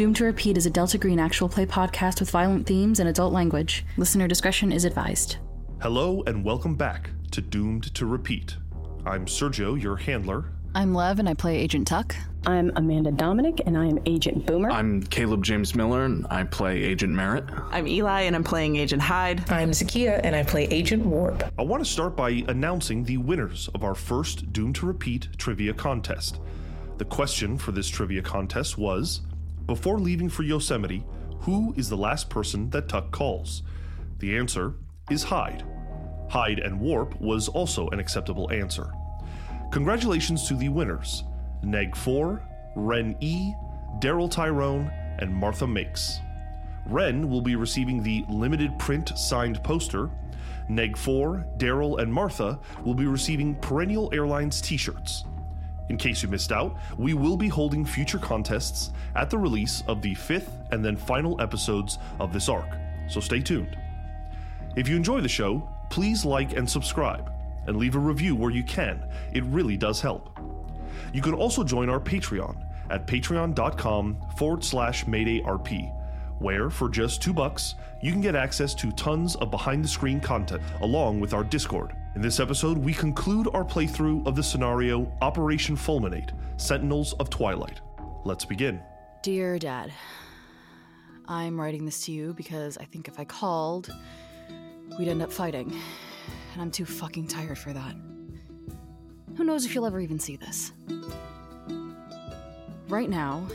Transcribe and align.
Doomed 0.00 0.16
to 0.16 0.24
Repeat 0.24 0.56
is 0.56 0.64
a 0.64 0.70
Delta 0.70 0.96
Green 0.96 1.18
actual 1.18 1.46
play 1.46 1.66
podcast 1.66 2.20
with 2.20 2.30
violent 2.30 2.66
themes 2.66 3.00
and 3.00 3.08
adult 3.10 3.34
language. 3.34 3.84
Listener 3.98 4.26
discretion 4.26 4.72
is 4.72 4.86
advised. 4.86 5.36
Hello 5.82 6.22
and 6.26 6.42
welcome 6.42 6.74
back 6.74 7.10
to 7.32 7.42
Doomed 7.42 7.94
to 7.94 8.06
Repeat. 8.06 8.56
I'm 9.04 9.26
Sergio, 9.26 9.78
your 9.78 9.98
handler. 9.98 10.52
I'm 10.74 10.94
Lev 10.94 11.18
and 11.18 11.28
I 11.28 11.34
play 11.34 11.58
Agent 11.58 11.86
Tuck. 11.86 12.16
I'm 12.46 12.72
Amanda 12.76 13.10
Dominic, 13.10 13.60
and 13.66 13.76
I 13.76 13.84
am 13.88 13.98
Agent 14.06 14.46
Boomer. 14.46 14.70
I'm 14.70 15.02
Caleb 15.02 15.44
James 15.44 15.74
Miller, 15.74 16.06
and 16.06 16.26
I 16.30 16.44
play 16.44 16.82
Agent 16.82 17.12
Merritt. 17.12 17.44
I'm 17.70 17.86
Eli, 17.86 18.22
and 18.22 18.34
I'm 18.34 18.42
playing 18.42 18.76
Agent 18.76 19.02
Hyde. 19.02 19.50
I'm 19.50 19.72
Zakia, 19.72 20.18
and 20.24 20.34
I 20.34 20.44
play 20.44 20.64
Agent 20.68 21.04
Warp. 21.04 21.44
I 21.58 21.62
want 21.62 21.84
to 21.84 21.90
start 21.90 22.16
by 22.16 22.42
announcing 22.48 23.04
the 23.04 23.18
winners 23.18 23.68
of 23.74 23.84
our 23.84 23.94
first 23.94 24.50
Doomed 24.50 24.76
to 24.76 24.86
Repeat 24.86 25.28
trivia 25.36 25.74
contest. 25.74 26.40
The 26.96 27.04
question 27.04 27.58
for 27.58 27.72
this 27.72 27.88
trivia 27.88 28.22
contest 28.22 28.78
was 28.78 29.20
Before 29.70 30.00
leaving 30.00 30.28
for 30.28 30.42
Yosemite, 30.42 31.06
who 31.42 31.72
is 31.76 31.88
the 31.88 31.96
last 31.96 32.28
person 32.28 32.70
that 32.70 32.88
Tuck 32.88 33.12
calls? 33.12 33.62
The 34.18 34.36
answer 34.36 34.74
is 35.12 35.22
Hyde. 35.22 35.64
Hyde 36.28 36.58
and 36.58 36.80
Warp 36.80 37.20
was 37.20 37.46
also 37.46 37.88
an 37.90 38.00
acceptable 38.00 38.50
answer. 38.50 38.90
Congratulations 39.70 40.48
to 40.48 40.56
the 40.56 40.68
winners 40.68 41.22
NegFour, 41.62 42.42
Ren 42.74 43.16
E, 43.20 43.52
Darryl 44.00 44.28
Tyrone, 44.28 44.90
and 45.20 45.32
Martha 45.32 45.68
Makes. 45.68 46.18
Ren 46.86 47.30
will 47.30 47.40
be 47.40 47.54
receiving 47.54 48.02
the 48.02 48.24
limited 48.28 48.76
print 48.76 49.16
signed 49.16 49.62
poster. 49.62 50.10
Neg 50.68 50.96
4, 50.96 51.46
Darryl, 51.58 52.00
and 52.00 52.12
Martha 52.12 52.58
will 52.84 52.94
be 52.94 53.06
receiving 53.06 53.54
Perennial 53.54 54.10
Airlines 54.12 54.60
t 54.60 54.76
shirts. 54.76 55.22
In 55.90 55.96
case 55.96 56.22
you 56.22 56.28
missed 56.28 56.52
out, 56.52 56.76
we 56.98 57.14
will 57.14 57.36
be 57.36 57.48
holding 57.48 57.84
future 57.84 58.16
contests 58.16 58.92
at 59.16 59.28
the 59.28 59.36
release 59.36 59.82
of 59.88 60.00
the 60.00 60.14
fifth 60.14 60.56
and 60.70 60.84
then 60.84 60.96
final 60.96 61.40
episodes 61.40 61.98
of 62.20 62.32
this 62.32 62.48
arc, 62.48 62.78
so 63.08 63.18
stay 63.18 63.40
tuned. 63.40 63.76
If 64.76 64.88
you 64.88 64.94
enjoy 64.94 65.20
the 65.20 65.28
show, 65.28 65.68
please 65.90 66.24
like 66.24 66.56
and 66.56 66.70
subscribe, 66.70 67.32
and 67.66 67.76
leave 67.76 67.96
a 67.96 67.98
review 67.98 68.36
where 68.36 68.52
you 68.52 68.62
can. 68.62 69.02
It 69.32 69.42
really 69.46 69.76
does 69.76 70.00
help. 70.00 70.38
You 71.12 71.22
can 71.22 71.34
also 71.34 71.64
join 71.64 71.88
our 71.88 71.98
Patreon 71.98 72.64
at 72.88 73.08
patreon.com 73.08 74.16
forward 74.36 74.62
slash 74.62 75.06
MaydayRP, 75.06 75.92
where 76.38 76.70
for 76.70 76.88
just 76.88 77.20
two 77.20 77.32
bucks, 77.32 77.74
you 78.00 78.12
can 78.12 78.20
get 78.20 78.36
access 78.36 78.74
to 78.74 78.92
tons 78.92 79.34
of 79.34 79.50
behind 79.50 79.82
the 79.82 79.88
screen 79.88 80.20
content 80.20 80.62
along 80.82 81.18
with 81.18 81.34
our 81.34 81.42
Discord. 81.42 81.96
In 82.16 82.22
this 82.22 82.40
episode, 82.40 82.76
we 82.76 82.92
conclude 82.92 83.46
our 83.54 83.64
playthrough 83.64 84.26
of 84.26 84.34
the 84.34 84.42
scenario 84.42 85.16
Operation 85.22 85.76
Fulminate 85.76 86.32
Sentinels 86.60 87.12
of 87.14 87.30
Twilight. 87.30 87.80
Let's 88.24 88.44
begin. 88.44 88.82
Dear 89.22 89.60
Dad, 89.60 89.92
I'm 91.28 91.58
writing 91.58 91.84
this 91.84 92.04
to 92.06 92.12
you 92.12 92.34
because 92.34 92.76
I 92.78 92.84
think 92.84 93.06
if 93.06 93.20
I 93.20 93.24
called, 93.24 93.94
we'd 94.98 95.06
end 95.06 95.22
up 95.22 95.30
fighting. 95.30 95.72
And 96.52 96.60
I'm 96.60 96.72
too 96.72 96.84
fucking 96.84 97.28
tired 97.28 97.58
for 97.58 97.72
that. 97.72 97.94
Who 99.36 99.44
knows 99.44 99.64
if 99.64 99.72
you'll 99.72 99.86
ever 99.86 100.00
even 100.00 100.18
see 100.18 100.34
this? 100.34 100.72
Right 102.88 103.08
now, 103.08 103.46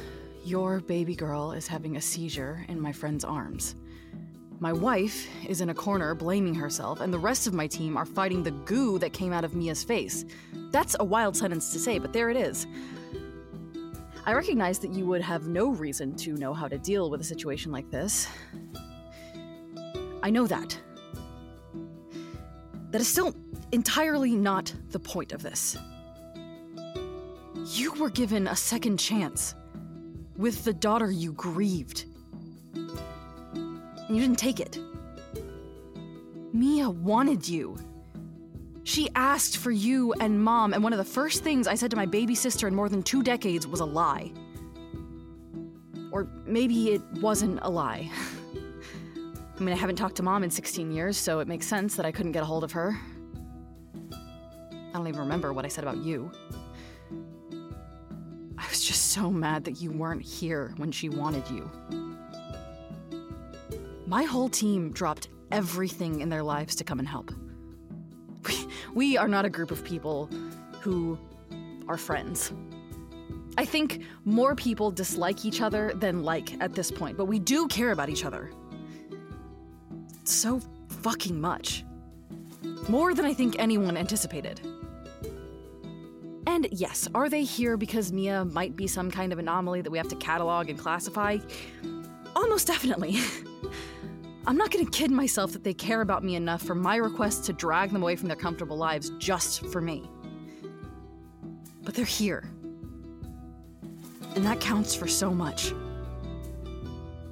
your 0.45 0.79
baby 0.79 1.13
girl 1.13 1.51
is 1.51 1.67
having 1.67 1.97
a 1.97 2.01
seizure 2.01 2.65
in 2.69 2.79
my 2.79 2.93
friend's 2.93 3.25
arms. 3.25 3.75
My 4.59 4.71
wife 4.71 5.27
is 5.47 5.59
in 5.59 5.69
a 5.69 5.73
corner 5.73 6.15
blaming 6.15 6.55
herself, 6.55 7.01
and 7.01 7.13
the 7.13 7.19
rest 7.19 7.45
of 7.45 7.53
my 7.53 7.67
team 7.67 7.97
are 7.97 8.05
fighting 8.05 8.41
the 8.41 8.51
goo 8.51 8.97
that 8.99 9.11
came 9.11 9.33
out 9.33 9.43
of 9.43 9.53
Mia's 9.53 9.83
face. 9.83 10.23
That's 10.71 10.95
a 10.99 11.03
wild 11.03 11.35
sentence 11.35 11.73
to 11.73 11.79
say, 11.79 11.99
but 11.99 12.13
there 12.13 12.29
it 12.29 12.37
is. 12.37 12.65
I 14.25 14.33
recognize 14.33 14.79
that 14.79 14.91
you 14.91 15.05
would 15.05 15.21
have 15.21 15.47
no 15.47 15.69
reason 15.69 16.15
to 16.17 16.33
know 16.33 16.53
how 16.53 16.67
to 16.67 16.77
deal 16.77 17.09
with 17.09 17.21
a 17.21 17.23
situation 17.23 17.71
like 17.71 17.91
this. 17.91 18.27
I 20.23 20.29
know 20.29 20.47
that. 20.47 20.79
That 22.91 23.01
is 23.01 23.07
still 23.07 23.35
entirely 23.73 24.35
not 24.35 24.73
the 24.89 24.99
point 24.99 25.33
of 25.33 25.43
this. 25.43 25.77
You 27.67 27.93
were 27.95 28.09
given 28.09 28.47
a 28.47 28.55
second 28.55 28.97
chance 28.97 29.53
with 30.37 30.63
the 30.63 30.73
daughter 30.73 31.11
you 31.11 31.33
grieved. 31.33 32.05
And 34.07 34.15
you 34.15 34.21
didn't 34.21 34.37
take 34.37 34.59
it. 34.59 34.79
Mia 36.53 36.89
wanted 36.89 37.47
you. 37.47 37.77
She 38.83 39.09
asked 39.15 39.57
for 39.57 39.71
you 39.71 40.13
and 40.13 40.41
mom, 40.41 40.73
and 40.73 40.83
one 40.83 40.93
of 40.93 40.99
the 40.99 41.03
first 41.03 41.43
things 41.43 41.67
I 41.67 41.75
said 41.75 41.89
to 41.91 41.97
my 41.97 42.05
baby 42.05 42.35
sister 42.35 42.67
in 42.67 42.75
more 42.75 42.87
than 42.87 43.01
two 43.01 43.23
decades 43.23 43.65
was 43.65 43.79
a 43.79 43.85
lie. 43.85 44.31
Or 46.11 46.27
maybe 46.45 46.91
it 46.91 47.01
wasn't 47.19 47.59
a 47.63 47.69
lie. 47.69 48.11
I 49.57 49.63
mean, 49.63 49.73
I 49.73 49.77
haven't 49.77 49.95
talked 49.95 50.17
to 50.17 50.23
mom 50.23 50.43
in 50.43 50.51
16 50.51 50.91
years, 50.91 51.17
so 51.17 51.39
it 51.39 51.47
makes 51.47 51.65
sense 51.65 51.95
that 51.95 52.05
I 52.05 52.11
couldn't 52.11 52.33
get 52.33 52.43
a 52.43 52.45
hold 52.45 52.63
of 52.63 52.71
her. 52.73 52.99
I 54.13 54.97
don't 54.97 55.07
even 55.07 55.19
remember 55.19 55.51
what 55.51 55.65
I 55.65 55.67
said 55.67 55.83
about 55.83 55.97
you. 55.97 56.31
I 58.57 58.67
was 58.69 58.83
just 58.83 59.11
so 59.11 59.31
mad 59.31 59.65
that 59.65 59.81
you 59.81 59.91
weren't 59.91 60.21
here 60.21 60.73
when 60.77 60.91
she 60.91 61.09
wanted 61.09 61.49
you. 61.49 61.69
My 64.07 64.23
whole 64.23 64.49
team 64.49 64.91
dropped 64.91 65.29
everything 65.51 66.21
in 66.21 66.29
their 66.29 66.43
lives 66.43 66.75
to 66.75 66.83
come 66.83 66.99
and 66.99 67.07
help. 67.07 67.31
We, 68.47 68.67
we 68.93 69.17
are 69.17 69.27
not 69.27 69.43
a 69.45 69.49
group 69.49 69.71
of 69.71 69.83
people 69.83 70.29
who 70.79 71.17
are 71.87 71.97
friends. 71.97 72.53
I 73.57 73.65
think 73.65 74.03
more 74.23 74.53
people 74.53 74.91
dislike 74.91 75.45
each 75.45 75.61
other 75.61 75.93
than 75.95 76.23
like 76.23 76.61
at 76.61 76.73
this 76.73 76.91
point, 76.91 77.17
but 77.17 77.25
we 77.25 77.39
do 77.39 77.67
care 77.67 77.91
about 77.91 78.09
each 78.09 78.23
other. 78.23 78.51
So 80.25 80.61
fucking 80.89 81.41
much. 81.41 81.83
More 82.87 83.15
than 83.15 83.25
I 83.25 83.33
think 83.33 83.55
anyone 83.57 83.97
anticipated. 83.97 84.61
And 86.45 86.67
yes, 86.71 87.07
are 87.15 87.29
they 87.29 87.43
here 87.43 87.77
because 87.77 88.11
Mia 88.11 88.45
might 88.45 88.75
be 88.75 88.85
some 88.85 89.09
kind 89.09 89.33
of 89.33 89.39
anomaly 89.39 89.81
that 89.81 89.89
we 89.89 89.97
have 89.97 90.09
to 90.09 90.15
catalog 90.15 90.69
and 90.69 90.77
classify? 90.77 91.39
Almost 92.35 92.67
definitely. 92.67 93.17
I'm 94.47 94.57
not 94.57 94.69
gonna 94.69 94.85
kid 94.85 95.09
myself 95.09 95.53
that 95.53 95.63
they 95.63 95.73
care 95.73 96.01
about 96.01 96.23
me 96.23 96.35
enough 96.35 96.61
for 96.61 96.75
my 96.75 96.97
request 96.97 97.45
to 97.45 97.53
drag 97.53 97.91
them 97.91 98.03
away 98.03 98.15
from 98.15 98.27
their 98.27 98.37
comfortable 98.37 98.77
lives 98.77 99.11
just 99.17 99.65
for 99.67 99.81
me. 99.81 100.07
But 101.83 101.95
they're 101.95 102.05
here. 102.05 102.43
And 104.35 104.45
that 104.45 104.59
counts 104.59 104.93
for 104.93 105.07
so 105.07 105.31
much. 105.31 105.73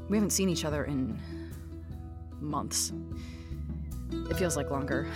We 0.09 0.17
haven't 0.17 0.31
seen 0.31 0.49
each 0.49 0.65
other 0.65 0.85
in 0.85 1.19
months. 2.39 2.93
It 4.11 4.35
feels 4.37 4.57
like 4.57 4.71
longer. 4.71 5.07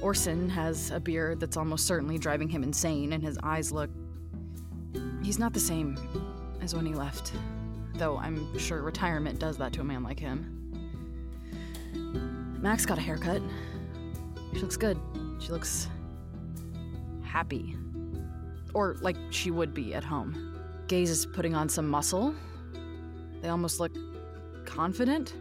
Orson 0.00 0.48
has 0.48 0.90
a 0.90 1.00
beard 1.00 1.40
that's 1.40 1.56
almost 1.56 1.86
certainly 1.86 2.18
driving 2.18 2.48
him 2.48 2.62
insane, 2.62 3.12
and 3.12 3.22
his 3.22 3.38
eyes 3.42 3.72
look. 3.72 3.90
He's 5.22 5.38
not 5.38 5.52
the 5.52 5.60
same 5.60 5.98
as 6.62 6.74
when 6.74 6.86
he 6.86 6.94
left, 6.94 7.32
though 7.98 8.18
I'm 8.18 8.58
sure 8.58 8.82
retirement 8.82 9.38
does 9.38 9.56
that 9.58 9.72
to 9.74 9.80
a 9.80 9.84
man 9.84 10.02
like 10.02 10.18
him. 10.18 10.52
Max 12.60 12.86
got 12.86 12.98
a 12.98 13.00
haircut. 13.00 13.42
She 14.52 14.60
looks 14.60 14.76
good. 14.76 14.98
She 15.38 15.52
looks. 15.52 15.88
happy. 17.22 17.76
Or 18.74 18.96
like 19.00 19.16
she 19.30 19.50
would 19.50 19.74
be 19.74 19.94
at 19.94 20.04
home. 20.04 20.58
Gaze 20.88 21.10
is 21.10 21.26
putting 21.26 21.54
on 21.54 21.68
some 21.68 21.88
muscle. 21.88 22.34
They 23.42 23.48
almost 23.48 23.80
look 23.80 23.92
confident. 24.64 25.34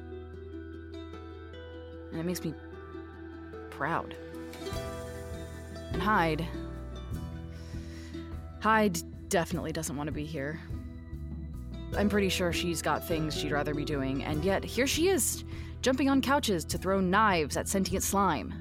And 2.11 2.19
it 2.19 2.25
makes 2.25 2.43
me 2.43 2.53
proud. 3.69 4.15
And 5.91 6.01
Hyde. 6.01 6.47
Hyde 8.61 8.99
definitely 9.29 9.71
doesn't 9.71 9.95
want 9.95 10.07
to 10.07 10.13
be 10.13 10.25
here. 10.25 10.59
I'm 11.97 12.09
pretty 12.09 12.29
sure 12.29 12.51
she's 12.51 12.81
got 12.81 13.07
things 13.07 13.37
she'd 13.37 13.51
rather 13.51 13.73
be 13.73 13.85
doing, 13.85 14.23
and 14.23 14.43
yet 14.43 14.63
here 14.63 14.87
she 14.87 15.07
is, 15.07 15.45
jumping 15.81 16.09
on 16.09 16.21
couches 16.21 16.65
to 16.65 16.77
throw 16.77 16.99
knives 16.99 17.55
at 17.55 17.67
sentient 17.67 18.03
slime. 18.03 18.53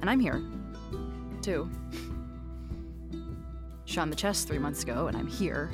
And 0.00 0.08
I'm 0.08 0.20
here, 0.20 0.42
too. 1.42 1.68
Shot 3.86 4.02
in 4.04 4.10
the 4.10 4.16
chest 4.16 4.46
three 4.46 4.58
months 4.58 4.82
ago, 4.82 5.08
and 5.08 5.16
I'm 5.16 5.26
here. 5.26 5.70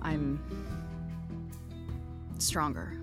I'm 0.00 0.40
stronger. 2.38 2.94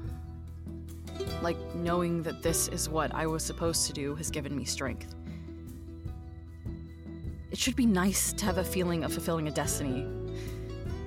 Like 1.41 1.57
knowing 1.75 2.23
that 2.23 2.41
this 2.41 2.69
is 2.69 2.89
what 2.89 3.13
I 3.13 3.27
was 3.27 3.43
supposed 3.43 3.85
to 3.87 3.93
do 3.93 4.15
has 4.15 4.31
given 4.31 4.55
me 4.55 4.65
strength. 4.65 5.15
It 7.59 7.63
should 7.63 7.75
be 7.75 7.85
nice 7.85 8.31
to 8.31 8.45
have 8.45 8.57
a 8.57 8.63
feeling 8.63 9.03
of 9.03 9.11
fulfilling 9.11 9.49
a 9.49 9.51
destiny, 9.51 10.07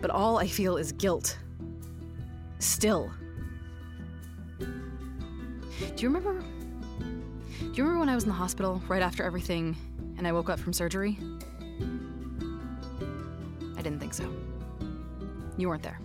but 0.02 0.10
all 0.10 0.36
I 0.36 0.46
feel 0.46 0.76
is 0.76 0.92
guilt. 0.92 1.38
Still. 2.58 3.10
Do 4.58 4.66
you 5.96 6.08
remember? 6.08 6.44
Do 6.98 7.72
you 7.72 7.84
remember 7.84 8.00
when 8.00 8.10
I 8.10 8.14
was 8.14 8.24
in 8.24 8.28
the 8.28 8.34
hospital 8.34 8.82
right 8.86 9.00
after 9.00 9.22
everything 9.22 9.74
and 10.18 10.28
I 10.28 10.32
woke 10.32 10.50
up 10.50 10.60
from 10.60 10.74
surgery? 10.74 11.18
I 13.78 13.80
didn't 13.80 14.00
think 14.00 14.12
so. 14.12 14.30
You 15.56 15.70
weren't 15.70 15.82
there. 15.82 16.00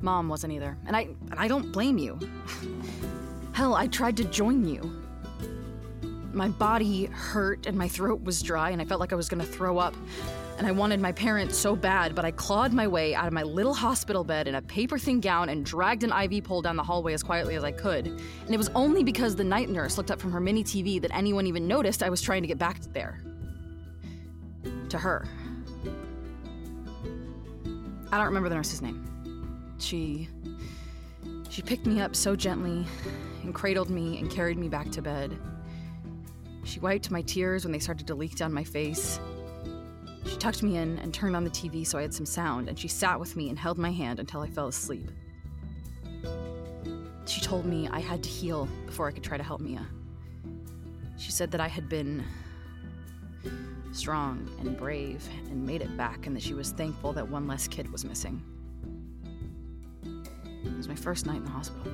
Mom 0.00 0.28
wasn't 0.28 0.52
either. 0.52 0.78
And 0.86 0.94
I 0.94 1.08
and 1.32 1.38
I 1.38 1.48
don't 1.48 1.72
blame 1.72 1.98
you. 1.98 2.20
Hell, 3.52 3.74
I 3.74 3.88
tried 3.88 4.16
to 4.18 4.24
join 4.26 4.64
you. 4.64 5.03
My 6.34 6.48
body 6.48 7.06
hurt 7.06 7.66
and 7.66 7.78
my 7.78 7.86
throat 7.86 8.22
was 8.24 8.42
dry 8.42 8.70
and 8.70 8.82
I 8.82 8.84
felt 8.84 9.00
like 9.00 9.12
I 9.12 9.16
was 9.16 9.28
going 9.28 9.40
to 9.40 9.46
throw 9.46 9.78
up. 9.78 9.94
And 10.58 10.66
I 10.66 10.72
wanted 10.72 11.00
my 11.00 11.12
parents 11.12 11.56
so 11.56 11.74
bad, 11.74 12.14
but 12.14 12.24
I 12.24 12.30
clawed 12.30 12.72
my 12.72 12.86
way 12.86 13.14
out 13.14 13.26
of 13.26 13.32
my 13.32 13.42
little 13.42 13.74
hospital 13.74 14.22
bed 14.22 14.46
in 14.46 14.56
a 14.56 14.62
paper 14.62 14.98
thin 14.98 15.20
gown 15.20 15.48
and 15.48 15.64
dragged 15.64 16.04
an 16.04 16.12
IV 16.12 16.44
pole 16.44 16.62
down 16.62 16.76
the 16.76 16.82
hallway 16.82 17.12
as 17.12 17.22
quietly 17.22 17.54
as 17.54 17.64
I 17.64 17.72
could. 17.72 18.06
And 18.06 18.50
it 18.50 18.56
was 18.56 18.68
only 18.74 19.02
because 19.02 19.34
the 19.34 19.44
night 19.44 19.68
nurse 19.68 19.96
looked 19.96 20.10
up 20.10 20.20
from 20.20 20.32
her 20.32 20.40
mini 20.40 20.62
TV 20.62 21.00
that 21.02 21.14
anyone 21.14 21.46
even 21.46 21.66
noticed 21.66 22.02
I 22.02 22.10
was 22.10 22.20
trying 22.20 22.42
to 22.42 22.48
get 22.48 22.58
back 22.58 22.80
there. 22.92 23.20
To 24.90 24.98
her. 24.98 25.26
I 28.12 28.16
don't 28.16 28.26
remember 28.26 28.48
the 28.48 28.54
nurse's 28.54 28.82
name. 28.82 29.74
She. 29.78 30.28
She 31.48 31.62
picked 31.62 31.86
me 31.86 32.00
up 32.00 32.14
so 32.16 32.36
gently 32.36 32.84
and 33.42 33.54
cradled 33.54 33.90
me 33.90 34.18
and 34.18 34.30
carried 34.30 34.58
me 34.58 34.68
back 34.68 34.90
to 34.92 35.02
bed. 35.02 35.36
She 36.64 36.80
wiped 36.80 37.10
my 37.10 37.22
tears 37.22 37.64
when 37.64 37.72
they 37.72 37.78
started 37.78 38.06
to 38.06 38.14
leak 38.14 38.36
down 38.36 38.52
my 38.52 38.64
face. 38.64 39.20
She 40.26 40.36
tucked 40.36 40.62
me 40.62 40.78
in 40.78 40.98
and 40.98 41.12
turned 41.12 41.36
on 41.36 41.44
the 41.44 41.50
TV 41.50 41.86
so 41.86 41.98
I 41.98 42.02
had 42.02 42.14
some 42.14 42.26
sound, 42.26 42.68
and 42.68 42.78
she 42.78 42.88
sat 42.88 43.20
with 43.20 43.36
me 43.36 43.50
and 43.50 43.58
held 43.58 43.78
my 43.78 43.92
hand 43.92 44.18
until 44.18 44.40
I 44.40 44.48
fell 44.48 44.68
asleep. 44.68 45.10
She 47.26 47.40
told 47.40 47.66
me 47.66 47.88
I 47.88 48.00
had 48.00 48.22
to 48.22 48.28
heal 48.28 48.68
before 48.86 49.08
I 49.08 49.12
could 49.12 49.22
try 49.22 49.36
to 49.36 49.42
help 49.42 49.60
Mia. 49.60 49.86
She 51.16 51.30
said 51.30 51.50
that 51.52 51.60
I 51.60 51.68
had 51.68 51.88
been 51.88 52.24
strong 53.92 54.50
and 54.60 54.76
brave 54.76 55.28
and 55.50 55.64
made 55.64 55.82
it 55.82 55.96
back, 55.96 56.26
and 56.26 56.34
that 56.34 56.42
she 56.42 56.54
was 56.54 56.70
thankful 56.70 57.12
that 57.12 57.28
one 57.28 57.46
less 57.46 57.68
kid 57.68 57.90
was 57.92 58.04
missing. 58.04 58.42
It 60.04 60.76
was 60.76 60.88
my 60.88 60.96
first 60.96 61.26
night 61.26 61.36
in 61.36 61.44
the 61.44 61.50
hospital. 61.50 61.92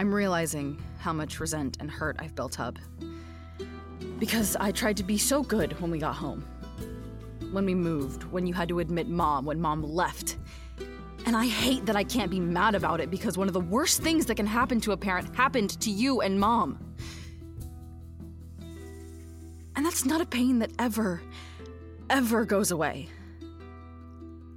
I'm 0.00 0.14
realizing 0.14 0.82
how 0.98 1.12
much 1.12 1.40
resent 1.40 1.76
and 1.78 1.90
hurt 1.90 2.16
I've 2.20 2.34
built 2.34 2.58
up 2.58 2.78
because 4.18 4.56
I 4.56 4.70
tried 4.72 4.96
to 4.96 5.02
be 5.02 5.18
so 5.18 5.42
good 5.42 5.78
when 5.78 5.90
we 5.90 5.98
got 5.98 6.14
home. 6.14 6.42
When 7.52 7.66
we 7.66 7.74
moved, 7.74 8.24
when 8.24 8.46
you 8.46 8.54
had 8.54 8.70
to 8.70 8.78
admit 8.78 9.10
mom, 9.10 9.44
when 9.44 9.60
mom 9.60 9.82
left. 9.82 10.38
And 11.26 11.36
I 11.36 11.46
hate 11.46 11.84
that 11.84 11.96
I 11.96 12.04
can't 12.04 12.30
be 12.30 12.40
mad 12.40 12.74
about 12.74 13.02
it 13.02 13.10
because 13.10 13.36
one 13.36 13.46
of 13.46 13.52
the 13.52 13.60
worst 13.60 14.00
things 14.00 14.24
that 14.24 14.36
can 14.36 14.46
happen 14.46 14.80
to 14.80 14.92
a 14.92 14.96
parent 14.96 15.36
happened 15.36 15.78
to 15.82 15.90
you 15.90 16.22
and 16.22 16.40
mom. 16.40 16.78
And 19.76 19.84
that's 19.84 20.06
not 20.06 20.22
a 20.22 20.26
pain 20.26 20.60
that 20.60 20.70
ever, 20.78 21.20
ever 22.08 22.46
goes 22.46 22.70
away. 22.70 23.10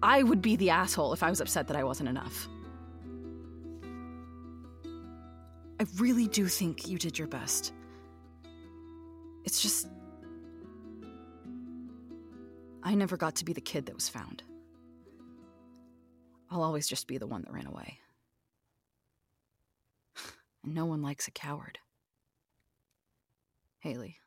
I 0.01 0.24
would 0.24 0.42
be 0.42 0.56
the 0.56 0.69
asshole 0.69 1.12
if 1.12 1.22
I 1.22 1.30
was 1.30 1.42
upset 1.42 1.68
that 1.68 1.75
I 1.75 1.84
wasn't 1.84 2.07
enough. 2.07 2.48
I 5.83 5.85
really 5.97 6.27
do 6.27 6.47
think 6.47 6.88
you 6.88 6.97
did 6.97 7.19
your 7.19 7.27
best. 7.27 7.74
It's 9.44 9.62
just. 9.62 9.89
I 12.81 12.95
never 12.95 13.18
got 13.18 13.35
to 13.35 13.45
be 13.45 13.51
the 13.51 13.59
kid 13.59 13.88
that 13.88 13.94
was 13.94 14.07
found. 14.07 14.44
I'll 16.50 16.63
always 16.63 16.88
just 16.88 17.06
be 17.06 17.18
the 17.18 17.27
one 17.27 17.41
that 17.41 17.51
ran 17.51 17.68
away. 17.68 18.00
And 20.63 20.74
no 20.74 20.85
one 20.85 21.01
likes 21.01 21.27
a 21.27 21.31
coward. 21.31 21.80
Haley. 23.79 24.19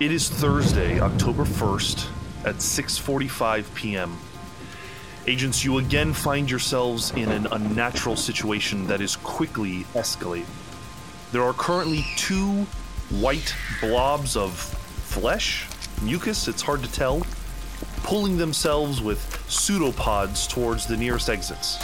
It 0.00 0.12
is 0.12 0.30
Thursday, 0.30 0.98
October 0.98 1.44
1st 1.44 2.08
at 2.46 2.54
6:45 2.54 3.74
p.m. 3.74 4.16
Agents, 5.26 5.62
you 5.62 5.76
again 5.76 6.14
find 6.14 6.50
yourselves 6.50 7.10
in 7.10 7.30
an 7.30 7.46
unnatural 7.52 8.16
situation 8.16 8.86
that 8.86 9.02
is 9.02 9.16
quickly 9.16 9.84
escalating. 9.92 10.46
There 11.32 11.42
are 11.42 11.52
currently 11.52 12.06
two 12.16 12.62
white 13.10 13.54
blobs 13.82 14.38
of 14.38 14.54
flesh, 14.54 15.68
mucus, 16.00 16.48
it's 16.48 16.62
hard 16.62 16.82
to 16.82 16.90
tell, 16.90 17.26
pulling 18.02 18.38
themselves 18.38 19.02
with 19.02 19.20
pseudopods 19.48 20.46
towards 20.46 20.86
the 20.86 20.96
nearest 20.96 21.28
exits. 21.28 21.76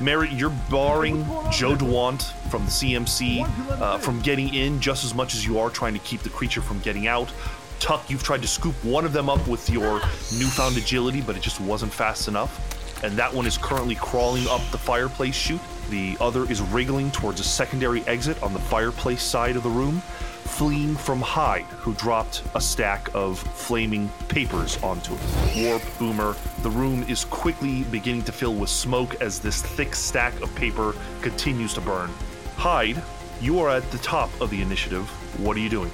Merritt, 0.00 0.30
you're 0.30 0.54
barring 0.70 1.24
Joe 1.50 1.74
DeWant 1.74 2.22
from 2.50 2.64
the 2.64 2.70
CMC 2.70 3.80
uh, 3.80 3.98
from 3.98 4.20
getting 4.20 4.54
in 4.54 4.80
just 4.80 5.04
as 5.04 5.12
much 5.12 5.34
as 5.34 5.44
you 5.44 5.58
are 5.58 5.70
trying 5.70 5.92
to 5.92 5.98
keep 6.00 6.20
the 6.20 6.28
creature 6.30 6.62
from 6.62 6.78
getting 6.80 7.08
out. 7.08 7.32
Tuck, 7.80 8.08
you've 8.08 8.22
tried 8.22 8.42
to 8.42 8.48
scoop 8.48 8.74
one 8.84 9.04
of 9.04 9.12
them 9.12 9.28
up 9.28 9.46
with 9.48 9.68
your 9.68 10.00
newfound 10.38 10.76
agility, 10.76 11.20
but 11.20 11.36
it 11.36 11.42
just 11.42 11.60
wasn't 11.60 11.92
fast 11.92 12.28
enough. 12.28 13.02
And 13.02 13.16
that 13.16 13.32
one 13.32 13.46
is 13.46 13.58
currently 13.58 13.96
crawling 13.96 14.46
up 14.48 14.60
the 14.70 14.78
fireplace 14.78 15.34
chute. 15.34 15.60
The 15.90 16.16
other 16.20 16.48
is 16.50 16.60
wriggling 16.60 17.10
towards 17.10 17.40
a 17.40 17.44
secondary 17.44 18.02
exit 18.02 18.40
on 18.42 18.52
the 18.52 18.58
fireplace 18.60 19.22
side 19.22 19.56
of 19.56 19.64
the 19.64 19.70
room, 19.70 20.02
fleeing 20.48 20.96
from 20.96 21.20
Hyde, 21.20 21.64
who 21.64 21.94
dropped 21.94 22.42
a 22.54 22.60
stack 22.60 23.08
of 23.14 23.38
flaming 23.38 24.08
papers 24.28 24.82
onto 24.82 25.14
it. 25.14 25.20
Warp, 25.56 25.82
Boomer, 25.98 26.34
the 26.62 26.70
room 26.70 27.04
is 27.04 27.24
quickly 27.26 27.84
beginning 27.84 28.22
to 28.22 28.32
fill 28.32 28.54
with 28.54 28.70
smoke 28.70 29.20
as 29.20 29.38
this 29.38 29.62
thick 29.62 29.94
stack 29.94 30.40
of 30.40 30.54
paper 30.54 30.94
continues 31.20 31.74
to 31.74 31.80
burn. 31.80 32.10
Hyde, 32.56 33.02
you 33.40 33.60
are 33.60 33.68
at 33.68 33.88
the 33.90 33.98
top 33.98 34.30
of 34.40 34.50
the 34.50 34.60
initiative. 34.62 35.08
What 35.38 35.56
are 35.56 35.60
you 35.60 35.68
doing? 35.68 35.90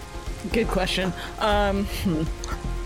Good 0.53 0.69
question. 0.69 1.13
Um, 1.41 1.85
hmm. 1.85 2.23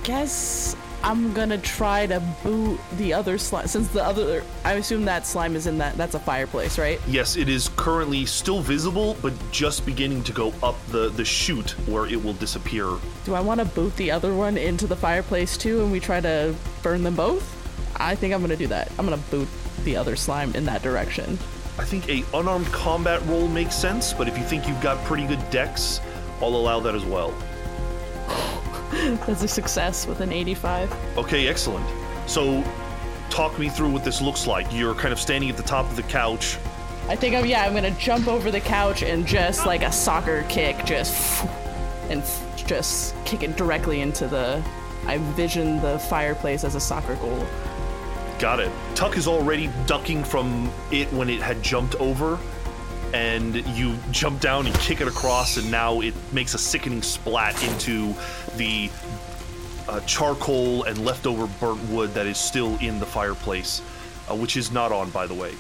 guess 0.03 0.75
I'm 1.03 1.33
gonna 1.33 1.59
try 1.59 2.07
to 2.07 2.21
boot 2.43 2.81
the 2.97 3.15
other 3.15 3.39
slime 3.39 3.69
since 3.69 3.89
the 3.89 4.05
other. 4.05 4.43
I 4.65 4.75
assume 4.75 5.05
that 5.05 5.27
slime 5.27 5.55
is 5.55 5.67
in 5.67 5.79
that. 5.79 5.97
That's 5.97 6.15
a 6.15 6.19
fireplace, 6.19 6.79
right? 6.79 7.01
Yes, 7.07 7.37
it 7.37 7.49
is 7.49 7.71
currently 7.77 8.27
still 8.27 8.61
visible, 8.61 9.17
but 9.23 9.33
just 9.53 9.87
beginning 9.87 10.25
to 10.25 10.33
go 10.33 10.53
up 10.63 10.77
the, 10.89 11.09
the 11.11 11.25
chute 11.25 11.71
where 11.87 12.07
it 12.07 12.23
will 12.23 12.33
disappear. 12.35 12.89
Do 13.25 13.35
I 13.35 13.41
want 13.41 13.61
to 13.61 13.67
boot 13.67 13.95
the 13.97 14.11
other 14.11 14.35
one 14.35 14.59
into 14.59 14.87
the 14.87 14.97
fireplace 14.97 15.57
too, 15.57 15.83
and 15.83 15.93
we 15.93 16.01
try 16.01 16.21
to 16.21 16.55
burn 16.83 17.05
them 17.05 17.15
both? 17.15 17.55
I 17.97 18.15
think 18.15 18.35
I'm 18.35 18.41
gonna 18.41 18.57
do 18.57 18.67
that. 18.67 18.91
I'm 18.99 19.07
gonna 19.07 19.23
boot 19.31 19.49
the 19.85 19.97
other 19.97 20.17
slime 20.17 20.55
in 20.55 20.65
that 20.65 20.83
direction. 20.83 21.39
I 21.79 21.85
think 21.85 22.09
a 22.09 22.25
unarmed 22.35 22.67
combat 22.67 23.25
roll 23.27 23.47
makes 23.47 23.77
sense, 23.77 24.13
but 24.13 24.27
if 24.27 24.37
you 24.37 24.43
think 24.43 24.67
you've 24.67 24.83
got 24.83 25.03
pretty 25.05 25.27
good 25.29 25.49
dex, 25.51 26.01
I'll 26.41 26.49
allow 26.49 26.81
that 26.81 26.95
as 26.97 27.05
well. 27.05 27.33
That's 29.27 29.43
a 29.43 29.49
success 29.49 30.07
with 30.07 30.21
an 30.21 30.33
85. 30.33 30.93
Okay, 31.19 31.47
excellent. 31.47 31.87
So, 32.29 32.65
talk 33.31 33.59
me 33.59 33.69
through 33.69 33.91
what 33.91 34.05
this 34.05 34.21
looks 34.21 34.47
like. 34.47 34.67
You're 34.73 34.95
kind 34.95 35.13
of 35.13 35.21
standing 35.21 35.49
at 35.49 35.57
the 35.57 35.63
top 35.63 35.87
of 35.87 35.97
the 35.97 36.03
couch. 36.03 36.59
I 37.09 37.17
think 37.17 37.35
I'm 37.35 37.47
yeah. 37.47 37.65
I'm 37.65 37.75
gonna 37.75 37.91
jump 37.93 38.29
over 38.29 38.51
the 38.51 38.61
couch 38.61 39.03
and 39.03 39.27
just 39.27 39.65
like 39.65 39.83
a 39.83 39.93
soccer 39.93 40.45
kick, 40.49 40.85
just 40.85 41.47
and 42.11 42.23
just 42.57 43.15
kick 43.25 43.43
it 43.43 43.57
directly 43.57 44.01
into 44.01 44.27
the. 44.27 44.63
I 45.07 45.15
envision 45.15 45.81
the 45.81 45.99
fireplace 45.99 46.65
as 46.65 46.75
a 46.75 46.81
soccer 46.81 47.15
goal. 47.17 47.47
Got 48.39 48.61
it. 48.61 48.71
Tuck 48.95 49.17
is 49.17 49.27
already 49.27 49.71
ducking 49.87 50.23
from 50.23 50.71
it 50.91 51.11
when 51.13 51.31
it 51.31 51.41
had 51.41 51.63
jumped 51.63 51.95
over, 51.97 52.39
and 53.15 53.55
you 53.77 53.97
jump 54.11 54.41
down 54.41 54.67
and 54.67 54.75
kick 54.77 55.01
it 55.01 55.09
across, 55.09 55.57
and 55.57 55.71
now 55.71 56.01
it 56.01 56.15
makes 56.33 56.55
a 56.55 56.59
sickening 56.59 57.03
splat 57.03 57.63
into 57.63 58.15
the 58.57 58.91
uh, 59.89 60.01
charcoal 60.01 60.85
and 60.85 61.05
leftover 61.05 61.47
burnt 61.61 61.83
wood 61.89 62.13
that 62.15 62.27
is 62.27 62.39
still 62.39 62.77
in 62.79 63.01
the 63.01 63.07
fireplace, 63.07 63.81
uh, 64.31 64.35
which 64.35 64.57
is 64.57 64.71
not 64.71 64.93
on, 64.93 65.11
by 65.11 65.27
the 65.27 65.35
way. 65.35 65.55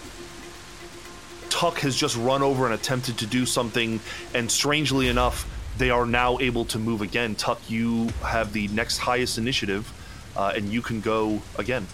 Tuck 1.49 1.79
has 1.79 1.97
just 1.97 2.17
run 2.17 2.43
over 2.43 2.67
and 2.67 2.75
attempted 2.75 3.19
to 3.19 3.27
do 3.27 3.47
something, 3.47 4.01
and 4.35 4.51
strangely 4.51 5.09
enough, 5.09 5.49
they 5.79 5.91
are 5.91 6.05
now 6.05 6.39
able 6.41 6.65
to 6.67 6.79
move 6.79 7.01
again. 7.01 7.35
Tuck, 7.35 7.61
you 7.71 8.09
have 8.23 8.53
the 8.53 8.69
next 8.69 8.99
highest 8.99 9.39
initiative, 9.39 9.91
uh, 10.37 10.53
and 10.55 10.69
you 10.69 10.83
can 10.83 11.01
go 11.01 11.41
again. 11.57 11.87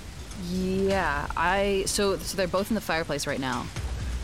Yeah, 0.50 1.28
I 1.36 1.84
so 1.86 2.18
so 2.18 2.36
they're 2.36 2.48
both 2.48 2.70
in 2.70 2.74
the 2.74 2.80
fireplace 2.80 3.26
right 3.26 3.38
now. 3.38 3.66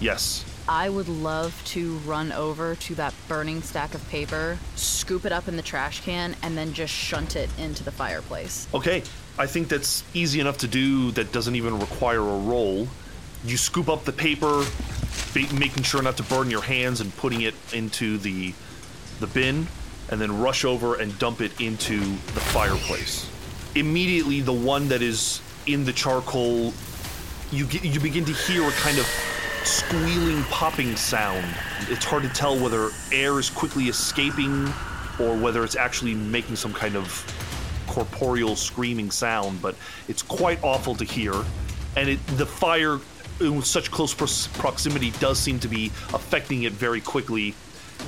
Yes. 0.01 0.45
I 0.71 0.89
would 0.89 1.09
love 1.09 1.61
to 1.65 1.97
run 2.07 2.31
over 2.31 2.77
to 2.77 2.95
that 2.95 3.12
burning 3.27 3.61
stack 3.61 3.93
of 3.93 4.09
paper, 4.09 4.57
scoop 4.77 5.25
it 5.25 5.33
up 5.33 5.49
in 5.49 5.57
the 5.57 5.62
trash 5.62 6.00
can, 6.03 6.37
and 6.45 6.57
then 6.57 6.75
just 6.75 6.95
shunt 6.95 7.35
it 7.35 7.50
into 7.59 7.83
the 7.83 7.91
fireplace. 7.91 8.69
Okay, 8.73 9.03
I 9.37 9.49
think 9.49 9.67
that's 9.67 10.05
easy 10.15 10.39
enough 10.39 10.59
to 10.59 10.69
do 10.69 11.11
that 11.11 11.33
doesn't 11.33 11.57
even 11.57 11.81
require 11.81 12.21
a 12.21 12.39
roll. 12.39 12.87
You 13.45 13.57
scoop 13.57 13.89
up 13.89 14.05
the 14.05 14.12
paper, 14.12 14.65
making 15.35 15.83
sure 15.83 16.03
not 16.03 16.17
to 16.19 16.23
burn 16.23 16.53
your 16.53 16.62
hands 16.62 17.00
and 17.00 17.15
putting 17.17 17.41
it 17.41 17.55
into 17.73 18.17
the 18.19 18.55
the 19.19 19.27
bin 19.27 19.67
and 20.09 20.21
then 20.21 20.41
rush 20.41 20.65
over 20.65 20.95
and 20.95 21.19
dump 21.19 21.41
it 21.41 21.61
into 21.61 21.99
the 21.99 22.41
fireplace. 22.55 23.29
Immediately 23.75 24.43
the 24.43 24.53
one 24.53 24.87
that 24.91 25.03
is 25.03 25.43
in 25.67 25.85
the 25.85 25.93
charcoal 25.93 26.73
you 27.50 27.67
get, 27.67 27.85
you 27.85 27.99
begin 27.99 28.25
to 28.25 28.33
hear 28.33 28.62
a 28.62 28.71
kind 28.71 28.99
of 28.99 29.07
squealing 29.64 30.43
popping 30.45 30.97
sound. 30.97 31.45
It's 31.88 32.05
hard 32.05 32.23
to 32.23 32.29
tell 32.31 32.59
whether 32.59 32.90
air 33.12 33.38
is 33.38 33.50
quickly 33.50 33.85
escaping 33.85 34.67
or 35.19 35.37
whether 35.37 35.64
it's 35.64 35.76
actually 35.76 36.14
making 36.14 36.57
some 36.57 36.73
kind 36.73 36.97
of 36.97 37.25
corporeal 37.87 38.57
screaming 38.57 39.11
sound, 39.11 39.61
but 39.61 39.75
it's 40.09 40.23
quite 40.23 40.62
awful 40.62 40.95
to 40.95 41.05
hear. 41.05 41.35
And 41.97 42.09
it, 42.09 42.26
the 42.38 42.47
fire 42.47 42.99
in 43.40 43.62
such 43.62 43.90
close 43.90 44.14
proximity 44.14 45.11
does 45.12 45.38
seem 45.38 45.59
to 45.61 45.69
be 45.69 45.87
affecting 46.12 46.62
it 46.62 46.73
very 46.73 47.00
quickly. 47.00 47.55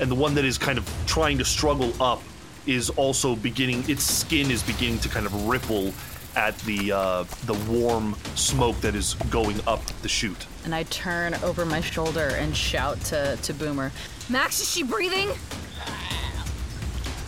And 0.00 0.10
the 0.10 0.14
one 0.14 0.34
that 0.34 0.44
is 0.44 0.56
kind 0.56 0.78
of 0.78 0.88
trying 1.06 1.38
to 1.38 1.44
struggle 1.44 1.92
up 2.02 2.22
is 2.66 2.90
also 2.90 3.36
beginning, 3.36 3.84
its 3.88 4.04
skin 4.04 4.50
is 4.50 4.62
beginning 4.62 5.00
to 5.00 5.08
kind 5.08 5.26
of 5.26 5.46
ripple 5.46 5.92
at 6.34 6.58
the 6.60 6.92
uh, 6.92 7.24
the 7.44 7.54
warm 7.70 8.16
smoke 8.36 8.80
that 8.80 8.94
is 8.94 9.14
going 9.30 9.60
up 9.66 9.84
the 10.00 10.08
chute. 10.08 10.46
And 10.64 10.74
I 10.74 10.84
turn 10.84 11.34
over 11.42 11.66
my 11.66 11.80
shoulder 11.80 12.28
and 12.36 12.56
shout 12.56 13.00
to, 13.06 13.36
to 13.42 13.54
Boomer, 13.54 13.90
Max, 14.28 14.60
is 14.60 14.70
she 14.70 14.82
breathing? 14.82 15.30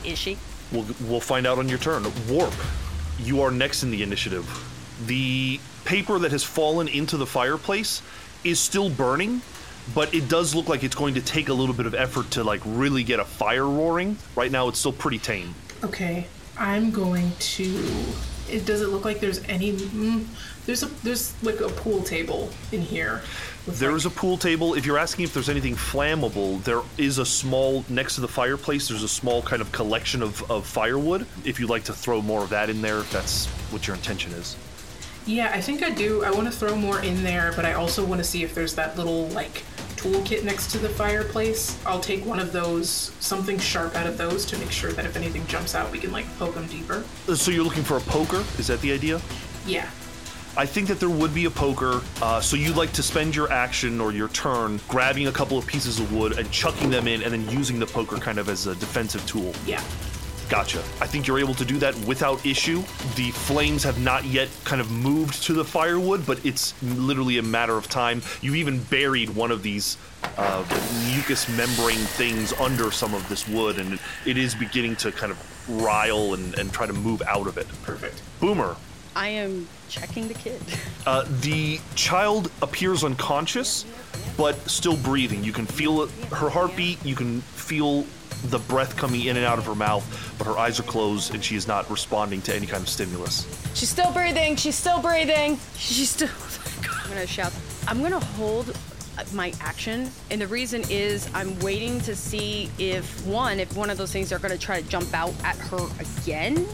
Is 0.05 0.19
she? 0.19 0.39
We'll, 0.71 0.87
we'll 1.03 1.21
find 1.21 1.47
out 1.47 1.59
on 1.59 1.69
your 1.69 1.79
turn. 1.79 2.05
Warp, 2.29 2.55
you 3.19 3.41
are 3.43 3.51
next 3.51 3.83
in 3.83 3.91
the 3.91 4.03
initiative. 4.03 4.47
The 5.07 5.61
paper 5.85 6.19
that 6.19 6.31
has 6.31 6.45
fallen 6.45 6.89
into 6.89 7.17
the 7.17 7.27
fireplace 7.27 8.03
is 8.45 8.61
still 8.61 8.91
burning, 8.91 9.41
but 9.95 10.15
it 10.15 10.29
does 10.29 10.55
look 10.55 10.69
like 10.69 10.85
it's 10.85 10.95
going 10.95 11.15
to 11.15 11.21
take 11.21 11.49
a 11.49 11.55
little 11.55 11.75
bit 11.75 11.87
of 11.87 11.95
effort 11.95 12.31
to 12.33 12.45
like 12.45 12.61
really 12.65 13.03
get 13.03 13.21
a 13.21 13.25
fire 13.25 13.67
roaring. 13.67 14.17
Right 14.37 14.51
now, 14.51 14.69
it's 14.69 14.79
still 14.79 14.93
pretty 14.93 15.19
tame. 15.19 15.55
Okay, 15.83 16.27
I'm 16.59 16.91
going 16.91 17.33
to. 17.39 17.65
It 18.49 18.67
does 18.67 18.83
it 18.83 18.89
look 18.89 19.05
like 19.05 19.21
there's 19.21 19.43
any? 19.45 19.73
Mm, 19.73 20.27
there's 20.67 20.83
a 20.83 20.87
there's 21.03 21.35
like 21.43 21.61
a 21.61 21.69
pool 21.69 22.03
table 22.03 22.51
in 22.73 22.81
here. 22.81 23.23
There 23.67 23.91
like- 23.91 23.97
is 23.97 24.07
a 24.07 24.11
pool 24.11 24.37
table. 24.37 24.75
If 24.75 24.87
you're 24.87 24.99
asking 24.99 25.25
if 25.25 25.35
there's 25.35 25.49
anything 25.49 25.75
flammable, 25.75 26.63
there 26.65 26.83
is 26.99 27.19
a 27.19 27.27
small 27.27 27.85
next 27.89 28.15
to 28.17 28.21
the 28.21 28.29
fireplace. 28.29 28.89
There's 28.89 29.03
a 29.03 29.09
small 29.09 29.43
kind 29.43 29.63
of 29.63 29.73
collection 29.73 30.23
of, 30.23 30.51
of 30.51 30.67
firewood. 30.67 31.27
If 31.45 31.61
you'd 31.61 31.71
like 31.71 31.85
to 31.85 31.93
throw 31.93 32.21
more 32.23 32.43
of 32.43 32.51
that 32.51 32.71
in 32.71 32.83
there, 32.83 32.99
if 32.99 33.11
that's 33.11 33.47
what 33.71 33.87
your 33.87 33.97
intention 33.97 34.33
is. 34.33 34.57
Yeah, 35.27 35.51
I 35.55 35.61
think 35.63 35.83
I 35.83 35.89
do. 35.91 36.23
I 36.23 36.31
want 36.31 36.53
to 36.53 36.53
throw 36.53 36.77
more 36.77 37.01
in 37.01 37.23
there, 37.23 37.53
but 37.57 37.65
I 37.65 37.73
also 37.73 38.05
want 38.05 38.19
to 38.19 38.25
see 38.25 38.43
if 38.43 38.55
there's 38.55 38.75
that 38.75 38.99
little 38.99 39.29
like 39.29 39.63
toolkit 39.97 40.45
next 40.45 40.71
to 40.73 40.79
the 40.79 40.89
fireplace. 40.91 41.79
I'll 41.87 42.01
take 42.01 42.27
one 42.27 42.39
of 42.39 42.53
those, 42.53 43.13
something 43.21 43.59
sharp 43.59 43.97
out 43.97 44.07
of 44.07 44.19
those, 44.19 44.45
to 44.47 44.59
make 44.59 44.71
sure 44.71 44.93
that 44.93 45.07
if 45.07 45.17
anything 45.17 45.47
jumps 45.47 45.75
out, 45.75 45.91
we 45.91 45.99
can 45.99 46.13
like 46.13 46.27
poke 46.39 46.55
them 46.55 46.67
deeper. 46.67 47.05
So 47.35 47.51
you're 47.51 47.65
looking 47.65 47.85
for 47.85 47.97
a 47.97 48.01
poker? 48.03 48.45
Is 48.59 48.67
that 48.67 48.83
the 48.83 48.93
idea? 48.93 49.19
Yeah. 49.67 49.89
I 50.57 50.67
think 50.67 50.87
that 50.89 51.01
there 51.01 51.09
would 51.09 51.35
be 51.35 51.47
a 51.47 51.51
poker. 51.51 52.01
Uh, 52.23 52.41
so 52.41 52.57
you'd 52.57 52.77
like 52.77 52.93
to 52.93 53.03
spend 53.03 53.35
your 53.35 53.51
action 53.51 54.01
or 54.01 54.13
your 54.13 54.29
turn 54.29 54.81
grabbing 54.89 55.27
a 55.27 55.33
couple 55.33 55.59
of 55.59 55.67
pieces 55.67 55.99
of 55.99 56.13
wood 56.13 56.39
and 56.39 56.51
chucking 56.51 56.91
them 56.91 57.09
in, 57.09 57.23
and 57.23 57.33
then 57.33 57.49
using 57.51 57.79
the 57.79 57.87
poker 57.87 58.17
kind 58.17 58.39
of 58.39 58.49
as 58.49 58.67
a 58.67 58.75
defensive 58.77 59.25
tool. 59.27 59.53
Yeah. 59.67 59.83
Gotcha. 60.49 60.81
I 61.01 61.07
think 61.07 61.27
you're 61.27 61.39
able 61.39 61.55
to 61.55 61.65
do 61.65 61.79
that 61.79 61.97
without 62.07 62.45
issue. 62.45 62.83
The 63.17 63.31
flames 63.33 63.83
have 63.83 63.99
not 63.99 64.25
yet 64.25 64.49
kind 64.65 64.81
of 64.81 64.91
moved 64.91 65.43
to 65.45 65.55
the 65.55 65.65
firewood, 65.65 66.27
but 66.27 66.45
it's 66.45 66.81
literally 66.83 67.39
a 67.39 67.43
matter 67.43 67.77
of 67.77 67.89
time. 67.89 68.23
You've 68.43 68.57
even 68.57 68.83
buried 68.85 69.31
one 69.31 69.51
of 69.51 69.63
these 69.63 69.97
uh, 70.37 70.65
mucus 71.09 71.49
membrane 71.49 71.97
things 71.97 72.53
under 72.55 72.91
some 72.91 73.15
of 73.15 73.27
this 73.29 73.49
wood, 73.49 73.79
and 73.79 73.99
it 74.27 74.37
is 74.37 74.55
beginning 74.55 74.97
to 74.97 75.13
kind 75.13 75.33
of 75.33 75.83
rile 75.83 76.35
and, 76.35 76.57
and 76.59 76.73
try 76.73 76.87
to 76.87 76.93
move 76.93 77.23
out 77.27 77.47
of 77.47 77.57
it. 77.57 77.67
Perfect. 77.83 78.21
Boomer, 78.39 78.77
I 79.17 79.29
am 79.29 79.67
checking 79.89 80.29
the 80.29 80.35
kid. 80.35 80.61
uh, 81.07 81.25
the 81.41 81.81
child 81.95 82.51
appears 82.63 83.05
unconscious, 83.05 83.85
but 84.37 84.57
still 84.69 84.97
breathing. 84.97 85.45
You 85.45 85.53
can 85.53 85.67
feel 85.67 86.07
her 86.07 86.49
heartbeat. 86.49 87.05
You 87.05 87.15
can 87.15 87.41
feel 87.41 88.05
the 88.45 88.59
breath 88.59 88.97
coming 88.97 89.23
in 89.23 89.37
and 89.37 89.47
out 89.47 89.59
of 89.59 89.67
her 89.67 89.75
mouth, 89.75 90.35
but 90.39 90.47
her 90.47 90.59
eyes 90.59 90.79
are 90.79 90.85
closed 90.85 91.35
and 91.35 91.43
she 91.43 91.57
is 91.57 91.67
not 91.67 91.89
responding 91.91 92.43
to 92.43 92.55
any 92.55 92.67
kind 92.67 92.83
of 92.83 92.89
stimulus. 92.89 93.47
She's 93.75 93.89
still 93.89 94.13
breathing. 94.13 94.57
She's 94.57 94.77
still 94.77 95.01
breathing. 95.01 95.59
She's 95.77 96.11
still. 96.11 96.29
I'm 97.05 97.09
gonna 97.09 97.27
shout. 97.27 97.53
I'm 97.89 98.03
gonna 98.03 98.21
hold 98.21 98.77
my 99.33 99.53
action, 99.61 100.11
and 100.31 100.41
the 100.41 100.47
reason 100.47 100.83
is 100.91 101.29
I'm 101.35 101.59
waiting 101.61 102.01
to 102.01 102.17
see 102.17 102.71
if 102.79 103.25
one, 103.27 103.61
if 103.61 103.77
one 103.77 103.91
of 103.91 103.97
those 103.97 104.13
things 104.13 104.33
are 104.33 104.39
gonna 104.39 104.59
try 104.59 104.81
to 104.81 104.89
jump 104.89 105.13
out 105.15 105.35
at 105.45 105.57
her 105.57 105.87
again, 106.01 106.67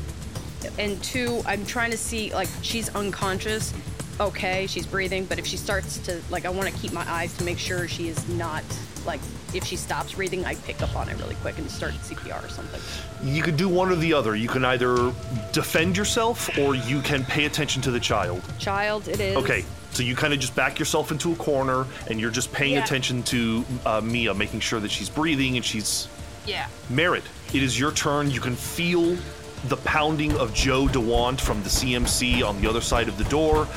and 0.80 1.02
two, 1.02 1.42
I'm 1.46 1.64
trying 1.66 1.90
to 1.90 1.98
see 1.98 2.32
like 2.32 2.48
she's 2.62 2.88
unconscious. 2.94 3.72
Okay, 4.18 4.66
she's 4.66 4.86
breathing, 4.86 5.24
but 5.24 5.38
if 5.38 5.46
she 5.46 5.56
starts 5.56 5.96
to 5.98 6.20
like, 6.30 6.44
I 6.44 6.50
want 6.50 6.68
to 6.72 6.78
keep 6.80 6.92
my 6.92 7.10
eyes 7.10 7.34
to 7.38 7.44
make 7.44 7.58
sure 7.58 7.86
she 7.88 8.08
is 8.08 8.28
not 8.30 8.64
like. 9.06 9.20
If 9.52 9.64
she 9.64 9.74
stops 9.74 10.12
breathing, 10.12 10.44
I 10.44 10.54
pick 10.54 10.80
up 10.80 10.94
on 10.94 11.08
it 11.08 11.18
really 11.18 11.34
quick 11.36 11.58
and 11.58 11.68
start 11.68 11.92
CPR 11.94 12.44
or 12.44 12.48
something. 12.48 12.80
You 13.28 13.42
can 13.42 13.56
do 13.56 13.68
one 13.68 13.90
or 13.90 13.96
the 13.96 14.12
other. 14.12 14.36
You 14.36 14.46
can 14.48 14.64
either 14.64 15.12
defend 15.52 15.96
yourself 15.96 16.56
or 16.56 16.76
you 16.76 17.00
can 17.00 17.24
pay 17.24 17.46
attention 17.46 17.82
to 17.82 17.90
the 17.90 17.98
child. 17.98 18.42
Child, 18.60 19.08
it 19.08 19.18
is. 19.18 19.36
Okay, 19.38 19.64
so 19.90 20.04
you 20.04 20.14
kind 20.14 20.32
of 20.32 20.38
just 20.38 20.54
back 20.54 20.78
yourself 20.78 21.10
into 21.10 21.32
a 21.32 21.34
corner 21.34 21.84
and 22.08 22.20
you're 22.20 22.30
just 22.30 22.52
paying 22.52 22.74
Yeah. 22.74 22.84
attention 22.84 23.24
to 23.24 23.64
uh, 23.84 24.00
Mia, 24.02 24.34
making 24.34 24.60
sure 24.60 24.78
that 24.78 24.90
she's 24.92 25.08
breathing 25.10 25.56
and 25.56 25.64
she's 25.64 26.06
Yeah. 26.46 26.68
Merritt, 26.88 27.24
it 27.52 27.60
is 27.64 27.76
your 27.76 27.90
turn. 27.90 28.30
You 28.30 28.40
can 28.40 28.54
feel 28.54 29.16
the 29.64 29.76
pounding 29.78 30.36
of 30.38 30.54
Joe 30.54 30.86
DeWant 30.86 31.40
from 31.40 31.62
the 31.62 31.68
CMC 31.68 32.42
on 32.42 32.60
the 32.60 32.68
other 32.68 32.80
side 32.80 33.08
of 33.08 33.18
the 33.18 33.24
door. 33.24 33.68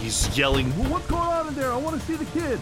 He's 0.00 0.36
yelling, 0.36 0.76
"Well, 0.78 0.90
What's 0.90 1.06
going 1.06 1.22
on 1.22 1.48
in 1.48 1.54
there? 1.54 1.72
I 1.72 1.76
want 1.76 2.00
to 2.00 2.06
see 2.06 2.14
the 2.14 2.24
kid. 2.26 2.60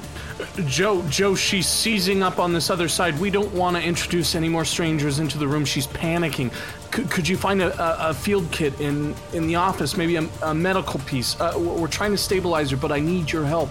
Joe, 0.66 1.02
Joe, 1.08 1.34
she's 1.34 1.66
seizing 1.66 2.22
up 2.22 2.38
on 2.38 2.52
this 2.52 2.70
other 2.70 2.88
side. 2.88 3.18
We 3.18 3.30
don't 3.30 3.52
want 3.52 3.76
to 3.76 3.82
introduce 3.82 4.34
any 4.34 4.48
more 4.48 4.64
strangers 4.64 5.18
into 5.18 5.38
the 5.38 5.46
room. 5.46 5.64
She's 5.64 5.86
panicking. 5.86 6.52
Could, 6.90 7.10
could 7.10 7.28
you 7.28 7.36
find 7.36 7.62
a, 7.62 7.78
a, 7.82 8.10
a 8.10 8.14
field 8.14 8.50
kit 8.52 8.78
in, 8.80 9.14
in 9.32 9.46
the 9.46 9.56
office? 9.56 9.96
Maybe 9.96 10.16
a, 10.16 10.28
a 10.42 10.54
medical 10.54 11.00
piece. 11.00 11.38
Uh, 11.40 11.54
we're 11.56 11.88
trying 11.88 12.12
to 12.12 12.18
stabilize 12.18 12.70
her, 12.70 12.76
but 12.76 12.92
I 12.92 13.00
need 13.00 13.30
your 13.30 13.44
help. 13.44 13.70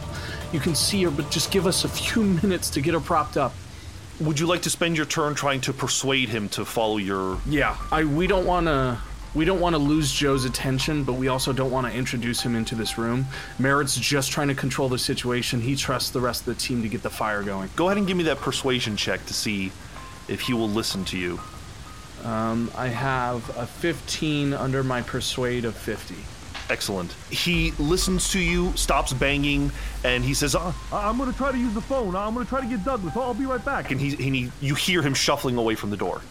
You 0.51 0.59
can 0.59 0.75
see 0.75 1.03
her, 1.03 1.12
but 1.12 1.29
just 1.31 1.51
give 1.51 1.67
us 1.67 1.83
a 1.85 1.89
few 1.89 2.24
minutes 2.43 2.69
to 2.71 2.81
get 2.81 2.93
her 2.93 3.00
propped 3.00 3.38
up. 3.38 3.53
Would 4.22 4.39
you 4.39 4.48
like 4.48 4.62
to 4.62 4.69
spend 4.69 4.95
your 4.95 5.05
turn 5.05 5.36
trying 5.36 5.62
to 5.62 5.74
persuade 5.74 6.29
him 6.29 6.48
to 6.50 6.63
follow 6.63 6.98
your. 6.98 7.39
Yeah, 7.48 7.77
I. 7.91 8.03
We 8.05 8.27
don't 8.27 8.45
want 8.45 8.67
to. 8.67 8.98
We 9.34 9.43
don't 9.43 9.60
want 9.60 9.74
to 9.74 9.79
lose 9.79 10.13
Joe's 10.13 10.45
attention, 10.45 11.03
but 11.03 11.13
we 11.13 11.27
also 11.27 11.51
don't 11.51 11.69
want 11.69 11.86
to 11.88 11.93
introduce 11.93 12.41
him 12.41 12.55
into 12.55 12.74
this 12.74 12.98
room. 12.98 13.25
Merritt's 13.60 13.98
just 13.98 14.31
trying 14.31 14.48
to 14.48 14.55
control 14.55 14.88
the 14.88 14.98
situation. 14.98 15.60
He 15.60 15.75
trusts 15.75 16.12
the 16.12 16.22
rest 16.22 16.48
of 16.48 16.55
the 16.55 16.55
team 16.55 16.81
to 16.84 16.88
get 16.88 17.03
the 17.03 17.10
fire 17.10 17.43
going. 17.43 17.69
Go 17.75 17.88
ahead 17.88 17.98
and 17.98 18.07
give 18.07 18.15
me 18.15 18.24
that 18.24 18.38
persuasion 18.38 18.95
check 18.95 19.25
to 19.25 19.34
see 19.34 19.74
if 20.29 20.39
he 20.39 20.53
will 20.53 20.69
listen 20.69 21.03
to 21.05 21.17
you. 21.17 21.41
Um, 22.24 22.72
I 22.75 22.88
have 22.88 23.50
a 23.57 23.67
15 23.67 24.53
under 24.53 24.84
my 24.84 25.01
persuade 25.01 25.65
of 25.65 25.75
50. 25.75 26.15
Excellent. 26.69 27.12
He 27.29 27.72
listens 27.77 28.31
to 28.31 28.39
you, 28.39 28.75
stops 28.75 29.13
banging, 29.13 29.72
and 30.03 30.24
he 30.24 30.34
says, 30.34 30.55
uh, 30.55 30.74
"I'm 30.91 31.17
going 31.17 31.31
to 31.31 31.38
try 31.38 31.51
to 31.51 31.57
use 31.57 31.74
the 31.74 31.81
phone. 31.81 32.15
I'm 32.15 32.34
going 32.34 32.45
to 32.45 32.50
try 32.50 32.62
to 32.62 32.67
get 32.67 32.84
Douglas. 32.84 33.15
I'll 33.15 33.34
be 33.34 33.45
right 33.45 33.63
back." 33.63 33.91
And 33.91 34.01
he, 34.01 34.13
and 34.13 34.36
he, 34.36 34.51
you 34.62 34.74
hear 34.74 35.01
him 35.01 35.13
shuffling 35.13 35.57
away 35.57 35.75
from 35.75 35.91
the 35.91 35.98
door. 35.98 36.22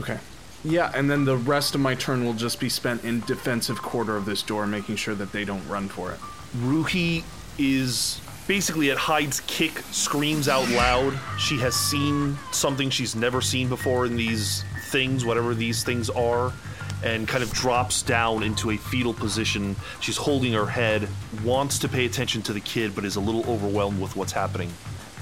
Okay. 0.00 0.18
Yeah, 0.64 0.90
and 0.94 1.10
then 1.10 1.24
the 1.24 1.36
rest 1.36 1.74
of 1.74 1.80
my 1.80 1.94
turn 1.94 2.24
will 2.24 2.34
just 2.34 2.60
be 2.60 2.68
spent 2.68 3.04
in 3.04 3.20
defensive 3.20 3.80
quarter 3.80 4.16
of 4.16 4.26
this 4.26 4.42
door, 4.42 4.66
making 4.66 4.96
sure 4.96 5.14
that 5.14 5.32
they 5.32 5.44
don't 5.44 5.66
run 5.68 5.88
for 5.88 6.12
it. 6.12 6.18
Ruhi 6.58 7.22
is 7.58 8.20
basically 8.46 8.90
at 8.90 8.98
Hyde's 8.98 9.40
kick, 9.46 9.78
screams 9.92 10.48
out 10.48 10.68
loud. 10.70 11.18
She 11.38 11.58
has 11.58 11.74
seen 11.74 12.36
something 12.50 12.90
she's 12.90 13.14
never 13.14 13.40
seen 13.40 13.68
before 13.68 14.04
in 14.06 14.16
these 14.16 14.64
things, 14.88 15.24
whatever 15.24 15.54
these 15.54 15.84
things 15.84 16.10
are, 16.10 16.52
and 17.02 17.26
kind 17.26 17.42
of 17.42 17.52
drops 17.52 18.02
down 18.02 18.42
into 18.42 18.70
a 18.70 18.76
fetal 18.76 19.14
position. 19.14 19.76
She's 20.00 20.16
holding 20.16 20.52
her 20.52 20.66
head, 20.66 21.08
wants 21.44 21.78
to 21.80 21.88
pay 21.88 22.06
attention 22.06 22.42
to 22.42 22.52
the 22.52 22.60
kid, 22.60 22.94
but 22.94 23.04
is 23.04 23.16
a 23.16 23.20
little 23.20 23.44
overwhelmed 23.50 24.00
with 24.00 24.16
what's 24.16 24.32
happening. 24.32 24.70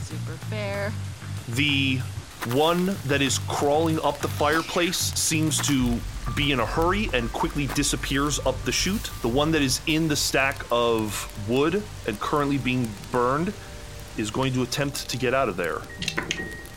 Super 0.00 0.32
fair. 0.46 0.92
The 1.50 2.00
one 2.52 2.96
that 3.06 3.20
is 3.20 3.38
crawling 3.48 4.00
up 4.00 4.18
the 4.18 4.28
fireplace 4.28 4.96
seems 4.96 5.58
to 5.66 5.98
be 6.36 6.52
in 6.52 6.60
a 6.60 6.66
hurry 6.66 7.08
and 7.12 7.32
quickly 7.32 7.66
disappears 7.68 8.38
up 8.46 8.60
the 8.64 8.72
chute. 8.72 9.10
The 9.22 9.28
one 9.28 9.50
that 9.52 9.62
is 9.62 9.80
in 9.86 10.08
the 10.08 10.16
stack 10.16 10.64
of 10.70 11.26
wood 11.48 11.82
and 12.06 12.20
currently 12.20 12.58
being 12.58 12.88
burned 13.10 13.52
is 14.16 14.30
going 14.30 14.52
to 14.54 14.62
attempt 14.62 15.08
to 15.08 15.16
get 15.16 15.34
out 15.34 15.48
of 15.48 15.56
there. 15.56 15.80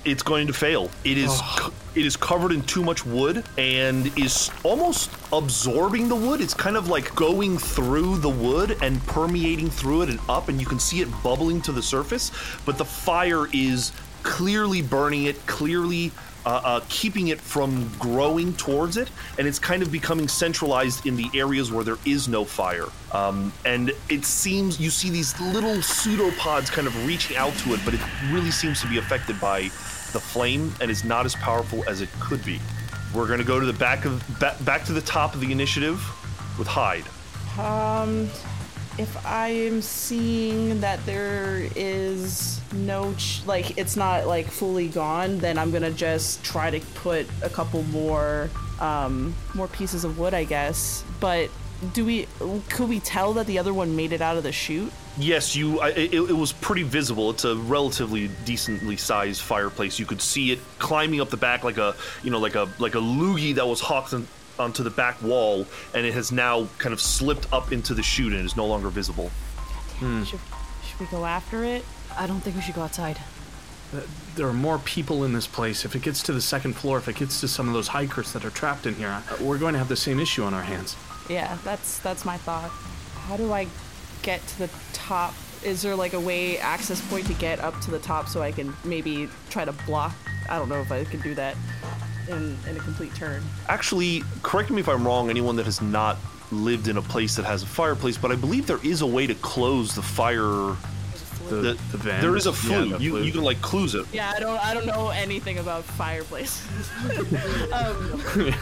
It's 0.03 0.24
going 0.24 0.48
to 0.48 0.53
fail. 0.53 0.89
It 1.03 1.17
is 1.17 1.39
co- 1.58 1.74
it 1.93 2.05
is 2.05 2.15
covered 2.15 2.51
in 2.51 2.62
too 2.63 2.84
much 2.84 3.05
wood 3.05 3.43
and 3.58 4.17
is 4.17 4.50
almost 4.63 5.12
absorbing 5.34 6.08
the 6.08 6.15
wood. 6.15 6.39
It's 6.39 6.53
kind 6.53 6.77
of 6.77 6.88
like 6.88 7.13
going 7.15 7.58
through 7.58 8.17
the 8.17 8.29
wood 8.29 8.77
and 8.81 9.01
permeating 9.08 9.70
through 9.70 10.03
it 10.03 10.10
and 10.10 10.20
up, 10.29 10.48
and 10.48 10.60
you 10.60 10.65
can 10.65 10.79
see 10.79 11.01
it 11.01 11.10
bubbling 11.22 11.62
to 11.63 11.72
the 11.72 11.84
surface. 11.84 12.31
But 12.65 12.77
the 12.77 12.86
fire 12.86 13.48
is 13.53 13.91
clearly 14.24 14.81
burning 14.81 15.25
it, 15.25 15.46
clearly 15.48 16.12
uh, 16.46 16.62
uh, 16.63 16.79
keeping 16.89 17.27
it 17.27 17.39
from 17.39 17.89
growing 18.00 18.53
towards 18.53 18.98
it, 18.98 19.10
and 19.38 19.48
it's 19.48 19.60
kind 19.60 19.84
of 19.84 19.91
becoming 19.91 20.27
centralized 20.27 21.05
in 21.05 21.15
the 21.15 21.29
areas 21.34 21.72
where 21.72 21.84
there 21.84 21.98
is 22.05 22.27
no 22.27 22.43
fire. 22.46 22.88
Um, 23.12 23.53
and 23.65 23.91
it 24.10 24.25
seems 24.25 24.79
you 24.79 24.89
see 24.89 25.10
these 25.10 25.39
little 25.39 25.81
pseudopods 25.81 26.70
kind 26.70 26.88
of 26.88 27.05
reaching 27.05 27.38
out 27.38 27.53
to 27.58 27.74
it, 27.74 27.79
but 27.86 27.93
it 27.93 28.01
really 28.31 28.51
seems 28.51 28.81
to 28.81 28.88
be 28.88 28.98
affected 28.98 29.39
by 29.39 29.70
the 30.12 30.20
flame 30.20 30.74
and 30.82 30.91
is 30.91 31.03
not 31.03 31.25
as 31.25 31.36
powerful 31.36 31.84
as 31.88 32.01
it 32.01 32.10
could 32.20 32.44
be. 32.46 32.60
We're 33.13 33.27
to 33.39 33.44
go 33.44 33.60
to 33.60 33.65
the 33.65 33.74
back 33.74 34.06
of 34.06 34.24
ba- 34.39 34.56
back 34.62 34.86
to 34.86 34.94
the 34.94 35.01
top 35.01 35.34
of 35.34 35.41
the 35.41 35.51
initiative 35.51 36.01
with 36.58 36.68
Hyde. 36.68 37.06
Um, 37.60 38.30
if 38.98 39.25
I 39.25 39.50
am 39.50 39.82
seeing 39.82 40.80
that 40.82 41.06
there 41.06 41.68
is 41.75 42.62
no, 42.74 43.13
ch- 43.15 43.41
like, 43.46 43.77
it's 43.77 43.98
not 43.98 44.27
like 44.27 44.48
fully 44.48 44.88
gone, 44.88 45.39
then 45.39 45.58
I'm 45.58 45.72
gonna 45.72 45.91
just 45.91 46.44
try 46.44 46.70
to 46.70 46.80
put 46.96 47.25
a 47.41 47.50
couple 47.50 47.84
more, 47.84 48.50
um, 48.80 49.36
more 49.53 49.68
pieces 49.68 50.03
of 50.03 50.18
wood, 50.18 50.34
I 50.34 50.44
guess. 50.44 51.03
But 51.20 51.50
do 51.94 52.06
we, 52.06 52.27
could 52.70 52.88
we 52.88 53.00
tell 53.00 53.34
that 53.34 53.48
the 53.48 53.60
other 53.60 53.74
one 53.74 53.96
made 53.96 54.13
it 54.13 54.22
out 54.22 54.38
of 54.38 54.44
the 54.44 54.51
chute? 54.51 54.94
Yes, 55.18 55.56
you. 55.56 55.80
I, 55.82 55.89
it, 55.89 56.13
it 56.13 56.38
was 56.38 56.53
pretty 56.53 56.84
visible. 56.84 57.30
It's 57.32 57.44
a 57.44 57.56
relatively 57.56 58.30
decently 58.46 58.96
sized 58.98 59.41
fireplace. 59.41 60.00
You 60.00 60.06
could 60.06 60.22
see 60.22 60.51
it 60.51 60.60
climbing 60.80 61.20
up 61.20 61.30
the 61.30 61.38
back 61.38 61.63
like 61.63 61.77
a, 61.77 61.96
you 62.24 62.32
know, 62.32 62.39
like 62.39 62.56
a 62.56 62.70
like 62.80 62.96
a 62.96 63.00
loogie 63.00 63.56
that 63.56 63.68
was 63.68 63.82
hawked 63.82 64.13
on, 64.13 64.25
onto 64.58 64.84
the 64.84 64.89
back 64.89 65.22
wall, 65.22 65.65
and 65.94 66.06
it 66.06 66.13
has 66.13 66.32
now 66.32 66.68
kind 66.77 66.94
of 66.94 67.01
slipped 67.01 67.51
up 67.51 67.72
into 67.72 67.94
the 67.94 68.03
chute 68.03 68.34
and 68.34 68.46
is 68.46 68.56
no 68.56 68.65
longer 68.65 68.89
visible. 68.89 69.30
Should, 70.00 70.25
should 70.25 71.00
we 71.00 71.06
go 71.08 71.25
after 71.25 71.63
it? 71.63 71.84
I 72.18 72.25
don't 72.25 72.39
think 72.39 72.56
we 72.56 72.62
should 72.62 72.75
go 72.75 72.82
outside. 72.82 73.20
There 74.36 74.48
are 74.48 74.53
more 74.53 74.80
people 74.80 75.25
in 75.25 75.34
this 75.34 75.46
place. 75.46 75.84
If 75.84 75.96
it 75.96 76.01
gets 76.01 76.24
to 76.24 76.34
the 76.34 76.41
second 76.41 76.74
floor, 76.74 76.98
if 76.98 77.08
it 77.10 77.18
gets 77.18 77.41
to 77.41 77.48
some 77.48 77.68
of 77.68 77.74
those 77.74 77.89
hikers 77.89 78.32
that 78.32 78.46
are 78.46 78.50
trapped 78.50 78.86
in 78.86 78.96
here, 78.96 79.10
uh, 79.10 79.22
we're 79.41 79.58
going 79.58 79.74
to 79.74 79.80
have 79.80 79.89
the 79.89 79.98
same 79.98 80.20
issue 80.20 80.44
on 80.44 80.53
our 80.53 80.63
hands. 80.63 80.96
Yeah, 81.30 81.58
that's 81.63 82.00
that's 82.00 82.24
my 82.24 82.38
thought. 82.38 82.72
How 83.27 83.38
do 83.38 83.51
I 83.51 83.68
get 84.22 84.46
to 84.48 84.60
the 84.60 84.70
top? 84.94 85.34
Is 85.63 85.82
there 85.82 85.96
like 85.96 86.13
a 86.13 86.20
way 86.20 86.58
access 86.58 87.01
point 87.10 87.28
to 87.28 87.34
get 87.34 87.60
up 87.60 87.80
to 87.82 87.92
the 87.92 88.00
top 88.00 88.28
so 88.28 88.42
I 88.42 88.51
can 88.51 88.74
maybe 88.84 89.30
try 89.50 89.66
to 89.66 89.72
block? 89.86 90.13
I 90.50 90.58
don't 90.58 90.70
know 90.70 90.80
if 90.82 90.92
I 90.92 91.04
can 91.04 91.20
do 91.22 91.36
that 91.36 91.56
in 92.28 92.58
in 92.70 92.78
a 92.78 92.80
complete 92.80 93.13
turn. 93.16 93.44
Actually, 93.70 94.24
correct 94.44 94.70
me 94.72 94.80
if 94.82 94.90
I'm 94.90 95.06
wrong. 95.06 95.30
Anyone 95.30 95.56
that 95.58 95.66
has 95.66 95.82
not 95.82 96.18
lived 96.51 96.88
in 96.88 96.98
a 96.98 97.01
place 97.01 97.36
that 97.36 97.46
has 97.46 97.63
a 97.63 97.68
fireplace, 97.68 98.18
but 98.18 98.32
I 98.32 98.36
believe 98.36 98.68
there 98.68 98.80
is 98.84 99.01
a 99.01 99.08
way 99.08 99.28
to 99.28 99.36
close 99.36 99.94
the 99.96 100.01
fire. 100.01 100.75
The, 101.50 101.56
The, 101.56 101.74
the 101.92 101.98
vent. 101.98 102.22
there 102.22 102.36
is 102.38 102.46
a 102.48 102.51
Yeah, 102.51 102.56
flue. 102.56 102.90
the 102.98 103.04
you 103.04 103.18
you 103.20 103.32
can 103.32 103.44
like 103.44 103.62
close 103.62 103.94
it. 103.94 104.06
Yeah, 104.13 104.32
I 104.36 104.40
don't 104.40 104.58
I 104.66 104.74
don't 104.74 104.86
know 104.86 105.10
anything 105.10 105.60
about 105.60 105.84
fireplaces. 105.84 106.63
um, 107.74 108.54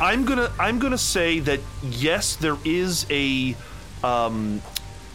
I'm 0.00 0.24
gonna 0.24 0.50
I'm 0.58 0.78
gonna 0.78 0.98
say 0.98 1.40
that 1.40 1.60
yes, 1.82 2.36
there 2.36 2.56
is 2.64 3.06
a 3.10 3.54
um, 4.04 4.62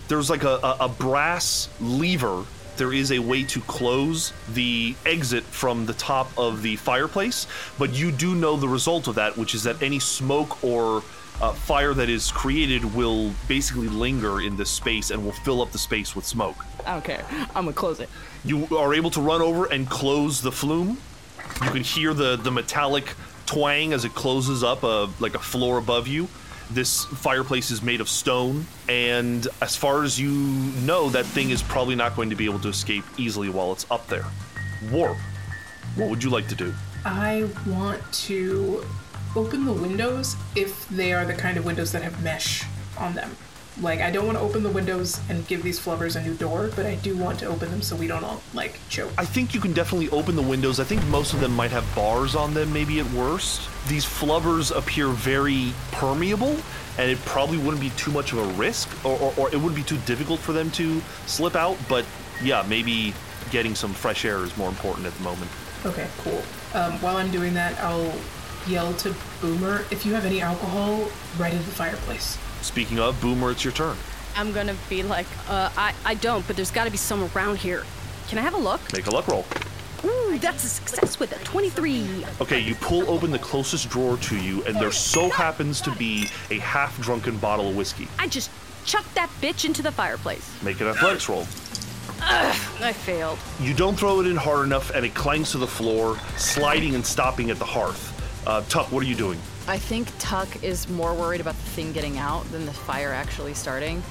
there's 0.07 0.29
like 0.29 0.43
a, 0.43 0.59
a, 0.63 0.77
a 0.81 0.89
brass 0.89 1.69
lever. 1.79 2.45
There 2.77 2.91
is 2.91 3.11
a 3.11 3.19
way 3.19 3.43
to 3.43 3.61
close 3.61 4.33
the 4.53 4.95
exit 5.05 5.43
from 5.43 5.85
the 5.85 5.93
top 5.93 6.29
of 6.37 6.61
the 6.61 6.75
fireplace, 6.75 7.47
but 7.79 7.93
you 7.93 8.11
do 8.11 8.35
know 8.35 8.57
the 8.57 8.67
result 8.67 9.07
of 9.07 9.15
that, 9.15 9.37
which 9.37 9.55
is 9.55 9.63
that 9.63 9.81
any 9.81 9.99
smoke 9.99 10.61
or 10.63 11.01
uh, 11.41 11.51
fire 11.53 11.93
that 11.93 12.09
is 12.09 12.31
created 12.31 12.95
will 12.95 13.31
basically 13.47 13.87
linger 13.87 14.41
in 14.41 14.57
this 14.57 14.69
space 14.69 15.11
and 15.11 15.23
will 15.23 15.31
fill 15.31 15.61
up 15.61 15.71
the 15.71 15.77
space 15.77 16.15
with 16.15 16.25
smoke. 16.25 16.55
I 16.85 16.93
don't 16.93 17.03
care. 17.03 17.25
I'm 17.55 17.65
gonna 17.65 17.73
close 17.73 17.99
it. 17.99 18.09
You 18.43 18.67
are 18.77 18.93
able 18.93 19.09
to 19.11 19.21
run 19.21 19.41
over 19.41 19.65
and 19.65 19.89
close 19.89 20.41
the 20.41 20.51
flume. 20.51 20.97
You 21.63 21.71
can 21.71 21.83
hear 21.83 22.13
the 22.13 22.35
the 22.35 22.51
metallic 22.51 23.13
twang 23.45 23.93
as 23.93 24.05
it 24.05 24.13
closes 24.15 24.63
up 24.63 24.83
a 24.83 25.09
like 25.19 25.35
a 25.35 25.39
floor 25.39 25.77
above 25.77 26.07
you. 26.07 26.27
This 26.71 27.05
fireplace 27.05 27.69
is 27.69 27.81
made 27.81 28.01
of 28.01 28.09
stone, 28.09 28.65
and 28.89 29.47
as 29.61 29.75
far 29.75 30.03
as 30.03 30.19
you 30.19 30.31
know, 30.31 31.09
that 31.09 31.25
thing 31.25 31.51
is 31.51 31.61
probably 31.61 31.95
not 31.95 32.15
going 32.15 32.29
to 32.31 32.35
be 32.35 32.45
able 32.45 32.59
to 32.59 32.69
escape 32.69 33.03
easily 33.17 33.49
while 33.49 33.71
it's 33.71 33.85
up 33.91 34.07
there. 34.07 34.25
Warp, 34.91 35.17
what 35.95 36.09
would 36.09 36.23
you 36.23 36.29
like 36.29 36.47
to 36.47 36.55
do? 36.55 36.73
I 37.05 37.47
want 37.67 38.01
to 38.13 38.83
open 39.35 39.65
the 39.65 39.73
windows 39.73 40.35
if 40.55 40.87
they 40.89 41.13
are 41.13 41.25
the 41.25 41.33
kind 41.33 41.57
of 41.57 41.65
windows 41.65 41.91
that 41.91 42.01
have 42.01 42.21
mesh 42.23 42.63
on 42.97 43.13
them. 43.13 43.35
Like, 43.81 43.99
I 43.99 44.09
don't 44.09 44.25
want 44.25 44.37
to 44.37 44.43
open 44.43 44.63
the 44.63 44.69
windows 44.69 45.19
and 45.29 45.45
give 45.47 45.61
these 45.61 45.79
flubbers 45.79 46.15
a 46.15 46.23
new 46.23 46.33
door, 46.33 46.69
but 46.75 46.85
I 46.85 46.95
do 46.95 47.17
want 47.17 47.39
to 47.39 47.47
open 47.47 47.69
them 47.71 47.81
so 47.81 47.95
we 47.95 48.07
don't 48.07 48.23
all, 48.23 48.41
like, 48.53 48.79
choke. 48.89 49.11
I 49.17 49.25
think 49.25 49.53
you 49.53 49.59
can 49.59 49.73
definitely 49.73 50.09
open 50.11 50.37
the 50.37 50.41
windows. 50.41 50.79
I 50.79 50.85
think 50.85 51.05
most 51.07 51.33
of 51.33 51.41
them 51.41 51.53
might 51.53 51.71
have 51.71 51.85
bars 51.93 52.35
on 52.35 52.53
them, 52.53 52.71
maybe 52.71 53.01
at 53.01 53.11
worst. 53.11 53.69
These 53.89 54.05
flubbers 54.05 54.75
appear 54.75 55.09
very 55.09 55.73
permeable, 55.91 56.55
and 56.97 57.11
it 57.11 57.17
probably 57.25 57.57
wouldn't 57.57 57.81
be 57.81 57.89
too 57.91 58.11
much 58.11 58.31
of 58.31 58.39
a 58.39 58.45
risk, 58.53 58.89
or, 59.05 59.19
or, 59.19 59.33
or 59.37 59.49
it 59.49 59.57
wouldn't 59.57 59.75
be 59.75 59.83
too 59.83 59.99
difficult 60.05 60.39
for 60.39 60.53
them 60.53 60.71
to 60.71 61.01
slip 61.25 61.55
out. 61.55 61.77
But 61.89 62.05
yeah, 62.41 62.65
maybe 62.69 63.13
getting 63.51 63.75
some 63.75 63.93
fresh 63.93 64.23
air 64.23 64.43
is 64.43 64.55
more 64.55 64.69
important 64.69 65.05
at 65.05 65.13
the 65.15 65.23
moment. 65.23 65.51
Okay, 65.85 66.07
cool. 66.19 66.41
Um, 66.73 66.93
while 67.01 67.17
I'm 67.17 67.29
doing 67.29 67.53
that, 67.55 67.77
I'll 67.81 68.13
yell 68.67 68.93
to 68.93 69.13
Boomer 69.41 69.85
if 69.91 70.05
you 70.05 70.13
have 70.13 70.25
any 70.25 70.41
alcohol, 70.41 71.09
right 71.37 71.53
in 71.53 71.59
the 71.59 71.65
fireplace. 71.65 72.37
Speaking 72.65 72.97
of, 72.99 73.21
Boomer, 73.21 73.51
it's 73.51 73.63
your 73.63 73.73
turn. 73.73 73.95
I'm 74.35 74.51
gonna 74.51 74.75
be 74.89 75.03
like, 75.03 75.27
uh, 75.47 75.69
I, 75.77 75.93
I 76.03 76.15
don't, 76.15 76.45
but 76.47 76.55
there's 76.55 76.71
gotta 76.71 76.89
be 76.89 76.97
some 76.97 77.29
around 77.35 77.59
here. 77.59 77.83
Can 78.27 78.39
I 78.39 78.41
have 78.41 78.55
a 78.55 78.57
look? 78.57 78.81
Make 78.91 79.05
a 79.05 79.11
luck 79.11 79.27
roll. 79.27 79.45
Ooh, 80.03 80.39
that's 80.39 80.63
a 80.63 80.67
success 80.67 81.19
with 81.19 81.31
a 81.39 81.43
23. 81.45 82.25
Okay, 82.41 82.59
you 82.59 82.73
pull 82.75 83.07
open 83.07 83.29
the 83.29 83.37
closest 83.39 83.87
drawer 83.89 84.17
to 84.17 84.35
you, 84.35 84.63
and 84.65 84.75
there 84.77 84.91
so 84.91 85.29
happens 85.29 85.79
to 85.81 85.91
be 85.91 86.27
a 86.49 86.57
half 86.57 86.99
drunken 86.99 87.37
bottle 87.37 87.69
of 87.69 87.77
whiskey. 87.77 88.07
I 88.17 88.27
just 88.27 88.49
chucked 88.83 89.13
that 89.13 89.29
bitch 89.41 89.65
into 89.65 89.83
the 89.83 89.91
fireplace. 89.91 90.51
Make 90.63 90.81
an 90.81 90.87
athletics 90.87 91.29
roll. 91.29 91.45
Ugh, 92.21 92.55
I 92.81 92.93
failed. 92.93 93.37
You 93.61 93.75
don't 93.75 93.95
throw 93.95 94.21
it 94.21 94.27
in 94.27 94.35
hard 94.35 94.65
enough, 94.65 94.89
and 94.89 95.05
it 95.05 95.13
clangs 95.13 95.51
to 95.51 95.59
the 95.59 95.67
floor, 95.67 96.17
sliding 96.35 96.95
and 96.95 97.05
stopping 97.05 97.51
at 97.51 97.59
the 97.59 97.65
hearth. 97.65 98.11
Uh, 98.47 98.63
Tuck, 98.69 98.91
what 98.91 99.03
are 99.03 99.07
you 99.07 99.15
doing? 99.15 99.39
I 99.67 99.79
think 99.79 100.11
Tuck 100.19 100.63
is 100.63 100.87
more 100.89 101.15
worried 101.15 101.41
about 101.41 101.55
the 101.55 101.69
thing 101.71 101.91
getting 101.91 102.19
out 102.19 102.49
than 102.51 102.67
the 102.67 102.73
fire 102.73 103.11
actually 103.11 103.55
starting. 103.55 104.03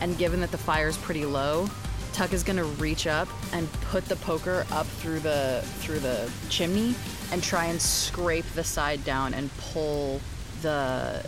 And 0.00 0.16
given 0.16 0.40
that 0.40 0.52
the 0.52 0.58
fire 0.58 0.86
is 0.86 0.96
pretty 0.98 1.24
low, 1.24 1.68
Tuck 2.12 2.32
is 2.32 2.44
gonna 2.44 2.64
reach 2.64 3.08
up 3.08 3.28
and 3.52 3.70
put 3.90 4.04
the 4.04 4.16
poker 4.16 4.64
up 4.70 4.86
through 4.86 5.20
the 5.20 5.62
through 5.80 5.98
the 5.98 6.30
chimney 6.48 6.94
and 7.32 7.42
try 7.42 7.66
and 7.66 7.82
scrape 7.82 8.44
the 8.54 8.62
side 8.62 9.04
down 9.04 9.34
and 9.34 9.50
pull 9.58 10.20
the 10.62 11.26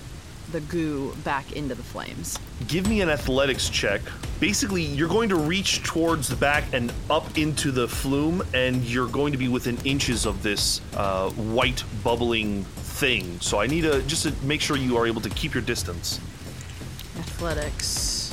the 0.53 0.61
goo 0.61 1.13
back 1.25 1.53
into 1.53 1.75
the 1.75 1.83
flames. 1.83 2.39
Give 2.69 2.89
me 2.89 3.01
an 3.01 3.09
athletics 3.09 3.69
check. 3.69 4.01
Basically, 4.39 4.83
you're 4.83 5.09
going 5.09 5.29
to 5.31 5.37
reach 5.37 5.83
towards 5.83 6.29
the 6.29 6.37
back 6.37 6.65
and 6.73 6.93
up 7.11 7.39
into 7.39 7.71
the 7.71 7.89
flume, 7.89 8.43
and 8.53 8.83
you're 8.85 9.09
going 9.09 9.33
to 9.33 9.39
be 9.39 9.49
within 9.49 9.77
inches 9.85 10.27
of 10.27 10.43
this 10.43 10.81
uh, 10.97 11.31
white 11.31 11.83
bubbling 12.05 12.65
thing. 13.03 13.41
So 13.41 13.59
I 13.59 13.67
need 13.67 13.81
to 13.81 14.01
just 14.03 14.23
to 14.23 14.33
make 14.47 14.61
sure 14.61 14.77
you 14.77 14.97
are 14.97 15.09
able 15.09 15.21
to 15.23 15.31
keep 15.31 15.55
your 15.55 15.63
distance. 15.65 16.21
Athletics. 17.19 18.33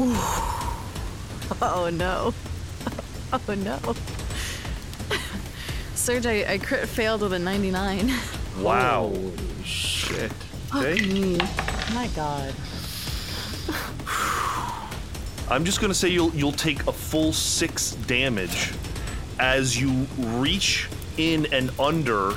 Ooh. 0.00 0.16
Oh 1.60 1.90
no. 1.92 2.32
Oh 3.32 3.54
no. 3.54 3.78
Serge, 5.94 6.24
I, 6.24 6.52
I 6.54 6.58
crit 6.58 6.88
failed 6.88 7.20
with 7.20 7.34
a 7.34 7.38
99. 7.38 8.10
Wow. 8.60 9.12
Shit. 9.62 10.32
Okay. 10.74 11.36
My 11.94 12.08
god. 12.16 12.54
I'm 15.50 15.64
just 15.66 15.80
gonna 15.82 15.92
say 15.92 16.08
you'll 16.08 16.34
you'll 16.34 16.52
take 16.52 16.86
a 16.86 16.92
full 16.92 17.34
six 17.34 17.92
damage 18.06 18.72
as 19.38 19.78
you 19.78 20.06
reach 20.40 20.88
in 21.18 21.46
and 21.52 21.70
under. 21.78 22.34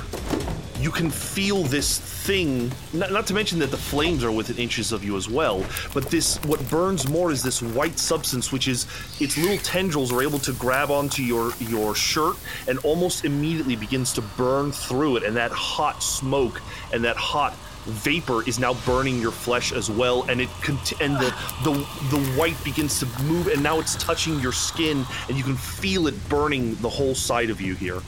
You 0.78 0.90
can 0.90 1.10
feel 1.10 1.62
this 1.62 1.98
thing. 1.98 2.70
Not, 2.92 3.10
not 3.10 3.26
to 3.28 3.34
mention 3.34 3.58
that 3.60 3.70
the 3.70 3.78
flames 3.78 4.22
are 4.22 4.30
within 4.30 4.58
inches 4.58 4.92
of 4.92 5.02
you 5.02 5.16
as 5.16 5.28
well. 5.28 5.64
But 5.94 6.10
this, 6.10 6.36
what 6.44 6.68
burns 6.68 7.08
more 7.08 7.30
is 7.30 7.42
this 7.42 7.62
white 7.62 7.98
substance, 7.98 8.52
which 8.52 8.68
is 8.68 8.86
its 9.18 9.38
little 9.38 9.58
tendrils 9.58 10.12
are 10.12 10.22
able 10.22 10.38
to 10.40 10.52
grab 10.52 10.90
onto 10.90 11.22
your 11.22 11.52
your 11.60 11.94
shirt 11.94 12.36
and 12.68 12.78
almost 12.80 13.24
immediately 13.24 13.76
begins 13.76 14.12
to 14.14 14.22
burn 14.36 14.70
through 14.70 15.16
it, 15.16 15.22
and 15.22 15.36
that 15.36 15.50
hot 15.50 16.02
smoke 16.02 16.60
and 16.92 17.02
that 17.04 17.16
hot 17.16 17.54
vapor 17.86 18.46
is 18.48 18.58
now 18.58 18.74
burning 18.84 19.20
your 19.20 19.30
flesh 19.30 19.72
as 19.72 19.90
well, 19.90 20.24
and 20.28 20.40
it 20.40 20.48
cont- 20.60 21.00
and 21.00 21.14
the, 21.16 21.34
the 21.64 21.72
the 22.10 22.20
white 22.36 22.62
begins 22.64 22.98
to 22.98 23.06
move, 23.22 23.46
and 23.46 23.62
now 23.62 23.78
it's 23.78 23.94
touching 23.96 24.38
your 24.40 24.52
skin, 24.52 25.06
and 25.28 25.38
you 25.38 25.44
can 25.44 25.56
feel 25.56 26.06
it 26.06 26.28
burning 26.28 26.74
the 26.76 26.88
whole 26.88 27.14
side 27.14 27.48
of 27.48 27.60
you 27.60 27.74
here. 27.74 28.02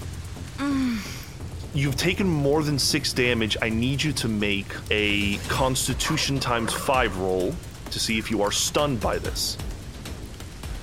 You've 1.75 1.97
taken 1.97 2.27
more 2.27 2.62
than 2.62 2.79
six 2.79 3.12
damage. 3.12 3.57
I 3.62 3.68
need 3.68 4.03
you 4.03 4.12
to 4.14 4.29
make 4.29 4.66
a 4.90 5.37
Constitution 5.49 6.40
times 6.40 6.73
five 6.73 7.16
roll 7.18 7.55
to 7.90 8.01
see 8.01 8.18
if 8.18 8.31
you 8.31 8.42
are 8.42 8.51
stunned 8.51 9.01
by 9.01 9.18
this. 9.18 9.57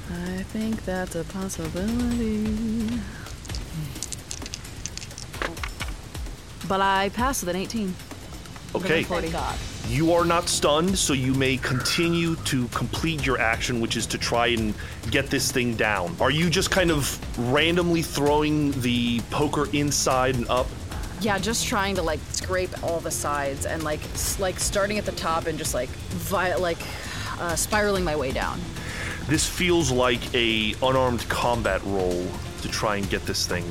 I 0.10 0.44
think 0.44 0.86
that's 0.86 1.16
a 1.16 1.24
possibility. 1.24 2.88
But 6.68 6.82
I 6.82 7.10
passed 7.10 7.44
with 7.44 7.54
an 7.54 7.62
18. 7.62 7.94
Okay. 8.76 9.06
You 9.88 10.14
are 10.14 10.26
not 10.26 10.50
stunned, 10.50 10.98
so 10.98 11.14
you 11.14 11.34
may 11.34 11.58
continue 11.58 12.36
to 12.38 12.68
complete 12.70 13.26
your 13.26 13.40
action, 13.40 13.80
which 13.80 13.96
is 13.96 14.06
to 14.08 14.18
try 14.18 14.48
and 14.48 14.74
get 15.12 15.28
this 15.28 15.52
thing 15.52 15.76
down. 15.76 16.16
Are 16.20 16.32
you 16.32 16.50
just 16.50 16.72
kind 16.72 16.90
of 16.92 17.20
randomly 17.54 18.02
throwing 18.02 18.72
the 18.82 19.20
poker 19.30 19.68
inside 19.74 20.36
and 20.36 20.48
up? 20.50 20.68
Yeah, 21.22 21.38
just 21.38 21.68
trying 21.68 21.96
to 21.96 22.02
like 22.02 22.20
scrape 22.32 22.72
all 22.84 23.00
the 23.00 23.12
sides 23.12 23.66
and 23.66 23.84
like 23.84 24.04
s- 24.16 24.40
like 24.40 24.60
starting 24.60 24.98
at 24.98 25.06
the 25.06 25.12
top 25.14 25.46
and 25.46 25.58
just 25.58 25.74
like 25.74 25.90
vi- 25.90 26.56
like 26.56 26.80
uh, 27.40 27.56
spiraling 27.56 28.04
my 28.04 28.16
way 28.16 28.32
down. 28.32 28.60
This 29.28 29.48
feels 29.48 29.92
like 29.92 30.22
a 30.36 30.74
unarmed 30.84 31.28
combat 31.30 31.82
roll 31.86 32.28
to 32.62 32.68
try 32.70 32.98
and 32.98 33.10
get 33.10 33.26
this 33.26 33.48
thing 33.48 33.64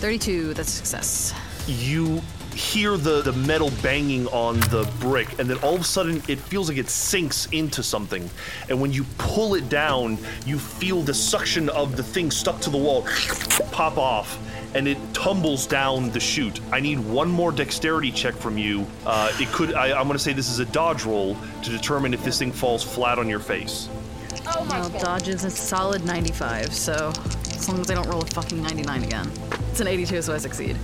32, 0.00 0.54
that's 0.54 0.68
a 0.68 0.84
success. 0.84 1.34
you 1.68 2.20
hear 2.52 2.96
the, 2.96 3.22
the 3.22 3.32
metal 3.32 3.70
banging 3.82 4.26
on 4.28 4.60
the 4.60 4.90
brick, 5.00 5.38
and 5.38 5.48
then 5.48 5.58
all 5.58 5.74
of 5.74 5.80
a 5.80 5.84
sudden 5.84 6.22
it 6.28 6.38
feels 6.38 6.68
like 6.68 6.78
it 6.78 6.88
sinks 6.88 7.46
into 7.46 7.82
something. 7.82 8.28
And 8.68 8.80
when 8.80 8.92
you 8.92 9.04
pull 9.18 9.54
it 9.54 9.68
down, 9.68 10.18
you 10.46 10.58
feel 10.58 11.02
the 11.02 11.14
suction 11.14 11.68
of 11.70 11.96
the 11.96 12.02
thing 12.02 12.30
stuck 12.30 12.60
to 12.60 12.70
the 12.70 12.78
wall 12.78 13.06
pop 13.70 13.98
off, 13.98 14.38
and 14.74 14.86
it 14.86 14.98
tumbles 15.14 15.66
down 15.66 16.10
the 16.10 16.20
chute. 16.20 16.60
I 16.72 16.80
need 16.80 16.98
one 16.98 17.30
more 17.30 17.52
dexterity 17.52 18.10
check 18.10 18.34
from 18.34 18.58
you. 18.58 18.86
Uh, 19.06 19.32
it 19.40 19.48
could. 19.48 19.74
I, 19.74 19.98
I'm 19.98 20.06
going 20.06 20.18
to 20.18 20.22
say 20.22 20.32
this 20.32 20.50
is 20.50 20.58
a 20.58 20.66
dodge 20.66 21.04
roll 21.04 21.36
to 21.62 21.70
determine 21.70 22.14
if 22.14 22.22
this 22.24 22.38
thing 22.38 22.52
falls 22.52 22.82
flat 22.82 23.18
on 23.18 23.28
your 23.28 23.40
face. 23.40 23.88
Oh 24.46 24.66
well, 24.68 24.88
dodge 24.88 25.28
is 25.28 25.44
a 25.44 25.50
solid 25.50 26.04
95, 26.04 26.74
so 26.74 27.12
as 27.46 27.68
long 27.68 27.80
as 27.80 27.90
I 27.90 27.94
don't 27.94 28.08
roll 28.08 28.22
a 28.22 28.26
fucking 28.26 28.60
99 28.60 29.04
again. 29.04 29.30
It's 29.70 29.80
an 29.80 29.86
82, 29.86 30.22
so 30.22 30.34
I 30.34 30.38
succeed. 30.38 30.76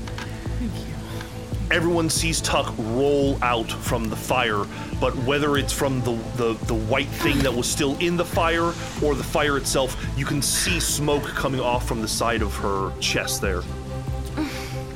Everyone 1.70 2.09
sees 2.11 2.40
Tuck 2.40 2.74
roll 2.78 3.38
out 3.42 3.70
from 3.70 4.09
the 4.09 4.16
fire, 4.16 4.64
but 5.00 5.14
whether 5.24 5.57
it's 5.57 5.72
from 5.72 6.00
the, 6.02 6.14
the, 6.37 6.54
the 6.66 6.74
white 6.74 7.09
thing 7.09 7.38
that 7.40 7.52
was 7.52 7.68
still 7.68 7.96
in 7.98 8.16
the 8.16 8.24
fire 8.24 8.72
or 9.02 9.14
the 9.14 9.24
fire 9.24 9.57
itself, 9.57 9.96
you 10.16 10.24
can 10.24 10.40
see 10.42 10.81
smoke 10.81 11.24
coming 11.24 11.61
off 11.61 11.87
from 11.87 12.00
the 12.00 12.09
side 12.09 12.42
of 12.42 12.54
her 12.57 12.92
chest 13.00 13.40
there. 13.40 13.62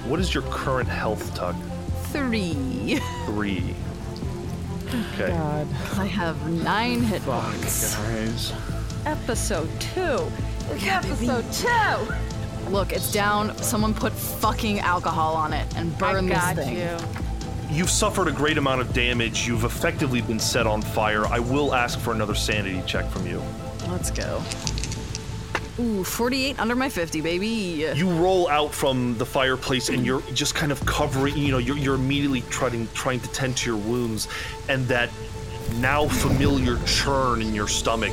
What 0.06 0.20
is 0.20 0.34
your 0.34 0.42
current 0.44 0.88
health, 0.88 1.34
Tuck? 1.34 1.56
Three. 2.12 3.00
Three. 3.26 3.74
Okay. 5.14 5.32
I 5.32 6.04
have 6.06 6.50
nine 6.50 7.00
hit 7.00 7.22
points. 7.22 7.96
Guys. 7.96 8.52
Episode 9.06 9.68
two. 9.80 10.30
It's 10.70 10.86
episode 10.86 11.50
two. 11.52 12.31
Look, 12.68 12.92
it's 12.92 13.12
down. 13.12 13.56
Someone 13.58 13.94
put 13.94 14.12
fucking 14.12 14.80
alcohol 14.80 15.34
on 15.34 15.52
it 15.52 15.66
and 15.76 15.96
burn 15.98 16.26
I 16.26 16.34
got 16.34 16.56
this 16.56 16.66
thing. 16.66 16.76
you. 16.78 17.76
You've 17.76 17.90
suffered 17.90 18.28
a 18.28 18.32
great 18.32 18.58
amount 18.58 18.80
of 18.80 18.92
damage. 18.92 19.46
You've 19.46 19.64
effectively 19.64 20.20
been 20.20 20.38
set 20.38 20.66
on 20.66 20.82
fire. 20.82 21.26
I 21.26 21.38
will 21.38 21.74
ask 21.74 21.98
for 21.98 22.12
another 22.12 22.34
sanity 22.34 22.82
check 22.86 23.08
from 23.08 23.26
you. 23.26 23.42
Let's 23.88 24.10
go. 24.10 24.42
Ooh, 25.80 26.04
48 26.04 26.60
under 26.60 26.76
my 26.76 26.90
50, 26.90 27.22
baby. 27.22 27.46
you 27.94 28.10
roll 28.10 28.46
out 28.48 28.74
from 28.74 29.16
the 29.16 29.24
fireplace 29.24 29.88
and 29.88 30.04
you're 30.04 30.20
just 30.34 30.54
kind 30.54 30.70
of 30.70 30.84
covering 30.84 31.36
you 31.36 31.50
know 31.50 31.56
you're, 31.56 31.78
you're 31.78 31.94
immediately 31.94 32.42
trying 32.50 32.86
trying 32.92 33.20
to 33.20 33.28
tend 33.32 33.56
to 33.56 33.70
your 33.70 33.78
wounds 33.78 34.28
and 34.68 34.86
that 34.88 35.08
now 35.76 36.06
familiar 36.06 36.78
churn 36.84 37.40
in 37.40 37.54
your 37.54 37.68
stomach 37.68 38.12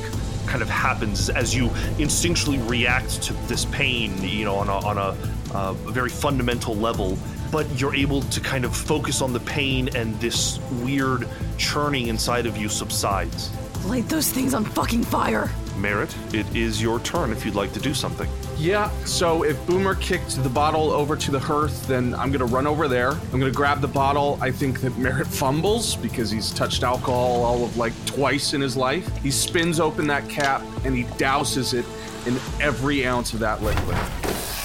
kind 0.49 0.61
of 0.61 0.69
happens 0.69 1.29
as 1.29 1.55
you 1.55 1.67
instinctually 1.97 2.59
react 2.69 3.21
to 3.21 3.33
this 3.47 3.65
pain 3.65 4.21
you 4.23 4.45
know 4.45 4.55
on 4.55 4.67
a, 4.67 4.77
on 4.85 4.97
a, 4.97 5.17
uh, 5.55 5.73
very 5.73 6.09
fundamental 6.09 6.75
level 6.75 7.17
but 7.51 7.65
you're 7.79 7.95
able 7.95 8.21
to 8.23 8.39
kind 8.41 8.65
of 8.65 8.75
focus 8.75 9.21
on 9.21 9.31
the 9.31 9.39
pain 9.41 9.89
and 9.95 10.19
this 10.19 10.59
weird 10.83 11.27
churning 11.57 12.07
inside 12.07 12.45
of 12.45 12.57
you 12.57 12.67
subsides 12.67 13.51
Light 13.85 14.07
those 14.09 14.29
things 14.29 14.53
on 14.53 14.65
fucking 14.65 15.03
fire. 15.03 15.49
Merritt, 15.81 16.15
it 16.33 16.45
is 16.55 16.81
your 16.81 16.99
turn 16.99 17.31
if 17.31 17.45
you'd 17.45 17.55
like 17.55 17.73
to 17.73 17.79
do 17.79 17.93
something. 17.93 18.29
Yeah, 18.57 18.89
so 19.05 19.43
if 19.43 19.65
Boomer 19.65 19.95
kicked 19.95 20.41
the 20.43 20.49
bottle 20.49 20.91
over 20.91 21.15
to 21.15 21.31
the 21.31 21.39
hearth, 21.39 21.87
then 21.87 22.13
I'm 22.15 22.31
gonna 22.31 22.45
run 22.45 22.67
over 22.67 22.87
there. 22.87 23.11
I'm 23.11 23.39
gonna 23.39 23.51
grab 23.51 23.81
the 23.81 23.87
bottle. 23.87 24.37
I 24.41 24.51
think 24.51 24.81
that 24.81 24.97
Merritt 24.97 25.27
fumbles 25.27 25.95
because 25.95 26.29
he's 26.29 26.51
touched 26.51 26.83
alcohol 26.83 27.43
all 27.43 27.63
of 27.63 27.77
like 27.77 27.93
twice 28.05 28.53
in 28.53 28.61
his 28.61 28.75
life. 28.75 29.07
He 29.17 29.31
spins 29.31 29.79
open 29.79 30.07
that 30.07 30.27
cap 30.29 30.61
and 30.83 30.95
he 30.95 31.03
douses 31.03 31.73
it 31.73 31.85
in 32.27 32.35
every 32.61 33.05
ounce 33.05 33.33
of 33.33 33.39
that 33.39 33.63
liquid. 33.63 33.97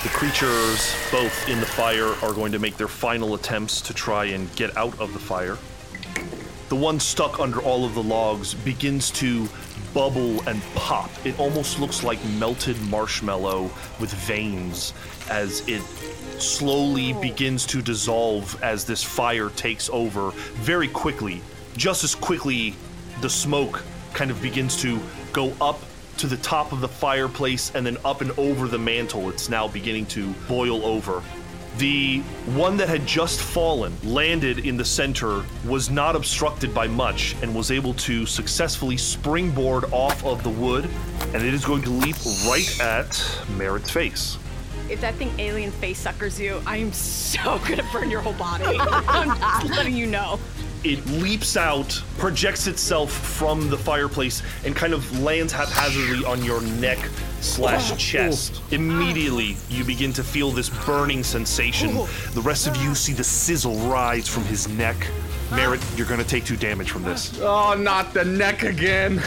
The 0.03 0.11
creatures, 0.11 0.95
both 1.11 1.49
in 1.49 1.61
the 1.61 1.67
fire, 1.67 2.09
are 2.23 2.35
going 2.35 2.53
to 2.53 2.59
make 2.59 2.77
their 2.77 2.89
final 2.89 3.35
attempts 3.35 3.81
to 3.83 3.95
try 3.95 4.27
and 4.27 4.55
get 4.55 4.77
out 4.77 4.99
of 5.01 5.13
the 5.13 5.19
fire. 5.19 5.57
The 6.69 6.77
one 6.77 6.99
stuck 7.01 7.41
under 7.41 7.63
all 7.63 7.85
of 7.85 7.95
the 7.95 8.03
logs 8.03 8.53
begins 8.53 9.11
to 9.13 9.49
bubble 9.95 10.47
and 10.49 10.61
pop. 10.75 11.11
It 11.25 11.39
almost 11.39 11.81
looks 11.81 12.03
like 12.03 12.23
melted 12.39 12.81
marshmallow 12.83 13.71
with 14.01 14.13
veins 14.13 14.93
as 15.31 15.67
it 15.69 15.83
slowly 16.41 17.15
oh. 17.15 17.21
begins 17.21 17.65
to 17.67 17.81
dissolve 17.81 18.61
as 18.63 18.85
this 18.85 19.03
fire 19.03 19.49
takes 19.51 19.89
over 19.91 20.33
very 20.57 20.89
quickly. 20.89 21.41
Just 21.77 22.05
as 22.05 22.15
quickly, 22.15 22.75
the 23.21 23.31
smoke 23.31 23.83
kind 24.13 24.31
of 24.31 24.43
begins 24.43 24.81
to 24.83 25.01
go 25.33 25.53
up 25.61 25.81
to 26.19 26.27
the 26.27 26.37
top 26.39 26.73
of 26.73 26.81
the 26.81 26.89
fireplace 26.89 27.73
and 27.75 27.85
then 27.85 27.97
up 28.05 28.21
and 28.21 28.31
over 28.39 28.69
the 28.69 28.79
mantle. 28.79 29.31
It's 29.31 29.49
now 29.49 29.67
beginning 29.69 30.07
to 30.07 30.33
boil 30.49 30.85
over. 30.85 31.23
The 31.79 32.21
one 32.55 32.77
that 32.77 32.89
had 32.89 33.05
just 33.05 33.41
fallen, 33.41 33.97
landed 34.05 34.61
in 34.61 34.77
the 34.77 34.85
center, 34.85 35.45
was 35.67 35.91
not 35.91 36.15
obstructed 36.15 36.73
by 36.73 36.87
much 36.87 37.35
and 37.43 37.53
was 37.55 37.73
able 37.73 37.95
to 37.95 38.27
successfully 38.27 38.97
springboard 38.97 39.85
off 39.93 40.25
of 40.25 40.45
the 40.45 40.51
wood, 40.51 40.89
and 41.33 41.37
it 41.37 41.53
is 41.53 41.65
going 41.65 41.83
to 41.83 41.91
leap 41.91 42.17
right 42.47 42.81
at 42.81 43.21
Merritt's 43.57 43.91
face. 43.91 44.39
If 44.89 45.01
that 45.01 45.15
thing 45.15 45.33
alien 45.39 45.73
face 45.73 45.99
suckers 45.99 46.39
you, 46.39 46.63
I 46.67 46.77
am 46.77 46.93
so 46.93 47.59
gonna 47.67 47.87
burn 47.93 48.11
your 48.11 48.21
whole 48.21 48.35
body. 48.35 48.65
I'm 48.79 49.37
just 49.63 49.77
letting 49.77 49.97
you 49.97 50.07
know. 50.07 50.39
It 50.85 51.05
leaps 51.07 51.57
out, 51.57 52.03
projects 52.19 52.67
itself 52.67 53.11
from 53.11 53.71
the 53.71 53.79
fireplace, 53.79 54.43
and 54.67 54.77
kind 54.77 54.93
of 54.93 55.19
lands 55.21 55.51
haphazardly 55.51 56.27
on 56.27 56.45
your 56.45 56.61
neck 56.61 56.99
slash 57.41 57.97
chest. 57.97 58.61
Immediately, 58.71 59.57
you 59.71 59.83
begin 59.85 60.13
to 60.13 60.23
feel 60.23 60.51
this 60.51 60.69
burning 60.85 61.25
sensation. 61.25 61.95
The 62.35 62.43
rest 62.43 62.67
of 62.67 62.77
you 62.77 62.95
see 62.95 63.15
the 63.15 63.25
sizzle 63.25 63.77
rise 63.89 64.29
from 64.29 64.45
his 64.45 64.69
neck. 64.69 65.07
Merritt, 65.51 65.83
you're 65.97 66.07
going 66.07 66.21
to 66.21 66.27
take 66.27 66.45
two 66.45 66.57
damage 66.57 66.91
from 66.91 67.03
this. 67.03 67.33
Oh, 67.41 67.75
not 67.75 68.13
the 68.13 68.25
neck 68.25 68.63
again. 68.63 69.19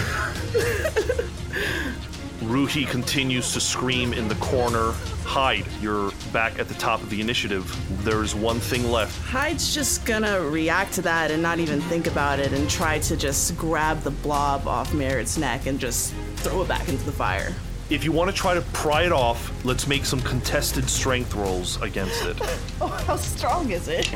Ruhi 2.41 2.88
continues 2.88 3.52
to 3.54 3.60
scream 3.60 4.13
in 4.13 4.28
the 4.28 4.36
corner. 4.36 4.93
Hyde, 5.28 5.66
you're 5.82 6.12
back 6.32 6.58
at 6.58 6.70
the 6.70 6.74
top 6.76 7.02
of 7.02 7.10
the 7.10 7.20
initiative. 7.20 7.76
There's 8.06 8.34
one 8.34 8.62
thing 8.62 8.90
left. 8.90 9.22
Hyde's 9.28 9.76
just 9.76 10.06
gonna 10.06 10.40
react 10.42 10.94
to 10.94 11.02
that 11.02 11.32
and 11.32 11.44
not 11.44 11.60
even 11.60 11.82
think 11.82 12.08
about 12.08 12.40
it 12.40 12.54
and 12.54 12.70
try 12.70 13.00
to 13.00 13.18
just 13.18 13.58
grab 13.58 14.02
the 14.04 14.12
blob 14.12 14.66
off 14.70 14.94
Merritt's 14.94 15.38
neck 15.38 15.66
and 15.66 15.82
just 15.82 16.13
throw 16.38 16.62
it 16.62 16.70
back 16.70 16.88
into 16.88 17.04
the 17.04 17.12
fire. 17.12 17.54
If 17.90 18.06
you 18.06 18.13
want 18.13 18.32
to 18.32 18.36
try 18.36 18.54
to 18.54 18.62
pry 18.72 19.04
it 19.04 19.12
off, 19.12 19.52
let's 19.66 19.86
make 19.86 20.06
some 20.06 20.22
contested 20.22 20.90
strength 20.90 21.36
rolls 21.36 21.80
against 21.82 22.26
it. 22.26 22.42
Oh, 22.80 22.88
how 22.88 23.18
strong 23.18 23.72
is 23.72 23.88
it? 23.88 24.08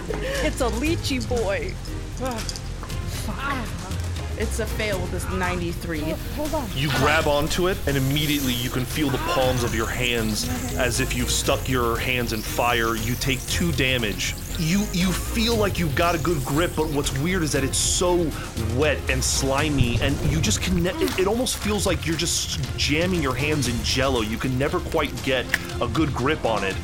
It's 0.45 0.61
a 0.61 0.69
lychee 0.69 1.27
boy. 1.27 1.73
It's 4.41 4.59
a 4.59 4.65
fail 4.65 4.99
with 4.99 5.11
this 5.11 5.29
93. 5.29 5.99
Hold 6.35 6.53
on. 6.55 6.67
You 6.75 6.89
grab 6.93 7.27
onto 7.27 7.67
it, 7.67 7.77
and 7.85 7.95
immediately 7.95 8.53
you 8.53 8.71
can 8.71 8.85
feel 8.85 9.07
the 9.07 9.19
palms 9.19 9.63
of 9.63 9.75
your 9.75 9.85
hands 9.85 10.49
as 10.77 10.99
if 10.99 11.15
you've 11.15 11.29
stuck 11.29 11.69
your 11.69 11.95
hands 11.99 12.33
in 12.33 12.41
fire. 12.41 12.95
You 12.95 13.13
take 13.13 13.39
two 13.45 13.71
damage. 13.73 14.33
You 14.57 14.79
you 14.93 15.11
feel 15.11 15.55
like 15.55 15.77
you've 15.77 15.93
got 15.93 16.15
a 16.15 16.17
good 16.17 16.43
grip, 16.43 16.71
but 16.75 16.89
what's 16.89 17.15
weird 17.19 17.43
is 17.43 17.51
that 17.51 17.63
it's 17.63 17.77
so 17.77 18.27
wet 18.75 18.97
and 19.11 19.23
slimy, 19.23 20.01
and 20.01 20.19
you 20.31 20.41
just 20.41 20.59
can. 20.59 20.81
Ne- 20.81 20.89
it, 20.89 21.19
it 21.19 21.27
almost 21.27 21.57
feels 21.57 21.85
like 21.85 22.07
you're 22.07 22.17
just 22.17 22.59
jamming 22.79 23.21
your 23.21 23.35
hands 23.35 23.67
in 23.67 23.75
jello. 23.83 24.21
You 24.21 24.37
can 24.37 24.57
never 24.57 24.79
quite 24.79 25.11
get 25.23 25.45
a 25.79 25.87
good 25.87 26.11
grip 26.15 26.45
on 26.45 26.63
it. 26.63 26.75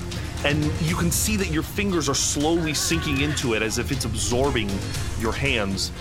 and 0.46 0.64
you 0.82 0.96
can 0.96 1.10
see 1.10 1.36
that 1.36 1.50
your 1.50 1.64
fingers 1.64 2.08
are 2.08 2.14
slowly 2.14 2.72
sinking 2.74 3.22
into 3.22 3.56
it 3.56 3.64
as 3.64 3.80
if 3.80 3.92
it's 3.92 4.06
absorbing 4.06 4.70
your 5.20 5.34
hands. 5.34 5.92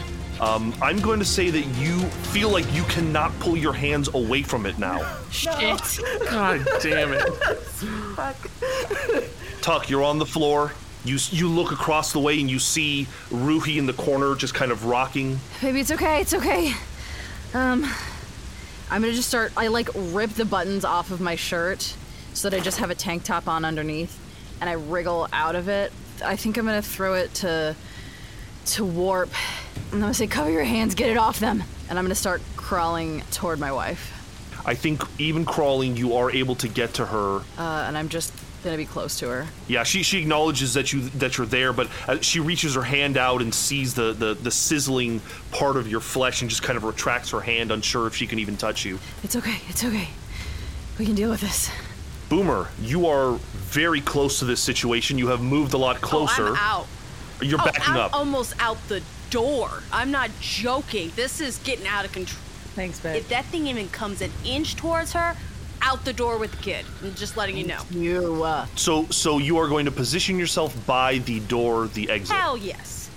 Um, 0.40 0.74
I'm 0.82 0.98
going 1.00 1.18
to 1.18 1.24
say 1.24 1.50
that 1.50 1.64
you 1.78 1.98
feel 2.30 2.50
like 2.50 2.70
you 2.74 2.82
cannot 2.84 3.38
pull 3.40 3.56
your 3.56 3.72
hands 3.72 4.08
away 4.12 4.42
from 4.42 4.66
it 4.66 4.78
now. 4.78 5.16
Shit. 5.30 6.00
God 6.30 6.66
damn 6.82 7.12
it. 7.12 7.22
Fuck. 8.14 8.36
Tuck, 9.62 9.88
you're 9.88 10.04
on 10.04 10.18
the 10.18 10.26
floor. 10.26 10.72
You 11.04 11.18
you 11.30 11.48
look 11.48 11.70
across 11.70 12.12
the 12.12 12.18
way 12.18 12.40
and 12.40 12.50
you 12.50 12.58
see 12.58 13.06
Ruhi 13.30 13.76
in 13.76 13.86
the 13.86 13.92
corner, 13.92 14.34
just 14.34 14.54
kind 14.54 14.72
of 14.72 14.86
rocking. 14.86 15.38
Baby, 15.62 15.80
it's 15.80 15.92
okay, 15.92 16.20
it's 16.20 16.34
okay. 16.34 16.72
Um, 17.54 17.84
I'm 18.90 19.02
gonna 19.02 19.12
just 19.12 19.28
start. 19.28 19.52
I 19.56 19.68
like 19.68 19.88
rip 19.94 20.30
the 20.30 20.44
buttons 20.44 20.84
off 20.84 21.12
of 21.12 21.20
my 21.20 21.36
shirt 21.36 21.94
so 22.34 22.50
that 22.50 22.56
I 22.56 22.60
just 22.60 22.78
have 22.78 22.90
a 22.90 22.94
tank 22.94 23.22
top 23.22 23.46
on 23.46 23.64
underneath, 23.64 24.18
and 24.60 24.68
I 24.68 24.74
wriggle 24.74 25.28
out 25.32 25.54
of 25.54 25.68
it. 25.68 25.92
I 26.24 26.34
think 26.34 26.56
I'm 26.56 26.66
gonna 26.66 26.82
throw 26.82 27.14
it 27.14 27.32
to 27.34 27.76
to 28.66 28.84
warp. 28.84 29.30
And 29.86 29.94
I'm 29.94 30.00
gonna 30.00 30.14
say, 30.14 30.26
cover 30.26 30.50
your 30.50 30.64
hands, 30.64 30.94
get 30.94 31.08
it 31.10 31.16
off 31.16 31.38
them, 31.38 31.62
and 31.88 31.98
I'm 31.98 32.04
gonna 32.04 32.14
start 32.14 32.42
crawling 32.56 33.22
toward 33.30 33.58
my 33.58 33.72
wife. 33.72 34.12
I 34.64 34.74
think 34.74 35.02
even 35.20 35.44
crawling, 35.44 35.96
you 35.96 36.14
are 36.16 36.30
able 36.30 36.56
to 36.56 36.68
get 36.68 36.94
to 36.94 37.06
her. 37.06 37.36
Uh, 37.56 37.84
and 37.86 37.96
I'm 37.96 38.08
just 38.08 38.32
gonna 38.64 38.76
be 38.76 38.84
close 38.84 39.16
to 39.20 39.28
her. 39.28 39.46
Yeah, 39.68 39.84
she 39.84 40.02
she 40.02 40.18
acknowledges 40.20 40.74
that 40.74 40.92
you 40.92 41.02
that 41.10 41.38
you're 41.38 41.46
there, 41.46 41.72
but 41.72 41.88
uh, 42.08 42.18
she 42.20 42.40
reaches 42.40 42.74
her 42.74 42.82
hand 42.82 43.16
out 43.16 43.40
and 43.42 43.54
sees 43.54 43.94
the, 43.94 44.12
the 44.12 44.34
the 44.34 44.50
sizzling 44.50 45.20
part 45.52 45.76
of 45.76 45.86
your 45.88 46.00
flesh 46.00 46.40
and 46.42 46.50
just 46.50 46.64
kind 46.64 46.76
of 46.76 46.82
retracts 46.82 47.30
her 47.30 47.40
hand, 47.40 47.70
unsure 47.70 48.08
if 48.08 48.16
she 48.16 48.26
can 48.26 48.40
even 48.40 48.56
touch 48.56 48.84
you. 48.84 48.98
It's 49.22 49.36
okay, 49.36 49.58
it's 49.68 49.84
okay. 49.84 50.08
We 50.98 51.04
can 51.06 51.14
deal 51.14 51.30
with 51.30 51.42
this. 51.42 51.70
Boomer, 52.28 52.68
you 52.80 53.06
are 53.06 53.34
very 53.54 54.00
close 54.00 54.40
to 54.40 54.46
this 54.46 54.60
situation. 54.60 55.16
You 55.16 55.28
have 55.28 55.40
moved 55.42 55.74
a 55.74 55.78
lot 55.78 56.00
closer. 56.00 56.48
Oh, 56.48 56.54
I'm 56.54 56.56
out. 56.56 56.86
You're 57.40 57.60
Oh, 57.60 57.64
backing 57.66 57.82
I'm 57.94 58.00
up. 58.00 58.14
almost 58.14 58.54
out 58.58 58.78
the 58.88 59.00
door. 59.30 59.82
I'm 59.92 60.10
not 60.10 60.30
joking. 60.40 61.12
This 61.16 61.40
is 61.40 61.58
getting 61.58 61.86
out 61.86 62.04
of 62.04 62.12
control. 62.12 62.40
Thanks, 62.74 63.00
babe. 63.00 63.16
If 63.16 63.28
that 63.28 63.44
thing 63.46 63.66
even 63.68 63.88
comes 63.88 64.20
an 64.20 64.30
inch 64.44 64.76
towards 64.76 65.12
her, 65.12 65.36
out 65.82 66.04
the 66.04 66.12
door 66.12 66.38
with 66.38 66.50
the 66.50 66.56
kid. 66.58 66.84
I'm 67.02 67.14
just 67.14 67.36
letting 67.36 67.56
you 67.56 67.66
know. 67.66 67.80
You, 67.90 68.42
uh, 68.42 68.66
So 68.76 69.06
so 69.06 69.38
you 69.38 69.58
are 69.58 69.68
going 69.68 69.84
to 69.86 69.90
position 69.90 70.38
yourself 70.38 70.74
by 70.86 71.18
the 71.18 71.40
door, 71.40 71.86
the 71.88 72.10
exit. 72.10 72.36
Hell 72.36 72.56
yes. 72.56 73.10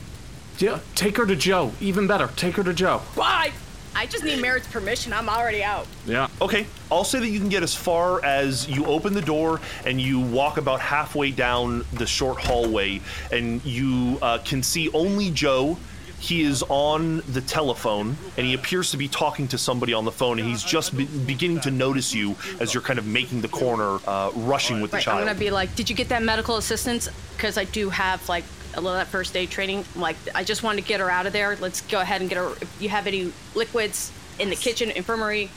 Yeah, 0.60 0.80
take 0.96 1.18
her 1.18 1.26
to 1.26 1.36
Joe. 1.36 1.72
Even 1.80 2.06
better, 2.06 2.30
take 2.36 2.56
her 2.56 2.64
to 2.64 2.74
Joe. 2.74 3.00
Why? 3.16 3.52
I 3.96 4.06
just 4.06 4.24
need 4.24 4.42
Merritt's 4.42 4.68
permission. 4.68 5.14
I'm 5.14 5.30
already 5.30 5.64
out. 5.64 5.88
Yeah. 6.06 6.28
Okay, 6.42 6.68
I'll 6.92 7.04
say 7.04 7.20
that 7.20 7.28
you 7.28 7.40
can 7.40 7.50
get 7.50 7.64
as 7.64 7.74
far 7.74 8.24
as 8.24 8.70
you 8.70 8.86
open 8.86 9.14
the 9.14 9.22
door 9.22 9.60
and 9.86 10.00
you 10.00 10.20
walk 10.20 10.58
about 10.58 10.80
halfway 10.80 11.32
down 11.32 11.84
the 11.94 12.06
short 12.06 12.40
hallway, 12.40 13.02
and 13.32 13.64
you 13.66 14.20
uh, 14.22 14.38
can 14.40 14.64
see 14.64 14.90
only 14.92 15.32
Joe. 15.32 15.78
He 16.20 16.42
is 16.44 16.64
on 16.68 17.22
the 17.32 17.42
telephone 17.42 18.18
and 18.38 18.46
he 18.46 18.54
appears 18.54 18.92
to 18.92 18.98
be 18.98 19.08
talking 19.08 19.48
to 19.50 19.58
somebody 19.58 19.94
on 19.94 20.04
the 20.06 20.12
phone, 20.12 20.38
and 20.40 20.48
he's 20.48 20.64
just 20.64 20.96
be- 20.96 21.06
beginning 21.06 21.62
to 21.62 21.72
notice 21.72 22.14
you 22.14 22.36
as 22.60 22.74
you're 22.74 22.84
kind 22.84 23.00
of 23.00 23.06
making 23.08 23.42
the 23.42 23.48
corner, 23.48 24.00
uh, 24.06 24.32
rushing 24.36 24.82
with 24.82 24.92
the 24.92 24.98
Right, 24.98 25.04
child. 25.04 25.20
I'm 25.22 25.26
gonna 25.28 25.40
be 25.40 25.50
like, 25.50 25.74
did 25.76 25.90
you 25.90 25.96
get 25.96 26.10
that 26.10 26.22
medical 26.22 26.58
assistance? 26.58 27.08
Because 27.36 27.58
I 27.58 27.64
do 27.64 27.90
have 27.90 28.28
like 28.28 28.44
a 28.74 28.82
little 28.82 28.92
of 28.92 28.98
that 28.98 29.08
first 29.08 29.36
aid 29.38 29.50
training. 29.50 29.86
Like, 29.96 30.18
I 30.36 30.44
just 30.44 30.62
wanted 30.62 30.82
to 30.84 30.88
get 30.88 31.00
her 31.00 31.10
out 31.10 31.26
of 31.26 31.34
there. 31.34 31.56
Let's 31.56 31.82
go 31.82 32.02
ahead 32.02 32.20
and 32.22 32.30
get 32.30 32.38
her. 32.38 32.52
If 32.62 32.78
you 32.82 32.90
have 32.90 33.08
any 33.08 33.32
liquids 33.56 34.12
in 34.40 34.50
the 34.50 34.56
kitchen, 34.56 34.92
infirmary, 34.92 35.50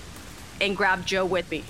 and 0.61 0.77
grab 0.77 1.05
Joe 1.05 1.27
with 1.27 1.51
me. 1.51 1.64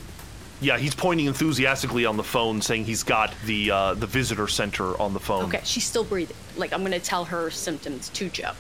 yeah, 0.61 0.79
he's 0.79 0.95
pointing 0.95 1.27
enthusiastically 1.27 2.05
on 2.07 2.17
the 2.19 2.23
phone, 2.23 2.61
saying 2.63 2.85
he's 2.85 3.03
got 3.03 3.35
the 3.47 3.71
uh, 3.71 3.95
the 3.95 4.07
visitor 4.07 4.47
center 4.49 5.01
on 5.01 5.15
the 5.15 5.19
phone. 5.21 5.45
Okay, 5.47 5.63
she's 5.65 5.85
still 5.85 6.05
breathing. 6.05 6.37
Like 6.57 6.73
I'm 6.75 6.83
gonna 6.83 7.01
tell 7.01 7.25
her 7.25 7.51
symptoms 7.51 8.11
to 8.11 8.29
Joe. 8.29 8.53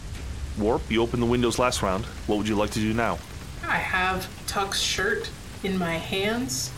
Warp, 0.59 0.83
you 0.91 1.03
opened 1.03 1.23
the 1.23 1.27
windows 1.27 1.59
last 1.59 1.83
round. 1.83 2.05
What 2.27 2.38
would 2.38 2.49
you 2.49 2.57
like 2.57 2.71
to 2.71 2.81
do 2.81 2.93
now? 2.93 3.19
I 3.67 3.77
have 3.77 4.29
Tuck's 4.47 4.81
shirt 4.81 5.31
in 5.62 5.79
my 5.79 5.97
hands. 5.97 6.73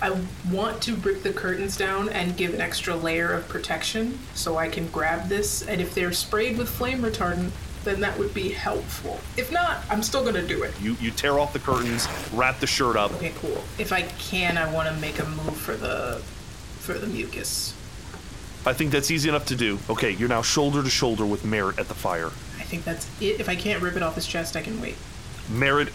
I 0.00 0.18
want 0.50 0.82
to 0.82 0.96
rip 0.96 1.22
the 1.22 1.32
curtains 1.32 1.76
down 1.76 2.08
and 2.08 2.36
give 2.36 2.54
an 2.54 2.60
extra 2.60 2.96
layer 2.96 3.32
of 3.32 3.48
protection 3.48 4.18
so 4.34 4.56
I 4.56 4.68
can 4.68 4.88
grab 4.88 5.28
this. 5.28 5.62
And 5.62 5.80
if 5.80 5.94
they're 5.94 6.12
sprayed 6.12 6.58
with 6.58 6.68
flame 6.68 7.02
retardant, 7.02 7.50
then 7.84 8.00
that 8.00 8.18
would 8.18 8.32
be 8.32 8.48
helpful. 8.48 9.20
If 9.36 9.52
not, 9.52 9.78
I'm 9.90 10.02
still 10.02 10.24
gonna 10.24 10.46
do 10.46 10.62
it. 10.62 10.72
You 10.80 10.96
you 11.00 11.10
tear 11.10 11.38
off 11.38 11.52
the 11.52 11.58
curtains, 11.58 12.08
wrap 12.32 12.60
the 12.60 12.66
shirt 12.66 12.96
up. 12.96 13.12
Okay, 13.14 13.32
cool. 13.36 13.62
If 13.78 13.92
I 13.92 14.02
can, 14.02 14.56
I 14.56 14.72
want 14.72 14.88
to 14.88 14.94
make 15.00 15.18
a 15.18 15.24
move 15.24 15.56
for 15.56 15.76
the 15.76 16.22
for 16.78 16.94
the 16.94 17.06
mucus. 17.06 17.74
I 18.64 18.72
think 18.72 18.92
that's 18.92 19.10
easy 19.10 19.28
enough 19.28 19.46
to 19.46 19.56
do. 19.56 19.78
Okay, 19.90 20.12
you're 20.12 20.28
now 20.28 20.42
shoulder 20.42 20.82
to 20.82 20.90
shoulder 20.90 21.26
with 21.26 21.44
Merritt 21.44 21.78
at 21.78 21.88
the 21.88 21.94
fire. 21.94 22.30
I 22.72 22.76
think 22.76 22.84
that's 22.86 23.06
it. 23.20 23.38
If 23.38 23.50
I 23.50 23.54
can't 23.54 23.82
rip 23.82 23.96
it 23.96 24.02
off 24.02 24.14
his 24.14 24.26
chest, 24.26 24.56
I 24.56 24.62
can 24.62 24.80
wait. 24.80 24.96
Merritt, 25.50 25.90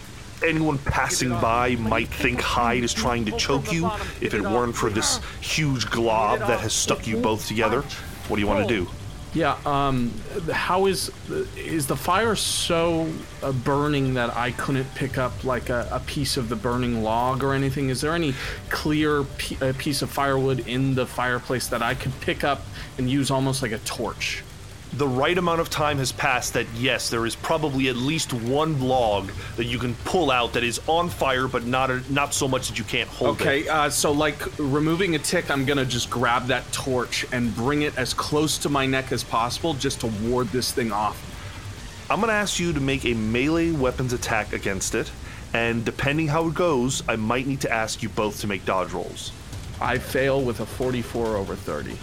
anyone 0.46 0.78
passing 0.78 1.30
by 1.30 1.74
might 1.74 2.06
think 2.06 2.40
Hyde 2.40 2.84
is 2.84 2.94
trying 2.94 3.24
to 3.24 3.32
choke 3.32 3.72
you 3.72 3.90
if 4.20 4.32
it 4.32 4.42
weren't 4.42 4.76
for 4.76 4.88
this 4.88 5.18
huge 5.40 5.90
glob 5.90 6.38
that 6.38 6.60
has 6.60 6.72
stuck 6.72 7.04
you 7.04 7.16
both 7.16 7.48
together. 7.48 7.80
What 8.28 8.36
do 8.36 8.42
you 8.42 8.46
want 8.46 8.68
to 8.68 8.72
do? 8.72 8.88
Yeah. 9.34 9.58
Um. 9.66 10.12
How 10.52 10.86
is 10.86 11.10
is 11.56 11.88
the 11.88 11.96
fire 11.96 12.36
so 12.36 13.08
uh, 13.42 13.50
burning 13.50 14.14
that 14.14 14.36
I 14.36 14.52
couldn't 14.52 14.94
pick 14.94 15.18
up 15.18 15.42
like 15.42 15.70
a, 15.70 15.88
a 15.90 15.98
piece 15.98 16.36
of 16.36 16.48
the 16.48 16.54
burning 16.54 17.02
log 17.02 17.42
or 17.42 17.54
anything? 17.54 17.88
Is 17.88 18.00
there 18.00 18.14
any 18.14 18.34
clear 18.68 19.24
p- 19.24 19.58
uh, 19.60 19.72
piece 19.78 20.00
of 20.00 20.10
firewood 20.10 20.60
in 20.68 20.94
the 20.94 21.06
fireplace 21.06 21.66
that 21.66 21.82
I 21.82 21.94
could 21.94 22.18
pick 22.20 22.44
up 22.44 22.62
and 22.98 23.10
use 23.10 23.32
almost 23.32 23.62
like 23.62 23.72
a 23.72 23.78
torch? 23.78 24.44
The 24.94 25.06
right 25.06 25.36
amount 25.36 25.60
of 25.60 25.68
time 25.68 25.98
has 25.98 26.12
passed 26.12 26.54
that 26.54 26.66
yes, 26.74 27.10
there 27.10 27.26
is 27.26 27.36
probably 27.36 27.88
at 27.88 27.96
least 27.96 28.32
one 28.32 28.80
log 28.80 29.30
that 29.56 29.66
you 29.66 29.78
can 29.78 29.94
pull 30.04 30.30
out 30.30 30.54
that 30.54 30.64
is 30.64 30.80
on 30.88 31.08
fire, 31.10 31.46
but 31.46 31.64
not 31.64 31.90
a, 31.90 32.02
not 32.12 32.32
so 32.32 32.48
much 32.48 32.68
that 32.68 32.78
you 32.78 32.84
can't 32.84 33.08
hold 33.08 33.38
it. 33.38 33.42
Okay, 33.42 33.68
uh, 33.68 33.90
so 33.90 34.12
like 34.12 34.40
removing 34.58 35.14
a 35.14 35.18
tick, 35.18 35.50
I'm 35.50 35.66
gonna 35.66 35.84
just 35.84 36.08
grab 36.08 36.46
that 36.46 36.70
torch 36.72 37.26
and 37.32 37.54
bring 37.54 37.82
it 37.82 37.96
as 37.98 38.14
close 38.14 38.56
to 38.58 38.68
my 38.70 38.86
neck 38.86 39.12
as 39.12 39.22
possible 39.22 39.74
just 39.74 40.00
to 40.00 40.06
ward 40.06 40.48
this 40.48 40.72
thing 40.72 40.90
off. 40.90 41.24
I'm 42.10 42.22
to 42.22 42.32
ask 42.32 42.58
you 42.58 42.72
to 42.72 42.80
make 42.80 43.04
a 43.04 43.12
melee 43.12 43.70
weapons 43.70 44.14
attack 44.14 44.54
against 44.54 44.94
it, 44.94 45.10
and 45.52 45.84
depending 45.84 46.28
how 46.28 46.46
it 46.48 46.54
goes, 46.54 47.02
I 47.06 47.16
might 47.16 47.46
need 47.46 47.60
to 47.60 47.70
ask 47.70 48.02
you 48.02 48.08
both 48.08 48.40
to 48.40 48.46
make 48.46 48.64
dodge 48.64 48.92
rolls. 48.92 49.32
I 49.80 49.98
fail 49.98 50.40
with 50.40 50.60
a 50.60 50.66
44 50.66 51.36
over 51.36 51.54
30. 51.54 51.98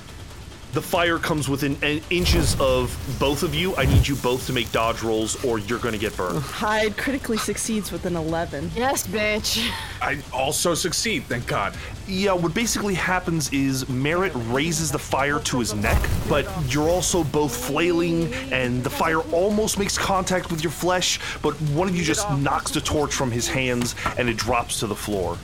The 0.76 0.82
fire 0.82 1.18
comes 1.18 1.48
within 1.48 1.78
an 1.84 2.02
inches 2.10 2.60
of 2.60 2.94
both 3.18 3.44
of 3.44 3.56
you. 3.56 3.74
I 3.78 3.86
need 3.86 4.06
you 4.06 4.16
both 4.18 4.46
to 4.48 4.52
make 4.52 4.70
dodge 4.74 5.04
rolls, 5.04 5.42
or 5.46 5.58
you're 5.58 5.80
going 5.80 5.94
to 5.94 5.98
get 5.98 6.18
burned. 6.18 6.40
Hyde 6.40 6.98
critically 6.98 7.38
succeeds 7.38 7.94
with 7.94 8.06
an 8.06 8.18
11. 8.18 8.72
yes, 8.76 9.08
bitch. 9.08 9.66
I 10.02 10.18
also 10.34 10.74
succeed, 10.74 11.24
thank 11.28 11.48
God. 11.48 11.78
Yeah, 12.10 12.34
what 12.34 12.54
basically 12.54 12.94
happens 12.94 13.54
is 13.54 13.88
Merritt 13.88 14.34
raises 14.48 14.92
the 14.92 15.00
fire 15.00 15.40
to 15.40 15.60
his 15.60 15.74
neck, 15.74 16.10
but 16.28 16.46
you're 16.68 16.90
also 16.90 17.24
both 17.24 17.56
flailing, 17.56 18.34
and 18.52 18.84
the 18.84 18.90
fire 18.90 19.22
almost 19.32 19.80
makes 19.80 19.98
contact 19.98 20.52
with 20.52 20.62
your 20.62 20.74
flesh, 20.74 21.22
but 21.42 21.54
one 21.72 21.88
of 21.88 21.96
you 21.96 22.04
just 22.04 22.30
knocks 22.32 22.72
the 22.72 22.82
torch 22.82 23.14
from 23.14 23.32
his 23.32 23.48
hands 23.48 23.96
and 24.18 24.28
it 24.28 24.36
drops 24.36 24.82
to 24.82 24.88
the 24.88 24.96
floor. 24.96 25.38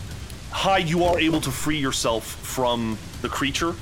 Hyde, 0.49 0.89
you 0.89 1.05
are 1.05 1.17
able 1.17 1.39
to 1.39 1.51
free 1.51 1.77
yourself 1.77 2.25
from 2.25 2.97
the 3.21 3.29
creature, 3.29 3.73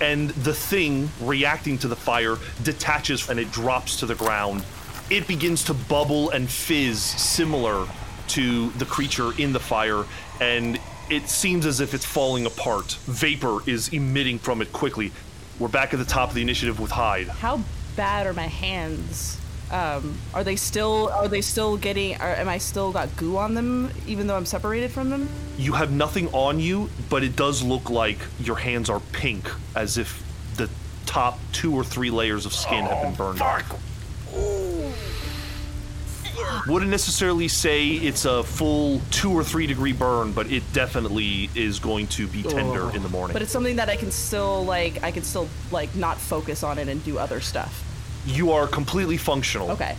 and 0.00 0.30
the 0.30 0.54
thing 0.54 1.10
reacting 1.20 1.78
to 1.78 1.88
the 1.88 1.96
fire 1.96 2.36
detaches 2.62 3.28
and 3.28 3.38
it 3.38 3.50
drops 3.50 3.96
to 4.00 4.06
the 4.06 4.14
ground. 4.14 4.64
It 5.10 5.26
begins 5.28 5.64
to 5.64 5.74
bubble 5.74 6.30
and 6.30 6.48
fizz 6.48 7.00
similar 7.00 7.86
to 8.28 8.70
the 8.70 8.84
creature 8.84 9.30
in 9.38 9.52
the 9.52 9.60
fire, 9.60 10.04
and 10.40 10.80
it 11.08 11.28
seems 11.28 11.64
as 11.64 11.80
if 11.80 11.94
it's 11.94 12.04
falling 12.04 12.44
apart. 12.46 12.98
Vapor 13.04 13.58
is 13.68 13.92
emitting 13.92 14.38
from 14.38 14.60
it 14.60 14.72
quickly. 14.72 15.12
We're 15.58 15.68
back 15.68 15.94
at 15.94 16.00
the 16.00 16.04
top 16.04 16.30
of 16.30 16.34
the 16.34 16.42
initiative 16.42 16.80
with 16.80 16.90
Hyde. 16.90 17.28
How 17.28 17.60
bad 17.94 18.26
are 18.26 18.32
my 18.32 18.48
hands? 18.48 19.38
Um, 19.70 20.16
are 20.32 20.44
they 20.44 20.54
still 20.54 21.08
are 21.08 21.26
they 21.26 21.40
still 21.40 21.76
getting 21.76 22.14
are, 22.20 22.34
am 22.34 22.48
I 22.48 22.58
still 22.58 22.92
got 22.92 23.14
goo 23.16 23.36
on 23.36 23.54
them 23.54 23.90
even 24.06 24.28
though 24.28 24.36
I'm 24.36 24.46
separated 24.46 24.92
from 24.92 25.10
them? 25.10 25.28
You 25.58 25.72
have 25.72 25.90
nothing 25.90 26.28
on 26.28 26.60
you, 26.60 26.88
but 27.10 27.24
it 27.24 27.34
does 27.34 27.62
look 27.62 27.90
like 27.90 28.18
your 28.38 28.56
hands 28.56 28.88
are 28.88 29.00
pink, 29.12 29.50
as 29.74 29.98
if 29.98 30.22
the 30.56 30.70
top 31.04 31.38
two 31.52 31.74
or 31.74 31.82
three 31.82 32.10
layers 32.10 32.46
of 32.46 32.52
skin 32.52 32.84
have 32.84 33.02
been 33.02 33.14
burned 33.14 33.42
off. 33.42 33.82
Wouldn't 36.68 36.90
necessarily 36.90 37.48
say 37.48 37.88
it's 37.88 38.24
a 38.24 38.42
full 38.42 39.00
two 39.10 39.32
or 39.32 39.42
three 39.42 39.66
degree 39.66 39.92
burn, 39.92 40.32
but 40.32 40.50
it 40.50 40.62
definitely 40.72 41.48
is 41.54 41.78
going 41.78 42.06
to 42.08 42.26
be 42.26 42.42
tender 42.42 42.94
in 42.94 43.02
the 43.02 43.08
morning. 43.08 43.32
But 43.32 43.42
it's 43.42 43.52
something 43.52 43.76
that 43.76 43.88
I 43.88 43.96
can 43.96 44.10
still 44.10 44.64
like 44.64 45.02
I 45.02 45.10
can 45.10 45.22
still 45.22 45.48
like 45.72 45.94
not 45.96 46.18
focus 46.18 46.62
on 46.62 46.78
it 46.78 46.88
and 46.88 47.02
do 47.04 47.18
other 47.18 47.40
stuff. 47.40 47.82
You 48.26 48.52
are 48.52 48.66
completely 48.66 49.16
functional. 49.16 49.70
Okay. 49.72 49.96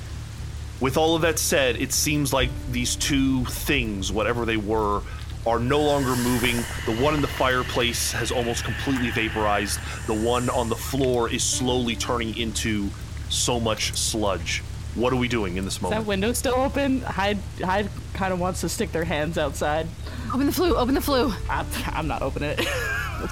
With 0.79 0.97
all 0.97 1.15
of 1.15 1.23
that 1.23 1.39
said, 1.39 1.77
it 1.77 1.91
seems 1.91 2.31
like 2.31 2.49
these 2.71 2.95
two 2.95 3.45
things, 3.45 4.11
whatever 4.11 4.45
they 4.45 4.57
were, 4.57 5.01
are 5.47 5.59
no 5.59 5.81
longer 5.81 6.15
moving. 6.17 6.57
The 6.85 7.01
one 7.01 7.15
in 7.15 7.21
the 7.21 7.27
fireplace 7.27 8.11
has 8.11 8.31
almost 8.31 8.63
completely 8.63 9.09
vaporized. 9.09 9.79
The 10.05 10.13
one 10.13 10.49
on 10.49 10.69
the 10.69 10.75
floor 10.75 11.29
is 11.29 11.43
slowly 11.43 11.95
turning 11.95 12.37
into 12.37 12.89
so 13.29 13.59
much 13.59 13.93
sludge. 13.97 14.61
What 14.93 15.13
are 15.13 15.17
we 15.17 15.27
doing 15.27 15.57
in 15.57 15.65
this 15.65 15.75
Is 15.75 15.81
moment? 15.81 16.01
that 16.01 16.07
window 16.07 16.33
still 16.33 16.55
open? 16.55 17.01
Hyde, 17.01 17.37
Hyde 17.59 17.89
kind 18.13 18.33
of 18.33 18.39
wants 18.39 18.61
to 18.61 18.69
stick 18.69 18.91
their 18.91 19.03
hands 19.03 19.37
outside. 19.37 19.87
Open 20.33 20.45
the 20.47 20.51
flue, 20.51 20.75
open 20.75 20.95
the 20.95 21.01
flue. 21.01 21.33
I'm, 21.49 21.65
I'm 21.87 22.07
not 22.07 22.21
opening 22.21 22.55
it. 22.57 22.67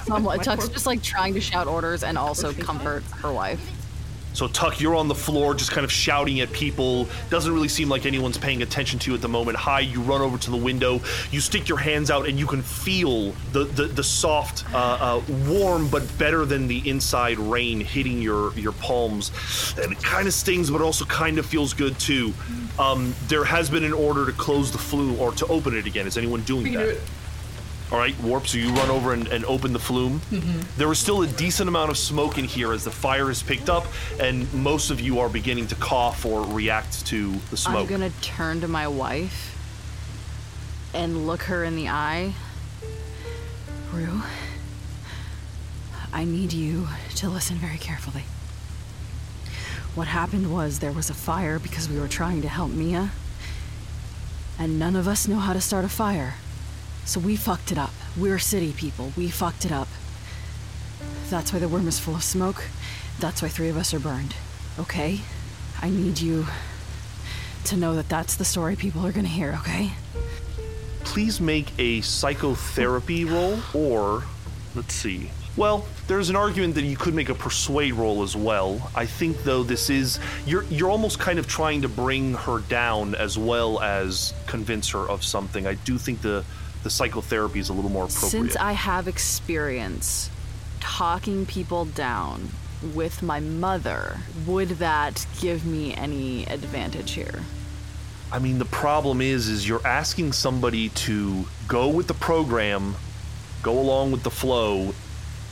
Someone, 0.04 0.38
Tuck's 0.42 0.68
just 0.68 0.86
like 0.86 1.02
trying 1.02 1.34
to 1.34 1.40
shout 1.40 1.66
orders 1.66 2.02
and 2.02 2.16
also 2.16 2.52
comfort 2.52 3.02
her 3.20 3.32
wife. 3.32 3.60
So 4.36 4.46
Tuck, 4.48 4.82
you're 4.82 4.94
on 4.94 5.08
the 5.08 5.14
floor, 5.14 5.54
just 5.54 5.70
kind 5.70 5.82
of 5.82 5.90
shouting 5.90 6.40
at 6.40 6.52
people. 6.52 7.08
Doesn't 7.30 7.50
really 7.50 7.68
seem 7.68 7.88
like 7.88 8.04
anyone's 8.04 8.36
paying 8.36 8.60
attention 8.60 8.98
to 8.98 9.10
you 9.10 9.14
at 9.14 9.22
the 9.22 9.28
moment. 9.30 9.56
Hyde, 9.56 9.86
you 9.86 10.02
run 10.02 10.20
over 10.20 10.36
to 10.36 10.50
the 10.50 10.58
window. 10.58 11.00
You 11.30 11.40
stick 11.40 11.70
your 11.70 11.78
hands 11.78 12.10
out, 12.10 12.28
and 12.28 12.38
you 12.38 12.46
can 12.46 12.60
feel 12.60 13.32
the 13.52 13.64
the, 13.64 13.86
the 13.86 14.04
soft, 14.04 14.66
uh, 14.74 14.76
uh, 15.00 15.32
warm 15.48 15.88
but 15.88 16.06
better 16.18 16.44
than 16.44 16.68
the 16.68 16.86
inside 16.86 17.38
rain 17.38 17.80
hitting 17.80 18.20
your 18.20 18.52
your 18.58 18.72
palms. 18.72 19.30
And 19.80 19.90
it 19.90 20.02
kind 20.02 20.28
of 20.28 20.34
stings, 20.34 20.70
but 20.70 20.82
also 20.82 21.06
kind 21.06 21.38
of 21.38 21.46
feels 21.46 21.72
good 21.72 21.98
too. 21.98 22.34
Um, 22.78 23.14
there 23.28 23.44
has 23.44 23.70
been 23.70 23.84
an 23.84 23.94
order 23.94 24.26
to 24.26 24.32
close 24.32 24.70
the 24.70 24.76
flue 24.76 25.16
or 25.16 25.32
to 25.32 25.46
open 25.46 25.74
it 25.74 25.86
again. 25.86 26.06
Is 26.06 26.18
anyone 26.18 26.42
doing 26.42 26.74
that? 26.74 27.00
All 27.92 27.98
right, 27.98 28.18
Warp, 28.20 28.48
so 28.48 28.58
you 28.58 28.70
run 28.70 28.90
over 28.90 29.12
and, 29.12 29.28
and 29.28 29.44
open 29.44 29.72
the 29.72 29.78
flume. 29.78 30.18
Mm-hmm. 30.30 30.60
There 30.76 30.90
is 30.90 30.98
still 30.98 31.22
a 31.22 31.26
decent 31.28 31.68
amount 31.68 31.90
of 31.90 31.96
smoke 31.96 32.36
in 32.36 32.44
here 32.44 32.72
as 32.72 32.82
the 32.82 32.90
fire 32.90 33.28
has 33.28 33.44
picked 33.44 33.70
up, 33.70 33.86
and 34.20 34.52
most 34.52 34.90
of 34.90 35.00
you 35.00 35.20
are 35.20 35.28
beginning 35.28 35.68
to 35.68 35.76
cough 35.76 36.26
or 36.26 36.44
react 36.52 37.06
to 37.06 37.32
the 37.50 37.56
smoke. 37.56 37.82
I'm 37.82 37.86
gonna 37.86 38.10
turn 38.22 38.60
to 38.62 38.68
my 38.68 38.88
wife 38.88 39.56
and 40.92 41.28
look 41.28 41.42
her 41.42 41.62
in 41.62 41.76
the 41.76 41.88
eye. 41.88 42.34
Rue, 43.92 44.22
I 46.12 46.24
need 46.24 46.52
you 46.52 46.88
to 47.16 47.28
listen 47.28 47.56
very 47.56 47.78
carefully. 47.78 48.24
What 49.94 50.08
happened 50.08 50.52
was 50.52 50.80
there 50.80 50.92
was 50.92 51.08
a 51.08 51.14
fire 51.14 51.60
because 51.60 51.88
we 51.88 52.00
were 52.00 52.08
trying 52.08 52.42
to 52.42 52.48
help 52.48 52.72
Mia, 52.72 53.12
and 54.58 54.76
none 54.76 54.96
of 54.96 55.06
us 55.06 55.28
know 55.28 55.38
how 55.38 55.52
to 55.52 55.60
start 55.60 55.84
a 55.84 55.88
fire. 55.88 56.34
So 57.06 57.20
we 57.20 57.36
fucked 57.36 57.70
it 57.70 57.78
up. 57.78 57.92
We're 58.18 58.38
city 58.38 58.72
people. 58.72 59.12
We 59.16 59.28
fucked 59.28 59.64
it 59.64 59.72
up. 59.72 59.88
That's 61.30 61.52
why 61.52 61.60
the 61.60 61.68
room 61.68 61.86
is 61.86 62.00
full 62.00 62.16
of 62.16 62.24
smoke. 62.24 62.64
That's 63.20 63.40
why 63.40 63.48
three 63.48 63.68
of 63.68 63.76
us 63.76 63.94
are 63.94 64.00
burned. 64.00 64.34
Okay? 64.78 65.20
I 65.80 65.88
need 65.88 66.20
you 66.20 66.46
to 67.64 67.76
know 67.76 67.94
that 67.94 68.08
that's 68.08 68.34
the 68.34 68.44
story 68.44 68.74
people 68.74 69.06
are 69.06 69.12
gonna 69.12 69.28
hear, 69.28 69.56
okay? 69.60 69.92
Please 71.04 71.40
make 71.40 71.72
a 71.78 72.00
psychotherapy 72.00 73.24
roll, 73.24 73.58
or 73.72 74.24
let's 74.74 74.94
see. 74.94 75.30
Well, 75.56 75.86
there's 76.06 76.28
an 76.28 76.36
argument 76.36 76.74
that 76.74 76.82
you 76.82 76.96
could 76.96 77.14
make 77.14 77.28
a 77.28 77.34
persuade 77.34 77.94
roll 77.94 78.22
as 78.22 78.36
well. 78.36 78.90
I 78.94 79.06
think 79.06 79.42
though 79.42 79.62
this 79.62 79.88
is 79.90 80.18
you're 80.44 80.64
you're 80.64 80.90
almost 80.90 81.18
kind 81.18 81.38
of 81.38 81.46
trying 81.46 81.82
to 81.82 81.88
bring 81.88 82.34
her 82.34 82.58
down 82.60 83.14
as 83.14 83.38
well 83.38 83.80
as 83.80 84.34
convince 84.46 84.90
her 84.90 85.08
of 85.08 85.24
something. 85.24 85.66
I 85.66 85.74
do 85.74 85.98
think 85.98 86.20
the 86.20 86.44
the 86.86 86.90
psychotherapy 86.90 87.58
is 87.58 87.68
a 87.68 87.72
little 87.72 87.90
more 87.90 88.04
appropriate. 88.04 88.30
Since 88.30 88.56
I 88.56 88.70
have 88.70 89.08
experience 89.08 90.30
talking 90.78 91.44
people 91.44 91.84
down 91.84 92.50
with 92.94 93.24
my 93.24 93.40
mother, 93.40 94.18
would 94.46 94.68
that 94.78 95.26
give 95.40 95.66
me 95.66 95.92
any 95.96 96.46
advantage 96.46 97.10
here? 97.12 97.40
I 98.30 98.38
mean, 98.38 98.58
the 98.60 98.66
problem 98.66 99.20
is, 99.20 99.48
is 99.48 99.68
you're 99.68 99.84
asking 99.84 100.32
somebody 100.32 100.90
to 100.90 101.46
go 101.66 101.88
with 101.88 102.06
the 102.06 102.14
program, 102.14 102.94
go 103.64 103.76
along 103.80 104.12
with 104.12 104.22
the 104.22 104.30
flow, 104.30 104.94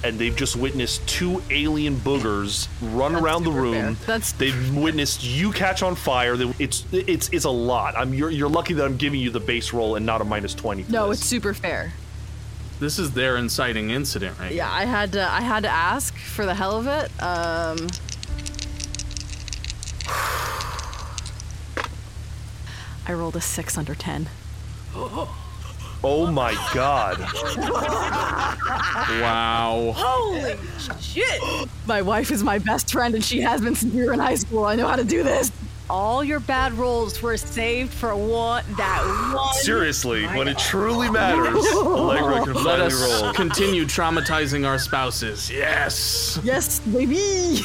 and 0.04 0.18
they've 0.18 0.36
just 0.36 0.54
witnessed 0.56 1.06
two 1.08 1.42
alien 1.50 1.96
boogers 1.96 2.68
run 2.82 3.12
That's 3.14 3.24
around 3.24 3.44
the 3.44 3.50
room. 3.52 3.96
fair. 3.96 4.06
That's- 4.06 4.32
they've 4.32 4.76
witnessed 4.76 5.24
you 5.24 5.50
catch 5.52 5.82
on 5.82 5.94
fire. 5.94 6.36
It's 6.58 6.84
it's 6.92 7.28
it's 7.30 7.44
a 7.46 7.50
lot. 7.50 7.94
I'm 7.96 8.12
you're, 8.14 8.30
you're 8.30 8.48
lucky 8.48 8.74
that 8.74 8.84
I'm 8.84 8.96
giving 8.96 9.20
you 9.20 9.30
the 9.30 9.40
base 9.40 9.72
roll 9.72 9.96
and 9.96 10.04
not 10.06 10.20
a 10.20 10.24
minus 10.24 10.54
twenty. 10.54 10.82
For 10.84 10.92
No, 10.92 11.08
this. 11.08 11.20
it's 11.20 11.26
super 11.28 11.54
fair. 11.54 11.92
This 12.80 12.98
is 12.98 13.12
their 13.12 13.36
inciting 13.36 13.90
incident, 13.90 14.38
right? 14.38 14.52
Yeah, 14.52 14.70
I 14.70 14.84
had 14.84 15.12
to 15.12 15.22
I 15.30 15.40
had 15.40 15.62
to 15.62 15.70
ask 15.70 16.14
for 16.16 16.44
the 16.44 16.54
hell 16.54 16.76
of 16.76 16.86
it. 16.86 17.10
Um 17.22 17.88
I 23.06 23.12
rolled 23.12 23.36
a 23.36 23.40
6 23.40 23.76
under 23.78 23.94
10. 23.94 24.28
Oh 24.94 25.34
Oh 26.06 26.30
my 26.30 26.52
god! 26.74 27.18
Wow. 29.20 29.94
Holy 29.96 30.56
shit! 31.00 31.40
My 31.86 32.02
wife 32.02 32.30
is 32.30 32.42
my 32.42 32.58
best 32.58 32.92
friend 32.92 33.14
and 33.14 33.24
she 33.24 33.40
has 33.40 33.62
been 33.62 33.74
since 33.74 33.94
we 33.94 34.04
were 34.04 34.12
in 34.12 34.18
high 34.18 34.34
school. 34.34 34.64
I 34.64 34.76
know 34.76 34.86
how 34.86 34.96
to 34.96 35.04
do 35.04 35.22
this. 35.22 35.50
All 35.88 36.22
your 36.22 36.40
bad 36.40 36.74
rolls 36.74 37.22
were 37.22 37.38
saved 37.38 37.92
for 37.92 38.14
one 38.14 38.64
that 38.76 39.32
one. 39.34 39.54
Seriously, 39.54 40.26
when 40.26 40.46
it 40.46 40.58
truly 40.58 41.10
matters, 41.10 41.64
Allegra 41.74 42.44
can 42.44 42.54
Let 42.54 42.64
finally 42.64 42.86
us 42.86 43.22
roll. 43.22 43.32
continue 43.32 43.84
traumatizing 43.84 44.66
our 44.66 44.78
spouses. 44.78 45.50
Yes. 45.50 46.38
Yes, 46.44 46.80
baby. 46.80 47.60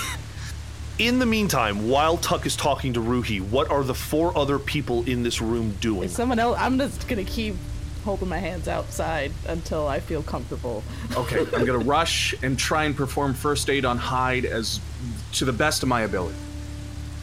In 0.98 1.20
the 1.20 1.26
meantime, 1.26 1.88
while 1.90 2.18
Tuck 2.18 2.46
is 2.46 2.56
talking 2.58 2.94
to 2.94 3.00
Ruhi, 3.02 3.42
what 3.42 3.70
are 3.70 3.84
the 3.84 3.94
four 3.94 4.38
other 4.38 4.60
people 4.60 5.04
in 5.04 5.24
this 5.24 5.42
room 5.42 5.72
doing? 5.80 6.04
Is 6.04 6.14
someone 6.14 6.40
else? 6.40 6.58
I'm 6.60 6.78
just 6.78 7.08
gonna 7.08 7.24
keep 7.24 7.56
holding 8.04 8.30
my 8.30 8.38
hands 8.38 8.68
outside 8.68 9.32
until 9.48 9.88
I 9.88 10.00
feel 10.00 10.24
comfortable. 10.24 10.84
Okay, 11.16 11.40
I'm 11.54 11.66
gonna 11.66 11.78
rush 11.98 12.34
and 12.44 12.58
try 12.58 12.86
and 12.86 12.96
perform 12.96 13.34
first 13.34 13.70
aid 13.70 13.86
on 13.86 13.98
Hyde 13.98 14.46
as 14.46 14.80
to 15.34 15.46
the 15.46 15.54
best 15.54 15.84
of 15.84 15.90
my 15.90 16.02
ability. 16.02 16.36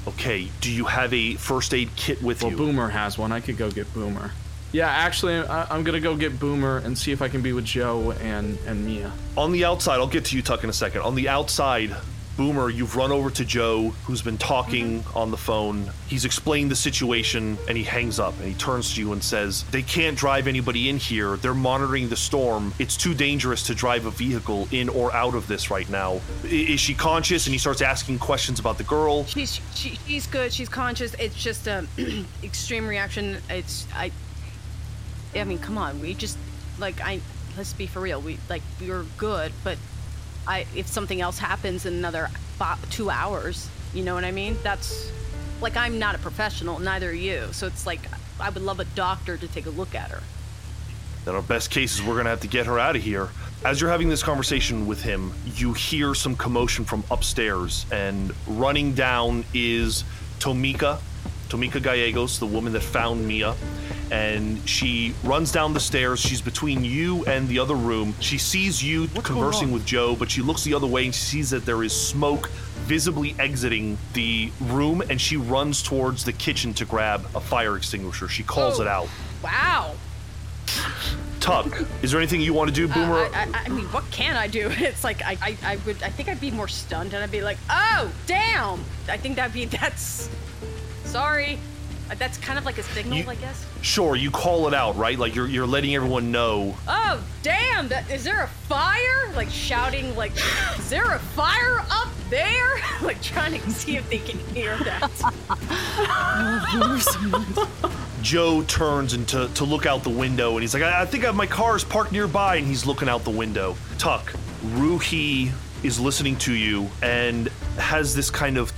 Okay, 0.09 0.49
do 0.61 0.71
you 0.71 0.85
have 0.85 1.13
a 1.13 1.35
first 1.35 1.75
aid 1.75 1.91
kit 1.97 2.23
with 2.23 2.43
Well, 2.43 2.53
you? 2.53 2.57
Boomer 2.57 2.89
has 2.89 3.19
one. 3.19 3.33
I 3.33 3.41
could 3.41 3.57
go 3.57 3.71
get 3.71 3.93
Boomer. 3.93 4.31
Yeah, 4.73 4.89
actually, 4.89 5.35
I, 5.37 5.65
I'm 5.75 5.83
gonna 5.85 6.01
go 6.01 6.17
get 6.17 6.39
Boomer 6.39 6.79
and 6.79 6.97
see 6.97 7.11
if 7.13 7.23
I 7.23 7.29
can 7.29 7.41
be 7.41 7.53
with 7.53 7.65
Joe 7.65 8.13
and 8.23 8.59
and 8.67 8.85
Mia. 8.87 9.13
On 9.37 9.53
the 9.53 9.65
outside, 9.65 9.97
I'll 9.97 10.07
get 10.07 10.27
to 10.27 10.37
you, 10.37 10.43
Tuck, 10.43 10.63
in 10.65 10.71
a 10.71 10.73
second. 10.73 11.03
On 11.03 11.15
the 11.15 11.29
outside, 11.29 11.95
Boomer, 12.37 12.69
you've 12.69 12.97
run 12.97 13.13
over 13.13 13.31
to 13.31 13.45
Joe, 13.45 13.91
who's 14.05 14.21
been 14.21 14.37
talking 14.37 15.01
mm-hmm. 15.01 15.19
on 15.19 15.31
the 15.31 15.37
phone. 15.37 15.91
He's 16.07 16.25
explained 16.25 16.71
the 16.71 16.77
situation, 16.77 17.57
and 17.69 17.79
he 17.79 17.85
hangs 17.85 18.21
up 18.21 18.39
and 18.39 18.47
he 18.47 18.55
turns 18.55 18.95
to 18.95 19.01
you 19.01 19.13
and 19.13 19.23
says, 19.23 19.65
They 19.71 19.83
can't 19.83 20.17
drive 20.17 20.47
anybody 20.47 20.89
in 20.89 20.99
here. 20.99 21.37
They're 21.37 21.55
monitoring 21.55 22.09
the 22.09 22.17
storm. 22.17 22.75
It's 22.79 22.97
too 22.97 23.15
dangerous 23.15 23.63
to 23.65 23.75
drive 23.75 24.07
a 24.07 24.11
vehicle 24.11 24.69
in 24.71 24.89
or 24.89 25.13
out 25.15 25.35
of 25.35 25.49
this 25.49 25.71
right 25.71 25.89
now. 25.89 26.21
Is 26.45 26.81
she 26.81 26.95
conscious? 26.95 27.47
And 27.47 27.55
he 27.55 27.59
starts 27.59 27.81
asking 27.81 28.19
questions 28.19 28.61
about 28.61 28.79
the 28.79 28.85
girl. 28.85 29.25
She's 29.25 29.61
she, 29.75 29.99
she's 30.07 30.27
good. 30.27 30.53
She's 30.53 30.69
conscious. 30.69 31.15
It's 31.15 31.43
just 31.43 31.67
a 31.67 31.87
extreme 32.45 32.87
reaction. 32.87 33.39
It's 33.49 33.87
I. 33.95 34.13
I 35.35 35.45
mean, 35.45 35.59
come 35.59 35.79
on. 35.79 36.01
We 36.01 36.15
just 36.15 36.39
like 36.79 37.01
I. 37.01 37.21
Let's 37.57 37.73
be 37.73 37.87
for 37.87 38.01
real. 38.01 38.21
We 38.21 38.39
like 38.51 38.63
we 38.81 38.91
were 38.91 39.07
good, 39.17 39.53
but 39.65 39.79
I 40.47 40.67
if 40.75 40.87
something 40.87 41.21
else 41.21 41.39
happens 41.39 41.87
in 41.87 41.95
another 41.95 42.31
two 42.91 43.11
hours, 43.11 43.69
you 43.95 44.05
know 44.05 44.15
what 44.15 44.25
I 44.25 44.31
mean? 44.31 44.57
That's 44.63 45.11
like 45.61 45.77
I'm 45.77 45.99
not 45.99 46.15
a 46.15 46.19
professional. 46.19 46.79
Neither 46.79 47.11
are 47.11 47.13
you. 47.13 47.49
So 47.53 47.67
it's 47.67 47.87
like 47.87 48.01
I 48.41 48.51
would 48.51 48.63
love 48.63 48.81
a 48.81 48.85
doctor 48.85 49.37
to 49.37 49.49
take 49.49 49.67
a 49.67 49.71
look 49.71 49.95
at 49.95 50.11
her. 50.11 50.23
Then 51.25 51.35
our 51.35 51.43
best 51.43 51.71
case 51.71 51.97
is 51.97 52.03
we're 52.03 52.17
gonna 52.17 52.31
have 52.31 52.41
to 52.41 52.49
get 52.49 52.67
her 52.67 52.79
out 52.79 52.97
of 52.97 53.03
here. 53.03 53.29
As 53.65 53.81
you're 53.81 53.91
having 53.91 54.09
this 54.09 54.23
conversation 54.23 54.87
with 54.87 55.03
him, 55.03 55.33
you 55.57 55.73
hear 55.73 56.15
some 56.15 56.37
commotion 56.37 56.85
from 56.85 57.03
upstairs, 57.11 57.85
and 57.91 58.33
running 58.47 58.95
down 58.95 59.45
is 59.53 60.05
Tomika, 60.39 61.01
Tomika 61.49 61.83
Gallegos, 61.83 62.39
the 62.39 62.47
woman 62.47 62.73
that 62.75 62.83
found 62.83 63.27
Mia. 63.27 63.57
And 64.11 64.61
she 64.69 65.15
runs 65.25 65.51
down 65.51 65.75
the 65.75 65.81
stairs. 65.81 66.21
She's 66.21 66.41
between 66.41 66.85
you 66.85 67.25
and 67.27 67.49
the 67.49 67.59
other 67.59 67.75
room. 67.75 68.15
She 68.21 68.39
sees 68.39 68.83
you 68.83 69.09
conversing 69.23 69.73
with 69.73 69.85
Joe, 69.85 70.15
but 70.15 70.31
she 70.31 70.43
looks 70.43 70.63
the 70.65 70.75
other 70.75 70.87
way 70.87 71.07
and 71.07 71.15
she 71.15 71.23
sees 71.23 71.51
that 71.51 71.67
there 71.67 71.83
is 71.83 71.93
smoke 71.93 72.49
visibly 72.87 73.35
exiting 73.41 73.99
the 74.13 74.53
room, 74.61 75.01
and 75.11 75.21
she 75.21 75.37
runs 75.37 75.83
towards 75.83 76.25
the 76.25 76.33
kitchen 76.33 76.73
to 76.75 76.85
grab 76.85 77.27
a 77.35 77.41
fire 77.41 77.77
extinguisher. 77.77 78.29
She 78.29 78.45
calls 78.45 78.79
Oh. 78.79 78.83
it 78.83 78.89
out. 78.89 79.09
Wow. 79.43 79.95
Tuck, 81.41 81.67
is 82.03 82.11
there 82.11 82.21
anything 82.21 82.41
you 82.41 82.53
want 82.55 82.69
to 82.69 82.75
do, 82.75 82.87
Boomer? 82.89 83.25
Uh, 83.25 83.31
I, 83.33 83.49
I, 83.55 83.63
I 83.67 83.69
mean, 83.69 83.85
what 83.87 84.09
can 84.11 84.37
I 84.37 84.47
do? 84.49 84.69
It's 84.79 85.05
like 85.05 85.23
I, 85.23 85.37
I, 85.41 85.57
I 85.65 85.77
would. 85.87 86.03
I 86.03 86.09
think 86.11 86.29
I'd 86.29 86.41
be 86.41 86.51
more 86.51 86.67
stunned, 86.69 87.13
and 87.15 87.23
I'd 87.23 87.31
be 87.31 87.41
like, 87.43 87.59
"Oh, 87.71 88.11
damn!" 88.27 88.81
I 89.09 89.17
think 89.17 89.37
that'd 89.37 89.53
be 89.55 89.65
that's. 89.81 90.29
Sorry, 91.05 91.55
Uh, 91.55 91.59
Uh, 92.11 92.15
that's 92.17 92.39
kind 92.39 92.59
of 92.59 92.65
like 92.65 92.79
a 92.79 92.83
signal, 92.83 93.19
You- 93.19 93.29
I 93.29 93.35
guess. 93.35 93.67
Sure, 93.83 94.15
you 94.17 94.31
call 94.31 94.69
it 94.69 94.75
out, 94.75 94.97
right? 94.97 95.19
Like 95.19 95.35
you're 95.35 95.49
you're 95.49 95.67
letting 95.67 95.95
everyone 95.95 96.31
know. 96.31 96.77
Oh, 96.89 97.23
damn! 97.43 97.89
That, 97.89 98.11
is 98.11 98.25
there 98.25 98.43
a 98.43 98.47
fire? 98.49 99.31
Like 99.35 99.51
shouting, 99.51 100.15
like, 100.17 100.33
"Is 100.79 100.89
there 100.91 101.13
a 101.15 101.19
fire 101.19 101.85
up 101.91 102.09
there?" 102.31 102.77
like 103.03 103.21
trying 103.23 103.61
to 103.61 103.71
see 103.71 103.97
if 103.97 104.09
they 104.11 104.19
can 104.19 104.39
hear 104.55 104.77
that. 104.79 105.11
Joe 108.23 108.63
turns 108.63 109.13
and 109.15 109.27
to, 109.29 109.49
to 109.55 109.65
look 109.65 109.87
out 109.87 110.03
the 110.03 110.11
window, 110.11 110.53
and 110.53 110.61
he's 110.63 110.75
like, 110.75 110.83
I, 110.83 111.03
I 111.03 111.07
think 111.07 111.25
I, 111.25 111.31
my 111.31 111.47
car 111.47 111.77
is 111.77 111.85
parked 111.85 112.11
nearby, 112.13 112.57
and 112.57 112.67
he's 112.67 112.85
looking 112.87 113.09
out 113.09 113.23
the 113.25 113.31
window. 113.31 113.77
Tuck, 113.99 114.33
Ruhi 114.65 115.53
is 115.85 116.01
listening 116.01 116.35
to 116.37 116.53
you 116.53 116.89
and 117.03 117.49
has 117.79 118.15
this 118.15 118.31
kind 118.31 118.57
of 118.57 118.73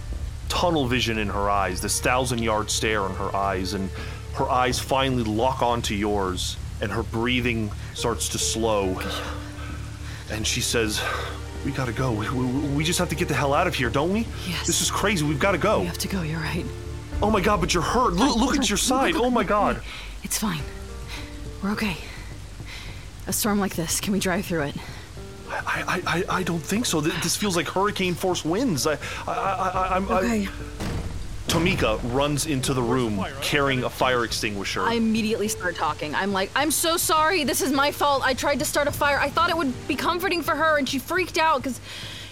tunnel 0.49 0.86
vision 0.86 1.18
in 1.18 1.28
her 1.28 1.51
eyes, 1.51 1.80
this 1.80 2.01
thousand 2.01 2.42
yard 2.42 2.70
stare 2.70 3.07
in 3.07 3.14
her 3.14 3.34
eyes, 3.34 3.74
and 3.74 3.90
her 4.34 4.49
eyes 4.49 4.78
finally 4.78 5.24
lock 5.24 5.62
onto 5.62 5.94
yours, 5.94 6.57
and 6.80 6.90
her 6.90 7.03
breathing 7.03 7.70
starts 7.94 8.28
to 8.30 8.38
slow. 8.38 9.01
And 10.30 10.46
she 10.46 10.61
says, 10.61 11.03
We 11.64 11.72
gotta 11.72 11.92
go. 11.92 12.12
We, 12.12 12.28
we, 12.30 12.46
we 12.76 12.84
just 12.84 12.99
have 12.99 13.09
to 13.09 13.14
get 13.14 13.28
the 13.28 13.34
hell 13.34 13.55
out 13.55 13.66
of 13.66 13.74
here, 13.74 13.90
don't 13.90 14.12
we? 14.12 14.26
Yes. 14.46 14.66
This 14.66 14.80
is 14.80 14.90
crazy. 14.90 15.24
We've 15.24 15.40
gotta 15.40 15.59
go. 15.59 15.80
We 15.80 15.86
have 15.86 15.99
to 15.99 16.09
go, 16.09 16.22
you're 16.22 16.40
right. 16.40 16.64
Oh 17.20 17.30
my 17.30 17.40
god, 17.40 17.61
but 17.61 17.74
you're 17.74 17.82
hurt. 17.82 18.12
Look, 18.12 18.36
look 18.36 18.57
at 18.57 18.68
your 18.68 18.78
side. 18.78 19.14
Oh 19.16 19.30
my 19.30 19.44
god. 19.44 19.82
It's 20.22 20.38
fine. 20.38 20.62
We're 21.62 21.72
okay. 21.72 21.96
A 23.26 23.32
storm 23.32 23.59
like 23.59 23.74
this, 23.74 24.01
can 24.01 24.12
we 24.12 24.20
drive 24.20 24.46
through 24.46 24.62
it? 24.62 24.76
I, 25.51 26.03
I, 26.07 26.18
I, 26.18 26.24
I 26.38 26.42
don't 26.42 26.61
think 26.61 26.86
so. 26.86 27.01
This 27.01 27.36
feels 27.36 27.57
like 27.57 27.68
hurricane 27.68 28.14
force 28.14 28.44
winds. 28.44 28.86
I, 28.86 28.99
I, 29.26 29.32
I, 29.32 29.88
I'm. 29.96 30.11
Okay. 30.11 30.46
I, 30.46 30.49
Tomika 31.49 31.99
runs 32.12 32.46
into 32.46 32.74
the 32.74 32.82
room 32.82 33.24
carrying 33.40 33.84
a 33.84 33.88
fire 33.88 34.24
extinguisher. 34.24 34.82
I 34.82 34.94
immediately 34.94 35.49
start 35.49 35.76
talking. 35.76 36.14
I'm 36.14 36.30
like, 36.30 36.51
I'm 36.55 36.70
so 36.70 36.99
sorry. 36.99 37.44
This 37.44 37.62
is 37.62 37.72
my 37.72 37.90
fault. 37.90 38.22
I 38.22 38.34
tried 38.34 38.59
to 38.59 38.66
start 38.66 38.86
a 38.86 38.92
fire. 38.92 39.18
I 39.18 39.30
thought 39.30 39.49
it 39.49 39.57
would 39.57 39.88
be 39.88 39.96
comforting 39.96 40.42
for 40.42 40.55
her, 40.55 40.76
and 40.76 40.86
she 40.86 40.99
freaked 40.99 41.38
out 41.38 41.62
because 41.62 41.80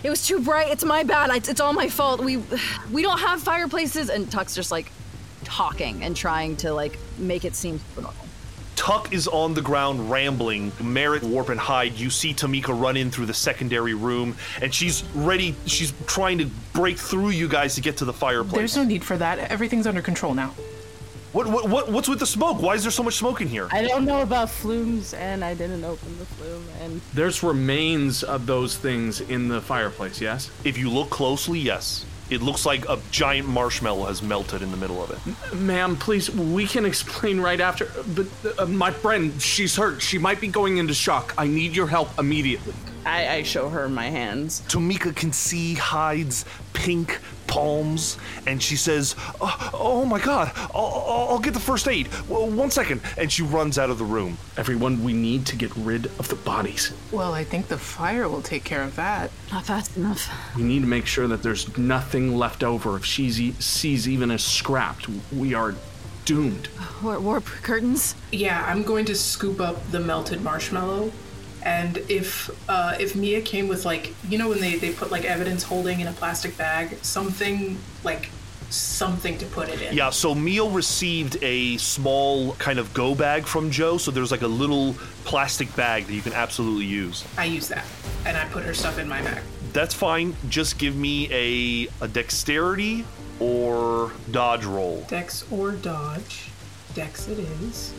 it 0.04 0.10
was 0.10 0.26
too 0.26 0.40
bright. 0.40 0.70
It's 0.70 0.84
my 0.84 1.02
bad. 1.02 1.30
It's, 1.34 1.48
it's 1.48 1.60
all 1.60 1.72
my 1.72 1.88
fault. 1.88 2.22
We 2.22 2.42
we 2.92 3.00
don't 3.00 3.18
have 3.18 3.40
fireplaces. 3.40 4.10
And 4.10 4.30
Tuck's 4.30 4.54
just 4.54 4.70
like 4.70 4.92
talking 5.44 6.04
and 6.04 6.14
trying 6.14 6.56
to 6.56 6.74
like 6.74 6.98
make 7.16 7.46
it 7.46 7.54
seem 7.54 7.80
normal. 7.96 8.25
Tuck 8.76 9.12
is 9.12 9.26
on 9.26 9.54
the 9.54 9.62
ground 9.62 10.10
rambling. 10.10 10.70
Merritt, 10.80 11.24
Warp, 11.24 11.48
and 11.48 11.58
Hyde, 11.58 11.94
you 11.94 12.10
see 12.10 12.32
Tamika 12.32 12.78
run 12.78 12.96
in 12.96 13.10
through 13.10 13.26
the 13.26 13.34
secondary 13.34 13.94
room, 13.94 14.36
and 14.62 14.72
she's 14.72 15.02
ready. 15.14 15.56
She's 15.64 15.92
trying 16.06 16.38
to 16.38 16.46
break 16.72 16.98
through 16.98 17.30
you 17.30 17.48
guys 17.48 17.74
to 17.74 17.80
get 17.80 17.96
to 17.96 18.04
the 18.04 18.12
fireplace. 18.12 18.56
There's 18.56 18.76
no 18.76 18.84
need 18.84 19.02
for 19.02 19.16
that. 19.16 19.38
Everything's 19.50 19.86
under 19.86 20.02
control 20.02 20.34
now. 20.34 20.54
What, 21.32 21.48
what, 21.48 21.68
what, 21.68 21.90
what's 21.90 22.08
with 22.08 22.20
the 22.20 22.26
smoke? 22.26 22.62
Why 22.62 22.74
is 22.74 22.82
there 22.82 22.90
so 22.90 23.02
much 23.02 23.14
smoke 23.14 23.40
in 23.40 23.48
here? 23.48 23.68
I 23.70 23.82
don't 23.82 24.04
know 24.06 24.22
about 24.22 24.48
flumes, 24.48 25.12
and 25.12 25.44
I 25.44 25.52
didn't 25.54 25.84
open 25.84 26.16
the 26.18 26.24
flume, 26.24 26.64
and 26.80 27.00
There's 27.12 27.42
remains 27.42 28.22
of 28.22 28.46
those 28.46 28.76
things 28.76 29.20
in 29.20 29.48
the 29.48 29.60
fireplace, 29.60 30.20
yes? 30.20 30.50
If 30.64 30.78
you 30.78 30.88
look 30.88 31.10
closely, 31.10 31.58
yes. 31.58 32.06
It 32.28 32.42
looks 32.42 32.66
like 32.66 32.88
a 32.88 32.98
giant 33.10 33.48
marshmallow 33.48 34.06
has 34.06 34.22
melted 34.22 34.62
in 34.62 34.70
the 34.70 34.76
middle 34.76 35.02
of 35.02 35.10
it. 35.10 35.54
Ma'am, 35.54 35.96
please, 35.96 36.30
we 36.30 36.66
can 36.66 36.84
explain 36.84 37.40
right 37.40 37.60
after. 37.60 37.90
But 38.14 38.26
uh, 38.58 38.66
my 38.66 38.90
friend, 38.90 39.40
she's 39.40 39.76
hurt. 39.76 40.02
She 40.02 40.18
might 40.18 40.40
be 40.40 40.48
going 40.48 40.78
into 40.78 40.94
shock. 40.94 41.34
I 41.38 41.46
need 41.46 41.76
your 41.76 41.86
help 41.86 42.18
immediately. 42.18 42.74
I, 43.04 43.28
I 43.28 43.42
show 43.44 43.68
her 43.68 43.88
my 43.88 44.06
hands. 44.06 44.62
Tomika 44.68 45.14
can 45.14 45.32
see 45.32 45.74
Hyde's 45.74 46.44
pink 46.72 47.20
palms, 47.46 48.18
and 48.46 48.62
she 48.62 48.76
says, 48.76 49.14
"Oh, 49.40 49.70
oh 49.74 50.04
my 50.04 50.20
God! 50.20 50.50
I'll, 50.74 51.04
I'll, 51.06 51.26
I'll 51.30 51.38
get 51.38 51.54
the 51.54 51.60
first 51.60 51.88
aid. 51.88 52.08
W- 52.28 52.54
One 52.54 52.70
second. 52.70 53.00
And 53.16 53.30
she 53.30 53.42
runs 53.42 53.78
out 53.78 53.90
of 53.90 53.98
the 53.98 54.04
room. 54.04 54.36
Everyone, 54.56 55.02
we 55.04 55.12
need 55.12 55.46
to 55.46 55.56
get 55.56 55.74
rid 55.76 56.06
of 56.18 56.28
the 56.28 56.36
bodies. 56.36 56.92
Well, 57.12 57.32
I 57.34 57.44
think 57.44 57.68
the 57.68 57.78
fire 57.78 58.28
will 58.28 58.42
take 58.42 58.64
care 58.64 58.82
of 58.82 58.96
that. 58.96 59.30
Not 59.52 59.64
fast 59.66 59.96
enough. 59.96 60.28
We 60.56 60.62
need 60.62 60.80
to 60.80 60.86
make 60.86 61.06
sure 61.06 61.26
that 61.28 61.42
there's 61.42 61.76
nothing 61.78 62.36
left 62.36 62.62
over. 62.64 62.96
If 62.96 63.04
she 63.04 63.26
sees 63.52 64.08
even 64.08 64.30
a 64.30 64.38
scrap, 64.38 65.00
we 65.32 65.54
are 65.54 65.74
doomed. 66.24 66.68
Warp, 67.02 67.20
warp 67.20 67.44
curtains. 67.44 68.14
Yeah, 68.32 68.64
I'm 68.66 68.82
going 68.82 69.04
to 69.06 69.14
scoop 69.14 69.60
up 69.60 69.90
the 69.92 70.00
melted 70.00 70.42
marshmallow. 70.42 71.12
And 71.66 71.98
if 72.08 72.48
uh, 72.70 72.96
if 73.00 73.16
Mia 73.16 73.40
came 73.40 73.66
with 73.66 73.84
like 73.84 74.14
you 74.28 74.38
know 74.38 74.48
when 74.48 74.60
they, 74.60 74.76
they 74.76 74.92
put 74.92 75.10
like 75.10 75.24
evidence 75.24 75.64
holding 75.64 75.98
in 75.98 76.06
a 76.06 76.12
plastic 76.12 76.56
bag, 76.56 76.96
something 77.02 77.76
like 78.04 78.30
something 78.70 79.36
to 79.38 79.46
put 79.46 79.68
it 79.68 79.82
in. 79.82 79.92
Yeah, 79.92 80.10
so 80.10 80.32
Mia 80.32 80.64
received 80.64 81.38
a 81.42 81.76
small 81.78 82.52
kind 82.54 82.78
of 82.78 82.94
go 82.94 83.16
bag 83.16 83.46
from 83.46 83.72
Joe, 83.72 83.98
so 83.98 84.12
there's 84.12 84.30
like 84.30 84.42
a 84.42 84.48
little 84.48 84.94
plastic 85.24 85.74
bag 85.74 86.06
that 86.06 86.12
you 86.12 86.22
can 86.22 86.34
absolutely 86.34 86.86
use. 86.86 87.24
I 87.36 87.46
use 87.46 87.66
that, 87.68 87.84
and 88.24 88.36
I 88.36 88.44
put 88.46 88.62
her 88.62 88.74
stuff 88.74 89.00
in 89.00 89.08
my 89.08 89.20
bag. 89.22 89.42
That's 89.72 89.94
fine. 89.94 90.36
Just 90.48 90.78
give 90.78 90.94
me 90.94 91.28
a, 91.32 91.88
a 92.04 92.06
dexterity 92.06 93.04
or 93.40 94.12
dodge 94.30 94.64
roll. 94.64 95.04
Dex 95.08 95.44
or 95.50 95.72
dodge. 95.72 96.50
Dex 96.94 97.26
it 97.26 97.40
is. 97.40 97.92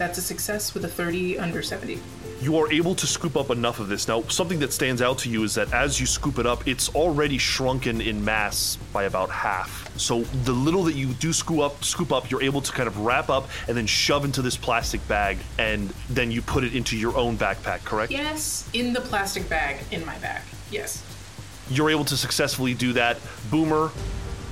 That's 0.00 0.16
a 0.16 0.22
success 0.22 0.72
with 0.72 0.86
a 0.86 0.88
30 0.88 1.38
under 1.38 1.60
70. 1.60 2.00
You 2.40 2.56
are 2.56 2.72
able 2.72 2.94
to 2.94 3.06
scoop 3.06 3.36
up 3.36 3.50
enough 3.50 3.80
of 3.80 3.88
this. 3.88 4.08
Now, 4.08 4.22
something 4.28 4.58
that 4.60 4.72
stands 4.72 5.02
out 5.02 5.18
to 5.18 5.28
you 5.28 5.44
is 5.44 5.54
that 5.56 5.70
as 5.74 6.00
you 6.00 6.06
scoop 6.06 6.38
it 6.38 6.46
up, 6.46 6.66
it's 6.66 6.88
already 6.94 7.36
shrunken 7.36 8.00
in 8.00 8.24
mass 8.24 8.78
by 8.94 9.04
about 9.04 9.28
half. 9.28 9.94
So 9.98 10.22
the 10.22 10.52
little 10.52 10.84
that 10.84 10.94
you 10.94 11.08
do 11.08 11.34
scoop 11.34 11.60
up, 11.60 11.84
scoop 11.84 12.12
up, 12.12 12.30
you're 12.30 12.42
able 12.42 12.62
to 12.62 12.72
kind 12.72 12.86
of 12.86 12.96
wrap 13.00 13.28
up 13.28 13.50
and 13.68 13.76
then 13.76 13.86
shove 13.86 14.24
into 14.24 14.40
this 14.40 14.56
plastic 14.56 15.06
bag, 15.06 15.36
and 15.58 15.90
then 16.08 16.30
you 16.30 16.40
put 16.40 16.64
it 16.64 16.74
into 16.74 16.96
your 16.96 17.14
own 17.14 17.36
backpack. 17.36 17.84
Correct? 17.84 18.10
Yes, 18.10 18.70
in 18.72 18.94
the 18.94 19.02
plastic 19.02 19.50
bag 19.50 19.84
in 19.90 20.06
my 20.06 20.16
bag. 20.20 20.40
Yes. 20.70 21.04
You're 21.68 21.90
able 21.90 22.06
to 22.06 22.16
successfully 22.16 22.72
do 22.72 22.94
that. 22.94 23.18
Boomer, 23.50 23.90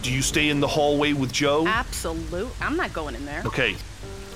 do 0.02 0.12
you 0.12 0.20
stay 0.20 0.50
in 0.50 0.60
the 0.60 0.68
hallway 0.68 1.14
with 1.14 1.32
Joe? 1.32 1.66
Absolute. 1.66 2.50
I'm 2.60 2.76
not 2.76 2.92
going 2.92 3.14
in 3.14 3.24
there. 3.24 3.42
Okay. 3.46 3.76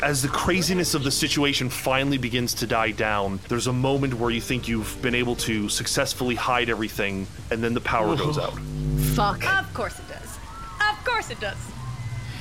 As 0.03 0.21
the 0.21 0.29
craziness 0.29 0.95
of 0.95 1.05
the 1.05 1.13
situation 1.13 1.69
finally 1.69 2.19
begins 2.19 2.55
to 2.55 2.67
die 2.67 2.91
down, 2.91 3.39
there's 3.49 3.69
a 3.69 3.73
moment 3.73 4.15
where 4.15 4.31
you 4.31 4.41
think 4.41 4.67
you've 4.67 5.01
been 5.01 5.15
able 5.15 5.37
to 5.37 5.69
successfully 5.69 6.35
hide 6.35 6.69
everything, 6.69 7.29
and 7.53 7.63
then 7.63 7.73
the 7.73 7.81
power 7.81 8.09
oh. 8.09 8.17
goes 8.17 8.37
out. 8.37 8.59
Fuck. 9.15 9.45
Of 9.45 9.73
course 9.73 10.01
it 10.01 10.09
does. 10.09 10.39
Of 10.91 11.05
course 11.05 11.31
it 11.31 11.39
does. 11.39 11.57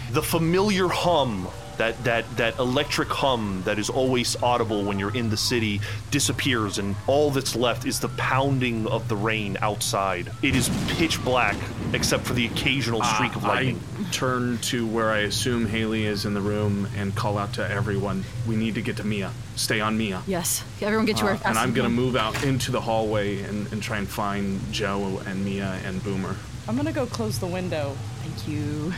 The 0.09 0.23
familiar 0.23 0.87
hum, 0.87 1.47
that, 1.81 2.03
that, 2.03 2.37
that 2.37 2.59
electric 2.59 3.09
hum 3.09 3.63
that 3.65 3.79
is 3.79 3.89
always 3.89 4.35
audible 4.43 4.83
when 4.83 4.99
you're 4.99 5.15
in 5.15 5.31
the 5.31 5.37
city, 5.37 5.81
disappears, 6.11 6.77
and 6.77 6.95
all 7.07 7.31
that's 7.31 7.55
left 7.55 7.87
is 7.87 7.99
the 7.99 8.09
pounding 8.09 8.85
of 8.85 9.07
the 9.07 9.15
rain 9.15 9.57
outside. 9.61 10.31
It 10.43 10.55
is 10.55 10.69
pitch 10.89 11.23
black, 11.23 11.55
except 11.93 12.23
for 12.27 12.33
the 12.33 12.45
occasional 12.45 13.01
streak 13.03 13.35
of 13.35 13.43
Uh, 13.45 13.47
I 13.49 13.53
lightning. 13.55 13.81
turn 14.11 14.59
to 14.69 14.85
where 14.85 15.09
I 15.09 15.19
assume 15.21 15.65
Haley 15.65 16.05
is 16.05 16.25
in 16.25 16.35
the 16.35 16.41
room 16.41 16.87
and 16.95 17.15
call 17.15 17.39
out 17.39 17.53
to 17.53 17.67
everyone. 17.67 18.25
We 18.47 18.55
need 18.55 18.75
to 18.75 18.81
get 18.83 18.97
to 18.97 19.03
Mia. 19.03 19.31
Stay 19.55 19.81
on 19.81 19.97
Mia. 19.97 20.21
Yes. 20.27 20.63
Everyone 20.83 21.07
get 21.07 21.17
to 21.17 21.25
where 21.25 21.33
Uh, 21.33 21.37
fast 21.37 21.49
and 21.49 21.57
I'm 21.57 21.73
gonna 21.73 21.89
move 21.89 22.15
out 22.15 22.43
into 22.43 22.69
the 22.71 22.81
hallway 22.81 23.41
and, 23.41 23.65
and 23.73 23.81
try 23.81 23.97
and 23.97 24.07
find 24.07 24.61
Joe 24.71 25.19
and 25.25 25.43
Mia 25.43 25.79
and 25.83 26.03
Boomer. 26.03 26.35
I'm 26.67 26.75
gonna 26.77 26.91
go 26.91 27.07
close 27.07 27.39
the 27.39 27.47
window. 27.47 27.97
Thank 28.21 28.47
you. 28.47 28.93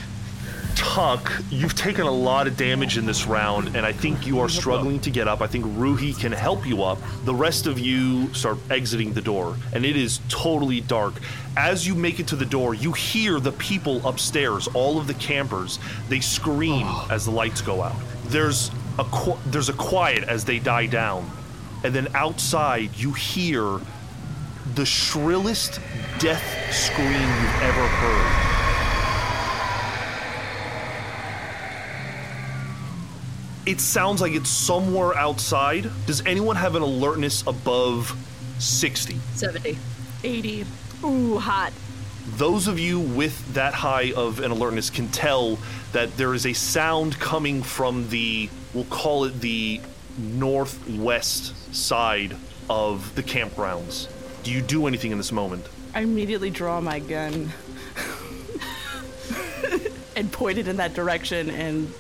Tuck, 0.76 1.32
you've 1.50 1.76
taken 1.76 2.06
a 2.06 2.12
lot 2.12 2.48
of 2.48 2.58
damage 2.58 2.98
in 2.98 3.06
this 3.06 3.26
round, 3.26 3.76
and 3.76 3.86
I 3.86 3.92
think 3.92 4.26
you 4.26 4.40
are 4.40 4.50
struggling 4.50 5.00
to 5.02 5.10
get 5.12 5.28
up. 5.28 5.42
I 5.42 5.48
think 5.48 5.66
Ruhi 5.66 6.20
can 6.20 6.32
help 6.32 6.66
you 6.66 6.84
up. 6.84 6.98
The 7.26 7.34
rest 7.34 7.68
of 7.68 7.80
you 7.80 8.34
start 8.34 8.58
exiting 8.70 9.14
the 9.14 9.22
door, 9.22 9.56
and 9.74 9.86
it 9.86 9.96
is 9.96 10.20
totally 10.30 10.82
dark. 10.82 11.14
As 11.58 11.88
you 11.88 11.96
make 11.96 12.20
it 12.20 12.28
to 12.28 12.36
the 12.36 12.46
door, 12.46 12.74
you 12.74 12.92
hear 12.92 13.40
the 13.40 13.52
people 13.54 14.06
upstairs, 14.08 14.68
all 14.68 14.98
of 14.98 15.08
the 15.08 15.14
campers. 15.16 15.80
They 16.10 16.20
scream 16.20 16.88
as 17.10 17.26
the 17.26 17.32
lights 17.32 17.62
go 17.62 17.82
out. 17.82 17.96
There's 18.26 18.72
a 19.00 19.04
qu- 19.06 19.38
there's 19.48 19.70
a 19.70 19.74
quiet 19.74 20.24
as 20.24 20.46
they 20.46 20.60
die 20.60 20.88
down, 20.88 21.30
and 21.84 21.94
then 21.94 22.08
outside 22.16 22.96
you 22.96 23.14
hear 23.14 23.80
the 24.76 24.86
shrillest 24.86 25.80
death 26.20 26.74
scream 26.74 27.08
you've 27.12 27.62
ever 27.62 27.88
heard. 27.88 28.53
It 33.66 33.80
sounds 33.80 34.20
like 34.20 34.34
it's 34.34 34.50
somewhere 34.50 35.16
outside. 35.16 35.90
Does 36.06 36.26
anyone 36.26 36.58
have 36.58 36.76
an 36.76 36.82
alertness 36.82 37.44
above 37.48 38.14
60? 38.60 39.16
70. 39.36 39.78
80. 40.24 40.66
Ooh, 41.06 41.38
hot. 41.38 41.72
Those 42.36 42.68
of 42.68 42.78
you 42.78 43.00
with 43.00 43.54
that 43.54 43.74
high 43.74 44.12
of 44.14 44.40
an 44.40 44.52
alertness 44.52 44.90
can 44.90 45.08
tell 45.10 45.60
that 45.94 46.18
there 46.18 46.34
is 46.34 46.46
a 46.46 46.54
sound 46.54 47.20
coming 47.20 47.64
from 47.64 48.10
the, 48.10 48.50
we'll 48.74 48.84
call 48.86 49.24
it 49.24 49.40
the 49.40 49.80
northwest 50.18 51.74
side 51.74 52.36
of 52.70 53.16
the 53.16 53.24
campgrounds. 53.24 54.10
Do 54.44 54.52
you 54.52 54.62
do 54.62 54.88
anything 54.88 55.12
in 55.12 55.18
this 55.18 55.32
moment? 55.32 55.68
I 55.96 56.02
immediately 56.02 56.50
draw 56.50 56.82
my 56.82 57.00
gun 57.00 57.50
and 60.18 60.32
point 60.32 60.58
it 60.58 60.68
in 60.68 60.78
that 60.78 60.94
direction 60.94 61.50
and 61.50 61.94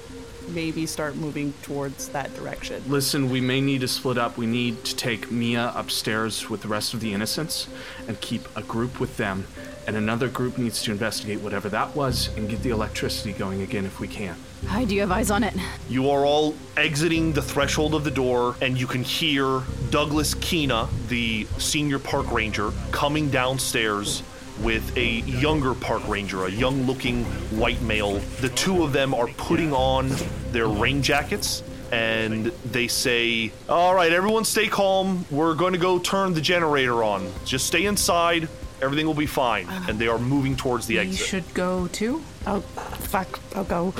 maybe 0.49 0.85
start 0.85 1.15
moving 1.15 1.53
towards 1.61 2.09
that 2.09 2.33
direction. 2.35 2.83
Listen, 2.87 3.29
we 3.29 3.41
may 3.41 3.61
need 3.61 3.81
to 3.81 3.87
split 3.87 4.17
up. 4.17 4.37
We 4.37 4.45
need 4.45 4.83
to 4.85 4.95
take 4.95 5.31
Mia 5.31 5.71
upstairs 5.75 6.49
with 6.49 6.61
the 6.61 6.67
rest 6.67 6.93
of 6.93 6.99
the 6.99 7.13
innocents 7.13 7.67
and 8.07 8.19
keep 8.21 8.47
a 8.55 8.61
group 8.61 8.99
with 8.99 9.17
them. 9.17 9.45
and 9.87 9.97
another 9.97 10.29
group 10.29 10.57
needs 10.57 10.81
to 10.83 10.91
investigate 10.91 11.41
whatever 11.41 11.67
that 11.69 11.93
was 11.95 12.29
and 12.37 12.49
get 12.49 12.61
the 12.63 12.69
electricity 12.69 13.33
going 13.33 13.61
again 13.61 13.85
if 13.85 13.99
we 13.99 14.07
can. 14.07 14.35
Hyde, 14.67 14.87
do 14.87 14.95
you 14.95 15.01
have 15.01 15.11
eyes 15.11 15.29
on 15.29 15.43
it? 15.43 15.53
You 15.89 16.09
are 16.09 16.25
all 16.25 16.55
exiting 16.77 17.33
the 17.33 17.41
threshold 17.41 17.93
of 17.93 18.03
the 18.03 18.11
door, 18.11 18.55
and 18.61 18.79
you 18.79 18.87
can 18.87 19.03
hear 19.03 19.61
Douglas 19.89 20.35
Keena, 20.35 20.87
the 21.09 21.45
senior 21.57 21.99
park 21.99 22.31
ranger, 22.31 22.71
coming 22.91 23.29
downstairs 23.29 24.23
with 24.63 24.95
a 24.97 25.19
younger 25.21 25.73
park 25.73 26.07
ranger, 26.07 26.45
a 26.45 26.49
young 26.49 26.83
looking 26.83 27.25
white 27.57 27.81
male. 27.81 28.19
The 28.39 28.49
two 28.49 28.83
of 28.83 28.93
them 28.93 29.13
are 29.13 29.27
putting 29.27 29.73
on 29.73 30.11
their 30.51 30.67
rain 30.67 31.01
jackets. 31.01 31.63
And 31.91 32.47
they 32.65 32.87
say, 32.87 33.51
All 33.69 33.93
right, 33.93 34.11
everyone 34.11 34.45
stay 34.45 34.67
calm. 34.67 35.25
We're 35.29 35.53
going 35.53 35.73
to 35.73 35.79
go 35.79 35.99
turn 35.99 36.33
the 36.33 36.41
generator 36.41 37.03
on. 37.03 37.31
Just 37.45 37.67
stay 37.67 37.85
inside. 37.85 38.47
Everything 38.81 39.05
will 39.05 39.13
be 39.13 39.27
fine. 39.27 39.67
Ah. 39.69 39.85
And 39.87 39.99
they 39.99 40.07
are 40.07 40.17
moving 40.17 40.55
towards 40.55 40.87
the 40.87 40.97
exit. 40.97 41.19
You 41.19 41.25
should 41.25 41.53
go 41.53 41.87
too. 41.87 42.23
Oh, 42.47 42.61
fuck. 42.61 43.39
I'll 43.55 43.63
go. 43.63 43.93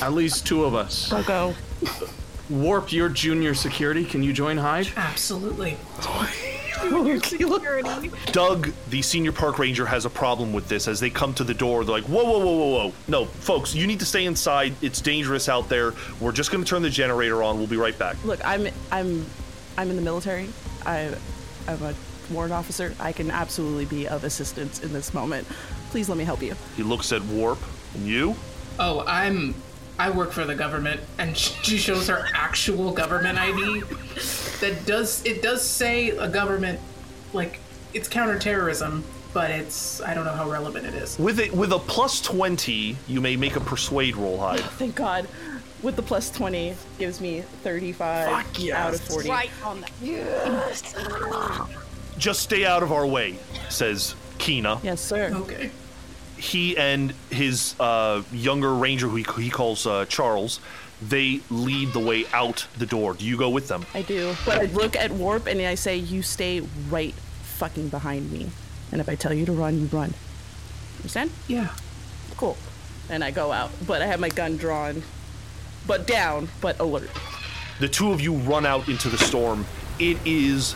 At 0.00 0.14
least 0.14 0.46
two 0.46 0.64
of 0.64 0.74
us. 0.74 1.12
I'll 1.12 1.22
go. 1.22 1.54
Warp, 2.48 2.92
your 2.92 3.08
junior 3.10 3.54
security. 3.54 4.04
Can 4.04 4.22
you 4.22 4.32
join 4.32 4.56
Hyde? 4.56 4.88
Absolutely. 4.96 5.76
Doug, 8.32 8.72
the 8.90 9.02
senior 9.02 9.32
park 9.32 9.58
ranger, 9.58 9.86
has 9.86 10.04
a 10.04 10.10
problem 10.10 10.52
with 10.52 10.68
this. 10.68 10.88
As 10.88 11.00
they 11.00 11.10
come 11.10 11.34
to 11.34 11.44
the 11.44 11.54
door, 11.54 11.84
they're 11.84 11.94
like, 11.94 12.04
"Whoa, 12.04 12.24
whoa, 12.24 12.38
whoa, 12.38 12.56
whoa, 12.56 12.68
whoa! 12.68 12.92
No, 13.08 13.24
folks, 13.24 13.74
you 13.74 13.86
need 13.86 14.00
to 14.00 14.06
stay 14.06 14.24
inside. 14.24 14.74
It's 14.82 15.00
dangerous 15.00 15.48
out 15.48 15.68
there. 15.68 15.94
We're 16.20 16.32
just 16.32 16.50
going 16.50 16.64
to 16.64 16.68
turn 16.68 16.82
the 16.82 16.90
generator 16.90 17.42
on. 17.42 17.58
We'll 17.58 17.66
be 17.66 17.76
right 17.76 17.98
back." 17.98 18.22
Look, 18.24 18.44
I'm 18.44 18.68
I'm 18.90 19.24
I'm 19.76 19.90
in 19.90 19.96
the 19.96 20.02
military. 20.02 20.48
I 20.84 21.14
I'm 21.68 21.82
a 21.82 21.94
warrant 22.30 22.52
officer. 22.52 22.94
I 22.98 23.12
can 23.12 23.30
absolutely 23.30 23.84
be 23.86 24.08
of 24.08 24.24
assistance 24.24 24.82
in 24.82 24.92
this 24.92 25.14
moment. 25.14 25.46
Please 25.90 26.08
let 26.08 26.18
me 26.18 26.24
help 26.24 26.42
you. 26.42 26.54
He 26.76 26.82
looks 26.82 27.12
at 27.12 27.22
Warp 27.22 27.58
and 27.94 28.06
you. 28.06 28.34
Oh, 28.78 29.04
I'm. 29.06 29.54
I 29.98 30.10
work 30.10 30.32
for 30.32 30.44
the 30.44 30.54
government, 30.54 31.00
and 31.18 31.36
she 31.36 31.78
shows 31.78 32.08
her 32.08 32.26
actual 32.34 32.92
government 32.92 33.38
ID. 33.38 33.82
That 34.60 34.84
does 34.86 35.24
it 35.24 35.42
does 35.42 35.62
say 35.62 36.10
a 36.10 36.28
government, 36.28 36.80
like 37.32 37.58
it's 37.92 38.08
counterterrorism, 38.08 39.04
but 39.32 39.50
it's 39.50 40.00
I 40.00 40.14
don't 40.14 40.24
know 40.24 40.32
how 40.32 40.48
relevant 40.50 40.86
it 40.86 40.94
is. 40.94 41.18
With 41.18 41.38
it, 41.40 41.52
with 41.52 41.72
a 41.72 41.78
plus 41.78 42.20
twenty, 42.20 42.96
you 43.06 43.20
may 43.20 43.36
make 43.36 43.56
a 43.56 43.60
persuade 43.60 44.16
roll, 44.16 44.38
Hyde. 44.38 44.60
Thank 44.78 44.94
God. 44.94 45.28
With 45.82 45.96
the 45.96 46.02
plus 46.02 46.30
20 46.30 46.74
gives 46.98 47.20
me 47.20 47.42
35 47.62 48.70
out 48.72 48.94
of 48.94 49.00
40. 49.02 49.28
Right 49.28 49.50
on 49.62 49.82
that. 49.82 51.68
Just 52.16 52.40
stay 52.40 52.64
out 52.64 52.82
of 52.82 52.90
our 52.90 53.06
way, 53.06 53.36
says 53.68 54.14
Keena. 54.38 54.80
Yes, 54.82 55.02
sir. 55.02 55.30
Okay. 55.34 55.70
He 56.36 56.76
and 56.76 57.12
his 57.30 57.74
uh, 57.78 58.22
younger 58.32 58.74
ranger, 58.74 59.08
who 59.08 59.16
he, 59.16 59.26
he 59.42 59.50
calls 59.50 59.86
uh, 59.86 60.04
Charles, 60.06 60.60
they 61.02 61.40
lead 61.50 61.92
the 61.92 62.00
way 62.00 62.24
out 62.32 62.66
the 62.78 62.86
door. 62.86 63.14
Do 63.14 63.24
you 63.24 63.36
go 63.36 63.50
with 63.50 63.68
them? 63.68 63.84
I 63.94 64.02
do. 64.02 64.34
But 64.44 64.58
I 64.58 64.64
look 64.66 64.96
at 64.96 65.10
Warp 65.10 65.46
and 65.46 65.60
I 65.60 65.74
say, 65.74 65.96
you 65.96 66.22
stay 66.22 66.60
right 66.88 67.14
fucking 67.14 67.88
behind 67.88 68.30
me. 68.32 68.48
And 68.92 69.00
if 69.00 69.08
I 69.08 69.14
tell 69.14 69.34
you 69.34 69.46
to 69.46 69.52
run, 69.52 69.80
you 69.80 69.86
run. 69.86 70.14
Understand? 70.98 71.30
Yeah. 71.48 71.74
Cool. 72.36 72.56
And 73.10 73.22
I 73.22 73.30
go 73.30 73.52
out. 73.52 73.70
But 73.86 74.02
I 74.02 74.06
have 74.06 74.20
my 74.20 74.28
gun 74.28 74.56
drawn. 74.56 75.02
But 75.86 76.06
down, 76.06 76.48
but 76.60 76.80
alert. 76.80 77.10
The 77.80 77.88
two 77.88 78.12
of 78.12 78.20
you 78.20 78.34
run 78.34 78.64
out 78.64 78.88
into 78.88 79.08
the 79.08 79.18
storm. 79.18 79.66
It 79.98 80.16
is 80.24 80.74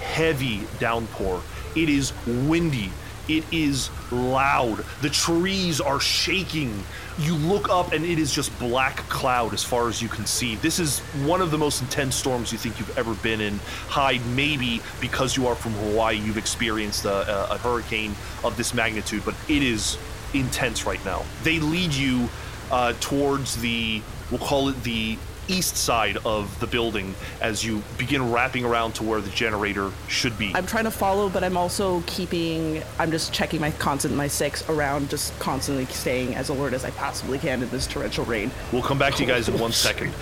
heavy 0.00 0.62
downpour. 0.78 1.42
It 1.74 1.88
is 1.88 2.12
windy. 2.26 2.92
It 3.28 3.44
is 3.52 3.90
loud. 4.10 4.84
The 5.02 5.10
trees 5.10 5.80
are 5.80 6.00
shaking. 6.00 6.82
You 7.18 7.34
look 7.34 7.68
up 7.68 7.92
and 7.92 8.04
it 8.04 8.18
is 8.18 8.32
just 8.32 8.56
black 8.58 8.96
cloud 9.08 9.52
as 9.52 9.62
far 9.62 9.88
as 9.88 10.00
you 10.00 10.08
can 10.08 10.24
see. 10.24 10.56
This 10.56 10.78
is 10.78 11.00
one 11.26 11.40
of 11.40 11.50
the 11.50 11.58
most 11.58 11.82
intense 11.82 12.14
storms 12.14 12.52
you 12.52 12.58
think 12.58 12.78
you've 12.78 12.96
ever 12.96 13.14
been 13.14 13.40
in. 13.40 13.58
Hyde, 13.88 14.24
maybe 14.34 14.80
because 15.00 15.36
you 15.36 15.46
are 15.46 15.54
from 15.54 15.72
Hawaii, 15.72 16.16
you've 16.16 16.38
experienced 16.38 17.04
a, 17.04 17.52
a, 17.52 17.58
hurricane 17.58 18.14
of 18.44 18.56
this 18.56 18.72
magnitude, 18.72 19.24
but 19.24 19.34
it 19.48 19.62
is 19.62 19.98
intense 20.32 20.86
right 20.86 21.04
now. 21.04 21.24
They 21.42 21.58
lead 21.58 21.92
you 21.92 22.28
uh, 22.70 22.94
towards 23.00 23.56
the, 23.60 24.00
we'll 24.30 24.40
call 24.40 24.68
it 24.68 24.82
the 24.84 25.18
east 25.48 25.76
side 25.76 26.18
of 26.24 26.58
the 26.60 26.66
building 26.66 27.14
as 27.40 27.64
you 27.64 27.82
begin 27.96 28.30
wrapping 28.30 28.64
around 28.64 28.94
to 28.94 29.04
where 29.04 29.20
the 29.20 29.30
generator 29.30 29.90
should 30.08 30.38
be. 30.38 30.52
I'm 30.54 30.66
trying 30.66 30.84
to 30.84 30.90
follow, 30.90 31.28
but 31.28 31.42
I'm 31.42 31.56
also 31.56 32.02
keeping. 32.06 32.82
I'm 32.98 33.10
just 33.10 33.32
checking 33.32 33.60
my 33.60 33.70
constant, 33.72 34.14
my 34.14 34.28
six 34.28 34.68
around, 34.68 35.10
just 35.10 35.38
constantly 35.38 35.86
staying 35.86 36.34
as 36.34 36.48
alert 36.48 36.72
as 36.72 36.84
I 36.84 36.90
possibly 36.92 37.38
can 37.38 37.62
in 37.62 37.68
this 37.70 37.86
torrential 37.86 38.24
rain. 38.24 38.50
We'll 38.72 38.82
come 38.82 38.98
back 38.98 39.14
to 39.14 39.22
you 39.22 39.28
guys 39.28 39.48
in 39.48 39.58
one 39.58 39.72
second. 39.72 40.14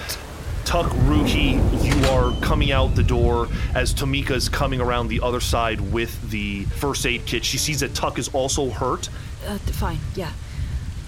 Tuck, 0.64 0.86
Ruhi, 0.86 1.54
you 1.84 2.08
are 2.08 2.34
coming 2.40 2.72
out 2.72 2.96
the 2.96 3.02
door 3.02 3.46
as 3.76 3.94
Tamika 3.94 4.32
is 4.32 4.48
coming 4.48 4.80
around 4.80 5.06
the 5.06 5.20
other 5.20 5.38
side 5.38 5.80
with 5.80 6.28
the 6.30 6.64
first 6.64 7.06
aid 7.06 7.24
kit. 7.24 7.44
She 7.44 7.56
sees 7.56 7.80
that 7.80 7.94
Tuck 7.94 8.18
is 8.18 8.28
also 8.30 8.70
hurt. 8.70 9.08
Uh, 9.46 9.58
fine. 9.58 9.98
Yeah. 10.16 10.32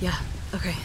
Yeah. 0.01 0.15
Okay. 0.55 0.77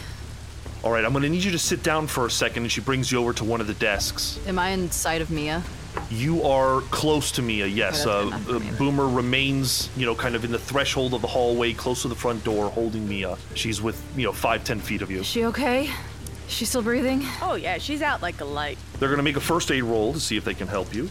All 0.84 0.92
right, 0.92 1.02
I'm 1.02 1.12
going 1.12 1.22
to 1.22 1.30
need 1.30 1.42
you 1.42 1.50
to 1.52 1.58
sit 1.58 1.82
down 1.82 2.06
for 2.06 2.26
a 2.26 2.30
second, 2.30 2.64
and 2.64 2.70
she 2.70 2.82
brings 2.82 3.10
you 3.10 3.18
over 3.18 3.32
to 3.32 3.44
one 3.44 3.62
of 3.62 3.66
the 3.66 3.72
desks. 3.72 4.38
Am 4.46 4.58
I 4.58 4.68
inside 4.68 5.22
of 5.22 5.30
Mia? 5.30 5.62
You 6.10 6.42
are 6.42 6.82
close 6.90 7.32
to 7.32 7.42
Mia, 7.42 7.64
yes. 7.66 8.06
Okay, 8.06 8.10
Uh, 8.10 8.30
that's 8.30 8.48
uh, 8.50 8.58
good. 8.58 8.78
Boomer 8.78 9.08
remains, 9.08 9.88
you 9.96 10.04
know, 10.04 10.14
kind 10.14 10.34
of 10.34 10.44
in 10.44 10.52
the 10.52 10.58
threshold 10.58 11.14
of 11.14 11.22
the 11.22 11.26
hallway, 11.26 11.72
close 11.72 12.02
to 12.02 12.08
the 12.08 12.14
front 12.14 12.44
door, 12.44 12.68
holding 12.68 13.08
Mia. 13.08 13.38
She's 13.54 13.80
with, 13.80 13.98
you 14.14 14.24
know, 14.24 14.32
five, 14.32 14.62
ten 14.62 14.78
feet 14.78 15.00
of 15.00 15.10
you. 15.10 15.20
Is 15.20 15.26
she 15.26 15.46
okay? 15.46 15.84
Is 16.46 16.52
she 16.52 16.66
still 16.66 16.82
breathing? 16.82 17.22
Oh 17.40 17.54
yeah, 17.54 17.78
she's 17.78 18.02
out 18.02 18.20
like 18.20 18.42
a 18.42 18.44
light. 18.44 18.76
They're 18.98 19.08
going 19.08 19.16
to 19.16 19.22
make 19.22 19.36
a 19.36 19.40
first 19.40 19.70
aid 19.70 19.84
roll 19.84 20.12
to 20.12 20.20
see 20.20 20.36
if 20.36 20.44
they 20.44 20.52
can 20.52 20.68
help 20.68 20.94
you. 20.94 21.08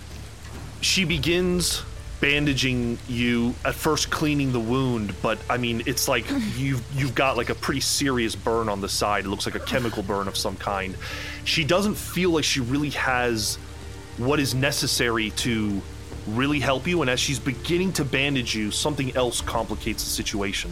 She 0.81 1.03
begins 1.03 1.83
bandaging 2.23 2.97
you 3.09 3.53
at 3.65 3.75
first 3.75 4.09
cleaning 4.09 4.53
the 4.53 4.59
wound 4.59 5.13
but 5.21 5.37
i 5.49 5.57
mean 5.57 5.83
it's 5.85 6.07
like 6.07 6.25
you've 6.55 6.81
you've 6.95 7.13
got 7.13 7.35
like 7.35 7.49
a 7.49 7.55
pretty 7.55 7.81
serious 7.81 8.33
burn 8.33 8.69
on 8.69 8.79
the 8.79 8.87
side 8.87 9.25
it 9.25 9.27
looks 9.27 9.45
like 9.45 9.55
a 9.55 9.59
chemical 9.59 10.01
burn 10.01 10.25
of 10.25 10.37
some 10.37 10.55
kind 10.55 10.95
she 11.43 11.65
doesn't 11.65 11.95
feel 11.95 12.29
like 12.29 12.45
she 12.45 12.61
really 12.61 12.91
has 12.91 13.57
what 14.17 14.39
is 14.39 14.55
necessary 14.55 15.31
to 15.31 15.81
really 16.29 16.61
help 16.61 16.87
you 16.87 17.01
and 17.01 17.09
as 17.09 17.19
she's 17.19 17.39
beginning 17.39 17.91
to 17.91 18.05
bandage 18.05 18.55
you 18.55 18.71
something 18.71 19.13
else 19.17 19.41
complicates 19.41 20.05
the 20.05 20.09
situation 20.09 20.71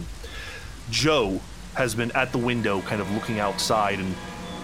Joe 0.91 1.39
has 1.73 1.95
been 1.95 2.11
at 2.11 2.31
the 2.31 2.37
window, 2.37 2.81
kind 2.81 3.01
of 3.01 3.09
looking 3.11 3.39
outside, 3.39 3.99
and 3.99 4.13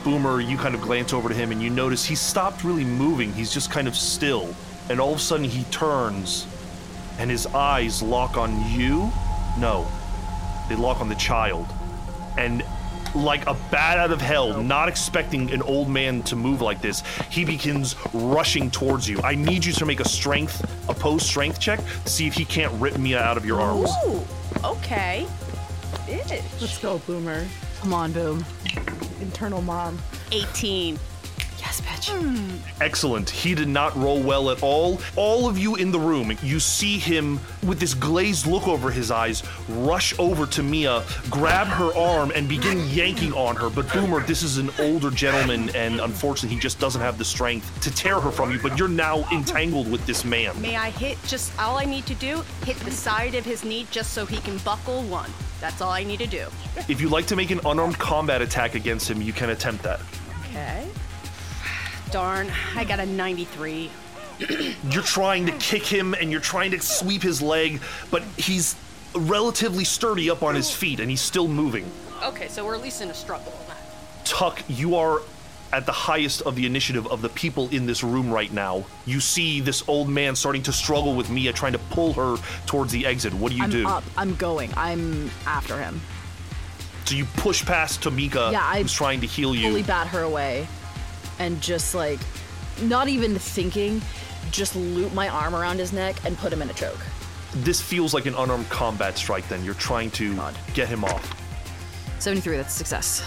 Boomer, 0.03 0.41
you 0.41 0.57
kind 0.57 0.75
of 0.75 0.81
glance 0.81 1.13
over 1.13 1.29
to 1.29 1.35
him 1.35 1.51
and 1.51 1.61
you 1.61 1.69
notice 1.69 2.05
he's 2.05 2.19
stopped 2.19 2.63
really 2.63 2.85
moving. 2.85 3.33
He's 3.33 3.51
just 3.51 3.71
kind 3.71 3.87
of 3.87 3.95
still. 3.95 4.53
And 4.89 5.01
all 5.01 5.11
of 5.11 5.17
a 5.17 5.21
sudden 5.21 5.45
he 5.45 5.63
turns 5.65 6.45
and 7.17 7.29
his 7.29 7.45
eyes 7.47 8.01
lock 8.01 8.37
on 8.37 8.69
you. 8.71 9.11
No, 9.57 9.87
they 10.69 10.75
lock 10.75 11.01
on 11.01 11.09
the 11.09 11.15
child. 11.15 11.67
And 12.37 12.63
like 13.15 13.47
a 13.47 13.55
bat 13.71 13.97
out 13.97 14.11
of 14.11 14.21
hell, 14.21 14.61
not 14.61 14.87
expecting 14.87 15.51
an 15.51 15.61
old 15.61 15.89
man 15.89 16.21
to 16.23 16.35
move 16.35 16.61
like 16.61 16.81
this, 16.81 17.03
he 17.29 17.45
begins 17.45 17.95
rushing 18.13 18.69
towards 18.69 19.09
you. 19.09 19.19
I 19.21 19.35
need 19.35 19.65
you 19.65 19.73
to 19.73 19.85
make 19.85 19.99
a 19.99 20.07
strength, 20.07 20.61
opposed 20.89 21.25
strength 21.25 21.59
check 21.59 21.79
to 22.05 22.09
see 22.09 22.27
if 22.27 22.33
he 22.33 22.45
can't 22.45 22.73
rip 22.79 22.97
Mia 22.97 23.19
out 23.19 23.37
of 23.37 23.45
your 23.45 23.59
arms. 23.59 23.89
Ooh, 24.05 24.21
okay. 24.63 25.25
Bitch. 26.05 26.41
Let's 26.61 26.77
go, 26.77 26.99
Boomer. 26.99 27.45
Come 27.79 27.93
on, 27.93 28.11
Boom. 28.11 28.45
Internal 29.21 29.61
mom. 29.61 29.97
18. 30.31 30.99
Yes, 31.67 31.81
bitch. 31.81 32.09
Hmm. 32.17 32.81
Excellent. 32.81 33.29
He 33.29 33.53
did 33.53 33.67
not 33.67 33.93
roll 33.97 34.21
well 34.21 34.51
at 34.51 34.63
all. 34.63 35.01
All 35.17 35.49
of 35.49 35.57
you 35.57 35.75
in 35.75 35.91
the 35.91 35.99
room, 35.99 36.31
you 36.41 36.61
see 36.61 36.97
him 36.97 37.41
with 37.65 37.77
this 37.77 37.93
glazed 37.93 38.47
look 38.47 38.69
over 38.69 38.89
his 38.89 39.11
eyes 39.11 39.43
rush 39.67 40.17
over 40.17 40.45
to 40.45 40.63
Mia, 40.63 41.03
grab 41.29 41.67
her 41.67 41.93
arm, 41.97 42.31
and 42.33 42.47
begin 42.47 42.87
yanking 42.87 43.33
on 43.33 43.57
her. 43.57 43.69
But 43.69 43.91
Boomer, 43.91 44.21
this 44.21 44.43
is 44.43 44.59
an 44.59 44.69
older 44.79 45.11
gentleman, 45.11 45.69
and 45.75 45.99
unfortunately, 45.99 46.55
he 46.55 46.61
just 46.61 46.79
doesn't 46.79 47.01
have 47.01 47.17
the 47.17 47.25
strength 47.25 47.81
to 47.81 47.93
tear 47.93 48.17
her 48.17 48.31
from 48.31 48.49
you. 48.49 48.59
But 48.59 48.79
you're 48.79 48.87
now 48.87 49.27
entangled 49.29 49.91
with 49.91 50.05
this 50.05 50.23
man. 50.23 50.59
May 50.61 50.77
I 50.77 50.89
hit 50.91 51.17
just 51.27 51.51
all 51.59 51.77
I 51.77 51.83
need 51.83 52.05
to 52.05 52.15
do? 52.15 52.45
Hit 52.63 52.77
the 52.77 52.91
side 52.91 53.35
of 53.35 53.43
his 53.43 53.65
knee 53.65 53.87
just 53.91 54.13
so 54.13 54.25
he 54.25 54.37
can 54.37 54.57
buckle 54.59 55.03
one. 55.03 55.31
That's 55.59 55.81
all 55.81 55.91
I 55.91 56.05
need 56.05 56.19
to 56.19 56.27
do. 56.27 56.47
If 56.87 57.01
you'd 57.01 57.11
like 57.11 57.25
to 57.25 57.35
make 57.35 57.51
an 57.51 57.59
unarmed 57.65 57.99
combat 57.99 58.41
attack 58.41 58.75
against 58.75 59.11
him, 59.11 59.21
you 59.21 59.33
can 59.33 59.49
attempt 59.49 59.83
that. 59.83 59.99
Okay. 60.45 60.87
Darn, 62.11 62.51
I 62.75 62.83
got 62.83 62.99
a 62.99 63.05
93. 63.05 63.89
You're 64.89 65.03
trying 65.03 65.45
to 65.47 65.51
kick 65.53 65.83
him 65.83 66.13
and 66.13 66.31
you're 66.31 66.41
trying 66.41 66.71
to 66.71 66.79
sweep 66.79 67.21
his 67.21 67.41
leg, 67.41 67.81
but 68.11 68.23
he's 68.37 68.75
relatively 69.15 69.83
sturdy 69.83 70.29
up 70.29 70.43
on 70.43 70.55
his 70.55 70.71
feet 70.71 70.99
and 70.99 71.09
he's 71.09 71.21
still 71.21 71.47
moving. 71.47 71.89
Okay, 72.23 72.47
so 72.47 72.65
we're 72.65 72.75
at 72.75 72.81
least 72.81 73.01
in 73.01 73.09
a 73.09 73.13
struggle 73.13 73.51
on 73.61 73.67
that. 73.67 74.25
Tuck, 74.25 74.61
you 74.67 74.95
are 74.95 75.21
at 75.73 75.85
the 75.85 75.91
highest 75.91 76.41
of 76.43 76.55
the 76.55 76.65
initiative 76.65 77.07
of 77.07 77.21
the 77.21 77.29
people 77.29 77.67
in 77.69 77.85
this 77.85 78.03
room 78.03 78.31
right 78.31 78.51
now. 78.53 78.85
You 79.05 79.19
see 79.19 79.59
this 79.59 79.83
old 79.87 80.07
man 80.07 80.35
starting 80.35 80.63
to 80.63 80.71
struggle 80.71 81.15
with 81.15 81.29
Mia, 81.29 81.51
trying 81.51 81.73
to 81.73 81.79
pull 81.79 82.13
her 82.13 82.37
towards 82.65 82.91
the 82.91 83.05
exit. 83.05 83.33
What 83.33 83.51
do 83.51 83.57
you 83.57 83.63
I'm 83.63 83.69
do? 83.69 83.87
up. 83.87 84.03
I'm 84.15 84.35
going. 84.35 84.71
I'm 84.77 85.29
after 85.45 85.77
him. 85.77 85.99
So 87.05 87.15
you 87.15 87.25
push 87.37 87.65
past 87.65 88.01
Tamika, 88.01 88.51
Yeah, 88.51 88.61
I 88.63 88.81
who's 88.81 88.93
trying 88.93 89.21
to 89.21 89.27
heal 89.27 89.55
you. 89.55 89.69
Fully 89.69 89.83
bat 89.83 90.07
her 90.07 90.21
away, 90.21 90.67
and 91.39 91.61
just 91.61 91.95
like, 91.95 92.19
not 92.81 93.07
even 93.07 93.37
thinking, 93.37 94.01
just 94.51 94.75
loop 94.75 95.13
my 95.13 95.29
arm 95.29 95.55
around 95.55 95.77
his 95.77 95.93
neck 95.93 96.15
and 96.25 96.37
put 96.37 96.51
him 96.51 96.61
in 96.61 96.69
a 96.69 96.73
choke. 96.73 96.99
This 97.53 97.81
feels 97.81 98.13
like 98.13 98.25
an 98.25 98.35
unarmed 98.35 98.69
combat 98.69 99.17
strike. 99.17 99.47
Then 99.47 99.63
you're 99.63 99.73
trying 99.75 100.11
to 100.11 100.35
get 100.73 100.87
him 100.87 101.03
off. 101.03 101.35
73. 102.19 102.57
That's 102.57 102.73
a 102.73 102.77
success. 102.77 103.23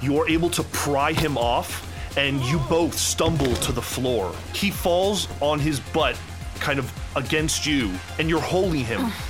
You 0.00 0.18
are 0.20 0.28
able 0.28 0.50
to 0.50 0.62
pry 0.64 1.12
him 1.12 1.36
off, 1.36 1.84
and 2.16 2.40
you 2.42 2.58
both 2.68 2.96
stumble 2.96 3.54
to 3.56 3.72
the 3.72 3.82
floor. 3.82 4.34
He 4.54 4.70
falls 4.70 5.28
on 5.40 5.58
his 5.58 5.80
butt, 5.80 6.18
kind 6.60 6.78
of 6.78 6.92
against 7.16 7.66
you, 7.66 7.92
and 8.18 8.28
you're 8.28 8.40
holding 8.40 8.84
him. 8.84 9.12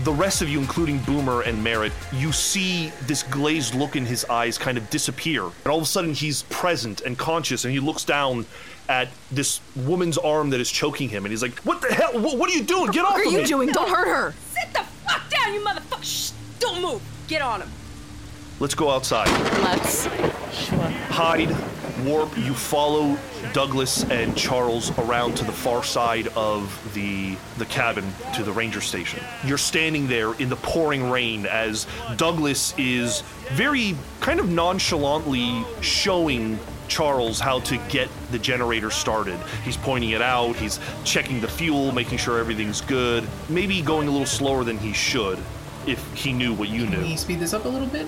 The 0.00 0.12
rest 0.12 0.42
of 0.42 0.48
you, 0.48 0.58
including 0.58 0.98
Boomer 0.98 1.42
and 1.42 1.62
Merritt, 1.62 1.92
you 2.12 2.32
see 2.32 2.88
this 3.02 3.22
glazed 3.22 3.74
look 3.74 3.94
in 3.94 4.04
his 4.04 4.24
eyes 4.24 4.58
kind 4.58 4.76
of 4.76 4.88
disappear. 4.90 5.44
And 5.44 5.66
all 5.66 5.76
of 5.76 5.82
a 5.84 5.86
sudden, 5.86 6.12
he's 6.12 6.42
present 6.44 7.02
and 7.02 7.16
conscious, 7.16 7.64
and 7.64 7.72
he 7.72 7.78
looks 7.78 8.04
down 8.04 8.46
at 8.88 9.08
this 9.30 9.60
woman's 9.76 10.18
arm 10.18 10.50
that 10.50 10.60
is 10.60 10.70
choking 10.70 11.08
him, 11.08 11.24
and 11.24 11.32
he's 11.32 11.42
like, 11.42 11.58
What 11.60 11.80
the 11.80 11.94
hell? 11.94 12.18
What, 12.20 12.36
what 12.38 12.50
are 12.50 12.54
you 12.54 12.64
doing? 12.64 12.90
Get 12.90 13.04
off 13.04 13.12
of 13.12 13.18
me! 13.18 13.26
What 13.26 13.34
are 13.34 13.36
you 13.36 13.42
me! 13.42 13.48
doing? 13.48 13.68
Don't 13.68 13.88
hurt 13.88 14.08
her. 14.08 14.34
Sit 14.50 14.72
the 14.72 14.82
fuck 14.82 15.28
down, 15.30 15.54
you 15.54 15.60
motherfucker! 15.60 16.02
Shh, 16.02 16.32
don't 16.58 16.82
move. 16.82 17.00
Get 17.28 17.42
on 17.42 17.62
him. 17.62 17.70
Let's 18.58 18.74
go 18.74 18.90
outside. 18.90 19.28
Let's. 19.62 20.06
Hyde, 20.06 21.50
Warp, 22.00 22.36
you 22.36 22.54
follow 22.54 23.18
Douglas 23.52 24.04
and 24.04 24.36
Charles 24.36 24.96
around 24.98 25.36
to 25.36 25.44
the 25.44 25.52
far 25.52 25.84
side 25.84 26.28
of 26.28 26.92
the 26.94 27.36
the 27.58 27.66
cabin 27.66 28.04
to 28.34 28.42
the 28.42 28.52
ranger 28.52 28.80
station. 28.80 29.22
You're 29.44 29.58
standing 29.58 30.08
there 30.08 30.34
in 30.34 30.48
the 30.48 30.56
pouring 30.56 31.10
rain 31.10 31.46
as 31.46 31.86
Douglas 32.16 32.74
is 32.78 33.22
very 33.52 33.96
kind 34.20 34.40
of 34.40 34.50
nonchalantly 34.50 35.64
showing 35.80 36.58
Charles 36.88 37.40
how 37.40 37.60
to 37.60 37.78
get 37.88 38.08
the 38.30 38.38
generator 38.38 38.90
started. 38.90 39.38
He's 39.64 39.76
pointing 39.76 40.10
it 40.10 40.22
out, 40.22 40.56
he's 40.56 40.80
checking 41.04 41.40
the 41.40 41.48
fuel, 41.48 41.92
making 41.92 42.18
sure 42.18 42.38
everything's 42.38 42.80
good, 42.80 43.26
maybe 43.48 43.80
going 43.80 44.08
a 44.08 44.10
little 44.10 44.26
slower 44.26 44.64
than 44.64 44.78
he 44.78 44.92
should 44.92 45.38
if 45.86 46.14
he 46.14 46.32
knew 46.32 46.52
what 46.52 46.68
you 46.68 46.84
knew. 46.84 46.90
Can 46.90 47.00
knew. 47.02 47.08
you 47.08 47.18
speed 47.18 47.40
this 47.40 47.54
up 47.54 47.64
a 47.64 47.68
little 47.68 47.88
bit? 47.88 48.06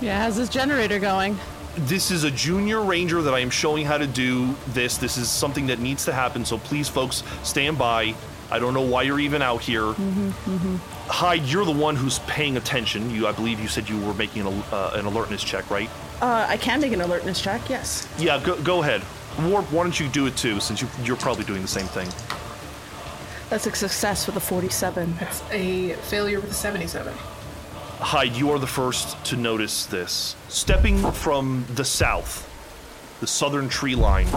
Yeah, 0.00 0.22
how's 0.22 0.36
this 0.36 0.48
generator 0.48 0.98
going? 0.98 1.38
This 1.76 2.10
is 2.10 2.24
a 2.24 2.30
junior 2.30 2.80
ranger 2.82 3.22
that 3.22 3.34
I 3.34 3.40
am 3.40 3.50
showing 3.50 3.84
how 3.84 3.98
to 3.98 4.06
do 4.06 4.54
this. 4.68 4.96
This 4.96 5.16
is 5.16 5.28
something 5.28 5.66
that 5.66 5.78
needs 5.78 6.04
to 6.06 6.12
happen. 6.12 6.44
So 6.44 6.58
please, 6.58 6.88
folks, 6.88 7.22
stand 7.42 7.78
by. 7.78 8.14
I 8.50 8.58
don't 8.58 8.74
know 8.74 8.82
why 8.82 9.02
you're 9.02 9.20
even 9.20 9.42
out 9.42 9.60
here. 9.60 9.92
Hyde, 11.08 11.42
you're 11.42 11.64
the 11.64 11.72
one 11.72 11.96
who's 11.96 12.20
paying 12.20 12.56
attention. 12.56 13.10
You, 13.10 13.26
I 13.26 13.32
believe, 13.32 13.60
you 13.60 13.68
said 13.68 13.88
you 13.88 14.00
were 14.00 14.14
making 14.14 14.46
an, 14.46 14.62
uh, 14.72 14.92
an 14.94 15.06
alertness 15.06 15.42
check, 15.42 15.68
right? 15.70 15.90
Uh, 16.22 16.46
I 16.48 16.56
can 16.56 16.80
make 16.80 16.92
an 16.92 17.00
alertness 17.00 17.40
check, 17.40 17.68
yes. 17.68 18.08
Yeah, 18.18 18.40
go, 18.42 18.60
go 18.62 18.82
ahead. 18.82 19.02
Warp, 19.50 19.70
why 19.72 19.82
don't 19.82 19.98
you 19.98 20.08
do 20.08 20.26
it 20.26 20.36
too, 20.36 20.60
since 20.60 20.80
you, 20.80 20.88
you're 21.02 21.16
probably 21.16 21.44
doing 21.44 21.60
the 21.60 21.68
same 21.68 21.86
thing. 21.86 22.08
That's 23.50 23.66
a 23.66 23.74
success 23.74 24.26
with 24.26 24.36
a 24.36 24.40
47. 24.40 25.14
That's 25.20 25.42
a 25.50 25.92
failure 25.94 26.40
with 26.40 26.50
a 26.50 26.54
77. 26.54 27.12
Hyde, 27.98 28.36
you 28.36 28.50
are 28.50 28.58
the 28.58 28.66
first 28.66 29.24
to 29.26 29.36
notice 29.36 29.86
this. 29.86 30.36
Stepping 30.48 30.98
from 31.12 31.64
the 31.74 31.84
south, 31.84 32.46
the 33.20 33.26
southern 33.26 33.70
tree 33.70 33.94
line, 33.94 34.28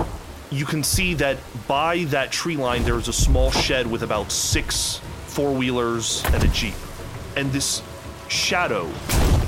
you 0.49 0.66
can 0.66 0.82
see 0.82 1.14
that 1.16 1.38
by 1.68 2.05
that 2.05 2.32
tree 2.32 2.55
line 2.55 2.84
there 2.84 2.95
is 2.95 3.10
a 3.10 3.14
small 3.14 3.51
shed 3.51 3.86
with 3.86 4.01
about 4.01 4.32
six 4.32 5.01
four 5.28 5.53
wheelers 5.53 6.24
and 6.28 6.41
a 6.41 6.47
Jeep. 6.47 6.74
And 7.36 7.51
this 7.51 7.84
shadow 8.30 8.89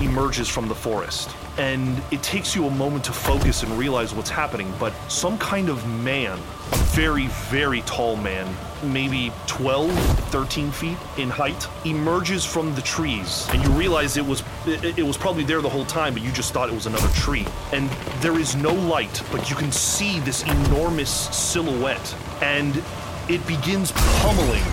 emerges 0.01 0.49
from 0.49 0.67
the 0.67 0.75
forest. 0.75 1.29
And 1.57 2.01
it 2.11 2.21
takes 2.21 2.53
you 2.53 2.65
a 2.67 2.71
moment 2.71 3.05
to 3.05 3.13
focus 3.13 3.63
and 3.63 3.71
realize 3.77 4.13
what's 4.13 4.29
happening, 4.29 4.73
but 4.77 4.93
some 5.09 5.37
kind 5.37 5.69
of 5.69 5.87
man, 5.87 6.37
a 6.37 6.75
very, 6.95 7.27
very 7.49 7.81
tall 7.81 8.17
man, 8.17 8.53
maybe 8.83 9.31
12, 9.47 9.91
13 10.29 10.71
feet 10.71 10.97
in 11.17 11.29
height, 11.29 11.67
emerges 11.85 12.45
from 12.45 12.73
the 12.75 12.81
trees. 12.81 13.47
And 13.51 13.63
you 13.63 13.69
realize 13.71 14.17
it 14.17 14.25
was 14.25 14.43
it, 14.65 14.99
it 14.99 15.03
was 15.03 15.17
probably 15.17 15.43
there 15.43 15.61
the 15.61 15.69
whole 15.69 15.85
time, 15.85 16.13
but 16.13 16.23
you 16.23 16.31
just 16.31 16.53
thought 16.53 16.69
it 16.69 16.75
was 16.75 16.85
another 16.85 17.09
tree. 17.09 17.45
And 17.71 17.89
there 18.21 18.37
is 18.39 18.55
no 18.55 18.73
light, 18.73 19.21
but 19.31 19.49
you 19.49 19.55
can 19.55 19.71
see 19.71 20.19
this 20.21 20.43
enormous 20.43 21.11
silhouette. 21.35 22.15
And 22.41 22.83
it 23.29 23.45
begins 23.47 23.91
pummeling 23.93 24.63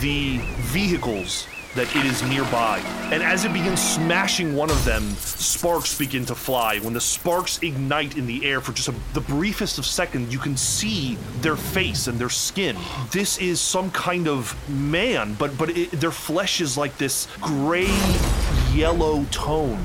the 0.00 0.38
vehicles 0.60 1.46
that 1.78 1.94
it 1.94 2.04
is 2.04 2.24
nearby. 2.24 2.80
And 3.12 3.22
as 3.22 3.44
it 3.44 3.52
begins 3.52 3.80
smashing 3.80 4.56
one 4.56 4.68
of 4.68 4.84
them, 4.84 5.10
sparks 5.14 5.96
begin 5.96 6.26
to 6.26 6.34
fly. 6.34 6.80
When 6.80 6.92
the 6.92 7.00
sparks 7.00 7.62
ignite 7.62 8.16
in 8.16 8.26
the 8.26 8.44
air 8.44 8.60
for 8.60 8.72
just 8.72 8.88
a, 8.88 8.94
the 9.14 9.20
briefest 9.20 9.78
of 9.78 9.86
seconds, 9.86 10.32
you 10.32 10.40
can 10.40 10.56
see 10.56 11.16
their 11.40 11.54
face 11.54 12.08
and 12.08 12.18
their 12.18 12.30
skin. 12.30 12.76
This 13.12 13.38
is 13.38 13.60
some 13.60 13.92
kind 13.92 14.26
of 14.26 14.56
man, 14.68 15.34
but 15.38 15.56
but 15.56 15.70
it, 15.70 15.92
their 15.92 16.10
flesh 16.10 16.60
is 16.60 16.76
like 16.76 16.98
this 16.98 17.28
gray 17.40 17.94
yellow 18.72 19.24
tone. 19.30 19.80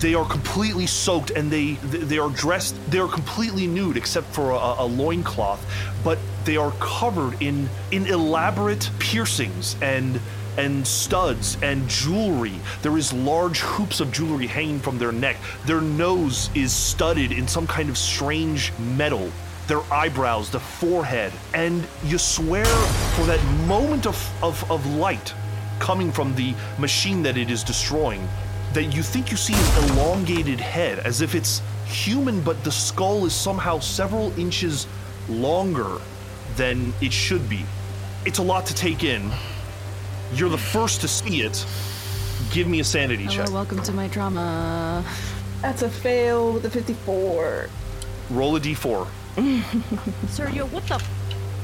They 0.00 0.14
are 0.14 0.26
completely 0.26 0.86
soaked 0.86 1.30
and 1.30 1.50
they 1.50 1.72
they 1.82 2.16
are 2.18 2.30
dressed. 2.30 2.76
They 2.90 2.98
are 2.98 3.08
completely 3.08 3.66
nude 3.66 3.98
except 3.98 4.28
for 4.28 4.52
a, 4.52 4.84
a 4.84 4.86
loincloth, 4.86 5.62
but 6.02 6.18
they 6.46 6.56
are 6.56 6.72
covered 6.80 7.42
in 7.42 7.68
in 7.90 8.06
elaborate 8.06 8.90
piercings 8.98 9.76
and 9.82 10.18
and 10.56 10.86
studs 10.86 11.56
and 11.62 11.88
jewelry. 11.88 12.54
There 12.82 12.96
is 12.96 13.12
large 13.12 13.60
hoops 13.60 14.00
of 14.00 14.12
jewelry 14.12 14.46
hanging 14.46 14.80
from 14.80 14.98
their 14.98 15.12
neck. 15.12 15.36
Their 15.64 15.80
nose 15.80 16.50
is 16.54 16.72
studded 16.72 17.32
in 17.32 17.46
some 17.48 17.66
kind 17.66 17.88
of 17.88 17.98
strange 17.98 18.72
metal. 18.78 19.30
Their 19.66 19.82
eyebrows, 19.92 20.50
the 20.50 20.60
forehead, 20.60 21.32
and 21.52 21.86
you 22.04 22.18
swear 22.18 22.64
for 23.16 23.24
that 23.26 23.42
moment 23.66 24.06
of, 24.06 24.16
of, 24.42 24.70
of 24.70 24.86
light 24.94 25.34
coming 25.78 26.12
from 26.12 26.34
the 26.36 26.54
machine 26.78 27.22
that 27.22 27.36
it 27.36 27.50
is 27.50 27.62
destroying 27.62 28.26
that 28.76 28.94
you 28.94 29.02
think 29.02 29.30
you 29.30 29.38
see 29.38 29.54
an 29.54 29.90
elongated 29.90 30.60
head 30.60 30.98
as 30.98 31.22
if 31.22 31.34
it's 31.34 31.62
human, 31.86 32.42
but 32.42 32.62
the 32.62 32.70
skull 32.70 33.24
is 33.24 33.34
somehow 33.34 33.78
several 33.78 34.38
inches 34.38 34.86
longer 35.30 35.98
than 36.56 36.92
it 37.00 37.10
should 37.10 37.48
be. 37.48 37.64
It's 38.26 38.38
a 38.38 38.42
lot 38.42 38.66
to 38.66 38.74
take 38.74 39.02
in. 39.02 39.30
You're 40.34 40.50
the 40.50 40.58
first 40.58 41.00
to 41.02 41.08
see 41.08 41.42
it. 41.42 41.64
Give 42.52 42.66
me 42.66 42.80
a 42.80 42.84
sanity 42.84 43.24
Hello, 43.24 43.36
check. 43.44 43.50
welcome 43.52 43.82
to 43.82 43.92
my 43.92 44.08
drama. 44.08 45.04
That's 45.62 45.82
a 45.82 45.90
fail 45.90 46.52
with 46.52 46.64
a 46.66 46.70
54. 46.70 47.68
Roll 48.30 48.56
a 48.56 48.60
d4. 48.60 49.06
Sergio, 50.26 50.70
what 50.70 50.86
the 50.86 50.98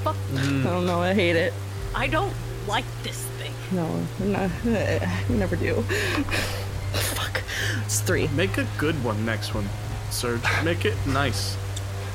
fuck? 0.05 0.17
I 0.37 0.43
don't 0.63 0.87
know, 0.87 1.01
I 1.01 1.15
hate 1.15 1.37
it. 1.37 1.53
I 1.95 2.07
don't 2.07 2.33
like 2.67 2.85
this 3.03 3.25
thing. 3.39 3.53
No, 3.73 3.87
no 4.21 4.51
you 5.29 5.37
never 5.37 5.57
do. 5.57 5.75
Fuck. 6.93 7.43
It's 7.85 8.01
three. 8.01 8.29
Make 8.29 8.59
a 8.59 8.67
good 8.79 9.03
one 9.03 9.25
next 9.25 9.55
one, 9.55 9.69
Serge. 10.11 10.43
Make 10.63 10.85
it 10.85 10.95
nice. 11.07 11.57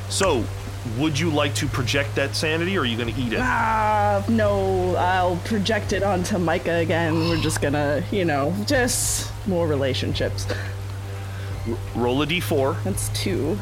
So, 0.10 0.44
would 0.98 1.20
you 1.20 1.30
like 1.30 1.54
to 1.56 1.68
project 1.68 2.16
that 2.16 2.36
sanity 2.36 2.78
or 2.78 2.82
are 2.82 2.86
you 2.86 2.98
going 2.98 3.14
to 3.14 3.22
eat 3.22 3.34
it? 3.34 3.40
Ah, 3.42 4.24
no, 4.30 4.96
I'll 4.96 5.38
project 5.38 5.94
it 5.94 6.04
onto 6.04 6.38
Micah 6.38 6.76
again. 6.78 7.14
We're 7.30 7.42
just 7.42 7.62
gonna, 7.62 8.04
you 8.12 8.26
know, 8.26 8.56
just 8.66 9.32
more 9.48 9.68
relationships. 9.68 10.48
Roll 11.96 12.22
a 12.22 12.26
d4. 12.28 12.84
That's 12.84 13.10
two. 13.10 13.58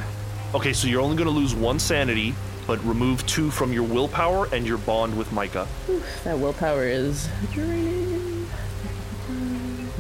Okay, 0.53 0.73
so 0.73 0.87
you're 0.87 1.01
only 1.01 1.17
going 1.17 1.27
to 1.27 1.33
lose 1.33 1.55
one 1.55 1.79
sanity, 1.79 2.35
but 2.67 2.83
remove 2.85 3.25
two 3.25 3.51
from 3.51 3.73
your 3.73 3.83
willpower 3.83 4.47
and 4.53 4.65
your 4.65 4.77
bond 4.77 5.17
with 5.17 5.31
Micah. 5.31 5.67
That 6.23 6.37
willpower 6.39 6.85
is 6.85 7.27
draining. 7.51 8.24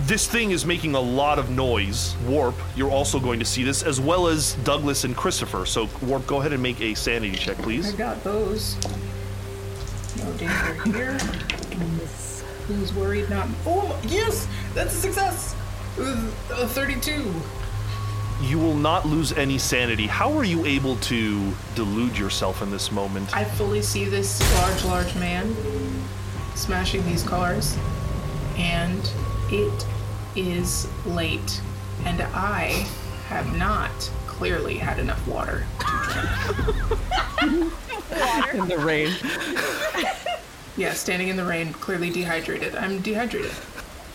This 0.05 0.27
thing 0.27 0.51
is 0.51 0.67
making 0.67 0.93
a 0.93 0.99
lot 0.99 1.39
of 1.39 1.49
noise. 1.49 2.15
Warp, 2.27 2.53
you're 2.75 2.91
also 2.91 3.19
going 3.19 3.39
to 3.39 3.45
see 3.45 3.63
this, 3.63 3.81
as 3.81 3.99
well 3.99 4.27
as 4.27 4.53
Douglas 4.63 5.03
and 5.03 5.17
Christopher. 5.17 5.65
So, 5.65 5.89
Warp, 6.03 6.27
go 6.27 6.39
ahead 6.39 6.53
and 6.53 6.61
make 6.61 6.79
a 6.79 6.93
sanity 6.93 7.35
check, 7.35 7.57
please. 7.57 7.91
I 7.91 7.97
got 7.97 8.23
those. 8.23 8.75
No 10.17 10.31
danger 10.33 10.73
here. 10.91 11.13
Who's 12.67 12.93
worried? 12.93 13.31
Not. 13.31 13.47
Oh, 13.65 13.99
yes! 14.07 14.47
That's 14.75 14.93
a 14.93 14.97
success! 14.97 15.55
Uh, 15.99 16.31
A 16.51 16.67
32. 16.67 17.33
You 18.43 18.59
will 18.59 18.75
not 18.75 19.07
lose 19.07 19.33
any 19.33 19.57
sanity. 19.57 20.05
How 20.05 20.31
are 20.37 20.43
you 20.43 20.65
able 20.65 20.97
to 20.97 21.51
delude 21.73 22.15
yourself 22.15 22.61
in 22.61 22.69
this 22.69 22.91
moment? 22.91 23.35
I 23.35 23.43
fully 23.43 23.81
see 23.81 24.05
this 24.05 24.39
large, 24.55 24.83
large 24.83 25.15
man 25.15 25.55
smashing 26.53 27.03
these 27.05 27.23
cars, 27.23 27.75
and 28.57 29.09
it 29.49 29.85
is 30.35 30.87
late, 31.05 31.61
and 32.05 32.21
I 32.21 32.87
have 33.27 33.57
not 33.57 33.91
clearly 34.27 34.75
had 34.75 34.99
enough 34.99 35.25
water 35.27 35.65
to 35.79 35.85
drink. 37.39 37.73
In 38.53 38.67
the 38.67 38.77
rain. 38.77 39.13
Yeah, 40.77 40.93
standing 40.93 41.29
in 41.29 41.37
the 41.37 41.45
rain, 41.45 41.71
clearly 41.73 42.09
dehydrated. 42.09 42.75
I'm 42.75 43.01
dehydrated. 43.01 43.51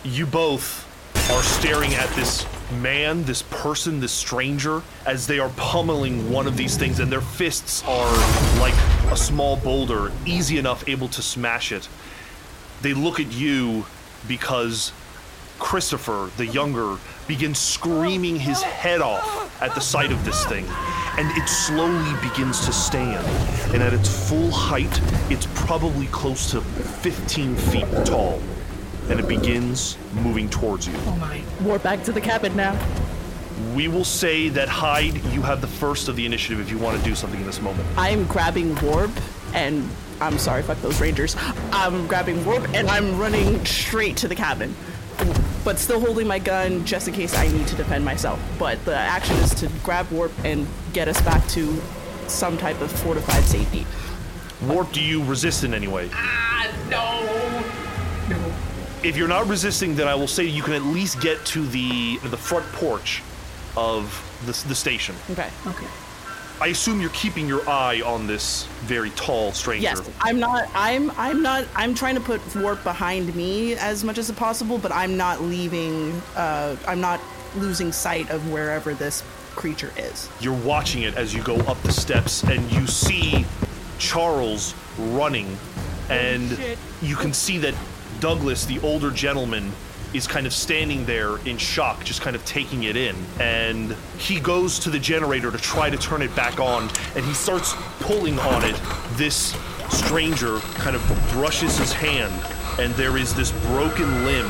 You 0.04 0.26
both 0.26 0.86
are 1.30 1.42
staring 1.42 1.94
at 1.94 2.08
this 2.10 2.46
man, 2.80 3.24
this 3.24 3.42
person, 3.42 4.00
this 4.00 4.12
stranger, 4.12 4.82
as 5.06 5.26
they 5.26 5.38
are 5.38 5.50
pummeling 5.56 6.30
one 6.30 6.46
of 6.46 6.56
these 6.56 6.76
things, 6.76 7.00
and 7.00 7.10
their 7.10 7.20
fists 7.20 7.82
are 7.86 8.60
like 8.60 8.74
a 9.10 9.16
small 9.16 9.56
boulder, 9.56 10.12
easy 10.26 10.58
enough 10.58 10.88
able 10.88 11.08
to 11.08 11.22
smash 11.22 11.72
it. 11.72 11.88
They 12.82 12.94
look 12.94 13.20
at 13.20 13.32
you 13.32 13.86
because 14.28 14.92
Christopher, 15.60 16.30
the 16.36 16.46
younger, 16.46 16.96
begins 17.28 17.58
screaming 17.58 18.34
his 18.34 18.60
head 18.62 19.00
off 19.00 19.62
at 19.62 19.72
the 19.74 19.80
sight 19.80 20.10
of 20.10 20.24
this 20.24 20.44
thing, 20.46 20.66
and 21.16 21.30
it 21.36 21.48
slowly 21.48 22.12
begins 22.28 22.66
to 22.66 22.72
stand. 22.72 23.24
And 23.72 23.82
at 23.82 23.92
its 23.92 24.28
full 24.28 24.50
height, 24.50 25.00
it's 25.30 25.46
probably 25.54 26.06
close 26.06 26.50
to 26.50 26.60
15 26.60 27.54
feet 27.54 27.86
tall, 28.04 28.40
and 29.08 29.20
it 29.20 29.28
begins 29.28 29.96
moving 30.14 30.48
towards 30.48 30.88
you. 30.88 30.94
Oh 31.06 31.16
my. 31.16 31.42
Warp 31.60 31.82
back 31.84 32.02
to 32.04 32.12
the 32.12 32.20
cabin 32.20 32.56
now. 32.56 32.76
We 33.74 33.86
will 33.86 34.04
say 34.04 34.48
that 34.48 34.68
Hyde, 34.68 35.22
you 35.26 35.42
have 35.42 35.60
the 35.60 35.68
first 35.68 36.08
of 36.08 36.16
the 36.16 36.26
initiative 36.26 36.60
if 36.60 36.70
you 36.70 36.78
want 36.78 36.98
to 36.98 37.04
do 37.04 37.14
something 37.14 37.38
in 37.38 37.46
this 37.46 37.60
moment. 37.60 37.86
I'm 37.96 38.24
grabbing 38.24 38.74
Warp 38.80 39.10
and 39.52 39.88
I'm 40.20 40.38
sorry, 40.38 40.62
fuck 40.62 40.80
those 40.80 41.00
rangers. 41.00 41.36
I'm 41.70 42.06
grabbing 42.06 42.44
Warp 42.44 42.66
and 42.74 42.88
I'm 42.88 43.18
running 43.18 43.64
straight 43.64 44.16
to 44.18 44.28
the 44.28 44.34
cabin. 44.34 44.74
But 45.64 45.78
still 45.78 46.00
holding 46.00 46.26
my 46.26 46.38
gun 46.38 46.84
just 46.84 47.08
in 47.08 47.14
case 47.14 47.36
I 47.36 47.48
need 47.48 47.66
to 47.68 47.76
defend 47.76 48.04
myself. 48.04 48.40
But 48.58 48.84
the 48.84 48.96
action 48.96 49.36
is 49.36 49.54
to 49.56 49.68
grab 49.84 50.10
Warp 50.10 50.32
and 50.44 50.66
get 50.92 51.08
us 51.08 51.20
back 51.22 51.46
to 51.48 51.80
some 52.26 52.56
type 52.56 52.80
of 52.80 52.90
fortified 52.90 53.44
safety. 53.44 53.86
Warp, 54.66 54.92
do 54.92 55.00
you 55.02 55.22
resist 55.24 55.64
in 55.64 55.74
any 55.74 55.88
way? 55.88 56.08
Ah, 56.12 56.68
no. 56.88 58.36
No. 58.36 58.52
If 59.02 59.16
you're 59.16 59.28
not 59.28 59.46
resisting, 59.48 59.94
then 59.96 60.08
I 60.08 60.14
will 60.14 60.28
say 60.28 60.44
you 60.44 60.62
can 60.62 60.74
at 60.74 60.82
least 60.82 61.20
get 61.20 61.44
to 61.46 61.66
the 61.66 62.18
the 62.24 62.36
front 62.36 62.66
porch 62.72 63.22
of 63.76 64.12
the, 64.46 64.68
the 64.68 64.74
station. 64.74 65.14
Okay. 65.30 65.48
Okay. 65.66 65.86
I 66.60 66.68
assume 66.68 67.00
you're 67.00 67.10
keeping 67.10 67.48
your 67.48 67.66
eye 67.68 68.02
on 68.02 68.26
this 68.26 68.66
very 68.82 69.10
tall 69.10 69.52
stranger. 69.52 69.82
Yes, 69.82 70.10
I'm 70.20 70.38
not. 70.38 70.68
I'm. 70.74 71.10
I'm 71.12 71.42
not. 71.42 71.64
I'm 71.74 71.94
trying 71.94 72.16
to 72.16 72.20
put 72.20 72.40
warp 72.54 72.84
behind 72.84 73.34
me 73.34 73.74
as 73.76 74.04
much 74.04 74.18
as 74.18 74.30
possible, 74.32 74.76
but 74.76 74.92
I'm 74.92 75.16
not 75.16 75.40
leaving. 75.40 76.12
Uh, 76.36 76.76
I'm 76.86 77.00
not 77.00 77.18
losing 77.56 77.92
sight 77.92 78.28
of 78.30 78.50
wherever 78.52 78.92
this 78.92 79.24
creature 79.56 79.90
is. 79.96 80.28
You're 80.40 80.52
watching 80.54 81.02
it 81.02 81.16
as 81.16 81.34
you 81.34 81.42
go 81.42 81.56
up 81.60 81.80
the 81.82 81.92
steps, 81.92 82.42
and 82.44 82.70
you 82.70 82.86
see 82.86 83.46
Charles 83.98 84.74
running, 84.98 85.56
and 86.10 86.58
you 87.00 87.16
can 87.16 87.32
see 87.32 87.56
that 87.58 87.74
Douglas, 88.20 88.66
the 88.66 88.80
older 88.80 89.10
gentleman, 89.10 89.72
is 90.12 90.26
kind 90.26 90.46
of 90.46 90.52
standing 90.52 91.04
there 91.04 91.38
in 91.46 91.56
shock, 91.56 92.04
just 92.04 92.20
kind 92.20 92.34
of 92.34 92.44
taking 92.44 92.84
it 92.84 92.96
in. 92.96 93.16
And 93.38 93.96
he 94.18 94.40
goes 94.40 94.78
to 94.80 94.90
the 94.90 94.98
generator 94.98 95.50
to 95.50 95.58
try 95.58 95.90
to 95.90 95.96
turn 95.96 96.22
it 96.22 96.34
back 96.34 96.58
on, 96.58 96.90
and 97.14 97.24
he 97.24 97.34
starts 97.34 97.74
pulling 98.00 98.38
on 98.38 98.64
it. 98.64 98.80
This 99.12 99.56
stranger 99.90 100.58
kind 100.76 100.96
of 100.96 101.30
brushes 101.32 101.78
his 101.78 101.92
hand, 101.92 102.32
and 102.80 102.94
there 102.94 103.16
is 103.16 103.34
this 103.34 103.52
broken 103.66 104.24
limb 104.24 104.48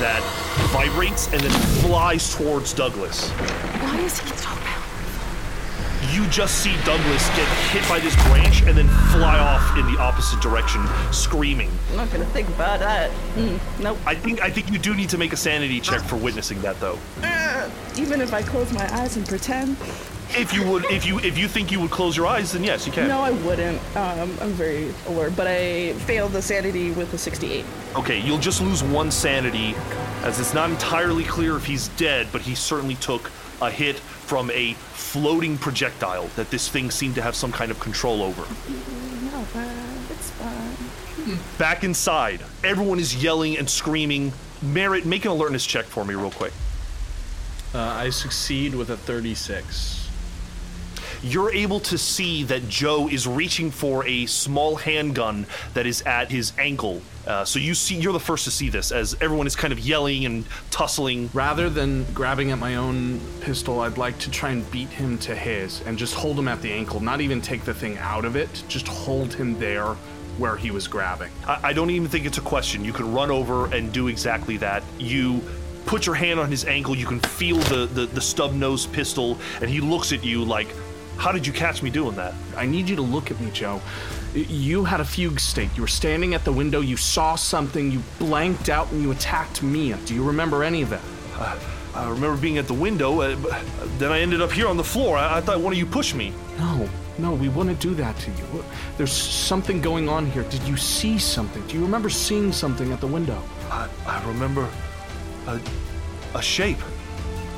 that 0.00 0.22
vibrates 0.70 1.32
and 1.32 1.40
then 1.42 1.50
flies 1.82 2.34
towards 2.34 2.72
Douglas. 2.72 3.28
Why 3.30 4.00
is 4.00 4.18
he 4.18 4.30
powerful? 4.30 4.69
You 6.12 6.26
just 6.26 6.62
see 6.62 6.74
Douglas 6.84 7.28
get 7.30 7.46
hit 7.70 7.88
by 7.88 8.00
this 8.00 8.16
branch 8.26 8.62
and 8.62 8.76
then 8.76 8.88
fly 9.12 9.38
off 9.38 9.78
in 9.78 9.86
the 9.92 10.00
opposite 10.00 10.40
direction, 10.40 10.84
screaming. 11.12 11.70
I'm 11.90 11.96
not 11.98 12.10
gonna 12.10 12.24
think 12.26 12.48
about 12.48 12.80
that. 12.80 13.10
Mm, 13.36 13.60
nope. 13.80 13.98
I 14.04 14.16
think 14.16 14.42
I 14.42 14.50
think 14.50 14.72
you 14.72 14.78
do 14.78 14.94
need 14.94 15.08
to 15.10 15.18
make 15.18 15.32
a 15.32 15.36
sanity 15.36 15.78
check 15.78 16.00
for 16.00 16.16
witnessing 16.16 16.60
that, 16.62 16.80
though. 16.80 16.98
Uh, 17.22 17.70
even 17.96 18.20
if 18.20 18.34
I 18.34 18.42
close 18.42 18.72
my 18.72 18.92
eyes 18.92 19.16
and 19.16 19.26
pretend. 19.26 19.76
If 20.32 20.52
you 20.52 20.64
would, 20.68 20.84
if 20.86 21.06
you 21.06 21.18
if 21.20 21.38
you 21.38 21.46
think 21.46 21.70
you 21.70 21.80
would 21.80 21.90
close 21.90 22.16
your 22.16 22.26
eyes, 22.26 22.52
then 22.52 22.64
yes, 22.64 22.86
you 22.86 22.92
can. 22.92 23.08
No, 23.08 23.20
I 23.20 23.30
wouldn't. 23.30 23.78
Um, 23.96 24.36
I'm 24.40 24.52
very 24.52 24.92
alert, 25.06 25.34
but 25.36 25.46
I 25.46 25.92
failed 26.06 26.32
the 26.32 26.42
sanity 26.42 26.90
with 26.92 27.12
a 27.14 27.18
68. 27.18 27.64
Okay, 27.96 28.20
you'll 28.20 28.38
just 28.38 28.60
lose 28.60 28.82
one 28.82 29.10
sanity, 29.10 29.74
as 30.22 30.40
it's 30.40 30.54
not 30.54 30.70
entirely 30.70 31.24
clear 31.24 31.56
if 31.56 31.64
he's 31.64 31.88
dead, 31.90 32.28
but 32.32 32.42
he 32.42 32.54
certainly 32.54 32.94
took 32.96 33.30
a 33.60 33.70
hit 33.70 33.98
from 33.98 34.50
a 34.50 34.74
floating 34.74 35.58
projectile 35.58 36.28
that 36.36 36.50
this 36.50 36.68
thing 36.68 36.90
seemed 36.90 37.14
to 37.16 37.22
have 37.22 37.34
some 37.34 37.52
kind 37.52 37.70
of 37.70 37.80
control 37.80 38.22
over. 38.22 38.42
No, 38.42 39.46
it's 40.10 40.30
fine. 40.30 41.38
Back 41.58 41.84
inside, 41.84 42.42
everyone 42.64 42.98
is 42.98 43.22
yelling 43.22 43.58
and 43.58 43.68
screaming. 43.68 44.32
Merritt, 44.62 45.04
make 45.04 45.24
an 45.24 45.30
alertness 45.30 45.66
check 45.66 45.84
for 45.84 46.04
me, 46.04 46.14
real 46.14 46.30
quick. 46.30 46.52
Uh, 47.74 47.78
I 47.78 48.10
succeed 48.10 48.74
with 48.74 48.90
a 48.90 48.96
36. 48.96 49.99
You're 51.22 51.52
able 51.52 51.80
to 51.80 51.98
see 51.98 52.44
that 52.44 52.68
Joe 52.68 53.08
is 53.08 53.26
reaching 53.26 53.70
for 53.70 54.06
a 54.06 54.26
small 54.26 54.76
handgun 54.76 55.46
that 55.74 55.86
is 55.86 56.02
at 56.02 56.30
his 56.30 56.52
ankle. 56.58 57.02
Uh, 57.26 57.44
so 57.44 57.58
you 57.58 57.74
see, 57.74 57.96
you're 57.96 58.12
the 58.12 58.20
first 58.20 58.44
to 58.44 58.50
see 58.50 58.70
this 58.70 58.92
as 58.92 59.14
everyone 59.20 59.46
is 59.46 59.54
kind 59.54 59.72
of 59.72 59.78
yelling 59.78 60.24
and 60.24 60.44
tussling. 60.70 61.30
Rather 61.34 61.68
than 61.68 62.04
grabbing 62.12 62.50
at 62.50 62.58
my 62.58 62.76
own 62.76 63.20
pistol, 63.40 63.80
I'd 63.80 63.98
like 63.98 64.18
to 64.20 64.30
try 64.30 64.50
and 64.50 64.68
beat 64.70 64.88
him 64.88 65.18
to 65.18 65.34
his 65.34 65.82
and 65.82 65.98
just 65.98 66.14
hold 66.14 66.38
him 66.38 66.48
at 66.48 66.62
the 66.62 66.72
ankle. 66.72 67.00
Not 67.00 67.20
even 67.20 67.40
take 67.40 67.64
the 67.64 67.74
thing 67.74 67.98
out 67.98 68.24
of 68.24 68.36
it, 68.36 68.62
just 68.68 68.88
hold 68.88 69.34
him 69.34 69.58
there 69.58 69.94
where 70.38 70.56
he 70.56 70.70
was 70.70 70.88
grabbing. 70.88 71.30
I, 71.46 71.68
I 71.68 71.72
don't 71.72 71.90
even 71.90 72.08
think 72.08 72.24
it's 72.24 72.38
a 72.38 72.42
question. 72.42 72.84
You 72.84 72.92
can 72.92 73.12
run 73.12 73.30
over 73.30 73.72
and 73.74 73.92
do 73.92 74.08
exactly 74.08 74.56
that. 74.58 74.82
You 74.98 75.42
put 75.86 76.06
your 76.06 76.14
hand 76.14 76.40
on 76.40 76.50
his 76.50 76.64
ankle. 76.64 76.96
You 76.96 77.06
can 77.06 77.20
feel 77.20 77.58
the 77.58 77.86
the, 77.86 78.06
the 78.06 78.20
stub 78.20 78.54
nose 78.54 78.86
pistol, 78.86 79.38
and 79.60 79.68
he 79.68 79.80
looks 79.80 80.12
at 80.12 80.24
you 80.24 80.44
like, 80.44 80.68
"How 81.20 81.32
did 81.32 81.46
you 81.46 81.52
catch 81.52 81.82
me 81.82 81.90
doing 81.90 82.16
that?" 82.16 82.32
I 82.56 82.66
need 82.66 82.88
you 82.88 82.96
to 82.96 83.02
look 83.14 83.30
at 83.30 83.38
me, 83.40 83.50
Joe. 83.52 83.80
You 84.34 84.84
had 84.84 85.00
a 85.00 85.04
fugue 85.04 85.40
state. 85.40 85.70
You 85.76 85.82
were 85.82 85.94
standing 86.02 86.34
at 86.34 86.44
the 86.44 86.52
window, 86.52 86.80
you 86.80 86.96
saw 86.96 87.36
something, 87.36 87.90
you 87.90 88.00
blanked 88.18 88.68
out, 88.68 88.86
and 88.92 89.02
you 89.02 89.10
attacked 89.10 89.62
Mia. 89.62 89.96
Do 90.06 90.14
you 90.14 90.24
remember 90.24 90.64
any 90.64 90.82
of 90.82 90.90
that? 90.90 91.02
I 91.94 92.08
remember 92.08 92.36
being 92.40 92.58
at 92.58 92.66
the 92.66 92.74
window. 92.86 93.20
Uh, 93.20 93.36
then 93.98 94.12
I 94.12 94.20
ended 94.20 94.40
up 94.40 94.52
here 94.52 94.68
on 94.68 94.76
the 94.76 94.84
floor. 94.84 95.18
I, 95.18 95.38
I 95.38 95.40
thought 95.40 95.60
one 95.60 95.72
of 95.72 95.78
you 95.78 95.86
pushed 95.86 96.14
me. 96.14 96.32
No, 96.58 96.88
no, 97.18 97.34
we 97.34 97.48
wouldn't 97.48 97.80
do 97.80 97.94
that 97.94 98.16
to 98.18 98.30
you. 98.30 98.64
There's 98.96 99.12
something 99.12 99.80
going 99.80 100.08
on 100.08 100.30
here. 100.30 100.44
Did 100.44 100.62
you 100.62 100.76
see 100.76 101.18
something? 101.18 101.66
Do 101.66 101.74
you 101.74 101.82
remember 101.82 102.08
seeing 102.08 102.52
something 102.52 102.92
at 102.92 103.00
the 103.00 103.08
window? 103.08 103.42
I, 103.70 103.88
I 104.06 104.24
remember 104.28 104.68
a, 105.48 105.60
a 106.34 106.42
shape. 106.42 106.78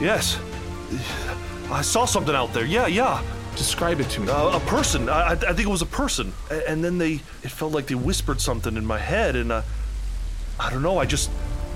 Yes. 0.00 0.38
I 1.70 1.82
saw 1.82 2.06
something 2.06 2.34
out 2.34 2.52
there. 2.54 2.64
Yeah, 2.64 2.86
yeah. 2.86 3.22
Describe 3.56 4.00
it 4.00 4.08
to 4.10 4.20
me. 4.20 4.28
Uh, 4.28 4.56
a 4.56 4.60
person. 4.60 5.08
I, 5.08 5.20
I 5.20 5.32
I 5.32 5.36
think 5.36 5.60
it 5.60 5.68
was 5.68 5.82
a 5.82 5.86
person. 5.86 6.32
A- 6.50 6.68
And 6.70 6.82
then 6.82 6.98
they, 6.98 7.14
it 7.42 7.50
felt 7.50 7.72
like 7.72 7.86
they 7.86 7.94
whispered 7.94 8.40
something 8.40 8.76
in 8.76 8.84
my 8.86 8.98
head, 8.98 9.36
and 9.36 9.52
uh, 9.52 9.62
I 10.58 10.70
don't 10.70 10.82
know. 10.82 10.98
I 10.98 11.04
just, 11.06 11.30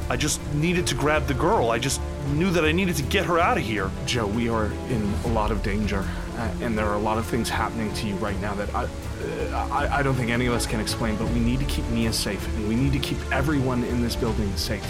I 0.09 0.17
just 0.17 0.41
needed 0.55 0.87
to 0.89 0.95
grab 0.95 1.27
the 1.27 1.35
girl. 1.35 1.71
I 1.71 1.79
just 1.79 2.01
knew 2.35 2.51
that 2.51 2.65
I 2.65 2.73
needed 2.73 2.97
to 2.97 3.03
get 3.03 3.27
her 3.27 3.39
out 3.39 3.59
of 3.59 3.65
here. 3.65 3.91
Joe, 4.07 4.27
we 4.27 4.49
are 4.49 4.67
in 4.89 5.03
a 5.25 5.29
lot 5.29 5.51
of 5.51 5.63
danger, 5.63 6.05
uh, 6.39 6.51
and 6.63 6.77
there 6.79 6.87
are 6.87 6.95
a 6.97 6.99
lot 7.11 7.19
of 7.19 7.27
things 7.27 7.49
happening 7.51 7.93
to 7.95 8.07
you 8.07 8.15
right 8.17 8.41
now 8.41 8.55
that 8.55 8.75
I, 8.75 8.85
uh, 8.85 9.69
I, 9.71 9.99
I 9.99 10.03
don't 10.03 10.15
think 10.15 10.31
any 10.31 10.47
of 10.47 10.55
us 10.55 10.67
can 10.67 10.81
explain. 10.81 11.17
But 11.17 11.29
we 11.31 11.41
need 11.41 11.59
to 11.61 11.67
keep 11.67 11.85
Mia 11.91 12.13
safe, 12.13 12.45
and 12.57 12.69
we 12.69 12.75
need 12.75 12.93
to 12.95 12.99
keep 13.01 13.19
everyone 13.33 13.85
in 13.85 14.01
this 14.03 14.17
building 14.17 14.51
safe. 14.57 14.87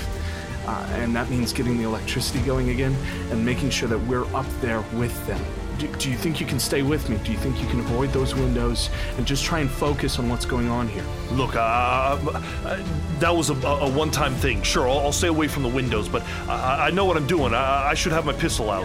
Uh, 0.69 0.71
and 0.95 1.15
that 1.15 1.29
means 1.31 1.53
getting 1.53 1.79
the 1.79 1.85
electricity 1.85 2.41
going 2.41 2.71
again 2.71 2.95
and 3.31 3.45
making 3.45 3.71
sure 3.71 3.89
that 3.89 3.99
we're 4.07 4.27
up 4.35 4.47
there 4.61 4.83
with 4.95 5.15
them. 5.27 5.41
Do, 5.79 5.87
do 5.89 6.11
you 6.11 6.17
think 6.17 6.41
you 6.41 6.47
can 6.47 6.59
stay 6.59 6.83
with 6.83 7.09
me? 7.11 7.19
Do 7.23 7.33
you 7.33 7.39
think 7.39 7.61
you 7.61 7.67
can 7.69 7.81
avoid 7.81 8.11
those 8.11 8.35
windows 8.35 8.89
and 9.19 9.27
just 9.27 9.45
try 9.45 9.61
and 9.61 9.71
focus 9.71 10.19
on 10.19 10.29
what's 10.29 10.47
going 10.47 10.69
on 10.69 10.89
here? 10.89 11.05
Look, 11.33 11.55
uh, 11.55 11.59
uh, 11.59 12.83
that 13.19 13.35
was 13.35 13.51
a, 13.51 13.55
a 13.55 13.91
one-time 13.91 14.35
thing. 14.35 14.63
Sure, 14.63 14.89
I'll, 14.89 15.01
I'll 15.01 15.13
stay 15.13 15.29
away 15.29 15.49
from 15.49 15.63
the 15.63 15.69
windows, 15.69 16.09
but 16.09 16.23
I, 16.49 16.87
I 16.87 16.91
know 16.91 17.05
what 17.05 17.17
I'm 17.17 17.27
doing. 17.27 17.53
I, 17.53 17.89
I 17.89 17.95
should 17.95 18.13
have 18.13 18.25
my 18.25 18.33
pistol 18.33 18.71
out. 18.71 18.85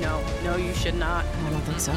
No, 0.00 0.22
no, 0.22 0.24
no, 0.44 0.56
you 0.56 0.72
should 0.74 0.94
not. 0.94 1.24
I 1.24 1.50
don't 1.50 1.60
think 1.62 1.80
so. 1.80 1.92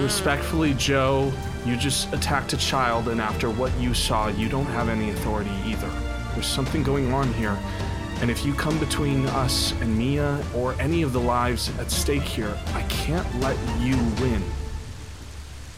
Respectfully, 0.00 0.74
Joe, 0.74 1.32
you 1.64 1.76
just 1.76 2.12
attacked 2.12 2.52
a 2.52 2.56
child, 2.56 3.08
and 3.08 3.20
after 3.20 3.50
what 3.50 3.76
you 3.80 3.94
saw, 3.94 4.28
you 4.28 4.48
don't 4.48 4.66
have 4.66 4.88
any 4.88 5.10
authority 5.10 5.50
either. 5.64 5.90
There's 6.34 6.46
something 6.46 6.82
going 6.82 7.12
on 7.12 7.32
here, 7.34 7.58
and 8.20 8.30
if 8.30 8.44
you 8.44 8.54
come 8.54 8.78
between 8.78 9.26
us 9.26 9.72
and 9.80 9.96
Mia 9.96 10.42
or 10.54 10.74
any 10.80 11.02
of 11.02 11.12
the 11.12 11.20
lives 11.20 11.70
at 11.78 11.90
stake 11.90 12.22
here, 12.22 12.56
I 12.72 12.82
can't 12.84 13.28
let 13.40 13.56
you 13.78 13.96
win. 14.20 14.42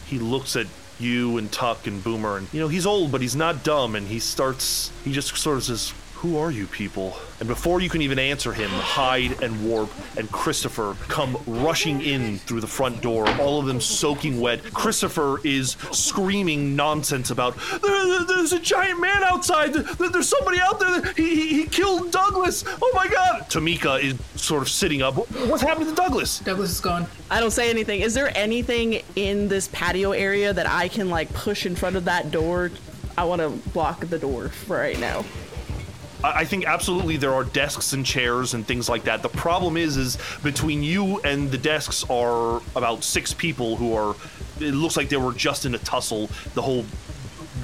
he 0.05 0.19
looks 0.19 0.55
at 0.55 0.67
you 0.99 1.37
and 1.37 1.51
Tuck 1.51 1.87
and 1.87 2.03
Boomer, 2.03 2.37
and 2.37 2.47
you 2.53 2.59
know 2.59 2.67
he's 2.67 2.85
old, 2.85 3.11
but 3.11 3.21
he's 3.21 3.35
not 3.35 3.63
dumb, 3.63 3.95
and 3.95 4.07
he 4.07 4.19
starts. 4.19 4.91
He 5.03 5.11
just 5.13 5.35
sort 5.37 5.57
of 5.57 5.63
says, 5.63 5.93
Who 6.19 6.37
are 6.37 6.51
you 6.51 6.67
people? 6.67 7.15
And 7.39 7.47
before 7.47 7.79
you 7.79 7.89
can 7.89 8.01
even 8.01 8.19
answer 8.19 8.51
him, 8.51 8.69
Hyde 8.69 9.41
and 9.41 9.65
Warp 9.65 9.89
and 10.17 10.29
Christopher 10.29 10.97
come 11.07 11.37
rushing 11.47 12.01
in 12.01 12.39
through 12.39 12.59
the 12.59 12.67
front 12.67 13.01
door, 13.01 13.25
all 13.39 13.57
of 13.61 13.65
them 13.67 13.79
soaking 13.79 14.41
wet. 14.41 14.61
Christopher 14.73 15.39
is 15.45 15.77
screaming 15.93 16.75
nonsense 16.75 17.31
about 17.31 17.55
"There- 17.81 18.25
there's 18.25 18.51
a 18.51 18.59
giant 18.59 18.99
man 18.99 19.23
outside. 19.23 19.73
There- 19.73 20.09
There's 20.09 20.27
somebody 20.27 20.59
out 20.59 20.79
there. 20.81 21.13
He, 21.13 21.35
he, 21.35 21.47
he 21.61 21.65
killed 21.67 22.11
Douglas. 22.11 22.65
Oh 22.81 22.91
my 22.93 23.07
god. 23.07 23.45
Tamika 23.49 24.01
is 24.03 24.15
sort 24.35 24.61
of 24.61 24.67
sitting 24.69 25.01
up. 25.01 25.13
What's 25.47 25.63
happened 25.63 25.87
to 25.87 25.95
Douglas? 25.95 26.39
Douglas 26.39 26.71
is 26.71 26.81
gone. 26.81 27.07
I 27.31 27.39
don't 27.39 27.51
say 27.51 27.69
anything. 27.69 28.01
Is 28.01 28.13
there 28.13 28.35
anything 28.37 29.01
in 29.15 29.47
this 29.47 29.69
patio 29.71 30.11
area 30.11 30.51
that 30.51 30.67
I 30.69 30.89
can 30.89 31.09
like 31.09 31.31
push 31.33 31.65
in 31.65 31.77
front 31.77 31.95
of 31.95 32.03
that 32.05 32.29
door? 32.31 32.71
I 33.17 33.23
want 33.23 33.41
to 33.41 33.49
block 33.71 34.01
the 34.07 34.19
door 34.19 34.49
for 34.49 34.77
right 34.77 34.99
now. 34.99 35.23
I 36.23 36.43
think 36.45 36.65
absolutely 36.65 37.17
there 37.17 37.33
are 37.33 37.43
desks 37.43 37.93
and 37.93 38.05
chairs 38.05 38.53
and 38.53 38.67
things 38.67 38.89
like 38.89 39.05
that. 39.05 39.21
The 39.21 39.29
problem 39.29 39.77
is, 39.77 39.95
is 39.95 40.17
between 40.43 40.83
you 40.83 41.19
and 41.21 41.49
the 41.49 41.57
desks 41.57 42.03
are 42.09 42.61
about 42.75 43.03
six 43.03 43.33
people 43.33 43.77
who 43.77 43.95
are. 43.95 44.15
It 44.59 44.73
looks 44.73 44.97
like 44.97 45.07
they 45.07 45.17
were 45.17 45.33
just 45.33 45.65
in 45.65 45.75
a 45.75 45.77
tussle. 45.77 46.29
The 46.55 46.61
whole 46.61 46.85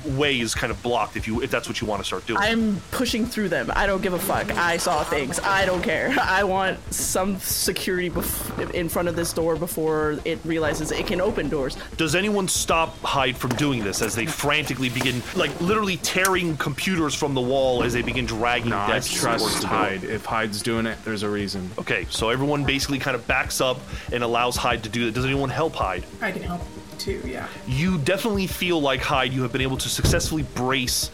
way 0.08 0.40
is 0.40 0.56
kind 0.56 0.72
of 0.72 0.82
blocked. 0.84 1.16
If 1.16 1.28
you, 1.28 1.42
if 1.42 1.52
that's 1.52 1.68
what 1.68 1.82
you 1.82 1.88
want 1.88 2.02
to 2.02 2.06
start 2.06 2.26
doing. 2.26 2.40
I'm 2.42 2.82
pushing 2.92 3.26
through 3.26 3.50
them. 3.50 3.72
I 3.76 3.86
don't 3.88 4.02
give 4.02 4.14
a 4.14 4.20
fuck. 4.20 4.52
I 4.52 4.78
saw 4.78 5.04
things. 5.04 5.40
I 5.40 5.66
don't 5.66 5.82
care. 5.82 6.16
I 6.22 6.44
want 6.44 6.80
some 6.94 7.40
security 7.40 8.10
bef- 8.10 8.72
in 8.74 8.90
front 8.90 9.08
of 9.08 9.16
this 9.16 9.34
door 9.34 9.56
before 9.56 10.20
it 10.26 10.40
realizes 10.46 10.92
it 10.92 11.08
can 11.08 11.22
open 11.22 11.50
doors. 11.50 11.78
Does 11.98 12.16
anyone 12.16 12.48
stop 12.48 12.98
Hyde 13.02 13.38
from 13.38 13.52
doing 13.52 13.84
this 13.84 14.02
as 14.02 14.16
they 14.16 14.26
frantically 14.26 14.90
begin, 14.90 15.22
like 15.36 15.60
literally 15.62 15.98
tearing 15.98 16.58
computers 16.58 17.14
from 17.16 17.34
the 17.34 17.42
wall 17.42 17.84
as 17.84 17.94
they 17.94 18.02
begin 18.02 18.26
dragging 18.26 18.70
No, 18.70 18.78
I 18.78 18.88
desks 18.88 19.22
towards 19.22 19.42
trust 19.44 19.62
the? 19.62 19.68
Hyde. 19.68 20.04
If 20.04 20.26
Hyde's 20.26 20.62
doing 20.62 20.86
it, 20.86 20.98
there's 21.04 21.24
a 21.24 21.30
reason. 21.30 21.70
Okay, 21.78 22.06
so 22.10 22.30
everyone 22.30 22.64
basically 22.64 23.00
kind 23.00 23.16
of 23.16 23.26
backs 23.28 23.62
up 23.62 23.80
and 24.12 24.24
allows 24.24 24.56
Hyde 24.56 24.84
to 24.84 24.90
do 24.90 25.06
that. 25.06 25.14
Does 25.14 25.26
anyone 25.26 25.50
help 25.50 25.74
Hyde? 25.76 26.04
I 26.22 26.32
can 26.32 26.44
help 26.44 26.62
too, 27.06 27.22
yeah. 27.26 27.48
you 27.68 27.98
definitely 28.00 28.48
feel 28.48 28.82
like 28.82 29.02
Hyde, 29.02 29.32
you 29.32 29.44
have 29.44 29.52
been 29.52 29.62
able 29.62 29.78
to 29.78 29.90
successfully 29.90 30.44
brace 30.56 31.12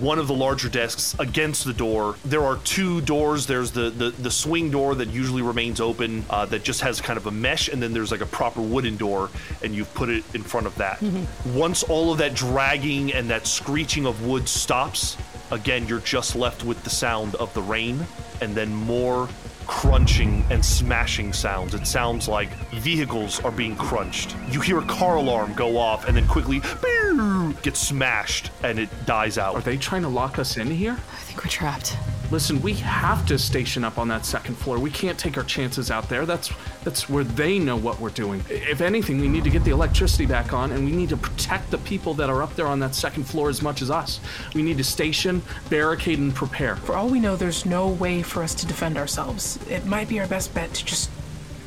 one 0.00 0.18
of 0.18 0.26
the 0.26 0.34
larger 0.34 0.68
desks 0.68 1.14
against 1.18 1.64
the 1.64 1.72
door. 1.72 2.14
There 2.24 2.42
are 2.44 2.56
two 2.58 3.00
doors. 3.02 3.46
There's 3.46 3.72
the 3.72 3.90
the, 3.90 4.10
the 4.10 4.30
swing 4.30 4.70
door 4.70 4.94
that 4.94 5.08
usually 5.08 5.42
remains 5.42 5.80
open, 5.80 6.24
uh, 6.30 6.46
that 6.46 6.62
just 6.62 6.80
has 6.80 7.00
kind 7.00 7.18
of 7.18 7.26
a 7.26 7.30
mesh, 7.30 7.68
and 7.68 7.82
then 7.82 7.92
there's 7.92 8.10
like 8.10 8.22
a 8.22 8.26
proper 8.26 8.62
wooden 8.62 8.96
door, 8.96 9.28
and 9.62 9.74
you've 9.74 9.92
put 9.94 10.08
it 10.08 10.24
in 10.34 10.42
front 10.42 10.66
of 10.66 10.74
that. 10.76 11.02
Once 11.46 11.82
all 11.82 12.12
of 12.12 12.18
that 12.18 12.34
dragging 12.34 13.12
and 13.12 13.28
that 13.28 13.46
screeching 13.46 14.06
of 14.06 14.24
wood 14.24 14.48
stops, 14.48 15.16
again 15.50 15.86
you're 15.86 16.00
just 16.00 16.36
left 16.36 16.64
with 16.64 16.82
the 16.84 16.90
sound 16.90 17.34
of 17.34 17.52
the 17.52 17.62
rain, 17.62 18.06
and 18.40 18.54
then 18.54 18.72
more 18.74 19.28
crunching 19.66 20.44
and 20.50 20.64
smashing 20.64 21.32
sounds. 21.32 21.74
It 21.74 21.86
sounds 21.86 22.28
like 22.28 22.50
vehicles 22.70 23.40
are 23.44 23.50
being 23.50 23.76
crunched. 23.76 24.36
You 24.48 24.60
hear 24.60 24.78
a 24.78 24.84
car 24.84 25.16
alarm 25.16 25.54
go 25.54 25.76
off 25.78 26.06
and 26.08 26.16
then 26.16 26.26
quickly 26.26 26.60
"Beep," 26.60 27.62
get 27.62 27.76
smashed 27.76 28.50
and 28.62 28.78
it 28.78 28.88
dies 29.06 29.38
out. 29.38 29.54
Are 29.54 29.60
they 29.60 29.76
trying 29.76 30.02
to 30.02 30.08
lock 30.08 30.38
us 30.38 30.56
in 30.56 30.70
here? 30.70 30.92
I 30.92 31.20
think 31.22 31.44
we're 31.44 31.50
trapped. 31.50 31.96
Listen, 32.32 32.62
we 32.62 32.72
have 32.72 33.26
to 33.26 33.38
station 33.38 33.84
up 33.84 33.98
on 33.98 34.08
that 34.08 34.24
second 34.24 34.54
floor. 34.54 34.78
We 34.78 34.90
can't 34.90 35.18
take 35.18 35.36
our 35.36 35.44
chances 35.44 35.90
out 35.90 36.08
there. 36.08 36.24
That's 36.24 36.50
that's 36.82 37.06
where 37.06 37.24
they 37.24 37.58
know 37.58 37.76
what 37.76 38.00
we're 38.00 38.08
doing. 38.08 38.42
If 38.48 38.80
anything, 38.80 39.20
we 39.20 39.28
need 39.28 39.44
to 39.44 39.50
get 39.50 39.64
the 39.64 39.70
electricity 39.70 40.24
back 40.24 40.54
on 40.54 40.72
and 40.72 40.82
we 40.82 40.92
need 40.92 41.10
to 41.10 41.18
protect 41.18 41.70
the 41.70 41.76
people 41.76 42.14
that 42.14 42.30
are 42.30 42.42
up 42.42 42.56
there 42.56 42.68
on 42.68 42.80
that 42.80 42.94
second 42.94 43.24
floor 43.24 43.50
as 43.50 43.60
much 43.60 43.82
as 43.82 43.90
us. 43.90 44.18
We 44.54 44.62
need 44.62 44.78
to 44.78 44.84
station, 44.84 45.42
barricade 45.68 46.20
and 46.20 46.34
prepare. 46.34 46.76
For 46.76 46.94
all 46.94 47.10
we 47.10 47.20
know, 47.20 47.36
there's 47.36 47.66
no 47.66 47.88
way 47.88 48.22
for 48.22 48.42
us 48.42 48.54
to 48.54 48.66
defend 48.66 48.96
ourselves. 48.96 49.58
It 49.68 49.84
might 49.84 50.08
be 50.08 50.18
our 50.18 50.26
best 50.26 50.54
bet 50.54 50.72
to 50.72 50.86
just 50.86 51.10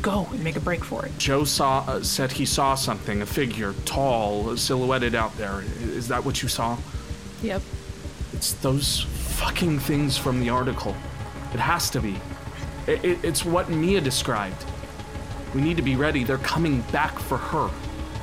go 0.02 0.28
and 0.32 0.44
make 0.44 0.56
a 0.56 0.62
break 0.62 0.84
for 0.84 1.06
it. 1.06 1.16
Joe 1.20 1.44
saw 1.44 1.86
uh, 1.88 2.02
said 2.02 2.32
he 2.32 2.46
saw 2.48 2.74
something, 2.74 3.22
a 3.22 3.26
figure, 3.28 3.76
tall, 3.86 4.58
silhouetted 4.58 5.14
out 5.14 5.38
there. 5.38 5.64
Is 5.82 6.08
that 6.08 6.26
what 6.26 6.42
you 6.42 6.50
saw? 6.50 6.76
Yep. 7.44 7.62
It's 8.34 8.54
those 8.54 9.06
fucking 9.36 9.80
things 9.80 10.18
from 10.18 10.40
the 10.40 10.50
article. 10.50 10.96
It 11.54 11.60
has 11.60 11.90
to 11.90 12.00
be. 12.00 12.16
It, 12.88 13.04
it, 13.04 13.20
it's 13.24 13.44
what 13.44 13.70
Mia 13.70 14.00
described. 14.00 14.66
We 15.54 15.62
need 15.62 15.76
to 15.78 15.84
be 15.84 15.96
ready. 15.96 16.24
They're 16.24 16.38
coming 16.38 16.82
back 16.92 17.20
for 17.20 17.38
her. 17.38 17.70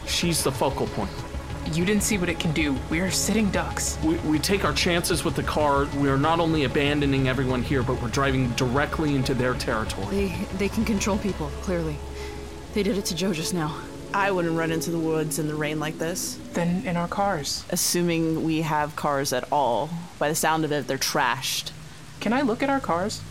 She's 0.07 0.43
the 0.43 0.53
focal 0.53 0.87
point. 0.89 1.11
You 1.73 1.85
didn't 1.85 2.03
see 2.03 2.19
what 2.19 2.29
it 2.29 2.41
can 2.41 2.53
do. 2.53 2.77
We're 2.91 3.11
sitting 3.11 3.51
ducks. 3.51 3.99
We, 4.03 4.17
we 4.19 4.39
take 4.39 4.65
our 4.65 4.73
chances 4.73 5.23
with 5.25 5.37
the 5.37 5.43
car. 5.43 5.85
We 5.99 6.09
are 6.09 6.19
not 6.19 6.41
only 6.41 6.65
abandoning 6.65 7.29
everyone 7.29 7.63
here, 7.63 7.83
but 7.83 8.01
we're 8.03 8.09
driving 8.09 8.51
directly 8.53 9.15
into 9.15 9.35
their 9.35 9.55
territory. 9.55 10.07
They 10.11 10.29
they 10.59 10.69
can 10.69 10.85
control 10.85 11.19
people, 11.19 11.49
clearly. 11.61 11.97
They 12.75 12.83
did 12.83 12.99
it 12.99 13.05
to 13.07 13.15
Joe 13.15 13.33
just 13.33 13.55
now. 13.55 13.77
I 14.15 14.31
wouldn't 14.31 14.57
run 14.57 14.71
into 14.71 14.91
the 14.91 14.99
woods 14.99 15.39
in 15.39 15.49
the 15.49 15.55
rain 15.55 15.81
like 15.81 15.99
this. 15.99 16.39
Then 16.53 16.85
in 16.87 16.97
our 16.97 17.09
cars. 17.09 17.65
Assuming 17.71 18.45
we 18.45 18.63
have 18.63 18.95
cars 18.95 19.33
at 19.33 19.51
all. 19.51 19.89
By 20.19 20.29
the 20.29 20.35
sound 20.35 20.65
of 20.65 20.73
it, 20.73 20.87
they're 20.87 20.99
trashed. 20.99 21.71
Can 22.21 22.33
I 22.33 22.43
look 22.43 22.63
at 22.63 22.71
our 22.71 22.81
cars? 22.81 23.23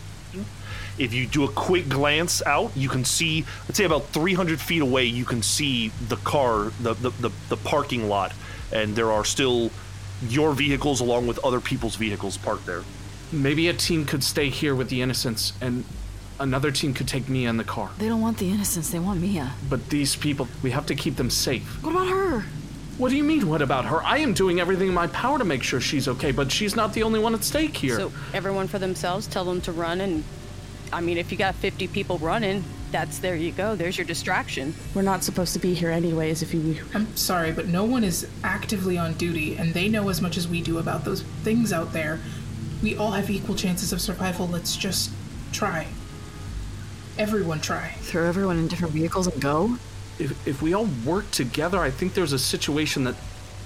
If 0.97 1.13
you 1.13 1.27
do 1.27 1.43
a 1.43 1.51
quick 1.51 1.88
glance 1.88 2.41
out, 2.45 2.71
you 2.75 2.89
can 2.89 3.05
see, 3.05 3.45
let's 3.67 3.77
say 3.77 3.86
about 3.86 4.07
300 4.07 4.59
feet 4.59 4.82
away, 4.82 5.05
you 5.05 5.25
can 5.25 5.41
see 5.41 5.89
the 6.09 6.17
car, 6.17 6.71
the, 6.82 6.93
the, 6.93 7.09
the, 7.11 7.32
the 7.49 7.57
parking 7.57 8.09
lot, 8.09 8.34
and 8.71 8.95
there 8.95 9.11
are 9.11 9.23
still 9.23 9.71
your 10.27 10.53
vehicles 10.53 10.99
along 10.99 11.27
with 11.27 11.43
other 11.43 11.59
people's 11.61 11.95
vehicles 11.95 12.38
parked 12.38 12.65
there. 12.65 12.84
Maybe 13.32 13.67
a 13.69 13.73
team 13.73 14.05
could 14.05 14.23
stay 14.23 14.49
here 14.49 14.75
with 14.75 14.89
the 14.89 15.01
innocents, 15.01 15.53
and 15.61 15.86
another 16.41 16.71
team 16.71 16.93
could 16.93 17.07
take 17.07 17.29
Mia 17.29 17.49
in 17.49 17.57
the 17.57 17.63
car. 17.63 17.89
They 17.97 18.07
don't 18.07 18.21
want 18.21 18.37
the 18.37 18.49
innocents, 18.49 18.89
they 18.89 18.99
want 18.99 19.21
Mia. 19.21 19.53
But 19.69 19.89
these 19.89 20.15
people, 20.15 20.47
we 20.61 20.71
have 20.71 20.85
to 20.87 20.95
keep 20.95 21.15
them 21.15 21.29
safe. 21.29 21.83
What 21.83 21.91
about 21.91 22.07
her? 22.07 22.41
What 22.97 23.09
do 23.09 23.15
you 23.15 23.23
mean, 23.23 23.47
what 23.47 23.61
about 23.61 23.85
her? 23.85 24.03
I 24.03 24.17
am 24.17 24.33
doing 24.33 24.59
everything 24.59 24.89
in 24.89 24.93
my 24.93 25.07
power 25.07 25.37
to 25.39 25.45
make 25.45 25.63
sure 25.63 25.79
she's 25.79 26.07
okay, 26.07 26.31
but 26.31 26.51
she's 26.51 26.75
not 26.75 26.93
the 26.93 27.03
only 27.03 27.19
one 27.19 27.33
at 27.33 27.43
stake 27.43 27.75
here. 27.77 27.95
So 27.95 28.11
everyone 28.33 28.67
for 28.67 28.79
themselves, 28.79 29.27
tell 29.27 29.45
them 29.45 29.61
to 29.61 29.71
run 29.71 30.01
and 30.01 30.23
I 30.93 30.99
mean 30.99 31.17
if 31.17 31.31
you 31.31 31.37
got 31.37 31.55
50 31.55 31.87
people 31.87 32.17
running, 32.17 32.63
that's 32.91 33.19
there 33.19 33.35
you 33.35 33.53
go. 33.53 33.75
There's 33.75 33.97
your 33.97 34.05
distraction. 34.05 34.75
We're 34.93 35.01
not 35.03 35.23
supposed 35.23 35.53
to 35.53 35.59
be 35.59 35.73
here 35.73 35.89
anyways 35.89 36.41
if 36.41 36.53
you 36.53 36.77
I'm 36.93 37.15
sorry, 37.15 37.51
but 37.53 37.67
no 37.67 37.85
one 37.85 38.03
is 38.03 38.27
actively 38.43 38.97
on 38.97 39.13
duty, 39.13 39.55
and 39.55 39.73
they 39.73 39.87
know 39.87 40.09
as 40.09 40.21
much 40.21 40.37
as 40.37 40.47
we 40.47 40.61
do 40.61 40.77
about 40.77 41.05
those 41.05 41.21
things 41.43 41.71
out 41.71 41.93
there. 41.93 42.19
We 42.83 42.97
all 42.97 43.11
have 43.11 43.29
equal 43.29 43.55
chances 43.55 43.93
of 43.93 44.01
survival. 44.01 44.47
Let's 44.47 44.75
just 44.75 45.11
try. 45.53 45.87
Everyone 47.22 47.61
try. 47.61 47.91
Throw 47.99 48.26
everyone 48.28 48.57
in 48.57 48.67
different 48.67 48.95
vehicles 48.95 49.28
and 49.28 49.39
go? 49.39 49.78
if, 50.17 50.47
if 50.47 50.61
we 50.63 50.74
all 50.74 50.88
work 51.05 51.30
together, 51.30 51.78
I 51.80 51.91
think 51.91 52.15
there's 52.15 52.34
a 52.34 52.39
situation 52.39 53.03
that 53.03 53.15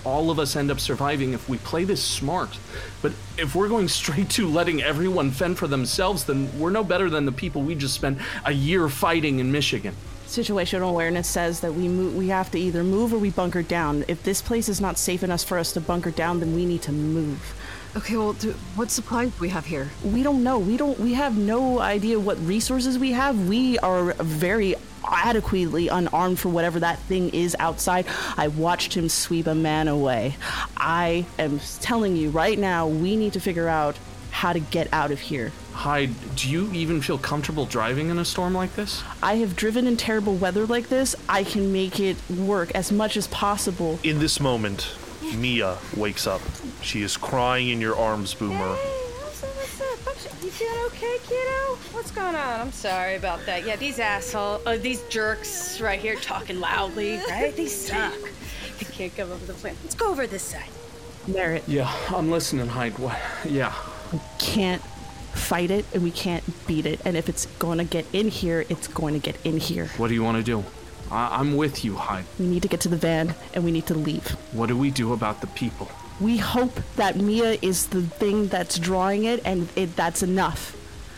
all 0.03 0.29
of 0.29 0.39
us 0.39 0.57
end 0.57 0.69
up 0.69 0.81
surviving 0.81 1.31
if 1.31 1.47
we 1.47 1.57
play 1.59 1.85
this 1.85 2.03
smart. 2.03 2.59
But 3.01 3.13
if 3.37 3.55
we're 3.55 3.69
going 3.69 3.87
straight 4.01 4.29
to 4.31 4.45
letting 4.45 4.81
everyone 4.81 5.31
fend 5.31 5.57
for 5.57 5.67
themselves, 5.67 6.25
then 6.25 6.59
we're 6.59 6.69
no 6.69 6.83
better 6.83 7.09
than 7.09 7.25
the 7.25 7.31
people 7.31 7.61
we 7.61 7.75
just 7.75 7.95
spent 7.95 8.19
a 8.43 8.51
year 8.51 8.89
fighting 8.89 9.39
in 9.39 9.53
Michigan. 9.53 9.95
situational 10.27 10.89
awareness 10.89 11.29
says 11.29 11.61
that 11.61 11.73
we 11.73 11.87
move, 11.87 12.13
we 12.13 12.27
have 12.27 12.51
to 12.51 12.59
either 12.59 12.83
move 12.83 13.13
or 13.13 13.19
we 13.19 13.29
bunker 13.29 13.63
down. 13.63 14.03
If 14.09 14.21
this 14.23 14.41
place 14.41 14.67
is 14.67 14.81
not 14.81 14.97
safe 14.97 15.23
enough 15.23 15.43
for 15.43 15.57
us 15.57 15.71
to 15.73 15.79
bunker 15.79 16.11
down, 16.11 16.41
then 16.41 16.53
we 16.53 16.65
need 16.65 16.81
to 16.81 16.91
move. 16.91 17.55
Okay, 17.95 18.17
well, 18.17 18.33
do, 18.33 18.51
what 18.75 18.91
supplies 18.91 19.29
do 19.29 19.39
we 19.39 19.49
have 19.49 19.65
here? 19.65 19.89
We 20.03 20.21
don't 20.21 20.43
know. 20.43 20.59
We 20.59 20.75
don't. 20.75 20.99
We 20.99 21.13
have 21.13 21.37
no 21.37 21.79
idea 21.79 22.19
what 22.19 22.37
resources 22.45 22.99
we 22.99 23.11
have. 23.13 23.47
We 23.47 23.79
are 23.79 24.13
very 24.19 24.75
adequately 25.07 25.87
unarmed 25.87 26.39
for 26.39 26.49
whatever 26.49 26.79
that 26.81 26.99
thing 26.99 27.29
is 27.29 27.55
outside. 27.57 28.05
I 28.35 28.49
watched 28.49 28.93
him 28.95 29.07
sweep 29.07 29.47
a 29.47 29.55
man 29.55 29.87
away. 29.87 30.35
I 30.75 31.25
am 31.39 31.59
telling 31.79 32.17
you 32.17 32.31
right 32.31 32.59
now, 32.59 32.85
we 32.87 33.15
need 33.15 33.31
to 33.33 33.39
figure 33.39 33.69
out 33.69 33.97
how 34.31 34.51
to 34.51 34.59
get 34.59 34.91
out 34.91 35.11
of 35.11 35.19
here. 35.21 35.53
Hyde, 35.71 36.11
do 36.35 36.49
you 36.49 36.69
even 36.73 37.01
feel 37.01 37.17
comfortable 37.17 37.65
driving 37.65 38.09
in 38.09 38.19
a 38.19 38.25
storm 38.25 38.53
like 38.53 38.75
this? 38.75 39.01
I 39.23 39.35
have 39.35 39.55
driven 39.55 39.87
in 39.87 39.95
terrible 39.95 40.35
weather 40.35 40.65
like 40.65 40.89
this. 40.89 41.15
I 41.29 41.45
can 41.45 41.71
make 41.71 42.01
it 42.01 42.17
work 42.29 42.71
as 42.75 42.91
much 42.91 43.15
as 43.15 43.27
possible. 43.27 43.99
In 44.03 44.19
this 44.19 44.41
moment, 44.41 44.93
Mia 45.33 45.77
wakes 45.95 46.27
up. 46.27 46.41
She 46.81 47.01
is 47.01 47.17
crying 47.17 47.69
in 47.69 47.81
your 47.81 47.95
arms, 47.97 48.33
Boomer. 48.33 48.57
what's 48.75 49.43
up, 49.43 49.49
what's 49.55 49.81
up? 49.81 50.05
What's- 50.05 50.43
You 50.43 50.51
feeling 50.51 50.85
okay, 50.87 51.17
kiddo? 51.27 51.75
What's 51.91 52.11
going 52.11 52.35
on? 52.35 52.59
I'm 52.61 52.71
sorry 52.71 53.15
about 53.15 53.45
that. 53.45 53.65
Yeah, 53.65 53.75
these 53.75 53.99
asshole, 53.99 54.61
uh, 54.65 54.77
these 54.77 55.01
jerks 55.03 55.81
right 55.81 55.99
here 55.99 56.15
talking 56.15 56.59
loudly, 56.59 57.17
right? 57.29 57.55
They 57.55 57.67
suck. 57.67 58.13
They 58.79 58.85
can't 58.85 59.15
come 59.15 59.31
up 59.31 59.41
with 59.41 59.49
a 59.49 59.53
plan. 59.53 59.75
Let's 59.83 59.95
go 59.95 60.09
over 60.11 60.27
this 60.27 60.43
side. 60.43 60.69
Merritt 61.27 61.63
Yeah, 61.67 61.91
I'm 62.09 62.29
listening, 62.29 62.67
Hyde. 62.67 62.99
What? 62.99 63.17
Yeah. 63.45 63.73
We 64.13 64.19
can't 64.37 64.81
fight 65.33 65.71
it 65.71 65.85
and 65.93 66.03
we 66.03 66.11
can't 66.11 66.43
beat 66.67 66.85
it. 66.85 66.99
And 67.03 67.17
if 67.17 67.27
it's 67.27 67.47
going 67.57 67.79
to 67.79 67.83
get 67.83 68.05
in 68.13 68.27
here, 68.29 68.63
it's 68.69 68.87
going 68.87 69.13
to 69.15 69.19
get 69.19 69.37
in 69.43 69.57
here. 69.57 69.87
What 69.97 70.09
do 70.09 70.13
you 70.13 70.23
want 70.23 70.37
to 70.37 70.43
do? 70.43 70.63
I- 71.11 71.37
I'm 71.39 71.55
with 71.55 71.83
you, 71.85 71.95
Hyde. 71.95 72.25
We 72.39 72.45
need 72.47 72.61
to 72.63 72.67
get 72.67 72.81
to 72.81 72.89
the 72.89 72.97
van 72.97 73.35
and 73.53 73.63
we 73.63 73.71
need 73.71 73.87
to 73.87 73.93
leave. 73.93 74.27
What 74.53 74.67
do 74.67 74.77
we 74.77 74.91
do 74.91 75.13
about 75.13 75.41
the 75.41 75.47
people? 75.47 75.89
We 76.19 76.37
hope 76.37 76.79
that 76.95 77.17
Mia 77.17 77.57
is 77.61 77.87
the 77.87 78.01
thing 78.03 78.47
that's 78.47 78.79
drawing 78.79 79.25
it, 79.25 79.41
and 79.43 79.67
it, 79.75 79.95
that's 79.97 80.23
enough. 80.23 80.75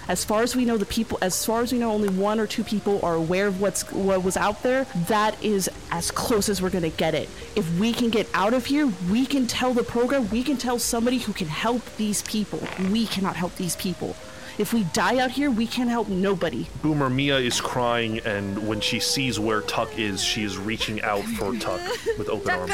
As 0.07 0.23
far 0.23 0.41
as 0.41 0.55
we 0.55 0.63
know, 0.65 0.77
the 0.77 0.85
people, 0.85 1.19
as 1.21 1.45
far 1.45 1.61
as 1.61 1.71
we 1.73 1.77
know, 1.79 1.91
only 1.91 2.07
one 2.09 2.39
or 2.39 2.47
two 2.47 2.63
people 2.63 2.99
are 3.03 3.13
aware 3.13 3.45
of 3.47 3.59
what's 3.61 3.83
what 3.91 4.23
was 4.23 4.37
out 4.37 4.63
there. 4.63 4.85
That 5.07 5.35
is 5.43 5.69
as 5.91 6.09
close 6.11 6.47
as 6.49 6.61
we're 6.61 6.69
gonna 6.69 6.89
get 6.89 7.13
it. 7.13 7.29
If 7.57 7.69
we 7.77 7.91
can 7.93 8.09
get 8.09 8.27
out 8.33 8.53
of 8.53 8.65
here, 8.65 8.87
we 9.11 9.25
can 9.25 9.45
tell 9.47 9.73
the 9.73 9.83
program, 9.83 10.29
we 10.29 10.43
can 10.43 10.55
tell 10.57 10.79
somebody 10.79 11.17
who 11.19 11.33
can 11.33 11.47
help 11.47 11.81
these 11.97 12.21
people. 12.23 12.59
We 12.89 13.05
cannot 13.05 13.35
help 13.35 13.53
these 13.57 13.75
people. 13.75 14.15
If 14.57 14.73
we 14.73 14.85
die 14.85 15.19
out 15.19 15.29
here, 15.29 15.51
we 15.51 15.67
can't 15.67 15.89
help 15.89 16.07
nobody. 16.07 16.67
Boomer, 16.81 17.11
Mia 17.11 17.37
is 17.37 17.61
crying, 17.61 18.19
and 18.19 18.67
when 18.67 18.81
she 18.81 18.99
sees 18.99 19.39
where 19.39 19.61
Tuck 19.61 19.99
is, 19.99 20.23
she 20.23 20.43
is 20.43 20.57
reaching 20.57 21.01
out 21.03 21.23
for 21.23 21.55
Tuck 21.55 21.79
with 22.17 22.27
open 22.27 22.49
arms. 22.49 22.73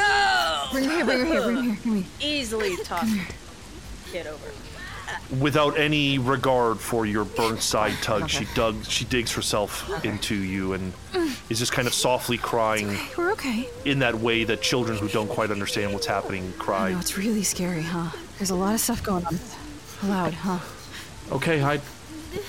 Bring 0.72 0.84
her 0.84 0.90
here, 0.96 1.04
bring 1.04 1.18
her 1.18 1.24
here, 1.26 1.42
bring 1.42 1.56
her 1.56 1.62
here. 1.62 1.76
Come 1.82 1.94
here. 1.96 2.04
Easily 2.20 2.76
Tuck. 2.84 3.06
kid 4.10 4.26
over. 4.26 4.50
Without 5.40 5.78
any 5.78 6.18
regard 6.18 6.78
for 6.78 7.04
your 7.04 7.24
burnt 7.24 7.60
side 7.60 7.92
tug, 8.00 8.30
she 8.30 8.46
dug, 8.54 8.84
she 8.84 9.04
digs 9.04 9.32
herself 9.32 10.04
into 10.04 10.34
you 10.34 10.72
and 10.72 10.92
mm. 11.12 11.50
is 11.50 11.58
just 11.58 11.72
kind 11.72 11.86
of 11.86 11.94
softly 11.94 12.38
crying 12.38 12.96
We're 13.16 13.32
okay. 13.32 13.68
in 13.84 13.98
that 13.98 14.14
way 14.14 14.44
that 14.44 14.62
children 14.62 14.96
who 14.96 15.08
don't 15.08 15.28
quite 15.28 15.50
understand 15.50 15.92
what's 15.92 16.06
happening 16.06 16.52
cry. 16.58 16.92
know, 16.92 16.98
it's 16.98 17.18
really 17.18 17.42
scary, 17.42 17.82
huh? 17.82 18.10
There's 18.38 18.50
a 18.50 18.54
lot 18.54 18.74
of 18.74 18.80
stuff 18.80 19.02
going 19.02 19.26
on. 19.26 19.38
Loud, 20.04 20.34
huh? 20.34 20.58
Okay, 21.32 21.58
Hyde. 21.58 21.80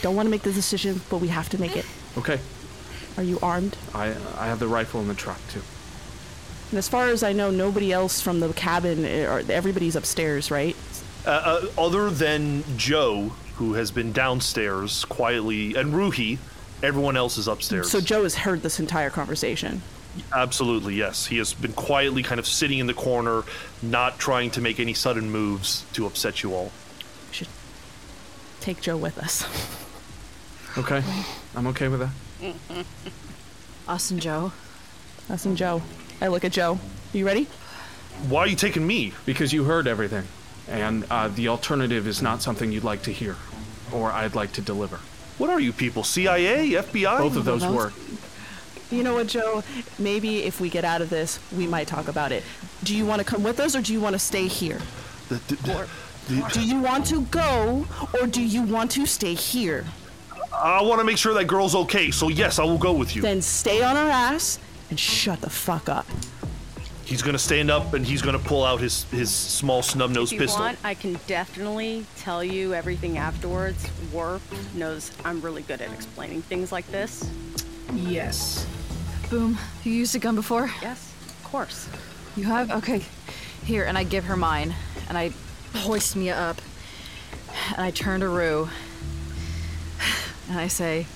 Don't 0.02 0.16
want 0.16 0.26
to 0.26 0.32
make 0.32 0.42
the 0.42 0.52
decision, 0.52 1.02
but 1.10 1.18
we 1.18 1.28
have 1.30 1.50
to 1.50 1.60
make 1.60 1.76
it. 1.78 1.86
Okay. 2.18 2.40
Are 3.18 3.24
you 3.24 3.40
armed? 3.42 3.78
I 3.94 4.16
I 4.38 4.48
have 4.48 4.60
the 4.60 4.68
rifle 4.68 5.00
in 5.02 5.08
the 5.08 5.14
truck 5.14 5.40
too. 5.50 5.62
And 6.72 6.78
as 6.80 6.90
far 6.90 7.08
as 7.08 7.24
I 7.24 7.32
know, 7.32 7.52
nobody 7.52 7.94
else 7.94 8.22
from 8.22 8.40
the 8.40 8.52
cabin, 8.54 9.06
eh, 9.06 9.26
or 9.26 9.44
everybody's 9.50 9.96
upstairs, 9.96 10.50
right? 10.50 10.76
Uh, 11.26 11.30
uh, 11.30 11.82
other 11.82 12.10
than 12.10 12.64
Joe, 12.78 13.32
who 13.56 13.74
has 13.74 13.92
been 13.92 14.12
downstairs 14.12 15.06
quietly, 15.06 15.76
and 15.76 15.94
Ruhi, 15.94 16.38
everyone 16.84 17.16
else 17.16 17.38
is 17.38 17.48
upstairs. 17.48 17.90
So 17.90 18.02
Joe 18.02 18.24
has 18.24 18.36
heard 18.36 18.62
this 18.62 18.80
entire 18.80 19.10
conversation. 19.10 19.82
Absolutely, 20.34 20.96
yes. 20.96 21.26
He 21.28 21.38
has 21.38 21.54
been 21.54 21.74
quietly 21.74 22.24
kind 22.24 22.40
of 22.40 22.48
sitting 22.48 22.80
in 22.80 22.88
the 22.88 22.94
corner, 22.94 23.44
not 23.82 24.18
trying 24.18 24.50
to 24.52 24.62
make 24.62 24.80
any 24.80 24.94
sudden 24.94 25.30
moves 25.30 25.86
to 25.94 26.06
upset 26.06 26.42
you 26.44 26.54
all. 26.54 26.72
We 27.30 27.34
should 27.34 27.48
take 28.66 28.82
Joe 28.82 28.98
with 28.98 29.20
us. 29.20 29.46
Okay. 30.78 31.04
I'm 31.56 31.68
okay 31.68 31.88
with 31.88 32.00
that. 32.00 32.86
Us 33.88 34.10
and 34.10 34.20
Joe. 34.20 34.52
Us 35.30 35.46
and 35.46 35.56
Joe. 35.56 35.84
I 36.20 36.28
look 36.28 36.44
at 36.44 36.52
Joe. 36.52 36.80
You 37.14 37.28
ready? 37.28 37.48
Why 38.28 38.40
are 38.42 38.48
you 38.48 38.56
taking 38.56 38.86
me? 38.88 39.14
Because 39.28 39.54
you 39.54 39.66
heard 39.66 39.88
everything, 39.88 40.26
and 40.68 41.06
uh, 41.12 41.28
the 41.28 41.48
alternative 41.50 42.08
is 42.08 42.22
not 42.24 42.42
something 42.42 42.72
you'd 42.72 42.84
like 42.84 43.04
to 43.04 43.12
hear, 43.12 43.36
or 43.94 44.12
I'd 44.12 44.34
like 44.36 44.52
to 44.54 44.62
deliver. 44.62 44.98
What 45.38 45.50
are 45.52 45.60
you 45.60 45.72
people? 45.72 46.04
CIA? 46.04 46.72
FBI? 46.72 47.20
Both 47.20 47.36
of 47.36 47.46
those 47.46 47.62
those- 47.62 47.76
work. 47.76 47.94
You 48.92 49.04
know 49.04 49.14
what, 49.16 49.28
Joe? 49.28 49.64
Maybe 50.00 50.44
if 50.44 50.60
we 50.62 50.70
get 50.70 50.86
out 50.86 51.02
of 51.02 51.10
this, 51.10 51.40
we 51.56 51.68
might 51.68 51.88
talk 51.88 52.08
about 52.08 52.32
it. 52.32 52.44
Do 52.84 52.96
you 52.96 53.06
want 53.06 53.20
to 53.20 53.26
come 53.26 53.44
with 53.44 53.60
us 53.60 53.76
or 53.76 53.82
do 53.82 53.92
you 53.94 54.00
want 54.00 54.14
to 54.14 54.20
stay 54.20 54.48
here? 54.48 54.80
The- 55.30 55.36
the- 55.48 55.56
the- 55.56 55.64
the- 55.68 55.88
Do 56.28 56.62
you 56.62 56.82
want 56.82 57.06
to 57.08 57.22
go 57.24 57.86
or 58.20 58.28
do 58.28 58.42
you 58.42 58.64
want 58.64 58.92
to 58.92 59.06
stay 59.06 59.36
here? 59.36 59.86
I 60.54 60.82
want 60.82 61.00
to 61.00 61.06
make 61.06 61.18
sure 61.18 61.34
that 61.34 61.46
girl's 61.46 61.76
okay, 61.76 62.12
so 62.12 62.30
yes, 62.30 62.60
I 62.60 62.64
will 62.64 62.78
go 62.78 62.94
with 62.94 63.16
you. 63.16 63.22
Then 63.22 63.42
stay 63.42 63.84
on 63.84 63.96
our 63.96 64.10
ass 64.10 64.60
and 64.90 65.00
shut 65.00 65.42
the 65.42 65.50
fuck 65.50 65.90
up. 65.90 66.08
He's 67.04 67.22
gonna 67.22 67.38
stand 67.38 67.70
up 67.70 67.94
and 67.94 68.04
he's 68.04 68.24
gonna 68.24 68.40
pull 68.40 68.64
out 68.64 68.80
his 68.80 69.04
his 69.12 69.32
small 69.32 69.84
snub 69.84 70.10
If 70.10 70.16
nosed 70.16 70.32
you 70.32 70.40
pistol. 70.40 70.62
want, 70.62 70.80
I 70.84 70.96
can 70.96 71.20
definitely 71.28 72.04
tell 72.18 72.44
you 72.44 72.74
everything 72.74 73.20
afterwards. 73.20 73.88
Warp 74.12 74.42
knows 74.74 75.12
I'm 75.24 75.40
really 75.42 75.62
good 75.62 75.82
at 75.82 75.92
explaining 75.94 76.42
things 76.42 76.72
like 76.72 76.88
this. 76.88 77.30
Yes. 77.94 78.66
Boom. 79.30 79.58
You 79.84 79.92
used 79.92 80.16
a 80.16 80.20
gun 80.20 80.34
before? 80.36 80.72
Yes, 80.82 81.14
of 81.28 81.44
course. 81.44 81.88
You 82.36 82.46
have? 82.46 82.72
Okay. 82.72 83.04
Here, 83.64 83.84
and 83.84 83.98
I 83.98 84.04
give 84.04 84.26
her 84.26 84.36
mine. 84.36 84.74
And 85.08 85.18
I 85.18 85.32
hoist 85.76 86.16
Mia 86.16 86.36
up. 86.36 86.62
And 87.72 87.82
I 87.82 87.92
turn 87.92 88.22
to 88.22 88.30
Rue. 88.30 88.70
And 90.50 90.60
I 90.60 90.68
say, 90.68 91.08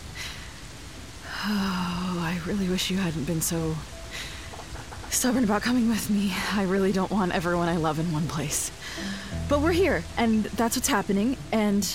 Oh, 1.45 2.17
I 2.21 2.39
really 2.45 2.67
wish 2.67 2.89
you 2.91 2.97
hadn't 2.97 3.23
been 3.23 3.41
so 3.41 3.75
stubborn 5.09 5.43
about 5.43 5.61
coming 5.61 5.89
with 5.89 6.09
me. 6.09 6.33
I 6.53 6.63
really 6.63 6.91
don't 6.91 7.11
want 7.11 7.33
everyone 7.33 7.69
I 7.69 7.77
love 7.77 7.97
in 7.97 8.11
one 8.11 8.27
place. 8.27 8.71
But 9.47 9.61
we're 9.61 9.71
here, 9.71 10.03
and 10.17 10.43
that's 10.45 10.75
what's 10.75 10.87
happening, 10.87 11.37
and 11.51 11.87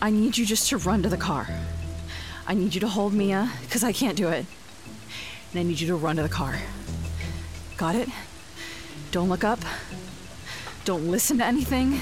I 0.00 0.10
need 0.10 0.38
you 0.38 0.46
just 0.46 0.68
to 0.70 0.78
run 0.78 1.02
to 1.02 1.08
the 1.08 1.16
car. 1.16 1.46
I 2.46 2.54
need 2.54 2.74
you 2.74 2.80
to 2.80 2.88
hold 2.88 3.12
Mia, 3.12 3.50
because 3.62 3.84
I 3.84 3.92
can't 3.92 4.16
do 4.16 4.28
it. 4.28 4.46
And 5.52 5.60
I 5.60 5.62
need 5.62 5.78
you 5.78 5.86
to 5.88 5.96
run 5.96 6.16
to 6.16 6.22
the 6.22 6.28
car. 6.28 6.58
Got 7.76 7.96
it? 7.96 8.08
Don't 9.10 9.28
look 9.28 9.44
up. 9.44 9.60
Don't 10.86 11.10
listen 11.10 11.38
to 11.38 11.44
anything. 11.44 11.98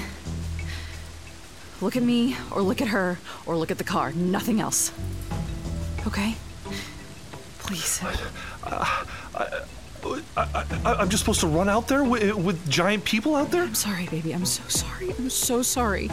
Look 1.81 1.97
at 1.97 2.03
me, 2.03 2.37
or 2.51 2.61
look 2.61 2.81
at 2.81 2.89
her, 2.89 3.17
or 3.47 3.57
look 3.57 3.71
at 3.71 3.79
the 3.79 3.83
car. 3.83 4.11
Nothing 4.11 4.61
else. 4.61 4.91
Okay? 6.05 6.35
Please. 7.57 7.99
I, 8.63 9.03
I, 10.37 10.45
I'm 10.85 11.09
just 11.09 11.21
supposed 11.21 11.39
to 11.39 11.47
run 11.47 11.67
out 11.67 11.87
there 11.87 12.03
with, 12.03 12.35
with 12.35 12.69
giant 12.69 13.03
people 13.03 13.35
out 13.35 13.49
there? 13.49 13.63
I'm 13.63 13.73
sorry, 13.73 14.05
baby. 14.05 14.33
I'm 14.33 14.45
so 14.45 14.61
sorry. 14.67 15.09
I'm 15.17 15.31
so 15.31 15.63
sorry. 15.63 16.11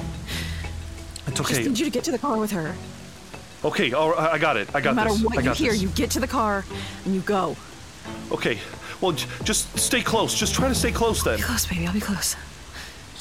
It's 1.27 1.41
okay. 1.43 1.53
I 1.53 1.57
Just 1.59 1.69
need 1.69 1.79
you 1.79 1.85
to 1.85 1.91
get 1.91 2.05
to 2.05 2.11
the 2.11 2.19
car 2.19 2.39
with 2.39 2.53
her. 2.53 2.75
Okay, 3.67 3.93
all 3.93 4.13
right, 4.13 4.33
I 4.33 4.39
got 4.39 4.57
it. 4.57 4.75
I 4.75 4.81
got 4.81 4.95
this. 4.95 4.97
no 4.97 5.05
matter 5.05 5.11
this. 5.11 5.23
what 5.23 5.37
I 5.37 5.43
you 5.43 5.53
hear, 5.53 5.73
this. 5.73 5.83
you 5.83 5.89
get 5.91 6.11
to 6.13 6.21
the 6.21 6.27
car 6.27 6.65
and 7.05 7.15
you 7.15 7.21
go. 7.21 7.55
Okay. 8.31 8.59
Well, 9.03 9.13
j- 9.13 9.29
just 9.45 9.79
stay 9.79 10.01
close. 10.01 10.35
Just 10.35 10.55
try 10.55 10.69
to 10.69 10.75
stay 10.75 10.91
close 10.91 11.23
then. 11.23 11.37
Be 11.37 11.43
close, 11.43 11.67
baby. 11.67 11.87
I'll 11.87 11.93
be 11.93 12.01
close. 12.01 12.35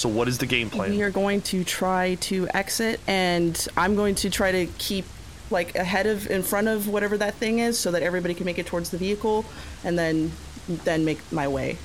So, 0.02 0.10
what 0.10 0.28
is 0.28 0.40
the 0.40 0.48
game 0.48 0.72
plan? 0.72 0.90
We 0.90 1.04
are 1.04 1.12
going 1.12 1.42
to 1.42 1.64
try 1.64 2.16
to 2.22 2.48
exit, 2.56 3.00
and 3.06 3.68
I'm 3.78 3.96
going 3.96 4.16
to 4.16 4.32
try 4.32 4.52
to 4.52 4.66
keep 4.80 5.06
like 5.52 5.76
ahead 5.76 6.08
of, 6.08 6.28
in 6.28 6.42
front 6.42 6.70
of 6.70 6.88
whatever 6.88 7.20
that 7.20 7.36
thing 7.36 7.60
is, 7.60 7.78
so 7.78 7.92
that 7.92 8.02
everybody 8.02 8.34
can 8.34 8.48
make 8.48 8.58
it 8.58 8.66
towards 8.66 8.90
the 8.90 8.98
vehicle, 8.98 9.46
and 9.84 10.00
then 10.00 10.32
then 10.68 11.06
make 11.06 11.20
my 11.32 11.48
way. 11.48 11.78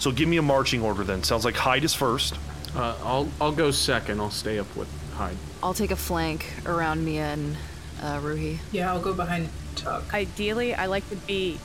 So, 0.00 0.10
give 0.10 0.28
me 0.28 0.36
a 0.36 0.42
marching 0.42 0.82
order 0.82 1.04
then. 1.04 1.22
Sounds 1.22 1.44
like 1.44 1.54
Hyde 1.54 1.84
is 1.84 1.94
first. 1.94 2.36
Uh, 2.74 2.96
I'll 3.04 3.28
I'll 3.40 3.52
go 3.52 3.70
second. 3.70 4.20
I'll 4.20 4.32
stay 4.32 4.58
up 4.58 4.74
with 4.74 4.88
Hyde. 5.12 5.36
I'll 5.62 5.74
take 5.74 5.92
a 5.92 5.96
flank 5.96 6.52
around 6.66 7.04
Mia 7.04 7.34
and 7.34 7.56
uh, 8.02 8.18
Ruhi. 8.18 8.58
Yeah, 8.72 8.92
I'll 8.92 9.00
go 9.00 9.14
behind 9.14 9.48
Tuck. 9.76 10.12
Ideally, 10.12 10.74
I 10.74 10.86
like 10.86 11.08
to 11.10 11.14
be 11.14 11.60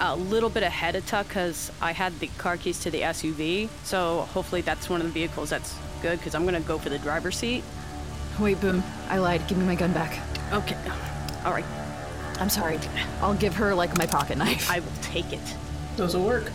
a 0.00 0.16
little 0.16 0.50
bit 0.50 0.62
ahead 0.62 0.96
of 0.96 1.06
Tuck 1.06 1.28
because 1.28 1.70
I 1.80 1.92
had 1.92 2.18
the 2.20 2.28
car 2.38 2.56
keys 2.56 2.80
to 2.80 2.90
the 2.90 3.02
SUV. 3.02 3.68
So 3.84 4.22
hopefully 4.32 4.60
that's 4.60 4.88
one 4.88 5.00
of 5.00 5.06
the 5.06 5.12
vehicles 5.12 5.50
that's 5.50 5.76
good 6.02 6.18
because 6.18 6.34
I'm 6.34 6.44
gonna 6.44 6.60
go 6.60 6.78
for 6.78 6.90
the 6.90 6.98
driver's 6.98 7.36
seat. 7.36 7.64
Wait, 8.40 8.60
Boom. 8.60 8.82
I 9.08 9.18
lied. 9.18 9.46
Give 9.46 9.58
me 9.58 9.64
my 9.64 9.74
gun 9.76 9.92
back. 9.92 10.20
Okay. 10.52 10.76
All 11.44 11.52
right. 11.52 11.64
I'm 12.40 12.50
sorry. 12.50 12.80
I'll 13.20 13.34
give 13.34 13.54
her, 13.54 13.74
like, 13.74 13.96
my 13.96 14.06
pocket 14.06 14.38
knife. 14.38 14.68
I 14.70 14.80
will 14.80 14.92
take 15.02 15.32
it. 15.32 15.56
Those 15.96 16.16
will 16.16 16.24
work. 16.24 16.48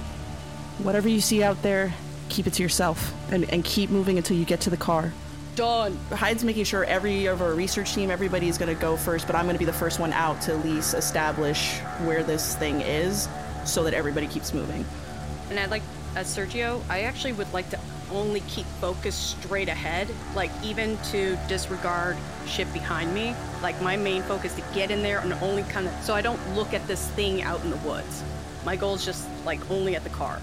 Whatever 0.79 1.07
you 1.07 1.21
see 1.21 1.41
out 1.41 1.61
there, 1.61 1.93
keep 2.27 2.47
it 2.47 2.53
to 2.53 2.63
yourself, 2.63 3.13
and, 3.31 3.49
and 3.49 3.63
keep 3.63 3.89
moving 3.89 4.17
until 4.17 4.35
you 4.35 4.43
get 4.45 4.59
to 4.61 4.69
the 4.69 4.77
car. 4.77 5.13
Done. 5.59 5.97
Hyde's 6.09 6.45
making 6.45 6.63
sure 6.63 6.85
every 6.85 7.25
of 7.25 7.41
our 7.41 7.53
research 7.53 7.93
team, 7.93 8.09
everybody 8.09 8.47
is 8.47 8.57
going 8.57 8.73
to 8.73 8.81
go 8.81 8.95
first, 8.95 9.27
but 9.27 9.35
I'm 9.35 9.43
going 9.43 9.55
to 9.55 9.59
be 9.59 9.65
the 9.65 9.73
first 9.73 9.99
one 9.99 10.13
out 10.13 10.39
to 10.43 10.53
at 10.53 10.63
least 10.63 10.93
establish 10.93 11.79
where 12.05 12.23
this 12.23 12.55
thing 12.55 12.79
is, 12.79 13.27
so 13.65 13.83
that 13.83 13.93
everybody 13.93 14.25
keeps 14.27 14.53
moving. 14.53 14.85
And 15.49 15.59
I'd 15.59 15.69
like, 15.69 15.81
as 16.15 16.33
Sergio, 16.33 16.81
I 16.87 17.01
actually 17.01 17.33
would 17.33 17.51
like 17.51 17.69
to 17.71 17.79
only 18.09 18.39
keep 18.47 18.65
focus 18.79 19.13
straight 19.15 19.67
ahead, 19.67 20.07
like 20.33 20.51
even 20.63 20.97
to 21.11 21.37
disregard 21.49 22.15
shit 22.47 22.71
behind 22.71 23.13
me. 23.13 23.35
Like 23.61 23.81
my 23.81 23.97
main 23.97 24.21
focus 24.21 24.55
to 24.55 24.63
get 24.73 24.91
in 24.91 25.01
there 25.01 25.19
and 25.19 25.33
only 25.33 25.63
kind 25.63 25.87
of 25.87 25.93
so 26.03 26.13
I 26.13 26.21
don't 26.21 26.39
look 26.55 26.73
at 26.73 26.87
this 26.87 27.09
thing 27.09 27.41
out 27.41 27.61
in 27.65 27.69
the 27.69 27.77
woods. 27.77 28.23
My 28.63 28.77
goal 28.77 28.95
is 28.95 29.03
just 29.03 29.27
like 29.43 29.59
only 29.69 29.97
at 29.97 30.05
the 30.05 30.09
car. 30.09 30.39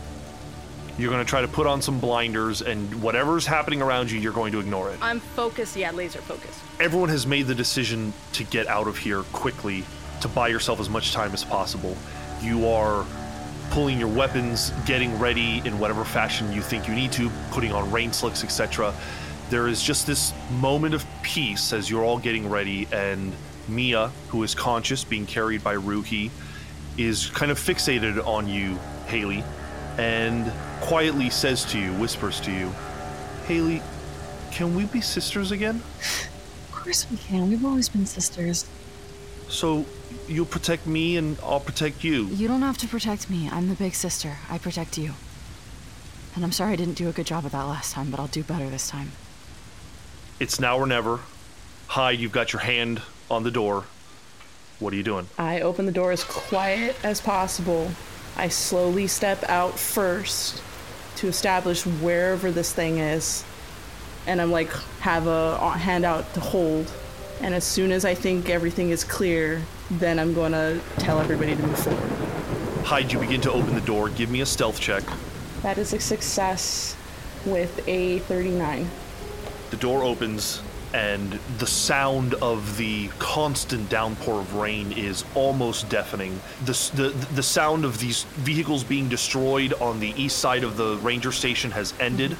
You're 0.98 1.10
going 1.10 1.24
to 1.24 1.28
try 1.28 1.42
to 1.42 1.48
put 1.48 1.66
on 1.66 1.82
some 1.82 2.00
blinders, 2.00 2.62
and 2.62 3.02
whatever's 3.02 3.44
happening 3.44 3.82
around 3.82 4.10
you, 4.10 4.18
you're 4.18 4.32
going 4.32 4.52
to 4.52 4.60
ignore 4.60 4.90
it. 4.90 4.98
I'm 5.02 5.20
focused, 5.20 5.76
yeah, 5.76 5.90
laser 5.90 6.22
focused. 6.22 6.58
Everyone 6.80 7.10
has 7.10 7.26
made 7.26 7.46
the 7.46 7.54
decision 7.54 8.14
to 8.32 8.44
get 8.44 8.66
out 8.66 8.88
of 8.88 8.96
here 8.96 9.22
quickly, 9.24 9.84
to 10.22 10.28
buy 10.28 10.48
yourself 10.48 10.80
as 10.80 10.88
much 10.88 11.12
time 11.12 11.34
as 11.34 11.44
possible. 11.44 11.94
You 12.40 12.66
are 12.66 13.04
pulling 13.70 13.98
your 13.98 14.08
weapons, 14.08 14.70
getting 14.86 15.18
ready 15.18 15.60
in 15.66 15.78
whatever 15.78 16.02
fashion 16.02 16.50
you 16.52 16.62
think 16.62 16.88
you 16.88 16.94
need 16.94 17.12
to, 17.12 17.30
putting 17.50 17.72
on 17.72 17.90
rain 17.92 18.10
slicks, 18.12 18.42
etc. 18.42 18.94
There 19.50 19.68
is 19.68 19.82
just 19.82 20.06
this 20.06 20.32
moment 20.52 20.94
of 20.94 21.04
peace 21.22 21.74
as 21.74 21.90
you're 21.90 22.04
all 22.04 22.18
getting 22.18 22.48
ready, 22.48 22.88
and 22.90 23.34
Mia, 23.68 24.08
who 24.28 24.42
is 24.44 24.54
conscious, 24.54 25.04
being 25.04 25.26
carried 25.26 25.62
by 25.62 25.76
Ruhi, 25.76 26.30
is 26.96 27.26
kind 27.26 27.50
of 27.50 27.58
fixated 27.58 28.24
on 28.26 28.48
you, 28.48 28.78
Haley. 29.08 29.44
And 29.98 30.52
quietly 30.80 31.30
says 31.30 31.64
to 31.66 31.78
you, 31.78 31.92
whispers 31.94 32.40
to 32.40 32.52
you, 32.52 32.72
Haley, 33.46 33.82
can 34.50 34.74
we 34.74 34.84
be 34.86 35.00
sisters 35.00 35.50
again? 35.50 35.82
Of 35.98 36.68
course 36.72 37.06
we 37.10 37.16
can. 37.16 37.48
We've 37.48 37.64
always 37.64 37.88
been 37.88 38.06
sisters. 38.06 38.66
So 39.48 39.86
you'll 40.28 40.46
protect 40.46 40.86
me 40.86 41.16
and 41.16 41.38
I'll 41.42 41.60
protect 41.60 42.04
you. 42.04 42.26
You 42.26 42.48
don't 42.48 42.62
have 42.62 42.78
to 42.78 42.88
protect 42.88 43.30
me. 43.30 43.48
I'm 43.50 43.68
the 43.68 43.74
big 43.74 43.94
sister. 43.94 44.36
I 44.50 44.58
protect 44.58 44.98
you. 44.98 45.12
And 46.34 46.44
I'm 46.44 46.52
sorry 46.52 46.74
I 46.74 46.76
didn't 46.76 46.94
do 46.94 47.08
a 47.08 47.12
good 47.12 47.26
job 47.26 47.46
of 47.46 47.52
that 47.52 47.64
last 47.64 47.92
time, 47.92 48.10
but 48.10 48.20
I'll 48.20 48.26
do 48.26 48.42
better 48.42 48.68
this 48.68 48.90
time. 48.90 49.12
It's 50.38 50.60
now 50.60 50.76
or 50.76 50.86
never. 50.86 51.20
Hyde, 51.86 52.18
you've 52.18 52.32
got 52.32 52.52
your 52.52 52.60
hand 52.60 53.00
on 53.30 53.42
the 53.42 53.50
door. 53.50 53.84
What 54.78 54.92
are 54.92 54.96
you 54.96 55.02
doing? 55.02 55.28
I 55.38 55.60
open 55.60 55.86
the 55.86 55.92
door 55.92 56.12
as 56.12 56.24
quiet 56.24 56.96
as 57.02 57.20
possible. 57.20 57.90
I 58.36 58.48
slowly 58.48 59.06
step 59.06 59.44
out 59.48 59.78
first 59.78 60.62
to 61.16 61.28
establish 61.28 61.86
wherever 61.86 62.50
this 62.50 62.72
thing 62.72 62.98
is. 62.98 63.44
And 64.26 64.40
I'm 64.42 64.50
like, 64.50 64.70
have 65.00 65.26
a 65.26 65.70
hand 65.70 66.04
out 66.04 66.34
to 66.34 66.40
hold. 66.40 66.92
And 67.40 67.54
as 67.54 67.64
soon 67.64 67.92
as 67.92 68.04
I 68.04 68.14
think 68.14 68.50
everything 68.50 68.90
is 68.90 69.04
clear, 69.04 69.62
then 69.90 70.18
I'm 70.18 70.34
going 70.34 70.52
to 70.52 70.80
tell 70.98 71.20
everybody 71.20 71.56
to 71.56 71.62
move 71.62 71.78
forward. 71.78 72.10
Hyde, 72.84 73.12
you 73.12 73.18
begin 73.18 73.40
to 73.42 73.52
open 73.52 73.74
the 73.74 73.80
door. 73.80 74.10
Give 74.10 74.30
me 74.30 74.40
a 74.40 74.46
stealth 74.46 74.80
check. 74.80 75.02
That 75.62 75.78
is 75.78 75.92
a 75.92 76.00
success 76.00 76.96
with 77.44 77.86
a 77.88 78.18
39. 78.20 78.88
The 79.70 79.76
door 79.76 80.02
opens, 80.02 80.60
and 80.92 81.32
the 81.58 81.66
sound 81.66 82.34
of 82.34 82.76
the 82.76 83.08
constant 83.18 83.88
downpour 83.88 84.40
of 84.40 84.54
rain 84.54 84.92
is 84.92 85.24
almost 85.34 85.88
deafening. 85.88 86.40
The, 86.64 86.90
the, 86.94 87.26
the 87.34 87.42
sound 87.42 87.84
of 87.84 87.98
these 87.98 88.24
vehicles 88.24 88.84
being 88.84 89.08
destroyed 89.08 89.72
on 89.74 90.00
the 90.00 90.14
east 90.16 90.38
side 90.38 90.64
of 90.64 90.76
the 90.76 90.96
ranger 90.98 91.32
station 91.32 91.70
has 91.72 91.92
ended. 92.00 92.36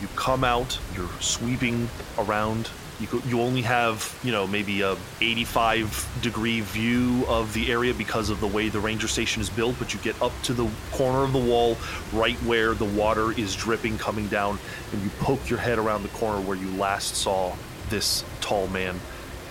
You 0.00 0.08
come 0.16 0.44
out, 0.44 0.78
you're 0.94 1.08
sweeping 1.20 1.88
around. 2.18 2.68
You, 3.00 3.06
go, 3.08 3.20
you 3.26 3.40
only 3.40 3.62
have, 3.62 4.18
you 4.22 4.30
know, 4.30 4.46
maybe 4.46 4.82
a 4.82 4.96
85 5.20 6.18
degree 6.22 6.60
view 6.60 7.24
of 7.26 7.52
the 7.52 7.72
area 7.72 7.92
because 7.92 8.30
of 8.30 8.40
the 8.40 8.46
way 8.46 8.68
the 8.68 8.78
ranger 8.80 9.08
station 9.08 9.42
is 9.42 9.50
built, 9.50 9.76
but 9.78 9.92
you 9.92 10.00
get 10.00 10.20
up 10.22 10.32
to 10.44 10.52
the 10.52 10.68
corner 10.92 11.24
of 11.24 11.32
the 11.32 11.38
wall 11.38 11.76
right 12.12 12.36
where 12.42 12.74
the 12.74 12.84
water 12.84 13.32
is 13.32 13.56
dripping 13.56 13.98
coming 13.98 14.28
down, 14.28 14.58
and 14.92 15.02
you 15.02 15.10
poke 15.20 15.50
your 15.50 15.58
head 15.58 15.78
around 15.78 16.02
the 16.02 16.08
corner 16.10 16.40
where 16.40 16.56
you 16.56 16.70
last 16.72 17.16
saw 17.16 17.54
this 17.94 18.24
tall 18.40 18.66
man. 18.66 18.98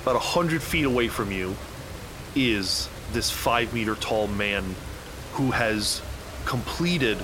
About 0.01 0.17
a 0.17 0.19
hundred 0.19 0.61
feet 0.61 0.83
away 0.83 1.07
from 1.07 1.31
you 1.31 1.55
is 2.35 2.89
this 3.13 3.31
five 3.31 3.73
meter 3.73 3.95
tall 3.95 4.27
man 4.27 4.75
who 5.31 5.49
has 5.51 6.01
completed 6.43 7.17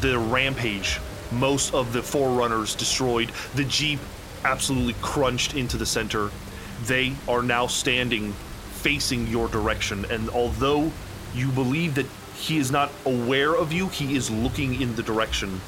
the 0.00 0.18
rampage. 0.18 1.00
Most 1.30 1.74
of 1.74 1.92
the 1.92 2.00
4Runners 2.00 2.78
destroyed. 2.78 3.30
The 3.56 3.64
jeep 3.64 4.00
absolutely 4.42 4.94
crunched 5.02 5.54
into 5.54 5.76
the 5.76 5.84
center. 5.84 6.30
They 6.86 7.12
are 7.28 7.42
now 7.42 7.66
standing 7.66 8.32
facing 8.80 9.26
your 9.26 9.48
direction, 9.48 10.06
and 10.10 10.30
although 10.30 10.90
you 11.34 11.48
believe 11.48 11.94
that 11.96 12.06
he 12.36 12.56
is 12.56 12.70
not 12.70 12.90
aware 13.04 13.54
of 13.54 13.70
you, 13.70 13.88
he 13.88 14.16
is 14.16 14.30
looking 14.30 14.80
in 14.80 14.96
the 14.96 15.02
direction 15.02 15.60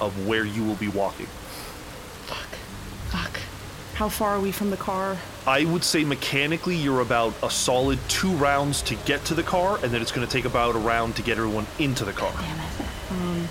of 0.00 0.26
where 0.26 0.44
you 0.44 0.64
will 0.64 0.74
be 0.74 0.88
walking. 0.88 1.26
Fuck. 2.26 3.43
How 3.94 4.08
far 4.08 4.30
are 4.30 4.40
we 4.40 4.50
from 4.50 4.70
the 4.70 4.76
car? 4.76 5.16
I 5.46 5.64
would 5.66 5.84
say 5.84 6.02
mechanically 6.02 6.74
you're 6.74 7.00
about 7.00 7.32
a 7.44 7.50
solid 7.50 8.00
two 8.08 8.32
rounds 8.32 8.82
to 8.82 8.96
get 9.06 9.24
to 9.26 9.34
the 9.34 9.44
car, 9.44 9.78
and 9.84 9.92
then 9.92 10.02
it's 10.02 10.10
going 10.10 10.26
to 10.26 10.32
take 10.32 10.46
about 10.46 10.74
a 10.74 10.78
round 10.78 11.14
to 11.16 11.22
get 11.22 11.38
everyone 11.38 11.64
into 11.78 12.04
the 12.04 12.12
car. 12.12 12.32
Damn 12.32 12.58
it. 12.58 12.86
Um, 13.10 13.48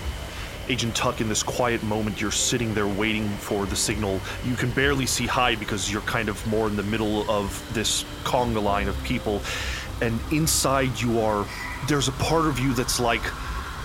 Agent 0.68 0.94
Tuck, 0.94 1.22
in 1.22 1.30
this 1.30 1.42
quiet 1.42 1.82
moment, 1.82 2.20
you're 2.20 2.30
sitting 2.30 2.74
there 2.74 2.86
waiting 2.86 3.26
for 3.28 3.64
the 3.64 3.76
signal. 3.76 4.20
You 4.44 4.54
can 4.54 4.70
barely 4.72 5.06
see 5.06 5.26
Hyde 5.26 5.58
because 5.58 5.90
you're 5.90 6.02
kind 6.02 6.28
of 6.28 6.46
more 6.46 6.66
in 6.66 6.76
the 6.76 6.82
middle 6.82 7.28
of 7.30 7.66
this 7.72 8.04
conga 8.24 8.62
line 8.62 8.88
of 8.88 9.02
people. 9.02 9.40
And 10.02 10.20
inside 10.30 11.00
you 11.00 11.20
are, 11.20 11.46
there's 11.88 12.08
a 12.08 12.12
part 12.12 12.46
of 12.46 12.58
you 12.58 12.74
that's 12.74 13.00
like, 13.00 13.22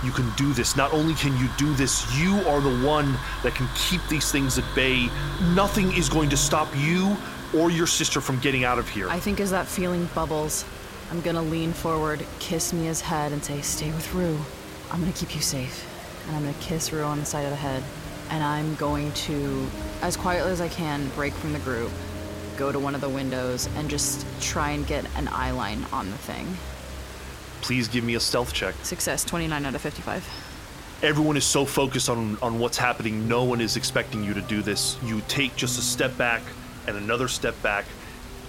you 0.04 0.12
can 0.12 0.30
do 0.38 0.54
this. 0.54 0.76
Not 0.76 0.93
only 0.93 1.14
can 1.14 1.38
you 1.38 1.47
do 1.58 1.74
this, 1.74 2.06
you 2.18 2.36
are 2.47 2.62
the 2.62 2.86
one 2.86 3.18
that 3.43 3.56
can 3.56 3.68
keep 3.76 4.02
these 4.08 4.32
things 4.32 4.58
at 4.58 4.66
bay. 4.76 5.10
Nothing 5.54 5.91
is 5.93 6.10
going 6.10 6.30
to 6.30 6.38
stop 6.38 6.68
you 6.76 7.18
or 7.56 7.72
your 7.72 7.88
sister 7.88 8.22
from 8.22 8.39
getting 8.39 8.64
out 8.64 8.80
of 8.80 8.88
here. 8.88 9.10
I 9.10 9.20
think 9.20 9.39
as 9.39 9.52
that 9.52 9.68
feeling 9.68 10.08
bubbles, 10.16 10.66
I'm 11.12 11.22
gonna 11.22 11.41
lean 11.41 11.74
forward, 11.74 12.26
kiss 12.39 12.72
Mia's 12.72 13.02
head, 13.02 13.32
and 13.32 13.43
say, 13.43 13.62
Stay 13.62 13.91
with 13.91 14.14
Rue. 14.14 14.38
I'm 14.91 15.00
gonna 15.00 15.12
keep 15.14 15.36
you 15.36 15.41
safe. 15.41 15.86
And 16.28 16.36
I'm 16.36 16.43
gonna 16.43 16.56
kiss 16.62 16.93
Rue 16.93 17.04
on 17.04 17.20
the 17.20 17.26
side 17.26 17.43
of 17.43 17.50
the 17.50 17.56
head. 17.56 17.84
And 18.30 18.43
I'm 18.43 18.76
going 18.76 19.12
to, 19.14 19.68
as 20.02 20.16
quietly 20.16 20.52
as 20.52 20.62
I 20.62 20.68
can, 20.68 21.10
break 21.10 21.34
from 21.34 21.52
the 21.52 21.60
group, 21.60 21.91
go 22.58 22.72
to 22.72 22.78
one 22.78 22.93
of 22.93 23.02
the 23.02 23.10
windows, 23.10 23.68
and 23.76 23.89
just 23.89 24.26
try 24.39 24.72
and 24.72 24.86
get 24.86 25.06
an 25.18 25.28
eye 25.30 25.52
line 25.52 25.84
on 25.91 26.12
the 26.12 26.18
thing. 26.18 26.45
Please 27.62 27.88
give 27.88 28.03
me 28.03 28.16
a 28.16 28.20
stealth 28.20 28.53
check. 28.53 28.76
Success 28.84 29.24
29 29.24 29.66
out 29.66 29.76
of 29.76 29.82
55. 29.82 30.28
everyone 31.01 31.38
is 31.38 31.45
so 31.45 31.64
focused 31.66 32.10
on 32.10 32.38
on 32.41 32.60
what's 32.60 32.78
happening 32.78 33.26
no 33.26 33.45
one 33.45 33.62
is 33.62 33.78
expecting 33.78 34.22
you 34.22 34.34
to 34.34 34.41
do 34.41 34.62
this 34.62 34.97
you 35.01 35.22
take 35.30 35.55
just 35.55 35.80
a 35.80 35.82
step 35.82 36.16
back 36.18 36.41
and 36.88 36.97
another 36.97 37.30
step 37.30 37.55
back 37.64 37.86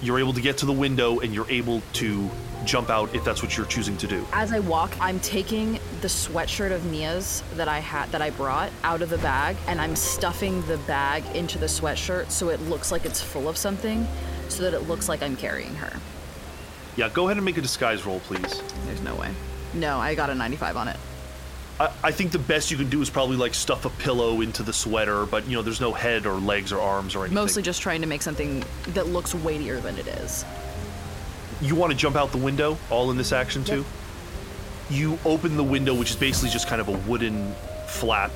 you're 0.02 0.18
able 0.18 0.32
to 0.32 0.40
get 0.40 0.58
to 0.58 0.66
the 0.66 0.72
window 0.72 1.20
and 1.20 1.32
you're 1.32 1.48
able 1.48 1.80
to 1.92 2.28
jump 2.64 2.90
out 2.90 3.14
if 3.14 3.22
that's 3.24 3.40
what 3.40 3.56
you're 3.56 3.66
choosing 3.66 3.96
to 3.96 4.06
do 4.08 4.26
As 4.32 4.52
I 4.52 4.58
walk, 4.58 4.90
I'm 5.00 5.20
taking 5.20 5.74
the 6.00 6.08
sweatshirt 6.08 6.72
of 6.72 6.84
Mia's 6.90 7.42
that 7.54 7.68
I 7.68 7.78
had 7.78 8.10
that 8.10 8.20
I 8.20 8.30
brought 8.30 8.70
out 8.82 9.00
of 9.00 9.10
the 9.10 9.18
bag 9.18 9.56
and 9.68 9.80
I'm 9.80 9.94
stuffing 9.94 10.60
the 10.66 10.78
bag 10.78 11.22
into 11.36 11.56
the 11.56 11.66
sweatshirt 11.66 12.30
so 12.32 12.48
it 12.48 12.60
looks 12.62 12.90
like 12.90 13.04
it's 13.04 13.20
full 13.20 13.48
of 13.48 13.56
something 13.56 14.06
so 14.48 14.64
that 14.64 14.74
it 14.74 14.88
looks 14.88 15.08
like 15.08 15.22
I'm 15.22 15.36
carrying 15.36 15.74
her. 15.76 15.92
Yeah 16.96 17.08
go 17.08 17.26
ahead 17.26 17.36
and 17.36 17.44
make 17.44 17.56
a 17.58 17.60
disguise 17.62 18.04
roll 18.06 18.20
please 18.20 18.62
There's 18.86 19.00
no 19.02 19.14
way. 19.14 19.30
No, 19.72 19.98
I 20.00 20.14
got 20.16 20.30
a 20.30 20.34
95 20.34 20.76
on 20.76 20.88
it. 20.88 20.96
I, 21.78 21.90
I 22.02 22.10
think 22.10 22.32
the 22.32 22.38
best 22.40 22.70
you 22.72 22.76
can 22.76 22.90
do 22.90 23.00
is 23.00 23.08
probably 23.08 23.36
like 23.36 23.54
stuff 23.54 23.84
a 23.84 23.90
pillow 23.90 24.40
into 24.40 24.62
the 24.62 24.72
sweater 24.72 25.26
but 25.26 25.46
you 25.46 25.56
know 25.56 25.62
there's 25.62 25.80
no 25.80 25.92
head 25.92 26.26
or 26.26 26.34
legs 26.34 26.72
or 26.72 26.80
arms 26.80 27.14
or 27.14 27.20
anything 27.20 27.34
Mostly 27.36 27.62
just 27.62 27.80
trying 27.80 28.00
to 28.00 28.06
make 28.06 28.22
something 28.22 28.64
that 28.88 29.06
looks 29.06 29.34
weightier 29.34 29.80
than 29.80 29.96
it 29.98 30.06
is. 30.08 30.44
you 31.62 31.74
want 31.74 31.92
to 31.92 31.96
jump 31.96 32.16
out 32.16 32.32
the 32.32 32.38
window 32.38 32.76
all 32.90 33.10
in 33.10 33.16
this 33.16 33.32
action 33.32 33.64
too 33.64 33.84
you 34.90 35.18
open 35.24 35.56
the 35.56 35.64
window 35.64 35.94
which 35.94 36.10
is 36.10 36.16
basically 36.16 36.50
just 36.50 36.66
kind 36.66 36.80
of 36.80 36.88
a 36.88 36.98
wooden 37.08 37.54
flap 37.86 38.32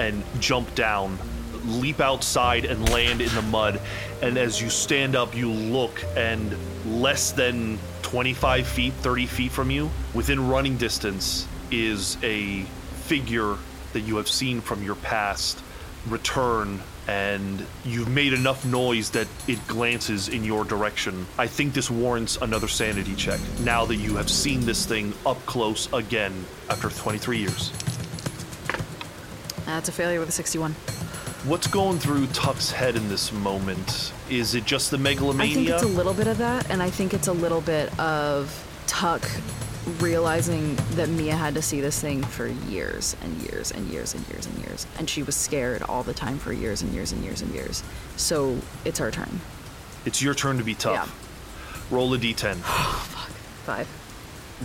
and 0.00 0.24
jump 0.40 0.74
down 0.74 1.16
leap 1.68 2.00
outside 2.00 2.64
and 2.64 2.88
land 2.90 3.20
in 3.20 3.34
the 3.34 3.42
mud 3.42 3.80
and 4.22 4.36
as 4.36 4.60
you 4.60 4.70
stand 4.70 5.14
up 5.14 5.34
you 5.34 5.50
look 5.50 6.04
and 6.16 6.56
less 6.86 7.32
than 7.32 7.78
25 8.02 8.66
feet 8.66 8.92
30 8.94 9.26
feet 9.26 9.52
from 9.52 9.70
you 9.70 9.90
within 10.14 10.48
running 10.48 10.76
distance 10.76 11.46
is 11.70 12.16
a 12.22 12.62
figure 13.04 13.56
that 13.92 14.00
you 14.00 14.16
have 14.16 14.28
seen 14.28 14.60
from 14.60 14.82
your 14.82 14.94
past 14.96 15.62
return 16.08 16.80
and 17.08 17.64
you've 17.84 18.08
made 18.08 18.34
enough 18.34 18.66
noise 18.66 19.10
that 19.10 19.26
it 19.46 19.66
glances 19.66 20.28
in 20.28 20.44
your 20.44 20.62
direction. 20.62 21.26
I 21.38 21.46
think 21.46 21.72
this 21.72 21.90
warrants 21.90 22.36
another 22.36 22.68
sanity 22.68 23.14
check 23.14 23.40
now 23.60 23.86
that 23.86 23.96
you 23.96 24.16
have 24.16 24.28
seen 24.28 24.60
this 24.60 24.84
thing 24.84 25.14
up 25.24 25.44
close 25.46 25.90
again 25.94 26.44
after 26.68 26.90
23 26.90 27.38
years. 27.38 27.72
That's 29.64 29.88
a 29.88 29.92
failure 29.92 30.20
with 30.20 30.28
a 30.28 30.32
61. 30.32 30.74
What's 31.44 31.68
going 31.68 31.98
through 32.00 32.26
Tuck's 32.28 32.72
head 32.72 32.96
in 32.96 33.08
this 33.08 33.32
moment? 33.32 34.12
Is 34.28 34.54
it 34.56 34.64
just 34.64 34.90
the 34.90 34.98
megalomania? 34.98 35.52
I 35.52 35.54
think 35.54 35.68
it's 35.68 35.82
a 35.84 35.86
little 35.86 36.12
bit 36.12 36.26
of 36.26 36.38
that, 36.38 36.68
and 36.68 36.82
I 36.82 36.90
think 36.90 37.14
it's 37.14 37.28
a 37.28 37.32
little 37.32 37.60
bit 37.60 37.96
of 37.98 38.52
Tuck 38.88 39.24
realizing 40.00 40.74
that 40.92 41.08
Mia 41.08 41.36
had 41.36 41.54
to 41.54 41.62
see 41.62 41.80
this 41.80 42.00
thing 42.00 42.22
for 42.24 42.48
years 42.48 43.16
and 43.22 43.40
years 43.42 43.70
and 43.70 43.88
years 43.88 44.14
and 44.14 44.28
years 44.28 44.46
and 44.46 44.58
years. 44.58 44.86
And 44.98 45.08
she 45.08 45.22
was 45.22 45.36
scared 45.36 45.82
all 45.82 46.02
the 46.02 46.12
time 46.12 46.38
for 46.38 46.52
years 46.52 46.82
and 46.82 46.92
years 46.92 47.12
and 47.12 47.22
years 47.24 47.40
and 47.40 47.54
years. 47.54 47.84
So 48.16 48.58
it's 48.84 49.00
our 49.00 49.12
turn. 49.12 49.40
it's 50.04 50.20
your 50.20 50.34
turn 50.34 50.58
to 50.58 50.64
be 50.64 50.74
tough. 50.74 51.06
Yeah. 51.90 51.96
Roll 51.96 52.12
a 52.14 52.18
d10. 52.18 52.58
Oh, 52.64 53.06
fuck. 53.10 53.30
Five. 53.64 53.88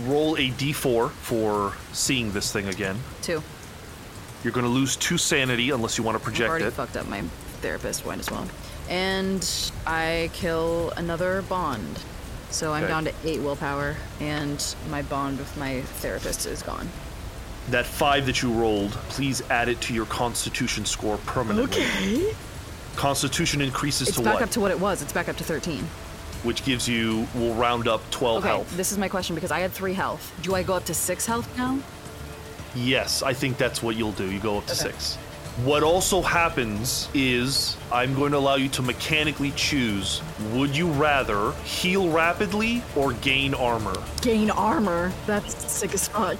Roll 0.08 0.34
a 0.36 0.50
d4 0.50 1.10
for 1.10 1.72
seeing 1.92 2.32
this 2.32 2.52
thing 2.52 2.66
again. 2.66 2.98
Two. 3.22 3.42
You're 4.44 4.52
going 4.52 4.66
to 4.66 4.70
lose 4.70 4.94
two 4.96 5.16
sanity 5.18 5.70
unless 5.70 5.96
you 5.98 6.04
want 6.04 6.16
to 6.16 6.20
I've 6.20 6.24
project 6.24 6.50
already 6.50 6.64
it. 6.66 6.72
fucked 6.74 6.96
up 6.96 7.08
my 7.08 7.22
therapist 7.62 8.04
one 8.04 8.20
as 8.20 8.30
well. 8.30 8.46
And 8.90 9.44
I 9.86 10.30
kill 10.34 10.92
another 10.98 11.42
bond. 11.42 11.98
So 12.50 12.72
I'm 12.72 12.84
Okay. 12.84 12.92
down 12.92 13.04
to 13.06 13.12
eight 13.24 13.40
willpower, 13.40 13.96
and 14.20 14.62
my 14.90 15.02
bond 15.02 15.38
with 15.38 15.56
my 15.56 15.80
therapist 15.80 16.46
is 16.46 16.62
gone. 16.62 16.88
That 17.70 17.86
five 17.86 18.26
that 18.26 18.42
you 18.42 18.52
rolled, 18.52 18.92
please 19.08 19.42
add 19.50 19.68
it 19.68 19.80
to 19.82 19.94
your 19.94 20.04
Constitution 20.06 20.84
score 20.84 21.16
permanently. 21.26 21.82
Okay. 21.82 22.34
Constitution 22.94 23.60
increases 23.62 24.08
It's 24.08 24.18
to 24.18 24.22
back 24.22 24.34
what? 24.34 24.42
up 24.44 24.50
to 24.50 24.60
what 24.60 24.70
it 24.70 24.78
was. 24.78 25.02
It's 25.02 25.12
back 25.12 25.28
up 25.28 25.36
to 25.38 25.44
13. 25.44 25.88
Which 26.44 26.62
gives 26.64 26.86
you, 26.86 27.26
we'll 27.34 27.54
round 27.54 27.88
up 27.88 28.02
12 28.10 28.38
Okay, 28.44 28.48
health. 28.48 28.76
this 28.76 28.92
is 28.92 28.98
my 28.98 29.08
question 29.08 29.34
because 29.34 29.50
I 29.50 29.60
had 29.60 29.72
three 29.72 29.94
health. 29.94 30.30
Do 30.42 30.54
I 30.54 30.62
go 30.62 30.74
up 30.74 30.84
to 30.84 30.94
six 30.94 31.24
health 31.26 31.48
now? 31.56 31.78
Yes, 32.74 33.22
I 33.22 33.32
think 33.32 33.56
that's 33.56 33.82
what 33.82 33.96
you'll 33.96 34.12
do. 34.12 34.30
You 34.30 34.40
go 34.40 34.58
up 34.58 34.66
to 34.66 34.74
six. 34.74 35.16
What 35.62 35.84
also 35.84 36.20
happens 36.20 37.08
is 37.14 37.76
I'm 37.92 38.12
going 38.14 38.32
to 38.32 38.38
allow 38.38 38.56
you 38.56 38.68
to 38.70 38.82
mechanically 38.82 39.52
choose 39.52 40.20
would 40.52 40.76
you 40.76 40.90
rather 40.90 41.52
heal 41.62 42.10
rapidly 42.10 42.82
or 42.96 43.12
gain 43.12 43.54
armor? 43.54 43.94
Gain 44.20 44.50
armor. 44.50 45.12
That's 45.26 45.54
sick 45.70 45.94
as 45.94 46.08
fuck. 46.08 46.38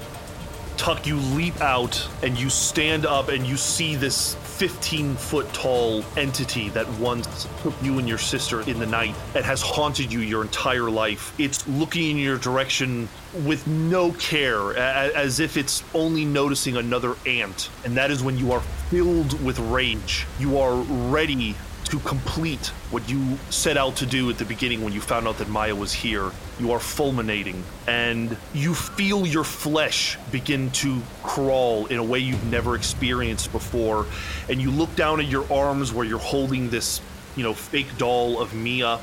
Tuck, 0.77 1.07
you 1.07 1.17
leap 1.17 1.61
out 1.61 2.09
and 2.23 2.39
you 2.39 2.51
stand 2.51 3.07
up 3.07 3.29
and 3.29 3.47
you 3.47 3.57
see 3.57 3.97
this 3.97 4.35
15 4.35 5.15
foot 5.17 5.53
tall 5.53 6.05
entity 6.17 6.69
that 6.71 6.89
once 6.99 7.49
took 7.63 7.75
you 7.83 7.99
and 7.99 8.09
your 8.09 8.19
sister 8.19 8.61
in 8.63 8.79
the 8.79 8.87
night 8.87 9.15
and 9.35 9.45
has 9.45 9.63
haunted 9.63 10.13
you 10.13 10.21
your 10.21 10.43
entire 10.43 10.91
life. 10.91 11.35
It's 11.39 11.67
looking 11.67 12.11
in 12.11 12.19
your 12.19 12.39
direction 12.39 13.09
with 13.45 13.67
no 13.67 14.13
care, 14.13 14.77
as 14.77 15.41
if 15.41 15.57
it's 15.57 15.83
only 15.95 16.25
noticing 16.25 16.77
another 16.77 17.17
ant. 17.27 17.71
And 17.85 17.97
that 17.97 18.11
is 18.11 18.23
when 18.23 18.39
you 18.39 18.53
are 18.53 18.61
filled 18.91 19.43
with 19.43 19.59
rage. 19.59 20.27
You 20.39 20.59
are 20.59 20.75
ready 20.75 21.57
to 21.95 22.01
complete 22.01 22.66
what 22.91 23.09
you 23.09 23.39
set 23.51 23.77
out 23.77 23.95
to 23.95 24.05
do 24.05 24.29
at 24.29 24.37
the 24.37 24.45
beginning 24.45 24.83
when 24.83 24.93
you 24.93 25.01
found 25.01 25.29
out 25.29 25.39
that 25.39 25.49
Maya 25.49 25.77
was 25.77 25.93
here. 25.93 26.33
You 26.59 26.73
are 26.73 26.81
fulminating, 26.81 27.62
and 27.87 28.37
you 28.53 28.75
feel 28.75 29.25
your 29.25 29.45
flesh 29.45 30.19
begin 30.33 30.73
to 30.73 31.01
crawl 31.23 31.87
in 31.87 31.99
a 31.99 32.03
way 32.03 32.19
you've 32.19 32.51
never 32.51 32.75
experienced 32.75 33.53
before. 33.53 34.07
And 34.49 34.61
you 34.61 34.73
look 34.73 34.95
down 34.97 35.21
at 35.21 35.27
your 35.27 35.51
arms 35.53 35.93
where 35.93 36.05
you're 36.05 36.19
holding 36.19 36.69
this, 36.69 37.01
you 37.37 37.45
know, 37.45 37.55
fake 37.55 37.97
doll 37.97 38.41
of 38.41 38.55
Mia, 38.55 38.99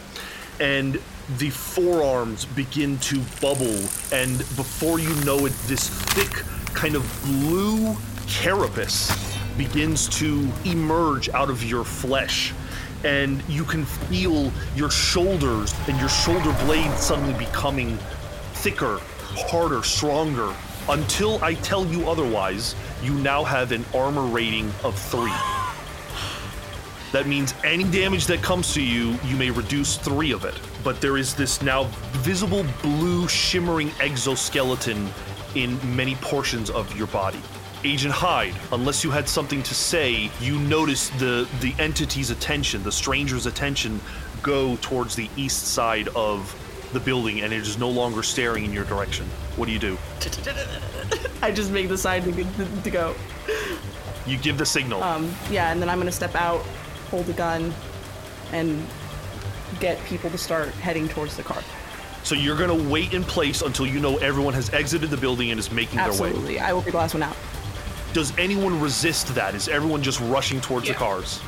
and 0.59 0.99
the 1.37 1.49
forearms 1.49 2.43
begin 2.43 2.97
to 2.99 3.21
bubble. 3.39 3.77
And 4.11 4.39
before 4.57 4.99
you 4.99 5.13
know 5.23 5.45
it, 5.45 5.53
this 5.67 5.87
thick, 5.87 6.43
kind 6.73 6.95
of 6.95 7.21
blue 7.23 7.95
carapace 8.27 9.15
begins 9.57 10.09
to 10.19 10.49
emerge 10.65 11.29
out 11.29 11.49
of 11.49 11.63
your 11.63 11.85
flesh 11.85 12.53
and 13.03 13.43
you 13.49 13.63
can 13.63 13.85
feel 13.85 14.51
your 14.75 14.91
shoulders 14.91 15.73
and 15.87 15.99
your 15.99 16.09
shoulder 16.09 16.55
blades 16.65 16.99
suddenly 16.99 17.33
becoming 17.33 17.97
thicker, 18.53 18.99
harder, 19.49 19.83
stronger. 19.83 20.53
Until 20.89 21.43
I 21.43 21.55
tell 21.55 21.85
you 21.85 22.09
otherwise, 22.09 22.75
you 23.03 23.13
now 23.13 23.43
have 23.43 23.71
an 23.71 23.85
armor 23.93 24.25
rating 24.25 24.71
of 24.83 24.97
three. 24.97 25.33
That 27.11 27.27
means 27.27 27.53
any 27.63 27.83
damage 27.83 28.25
that 28.27 28.41
comes 28.41 28.73
to 28.73 28.81
you, 28.81 29.17
you 29.25 29.35
may 29.35 29.51
reduce 29.51 29.97
three 29.97 30.31
of 30.31 30.45
it. 30.45 30.59
But 30.83 31.01
there 31.01 31.17
is 31.17 31.35
this 31.35 31.61
now 31.61 31.83
visible 32.23 32.65
blue 32.81 33.27
shimmering 33.27 33.91
exoskeleton 33.99 35.09
in 35.55 35.77
many 35.95 36.15
portions 36.15 36.69
of 36.69 36.95
your 36.95 37.07
body. 37.07 37.41
Agent 37.83 38.13
Hyde, 38.13 38.53
unless 38.71 39.03
you 39.03 39.09
had 39.09 39.27
something 39.27 39.63
to 39.63 39.73
say, 39.73 40.29
you 40.39 40.59
notice 40.59 41.09
the 41.09 41.47
the 41.61 41.73
entity's 41.79 42.29
attention, 42.29 42.83
the 42.83 42.91
stranger's 42.91 43.45
attention, 43.47 43.99
go 44.43 44.75
towards 44.77 45.15
the 45.15 45.29
east 45.35 45.67
side 45.67 46.07
of 46.09 46.55
the 46.93 46.99
building, 46.99 47.41
and 47.41 47.51
it 47.53 47.61
is 47.61 47.77
no 47.77 47.89
longer 47.89 48.21
staring 48.21 48.65
in 48.65 48.73
your 48.73 48.85
direction. 48.85 49.25
What 49.55 49.65
do 49.65 49.71
you 49.71 49.79
do? 49.79 49.97
I 51.41 51.51
just 51.51 51.71
make 51.71 51.87
the 51.87 51.97
sign 51.97 52.23
to, 52.23 52.81
to 52.83 52.89
go. 52.91 53.15
You 54.27 54.37
give 54.37 54.57
the 54.57 54.65
signal. 54.65 55.01
Um, 55.01 55.33
yeah, 55.49 55.71
and 55.71 55.81
then 55.81 55.89
I'm 55.89 55.97
gonna 55.97 56.11
step 56.11 56.35
out, 56.35 56.61
hold 57.09 57.25
the 57.25 57.33
gun, 57.33 57.73
and 58.51 58.85
get 59.79 60.03
people 60.05 60.29
to 60.29 60.37
start 60.37 60.69
heading 60.69 61.07
towards 61.09 61.35
the 61.35 61.43
car. 61.43 61.63
so 62.23 62.35
you're 62.35 62.57
gonna 62.57 62.89
wait 62.89 63.13
in 63.13 63.23
place 63.23 63.63
until 63.63 63.87
you 63.87 63.99
know 63.99 64.17
everyone 64.17 64.53
has 64.53 64.69
exited 64.71 65.09
the 65.09 65.17
building 65.17 65.49
and 65.49 65.59
is 65.59 65.71
making 65.71 65.97
their 65.97 66.09
way. 66.09 66.29
Absolutely, 66.29 66.59
I 66.59 66.73
will 66.73 66.83
be 66.83 66.91
the 66.91 66.97
last 66.97 67.15
one 67.15 67.23
out. 67.23 67.35
Does 68.13 68.37
anyone 68.37 68.79
resist 68.81 69.33
that? 69.35 69.55
Is 69.55 69.67
everyone 69.69 70.03
just 70.03 70.19
rushing 70.21 70.59
towards 70.59 70.87
the 70.87 70.93
cars? 70.93 71.39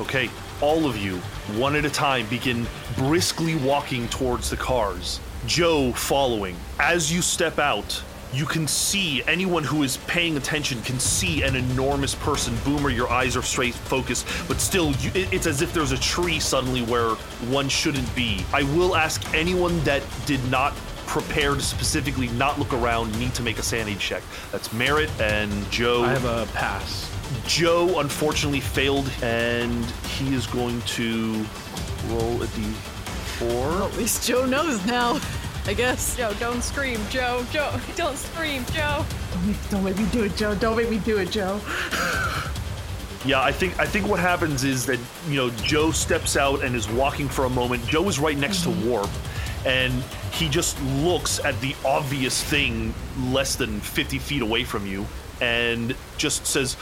Okay, 0.00 0.30
all 0.60 0.86
of 0.86 0.96
you, 0.96 1.16
one 1.60 1.76
at 1.76 1.84
a 1.84 1.90
time, 1.90 2.26
begin 2.28 2.66
briskly 2.96 3.56
walking 3.56 4.08
towards 4.08 4.48
the 4.48 4.56
cars. 4.56 5.20
Joe 5.46 5.92
following. 5.92 6.56
As 6.78 7.12
you 7.12 7.20
step 7.20 7.58
out, 7.58 8.02
you 8.32 8.44
can 8.46 8.66
see 8.66 9.22
anyone 9.26 9.64
who 9.64 9.82
is 9.82 9.96
paying 10.06 10.36
attention 10.36 10.80
can 10.82 10.98
see 10.98 11.42
an 11.42 11.56
enormous 11.56 12.14
person. 12.14 12.54
Boomer, 12.64 12.90
your 12.90 13.10
eyes 13.10 13.36
are 13.36 13.42
straight 13.42 13.74
focused, 13.74 14.26
but 14.48 14.60
still, 14.60 14.92
you, 14.96 15.10
it- 15.14 15.32
it's 15.32 15.46
as 15.46 15.60
if 15.62 15.72
there's 15.74 15.92
a 15.92 15.98
tree 15.98 16.38
suddenly 16.40 16.82
where 16.82 17.10
one 17.50 17.68
shouldn't 17.68 18.14
be. 18.14 18.44
I 18.52 18.62
will 18.62 18.96
ask 18.96 19.22
anyone 19.34 19.78
that 19.84 20.02
did 20.26 20.42
not 20.50 20.74
prepare 21.08 21.54
to 21.54 21.60
specifically 21.60 22.28
not 22.28 22.58
look 22.58 22.72
around 22.72 23.18
need 23.18 23.34
to 23.34 23.42
make 23.42 23.58
a 23.58 23.62
sanity 23.62 23.96
check. 23.96 24.22
That's 24.52 24.72
Merritt 24.72 25.10
and 25.20 25.68
Joe. 25.70 26.04
I 26.04 26.10
have 26.10 26.24
a 26.24 26.46
pass. 26.52 27.10
Joe 27.46 27.98
unfortunately 27.98 28.60
failed, 28.60 29.10
and 29.22 29.84
he 30.06 30.34
is 30.34 30.46
going 30.46 30.80
to 30.82 31.44
roll 32.08 32.42
a 32.42 32.46
d4. 32.46 33.90
At 33.90 33.96
least 33.96 34.26
Joe 34.26 34.46
knows 34.46 34.84
now. 34.86 35.20
I 35.66 35.74
guess. 35.74 36.16
Joe, 36.16 36.32
don't 36.40 36.62
scream, 36.62 36.98
Joe. 37.10 37.44
Joe, 37.50 37.78
don't 37.96 38.16
scream, 38.16 38.64
Joe. 38.72 39.04
Don't 39.32 39.46
make, 39.46 39.70
don't 39.70 39.84
make 39.84 39.98
me 39.98 40.06
do 40.12 40.24
it, 40.24 40.36
Joe. 40.36 40.54
Don't 40.54 40.76
make 40.76 40.88
me 40.88 40.98
do 40.98 41.18
it, 41.18 41.30
Joe. 41.30 41.60
Yeah, 43.24 43.42
I 43.42 43.50
think 43.50 43.78
I 43.80 43.84
think 43.84 44.06
what 44.06 44.20
happens 44.20 44.62
is 44.62 44.86
that 44.86 44.98
you 45.28 45.34
know 45.34 45.50
Joe 45.50 45.90
steps 45.90 46.36
out 46.36 46.62
and 46.62 46.76
is 46.76 46.88
walking 46.88 47.28
for 47.28 47.46
a 47.46 47.50
moment. 47.50 47.84
Joe 47.84 48.08
is 48.08 48.20
right 48.20 48.38
next 48.38 48.62
to 48.62 48.68
mm-hmm. 48.68 48.88
Warp, 48.88 49.10
and 49.66 49.92
he 50.32 50.48
just 50.48 50.80
looks 50.82 51.38
at 51.44 51.60
the 51.60 51.74
obvious 51.84 52.42
thing 52.42 52.94
less 53.20 53.56
than 53.56 53.80
50 53.80 54.18
feet 54.18 54.42
away 54.42 54.64
from 54.64 54.86
you, 54.86 55.06
and 55.40 55.94
just 56.16 56.46
says, 56.46 56.76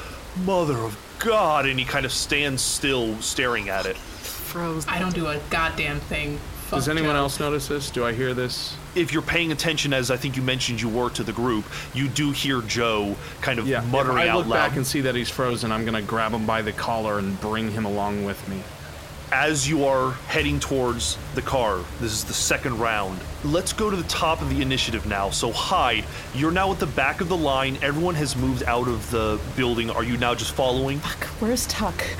"Mother 0.44 0.78
of 0.78 0.96
God!" 1.18 1.66
and 1.66 1.78
he 1.78 1.84
kind 1.84 2.04
of 2.04 2.12
stands 2.12 2.62
still, 2.62 3.20
staring 3.20 3.68
at 3.68 3.86
it. 3.86 3.96
Froze. 3.96 4.86
I 4.88 4.98
don't 4.98 5.14
do 5.14 5.26
a 5.26 5.38
goddamn 5.50 6.00
thing. 6.00 6.38
Fuck 6.66 6.78
Does 6.80 6.88
anyone 6.88 7.10
Joe. 7.12 7.18
else 7.18 7.38
notice 7.38 7.68
this? 7.68 7.90
Do 7.90 8.04
I 8.04 8.12
hear 8.12 8.34
this? 8.34 8.74
If 8.96 9.12
you're 9.12 9.22
paying 9.22 9.52
attention, 9.52 9.92
as 9.92 10.10
I 10.10 10.16
think 10.16 10.36
you 10.36 10.42
mentioned 10.42 10.80
you 10.80 10.88
were 10.88 11.10
to 11.10 11.22
the 11.22 11.32
group, 11.32 11.64
you 11.94 12.08
do 12.08 12.32
hear 12.32 12.60
Joe 12.60 13.14
kind 13.40 13.60
of 13.60 13.66
muttering 13.88 14.16
if 14.18 14.24
I 14.24 14.28
out 14.28 14.38
look 14.38 14.46
loud. 14.48 14.68
back 14.70 14.76
and 14.76 14.84
see 14.84 15.00
that 15.02 15.14
he's 15.14 15.30
frozen, 15.30 15.70
I'm 15.70 15.84
gonna 15.84 16.02
grab 16.02 16.32
him 16.32 16.44
by 16.44 16.62
the 16.62 16.72
collar 16.72 17.20
and 17.20 17.40
bring 17.40 17.70
him 17.70 17.84
along 17.84 18.24
with 18.24 18.48
me. 18.48 18.62
As 19.32 19.68
you 19.68 19.84
are 19.84 20.12
heading 20.28 20.60
towards 20.60 21.18
the 21.34 21.42
car, 21.42 21.80
this 22.00 22.12
is 22.12 22.24
the 22.24 22.32
second 22.32 22.78
round. 22.78 23.18
Let's 23.44 23.72
go 23.72 23.90
to 23.90 23.96
the 23.96 24.04
top 24.04 24.40
of 24.40 24.50
the 24.50 24.62
initiative 24.62 25.06
now. 25.06 25.30
So, 25.30 25.52
Hyde, 25.52 26.04
you're 26.34 26.50
now 26.52 26.70
at 26.72 26.78
the 26.78 26.86
back 26.86 27.20
of 27.20 27.28
the 27.28 27.36
line. 27.36 27.78
Everyone 27.82 28.14
has 28.14 28.36
moved 28.36 28.62
out 28.64 28.88
of 28.88 29.10
the 29.10 29.40
building. 29.56 29.90
Are 29.90 30.04
you 30.04 30.16
now 30.16 30.34
just 30.34 30.52
following? 30.52 30.98
Fuck, 31.00 31.24
Where's 31.40 31.66
Tuck? 31.66 32.02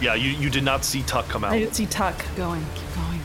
Yeah, 0.00 0.14
you, 0.14 0.30
you 0.30 0.48
did 0.50 0.62
not 0.62 0.84
see 0.84 1.02
Tuck 1.02 1.28
come 1.28 1.42
out. 1.44 1.52
I 1.52 1.58
didn't 1.58 1.74
see 1.74 1.86
Tuck. 1.86 2.18
Keep 2.18 2.36
going. 2.36 2.64
Keep 2.74 2.94
going. 2.94 3.20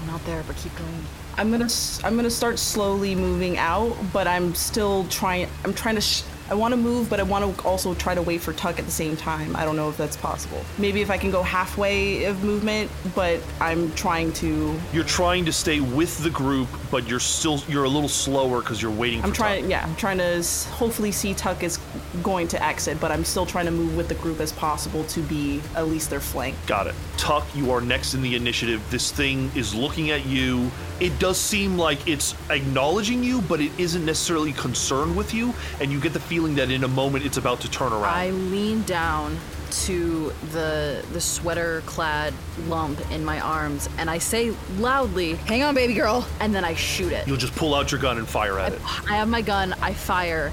I'm 0.00 0.06
not 0.08 0.24
there, 0.26 0.42
but 0.46 0.56
keep 0.56 0.76
going. 0.76 1.04
I'm 1.38 1.50
gonna 1.50 1.68
I'm 2.02 2.16
gonna 2.16 2.30
start 2.30 2.58
slowly 2.58 3.14
moving 3.14 3.58
out, 3.58 3.94
but 4.12 4.26
I'm 4.26 4.54
still 4.54 5.04
trying. 5.08 5.48
I'm 5.64 5.74
trying 5.74 5.96
to. 5.96 6.00
Sh- 6.00 6.22
I 6.48 6.54
want 6.54 6.72
to 6.72 6.76
move, 6.76 7.10
but 7.10 7.18
I 7.18 7.24
want 7.24 7.56
to 7.56 7.64
also 7.64 7.94
try 7.94 8.14
to 8.14 8.22
wait 8.22 8.40
for 8.40 8.52
Tuck 8.52 8.78
at 8.78 8.84
the 8.84 8.90
same 8.90 9.16
time. 9.16 9.56
I 9.56 9.64
don't 9.64 9.74
know 9.74 9.88
if 9.88 9.96
that's 9.96 10.16
possible. 10.16 10.64
Maybe 10.78 11.00
if 11.00 11.10
I 11.10 11.18
can 11.18 11.30
go 11.30 11.42
halfway 11.42 12.24
of 12.24 12.44
movement, 12.44 12.90
but 13.14 13.40
I'm 13.60 13.92
trying 13.92 14.32
to. 14.34 14.78
You're 14.92 15.04
trying 15.04 15.44
to 15.46 15.52
stay 15.52 15.80
with 15.80 16.22
the 16.22 16.30
group, 16.30 16.68
but 16.90 17.08
you're 17.08 17.20
still 17.20 17.60
you're 17.68 17.84
a 17.84 17.88
little 17.88 18.08
slower 18.08 18.60
because 18.60 18.80
you're 18.80 18.92
waiting 18.92 19.22
I'm 19.22 19.30
for 19.30 19.36
trying. 19.36 19.62
Tuck. 19.62 19.70
Yeah, 19.70 19.84
I'm 19.84 19.96
trying 19.96 20.18
to 20.18 20.44
hopefully 20.70 21.10
see 21.10 21.34
Tuck 21.34 21.62
is 21.62 21.78
going 22.22 22.46
to 22.48 22.62
exit, 22.62 23.00
but 23.00 23.10
I'm 23.10 23.24
still 23.24 23.46
trying 23.46 23.66
to 23.66 23.72
move 23.72 23.96
with 23.96 24.08
the 24.08 24.14
group 24.16 24.40
as 24.40 24.52
possible 24.52 25.04
to 25.04 25.20
be 25.22 25.60
at 25.74 25.88
least 25.88 26.10
their 26.10 26.20
flank. 26.20 26.54
Got 26.66 26.86
it. 26.86 26.94
Tuck, 27.16 27.44
you 27.54 27.72
are 27.72 27.80
next 27.80 28.14
in 28.14 28.22
the 28.22 28.36
initiative. 28.36 28.82
This 28.90 29.10
thing 29.10 29.50
is 29.56 29.74
looking 29.74 30.10
at 30.10 30.26
you. 30.26 30.70
It 30.98 31.18
does 31.18 31.38
seem 31.38 31.76
like 31.76 32.08
it's 32.08 32.34
acknowledging 32.48 33.22
you, 33.22 33.42
but 33.42 33.60
it 33.60 33.70
isn't 33.78 34.04
necessarily 34.04 34.52
concerned 34.52 35.14
with 35.14 35.34
you, 35.34 35.54
and 35.80 35.92
you 35.92 36.00
get 36.00 36.14
the 36.14 36.20
feeling 36.20 36.54
that 36.54 36.70
in 36.70 36.84
a 36.84 36.88
moment 36.88 37.26
it's 37.26 37.36
about 37.36 37.60
to 37.60 37.70
turn 37.70 37.92
around. 37.92 38.04
I 38.04 38.30
lean 38.30 38.82
down 38.84 39.38
to 39.70 40.32
the 40.52 41.04
the 41.12 41.20
sweater 41.20 41.82
clad 41.86 42.32
lump 42.68 42.98
in 43.10 43.24
my 43.24 43.40
arms 43.40 43.88
and 43.98 44.08
I 44.08 44.18
say 44.18 44.54
loudly, 44.78 45.34
"Hang 45.34 45.62
on, 45.64 45.74
baby 45.74 45.92
girl." 45.92 46.26
And 46.40 46.54
then 46.54 46.64
I 46.64 46.74
shoot 46.74 47.12
it. 47.12 47.26
You'll 47.26 47.36
just 47.36 47.54
pull 47.56 47.74
out 47.74 47.92
your 47.92 48.00
gun 48.00 48.16
and 48.16 48.28
fire 48.28 48.58
at 48.58 48.72
it. 48.72 48.80
I 49.10 49.16
have 49.16 49.28
my 49.28 49.42
gun, 49.42 49.74
I 49.82 49.92
fire, 49.92 50.52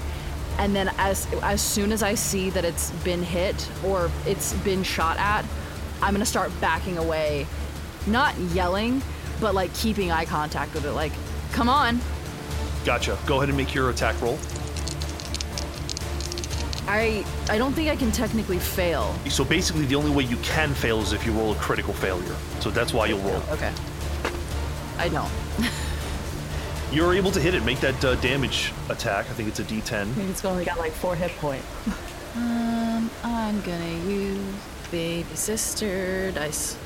and 0.58 0.74
then 0.76 0.90
as 0.98 1.26
as 1.42 1.62
soon 1.62 1.90
as 1.92 2.02
I 2.02 2.14
see 2.16 2.50
that 2.50 2.64
it's 2.64 2.90
been 3.02 3.22
hit 3.22 3.68
or 3.84 4.10
it's 4.26 4.52
been 4.52 4.82
shot 4.82 5.16
at, 5.18 5.44
I'm 6.02 6.12
gonna 6.12 6.26
start 6.26 6.50
backing 6.60 6.98
away, 6.98 7.46
not 8.06 8.36
yelling, 8.52 9.00
but 9.44 9.54
like 9.54 9.74
keeping 9.74 10.10
eye 10.10 10.24
contact 10.24 10.72
with 10.72 10.86
it. 10.86 10.92
Like, 10.92 11.12
come 11.52 11.68
on! 11.68 12.00
Gotcha. 12.86 13.18
Go 13.26 13.36
ahead 13.36 13.50
and 13.50 13.58
make 13.58 13.74
your 13.74 13.90
attack 13.90 14.18
roll. 14.22 14.38
I 16.88 17.26
I 17.50 17.58
don't 17.58 17.74
think 17.74 17.90
I 17.90 17.96
can 17.96 18.10
technically 18.10 18.58
fail. 18.58 19.14
So 19.28 19.44
basically, 19.44 19.84
the 19.84 19.96
only 19.96 20.10
way 20.10 20.24
you 20.24 20.38
can 20.38 20.72
fail 20.72 20.98
is 21.00 21.12
if 21.12 21.26
you 21.26 21.32
roll 21.32 21.52
a 21.52 21.56
critical 21.56 21.92
failure. 21.92 22.34
So 22.60 22.70
that's 22.70 22.94
why 22.94 23.06
you'll 23.06 23.20
roll. 23.20 23.42
Okay. 23.50 23.70
I 24.96 25.10
don't. 25.10 25.30
You're 26.92 27.12
able 27.12 27.30
to 27.32 27.40
hit 27.40 27.54
it. 27.54 27.64
Make 27.64 27.80
that 27.80 28.02
uh, 28.02 28.14
damage 28.16 28.72
attack. 28.88 29.26
I 29.28 29.34
think 29.34 29.50
it's 29.50 29.60
a 29.60 29.64
D10. 29.64 29.92
I 29.92 30.04
think 30.06 30.30
it's 30.30 30.44
only 30.44 30.64
got 30.64 30.78
like 30.78 30.92
four 30.92 31.16
hit 31.16 31.32
points. 31.32 31.66
Um, 32.34 33.10
I'm 33.22 33.60
gonna 33.60 34.08
use 34.08 34.40
baby 34.90 35.34
sister 35.34 36.30
dice. 36.32 36.78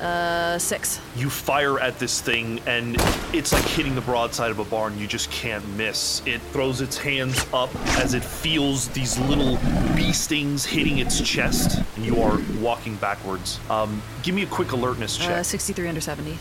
Uh, 0.00 0.58
six. 0.58 1.00
You 1.16 1.30
fire 1.30 1.80
at 1.80 1.98
this 1.98 2.20
thing, 2.20 2.60
and 2.66 2.96
it's 3.32 3.52
like 3.52 3.64
hitting 3.64 3.94
the 3.94 4.00
broadside 4.02 4.50
of 4.50 4.58
a 4.58 4.64
barn. 4.64 4.98
You 4.98 5.06
just 5.06 5.30
can't 5.30 5.66
miss. 5.76 6.22
It 6.26 6.40
throws 6.52 6.80
its 6.82 6.98
hands 6.98 7.46
up 7.54 7.74
as 7.98 8.12
it 8.12 8.22
feels 8.24 8.88
these 8.88 9.18
little 9.20 9.56
bee 9.96 10.12
stings 10.12 10.64
hitting 10.66 10.98
its 10.98 11.20
chest, 11.20 11.82
and 11.96 12.04
you 12.04 12.20
are 12.22 12.38
walking 12.60 12.96
backwards. 12.96 13.58
Um, 13.70 14.02
give 14.22 14.34
me 14.34 14.42
a 14.42 14.46
quick 14.46 14.72
alertness 14.72 15.16
check. 15.16 15.30
Uh, 15.30 15.42
63 15.42 15.88
under 15.88 16.00
70. 16.00 16.38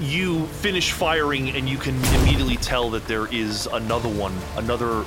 you 0.00 0.46
finish 0.46 0.90
firing 0.92 1.50
and 1.50 1.68
you 1.68 1.78
can 1.78 1.94
immediately 2.16 2.56
tell 2.56 2.90
that 2.90 3.06
there 3.06 3.26
is 3.32 3.66
another 3.72 4.08
one, 4.08 4.36
another 4.56 5.04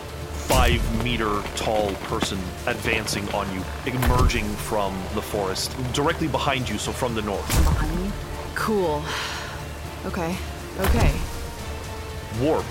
five 0.48 1.04
meter 1.04 1.42
tall 1.56 1.92
person 2.06 2.40
advancing 2.68 3.28
on 3.34 3.52
you, 3.54 3.62
emerging 3.86 4.46
from 4.56 4.94
the 5.14 5.22
forest, 5.22 5.76
directly 5.94 6.28
behind 6.28 6.70
you, 6.70 6.78
so 6.78 6.92
from 6.92 7.14
the 7.14 7.22
north. 7.22 7.48
Behind 7.48 8.04
me. 8.04 8.12
Cool. 8.56 9.04
Okay. 10.06 10.38
Okay. 10.80 11.14
Warp, 12.42 12.66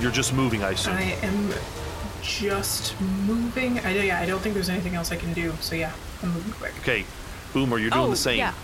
you're 0.00 0.10
just 0.10 0.34
moving, 0.34 0.64
I 0.64 0.70
assume. 0.70 0.94
I 0.94 1.16
am 1.22 1.52
just 2.20 3.00
moving. 3.00 3.78
I, 3.80 3.92
yeah, 4.02 4.20
I 4.20 4.26
don't 4.26 4.40
think 4.40 4.54
there's 4.54 4.68
anything 4.68 4.96
else 4.96 5.12
I 5.12 5.16
can 5.16 5.32
do. 5.34 5.52
So 5.60 5.76
yeah, 5.76 5.92
I'm 6.22 6.32
moving 6.32 6.52
quick. 6.52 6.72
Okay, 6.80 7.04
Boomer, 7.52 7.78
you're 7.78 7.90
doing 7.90 8.06
oh, 8.06 8.10
the 8.10 8.16
same. 8.16 8.38
yeah. 8.38 8.54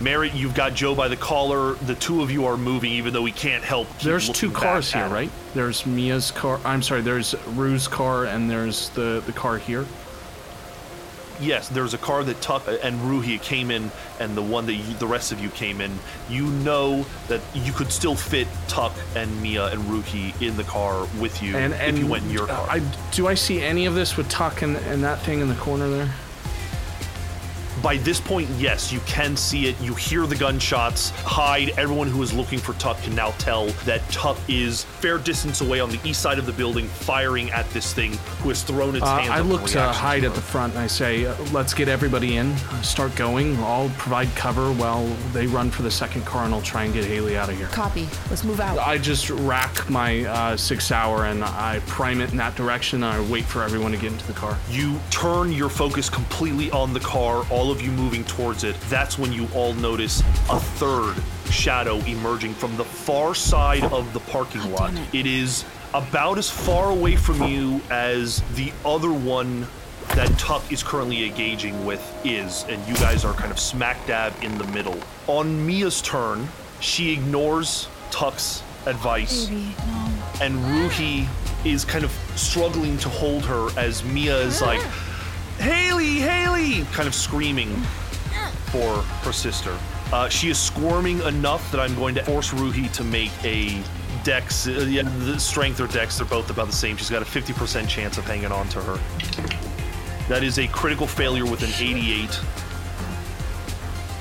Mary, 0.00 0.30
you've 0.30 0.54
got 0.54 0.74
Joe 0.74 0.94
by 0.94 1.08
the 1.08 1.16
collar. 1.16 1.74
The 1.74 1.94
two 1.94 2.22
of 2.22 2.30
you 2.30 2.46
are 2.46 2.56
moving, 2.56 2.92
even 2.92 3.12
though 3.12 3.22
we 3.22 3.32
can't 3.32 3.62
help. 3.62 3.88
There's 4.00 4.28
two 4.28 4.50
cars 4.50 4.92
here, 4.92 5.08
right? 5.08 5.30
There's 5.54 5.86
Mia's 5.86 6.30
car. 6.30 6.60
I'm 6.64 6.82
sorry. 6.82 7.00
There's 7.00 7.34
Rue's 7.48 7.86
car, 7.86 8.26
and 8.26 8.50
there's 8.50 8.88
the 8.90 9.22
the 9.24 9.32
car 9.32 9.58
here. 9.58 9.86
Yes, 11.40 11.68
there's 11.68 11.94
a 11.94 11.98
car 11.98 12.22
that 12.24 12.40
Tuck 12.40 12.66
and 12.68 13.00
Ruhi 13.00 13.42
came 13.42 13.70
in, 13.70 13.90
and 14.20 14.36
the 14.36 14.42
one 14.42 14.66
that 14.66 14.74
you, 14.74 14.94
the 14.94 15.06
rest 15.06 15.32
of 15.32 15.40
you 15.40 15.48
came 15.50 15.80
in. 15.80 15.92
You 16.28 16.46
know 16.46 17.04
that 17.28 17.40
you 17.54 17.72
could 17.72 17.90
still 17.90 18.14
fit 18.14 18.46
Tuck 18.68 18.92
and 19.16 19.42
Mia 19.42 19.66
and 19.66 19.82
Ruhi 19.82 20.40
in 20.40 20.56
the 20.56 20.62
car 20.64 21.08
with 21.18 21.42
you 21.42 21.56
And 21.56 21.74
and 21.74 21.96
if 21.96 22.02
you 22.02 22.08
went 22.08 22.24
in 22.24 22.30
your 22.30 22.44
uh, 22.44 22.56
car. 22.56 22.66
I 22.70 22.78
do 23.10 23.26
I 23.26 23.34
see 23.34 23.62
any 23.62 23.86
of 23.86 23.94
this 23.94 24.16
with 24.16 24.28
Tuck 24.28 24.62
and, 24.62 24.76
and 24.76 25.02
that 25.02 25.20
thing 25.22 25.40
in 25.40 25.48
the 25.48 25.56
corner 25.56 25.88
there? 25.88 26.10
By 27.84 27.98
this 27.98 28.18
point, 28.18 28.48
yes, 28.56 28.90
you 28.90 29.00
can 29.00 29.36
see 29.36 29.66
it. 29.66 29.78
You 29.78 29.92
hear 29.92 30.26
the 30.26 30.34
gunshots. 30.36 31.10
Hyde. 31.10 31.74
Everyone 31.76 32.08
who 32.08 32.22
is 32.22 32.32
looking 32.32 32.58
for 32.58 32.72
Tuck 32.74 32.98
can 33.02 33.14
now 33.14 33.32
tell 33.32 33.66
that 33.84 34.00
Tuck 34.10 34.38
is 34.48 34.84
fair 34.84 35.18
distance 35.18 35.60
away 35.60 35.80
on 35.80 35.90
the 35.90 36.00
east 36.02 36.22
side 36.22 36.38
of 36.38 36.46
the 36.46 36.52
building, 36.52 36.86
firing 36.86 37.50
at 37.50 37.68
this 37.72 37.92
thing 37.92 38.14
who 38.40 38.48
has 38.48 38.62
thrown 38.62 38.96
its 38.96 39.04
Uh, 39.04 39.18
hands 39.18 39.28
I 39.28 39.40
up 39.40 39.46
look 39.46 39.66
to 39.66 39.78
reaction 39.78 40.02
Hyde 40.02 40.24
at 40.24 40.34
the 40.34 40.40
front 40.40 40.72
and 40.72 40.82
I 40.82 40.86
say, 40.86 41.26
uh, 41.26 41.34
"Let's 41.52 41.74
get 41.74 41.88
everybody 41.88 42.38
in. 42.38 42.56
Start 42.82 43.14
going. 43.16 43.62
I'll 43.62 43.90
provide 43.98 44.34
cover 44.34 44.72
while 44.72 45.06
they 45.34 45.46
run 45.46 45.70
for 45.70 45.82
the 45.82 45.90
second 45.90 46.24
car, 46.24 46.44
and 46.46 46.54
I'll 46.54 46.62
try 46.62 46.84
and 46.84 46.94
get 46.94 47.04
Haley 47.04 47.36
out 47.36 47.50
of 47.50 47.58
here." 47.58 47.66
Copy. 47.66 48.08
Let's 48.30 48.44
move 48.44 48.60
out. 48.60 48.78
I 48.78 48.96
just 48.96 49.28
rack 49.28 49.90
my 49.90 50.24
uh, 50.24 50.56
six 50.56 50.90
hour 50.90 51.26
and 51.26 51.44
I 51.44 51.82
prime 51.86 52.22
it 52.22 52.30
in 52.30 52.38
that 52.38 52.54
direction. 52.56 53.04
And 53.04 53.12
I 53.12 53.20
wait 53.30 53.44
for 53.44 53.62
everyone 53.62 53.92
to 53.92 53.98
get 53.98 54.10
into 54.10 54.26
the 54.26 54.32
car. 54.32 54.56
You 54.70 54.98
turn 55.10 55.52
your 55.52 55.68
focus 55.68 56.08
completely 56.08 56.70
on 56.70 56.94
the 56.94 57.00
car, 57.00 57.44
all 57.50 57.70
of 57.70 57.73
you 57.80 57.90
moving 57.90 58.24
towards 58.24 58.64
it. 58.64 58.76
That's 58.88 59.18
when 59.18 59.32
you 59.32 59.48
all 59.54 59.74
notice 59.74 60.20
a 60.50 60.60
third 60.60 61.16
shadow 61.50 61.96
emerging 62.00 62.54
from 62.54 62.76
the 62.76 62.84
far 62.84 63.34
side 63.34 63.84
of 63.84 64.12
the 64.12 64.20
parking 64.20 64.72
lot. 64.72 64.92
it 65.12 65.26
is 65.26 65.64
about 65.92 66.38
as 66.38 66.50
far 66.50 66.90
away 66.90 67.16
from 67.16 67.42
you 67.44 67.80
as 67.90 68.42
the 68.54 68.72
other 68.84 69.12
one 69.12 69.66
that 70.08 70.28
Tuck 70.38 70.70
is 70.72 70.82
currently 70.82 71.24
engaging 71.24 71.84
with 71.86 72.02
is, 72.24 72.64
and 72.68 72.86
you 72.86 72.94
guys 72.94 73.24
are 73.24 73.32
kind 73.32 73.50
of 73.50 73.58
smack 73.58 74.04
dab 74.06 74.32
in 74.42 74.58
the 74.58 74.66
middle. 74.68 74.98
On 75.26 75.66
Mia's 75.66 76.02
turn, 76.02 76.48
she 76.80 77.12
ignores 77.12 77.88
Tuck's 78.10 78.62
advice 78.86 79.48
and 80.40 80.56
Ruhi 80.56 81.26
is 81.64 81.84
kind 81.84 82.04
of 82.04 82.10
struggling 82.36 82.98
to 82.98 83.08
hold 83.08 83.44
her 83.44 83.68
as 83.78 84.04
Mia 84.04 84.36
is 84.38 84.60
like, 84.60 84.80
Haley, 85.58 86.16
Haley, 86.16 86.84
kind 86.92 87.08
of 87.08 87.14
screaming 87.14 87.74
for 88.70 89.02
her 89.22 89.32
sister. 89.32 89.76
Uh, 90.12 90.28
she 90.28 90.48
is 90.50 90.58
squirming 90.58 91.20
enough 91.22 91.70
that 91.70 91.80
I'm 91.80 91.94
going 91.94 92.14
to 92.16 92.24
force 92.24 92.52
Ruhi 92.52 92.92
to 92.92 93.04
make 93.04 93.32
a 93.44 93.82
dex, 94.24 94.66
uh, 94.66 94.86
yeah, 94.88 95.02
the 95.20 95.38
strength 95.38 95.80
or 95.80 95.86
dex, 95.86 96.18
they're 96.18 96.26
both 96.26 96.50
about 96.50 96.66
the 96.66 96.72
same. 96.72 96.96
She's 96.96 97.10
got 97.10 97.22
a 97.22 97.24
50% 97.24 97.88
chance 97.88 98.18
of 98.18 98.24
hanging 98.24 98.52
on 98.52 98.68
to 98.70 98.80
her. 98.82 98.98
That 100.28 100.42
is 100.42 100.58
a 100.58 100.66
critical 100.68 101.06
failure 101.06 101.44
with 101.44 101.62
an 101.62 101.70
88. 101.78 102.40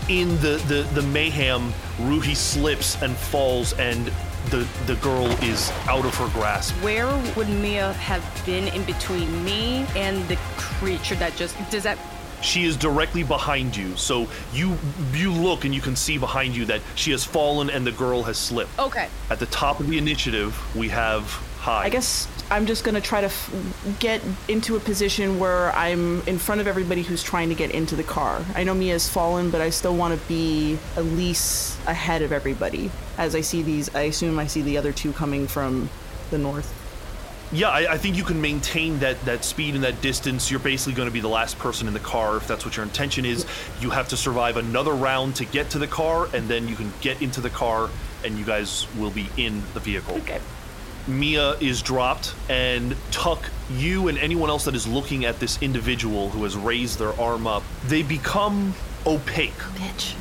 In 0.10 0.30
the, 0.42 0.62
the, 0.68 0.88
the 0.94 1.02
mayhem, 1.02 1.72
Ruhi 1.98 2.36
slips 2.36 3.02
and 3.02 3.16
falls, 3.16 3.74
and 3.74 4.12
the, 4.54 4.68
the 4.86 4.96
girl 5.02 5.26
is 5.44 5.72
out 5.88 6.06
of 6.06 6.16
her 6.16 6.28
grasp. 6.28 6.76
Where 6.84 7.08
would 7.36 7.50
Mia 7.50 7.94
have 7.94 8.24
been 8.46 8.68
in 8.68 8.84
between 8.84 9.44
me 9.44 9.88
and 9.96 10.28
the 10.28 10.36
creature 10.58 11.16
that 11.16 11.36
just 11.36 11.56
does 11.72 11.82
that? 11.84 11.98
She 12.44 12.66
is 12.66 12.78
directly 12.78 13.24
behind 13.24 13.76
you, 13.76 13.98
so 13.98 14.28
you 14.54 14.78
you 15.14 15.32
look 15.32 15.66
and 15.66 15.74
you 15.74 15.82
can 15.82 15.96
see 15.96 16.20
behind 16.20 16.56
you 16.56 16.66
that 16.66 16.82
she 16.94 17.10
has 17.12 17.24
fallen 17.24 17.70
and 17.72 17.88
the 17.88 17.94
girl 17.94 18.22
has 18.24 18.38
slipped. 18.38 18.78
Okay. 18.78 19.10
At 19.32 19.40
the 19.40 19.48
top 19.48 19.80
of 19.80 19.88
the 19.88 19.98
initiative, 19.98 20.54
we 20.76 20.90
have 20.90 21.24
Hyde. 21.64 21.86
I 21.86 21.90
guess 21.90 22.28
I'm 22.52 22.66
just 22.66 22.84
gonna 22.84 23.00
try 23.00 23.22
to 23.22 23.28
f- 23.28 23.96
get 24.00 24.22
into 24.50 24.76
a 24.76 24.82
position 24.82 25.40
where 25.40 25.72
I'm 25.72 26.22
in 26.28 26.38
front 26.38 26.60
of 26.60 26.68
everybody 26.68 27.04
who's 27.04 27.24
trying 27.24 27.48
to 27.48 27.56
get 27.56 27.72
into 27.72 27.96
the 27.96 28.04
car. 28.04 28.44
I 28.54 28.66
know 28.66 28.74
Mia's 28.74 29.08
fallen, 29.08 29.50
but 29.50 29.62
I 29.62 29.70
still 29.70 29.96
want 29.96 30.20
to 30.20 30.28
be 30.28 30.78
at 30.98 31.06
least 31.06 31.80
ahead 31.88 32.22
of 32.22 32.34
everybody. 32.34 32.92
As 33.18 33.34
I 33.34 33.40
see 33.40 33.64
these, 33.64 33.96
I 33.96 34.02
assume 34.02 34.40
I 34.40 34.48
see 34.48 34.62
the 34.62 34.78
other 34.78 34.92
two 34.92 35.14
coming 35.14 35.48
from 35.48 35.90
the 36.32 36.38
north. 36.38 36.70
Yeah, 37.54 37.70
I, 37.70 37.94
I 37.94 37.98
think 37.98 38.18
you 38.18 38.26
can 38.26 38.42
maintain 38.42 39.00
that 39.00 39.24
that 39.24 39.46
speed 39.46 39.76
and 39.76 39.86
that 39.86 40.02
distance. 40.02 40.52
You're 40.52 40.60
basically 40.60 40.96
going 40.96 41.08
to 41.08 41.14
be 41.14 41.22
the 41.22 41.30
last 41.30 41.58
person 41.60 41.88
in 41.88 41.94
the 41.94 42.02
car 42.02 42.36
if 42.36 42.46
that's 42.46 42.66
what 42.66 42.76
your 42.76 42.84
intention 42.84 43.24
is. 43.24 43.46
You 43.80 43.90
have 43.90 44.10
to 44.10 44.18
survive 44.18 44.58
another 44.58 44.92
round 44.92 45.38
to 45.38 45.46
get 45.46 45.70
to 45.70 45.80
the 45.80 45.88
car, 45.88 46.28
and 46.34 46.50
then 46.50 46.68
you 46.68 46.76
can 46.76 46.92
get 47.00 47.22
into 47.22 47.40
the 47.40 47.52
car, 47.52 47.90
and 48.26 48.38
you 48.38 48.44
guys 48.44 48.86
will 48.98 49.12
be 49.12 49.30
in 49.38 49.64
the 49.74 49.80
vehicle. 49.80 50.16
Okay. 50.16 50.42
Mia 51.08 51.52
is 51.56 51.82
dropped, 51.82 52.34
and 52.50 52.96
Tuck, 53.12 53.50
you 53.76 54.08
and 54.08 54.18
anyone 54.18 54.50
else 54.50 54.66
that 54.66 54.76
is 54.76 54.88
looking 54.88 55.26
at 55.26 55.40
this 55.40 55.62
individual 55.62 56.30
who 56.30 56.44
has 56.44 56.56
raised 56.56 57.00
their 57.00 57.20
arm 57.20 57.46
up, 57.46 57.64
they 57.88 58.04
become 58.04 58.74
opaque. 59.06 59.52
Oh, 59.58 59.76
bitch. 59.78 60.16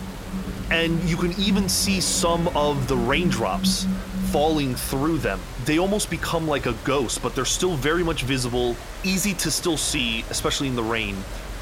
And 0.70 1.02
you 1.04 1.16
can 1.16 1.32
even 1.38 1.68
see 1.68 2.00
some 2.00 2.48
of 2.56 2.88
the 2.88 2.96
raindrops 2.96 3.86
falling 4.30 4.74
through 4.74 5.18
them. 5.18 5.38
They 5.66 5.78
almost 5.78 6.10
become 6.10 6.48
like 6.48 6.66
a 6.66 6.72
ghost, 6.84 7.22
but 7.22 7.34
they're 7.34 7.44
still 7.44 7.76
very 7.76 8.02
much 8.02 8.22
visible, 8.22 8.74
easy 9.04 9.34
to 9.34 9.50
still 9.50 9.76
see, 9.76 10.24
especially 10.30 10.68
in 10.68 10.74
the 10.74 10.82
rain. 10.82 11.16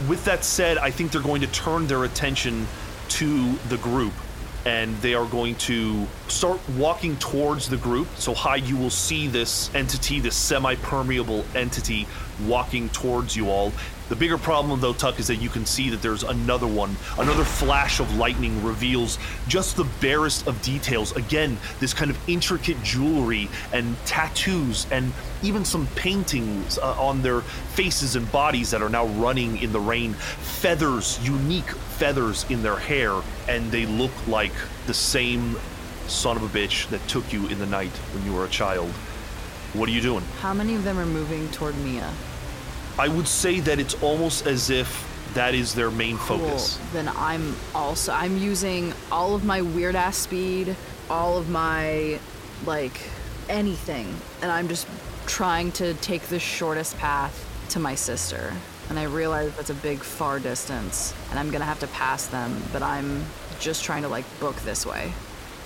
With 0.09 0.25
that 0.25 0.45
said, 0.45 0.79
I 0.79 0.91
think 0.91 1.13
they're 1.13 1.21
going 1.21 1.41
to 1.43 1.49
turn 1.49 1.87
their 1.89 2.05
attention 2.05 2.67
to 3.09 3.53
the 3.69 3.77
group 3.79 4.15
and 4.65 4.97
they 4.99 5.15
are 5.15 5.27
going 5.27 5.55
to 5.57 6.07
start 6.29 6.61
walking 6.77 7.17
towards 7.17 7.69
the 7.69 7.77
group. 7.77 8.09
So, 8.17 8.35
Hyde, 8.35 8.65
you 8.65 8.77
will 8.77 8.91
see 8.91 9.27
this 9.27 9.75
entity, 9.75 10.21
this 10.21 10.37
semi 10.37 10.75
permeable 10.77 11.45
entity, 11.55 12.07
walking 12.47 12.89
towards 12.91 13.37
you 13.37 13.49
all. 13.49 13.73
The 14.11 14.17
bigger 14.17 14.39
problem, 14.39 14.81
though, 14.81 14.93
Tuck, 14.93 15.21
is 15.21 15.29
that 15.29 15.37
you 15.37 15.49
can 15.49 15.65
see 15.65 15.89
that 15.91 16.03
there's 16.03 16.25
another 16.25 16.67
one. 16.67 16.97
Another 17.17 17.45
flash 17.45 18.01
of 18.01 18.17
lightning 18.17 18.61
reveals 18.65 19.21
just 19.47 19.77
the 19.77 19.85
barest 20.01 20.49
of 20.49 20.61
details. 20.63 21.15
Again, 21.15 21.57
this 21.79 21.95
kind 21.95 22.11
of 22.11 22.19
intricate 22.29 22.83
jewelry 22.83 23.49
and 23.73 23.97
tattoos 24.07 24.89
and 24.91 25.13
even 25.45 25.65
some 25.65 25.87
paintings 25.95 26.77
uh, 26.79 27.01
on 27.01 27.23
their 27.23 27.43
faces 27.43 28.17
and 28.17 28.31
bodies 28.33 28.73
that 28.73 28.83
are 28.83 28.89
now 28.89 29.07
running 29.07 29.59
in 29.59 29.71
the 29.71 29.79
rain. 29.79 30.15
Feathers, 30.15 31.21
unique 31.23 31.71
feathers 31.71 32.45
in 32.51 32.65
their 32.65 32.77
hair, 32.77 33.15
and 33.49 33.71
they 33.71 33.87
look 33.87 34.27
like 34.27 34.53
the 34.89 34.95
same 34.95 35.57
son 36.09 36.37
of 36.37 36.43
a 36.43 36.49
bitch 36.49 36.89
that 36.89 37.07
took 37.07 37.33
you 37.33 37.47
in 37.47 37.61
the 37.61 37.67
night 37.67 37.93
when 38.13 38.27
you 38.27 38.33
were 38.33 38.45
a 38.45 38.49
child. 38.49 38.91
What 39.73 39.89
are 39.89 39.93
you 39.93 40.01
doing? 40.01 40.25
How 40.41 40.53
many 40.53 40.75
of 40.75 40.83
them 40.83 40.99
are 40.99 41.07
moving 41.07 41.49
toward 41.53 41.79
Mia? 41.79 42.13
I 43.01 43.09
would 43.09 43.27
say 43.27 43.61
that 43.61 43.79
it's 43.79 43.95
almost 44.03 44.47
as 44.47 44.69
if 44.69 45.09
that 45.33 45.55
is 45.55 45.75
their 45.75 45.91
main 45.91 46.19
focus. 46.19 46.79
Then 46.93 47.09
I'm 47.09 47.57
also 47.75 48.13
I'm 48.13 48.37
using 48.37 48.93
all 49.11 49.35
of 49.35 49.43
my 49.43 49.63
weird 49.63 49.97
ass 49.97 50.19
speed, 50.19 50.77
all 51.09 51.39
of 51.39 51.49
my 51.49 52.19
like 52.67 53.01
anything, 53.49 54.15
and 54.43 54.53
I'm 54.53 54.69
just 54.69 54.87
trying 55.25 55.73
to 55.73 55.95
take 55.95 56.25
the 56.25 56.39
shortest 56.39 56.99
path 56.99 57.35
to 57.71 57.79
my 57.81 57.95
sister. 57.95 58.53
And 58.91 58.99
I 58.99 59.05
realize 59.05 59.57
that's 59.57 59.71
a 59.71 59.81
big 59.89 60.01
far 60.01 60.39
distance, 60.39 61.15
and 61.31 61.39
I'm 61.39 61.51
gonna 61.51 61.65
have 61.65 61.81
to 61.81 61.87
pass 61.87 62.27
them, 62.27 62.63
but 62.71 62.83
I'm 62.83 63.25
just 63.61 63.83
trying 63.83 64.03
to 64.03 64.09
like 64.09 64.27
book 64.41 64.57
this 64.57 64.85
way. 64.85 65.15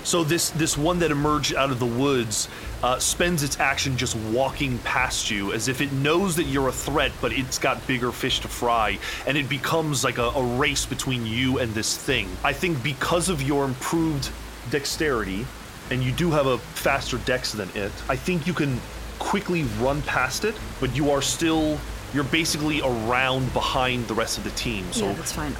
So 0.05 0.23
this 0.23 0.51
this 0.51 0.77
one 0.77 0.99
that 1.01 1.11
emerged 1.11 1.55
out 1.55 1.71
of 1.71 1.81
the 1.81 1.87
woods 1.87 2.49
uh, 2.83 2.99
spends 2.99 3.43
its 3.43 3.59
action 3.59 3.97
just 3.97 4.15
walking 4.17 4.79
past 4.79 5.31
you, 5.31 5.53
as 5.53 5.69
if 5.69 5.81
it 5.81 5.91
knows 5.93 6.37
that 6.37 6.45
you're 6.45 6.69
a 6.69 6.73
threat, 6.73 7.11
but 7.23 7.33
it's 7.33 7.59
got 7.59 7.85
bigger 7.87 8.13
fish 8.13 8.41
to 8.41 8.49
fry, 8.49 8.99
and 9.27 9.39
it 9.39 9.49
becomes 9.49 10.05
like 10.05 10.19
a, 10.19 10.29
a 10.29 10.57
race 10.57 10.85
between 10.85 11.25
you 11.27 11.59
and 11.59 11.73
this 11.75 11.97
thing. 11.97 12.29
I 12.45 12.53
think 12.53 12.83
because 12.83 13.31
of 13.31 13.43
your 13.43 13.65
improved 13.65 14.31
dexterity, 14.71 15.47
and 15.91 16.03
you 16.03 16.13
do 16.13 16.31
have 16.31 16.47
a 16.47 16.59
faster 16.59 17.17
dex 17.19 17.53
than 17.53 17.71
it, 17.75 17.93
I 18.09 18.17
think 18.17 18.47
you 18.47 18.53
can 18.53 18.79
quickly 19.19 19.63
run 19.81 20.03
past 20.03 20.45
it, 20.45 20.55
but 20.81 20.95
you 20.95 21.11
are 21.11 21.23
still 21.23 21.79
you're 22.13 22.25
basically 22.25 22.81
around 22.83 23.53
behind 23.55 24.07
the 24.07 24.15
rest 24.15 24.39
of 24.39 24.45
the 24.45 24.51
team. 24.51 24.85
So 24.93 25.07
yeah, 25.07 25.13
that's 25.15 25.33
fine. 25.33 25.57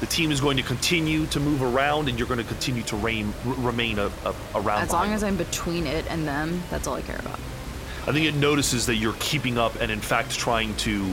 The 0.00 0.06
team 0.06 0.32
is 0.32 0.40
going 0.40 0.56
to 0.56 0.62
continue 0.62 1.26
to 1.26 1.38
move 1.38 1.62
around, 1.62 2.08
and 2.08 2.18
you're 2.18 2.26
going 2.26 2.38
to 2.38 2.44
continue 2.44 2.82
to 2.84 2.96
reign, 2.96 3.32
r- 3.46 3.52
remain 3.54 3.98
a, 3.98 4.10
a, 4.24 4.34
around. 4.54 4.82
As 4.82 4.92
long 4.92 5.12
as 5.12 5.20
them. 5.20 5.28
I'm 5.28 5.36
between 5.36 5.86
it 5.86 6.06
and 6.10 6.26
them, 6.26 6.62
that's 6.70 6.86
all 6.86 6.94
I 6.94 7.02
care 7.02 7.18
about. 7.18 7.38
I 8.06 8.12
think 8.12 8.24
it 8.24 8.34
notices 8.34 8.86
that 8.86 8.96
you're 8.96 9.14
keeping 9.20 9.58
up 9.58 9.78
and, 9.80 9.92
in 9.92 10.00
fact, 10.00 10.38
trying 10.38 10.74
to 10.78 11.12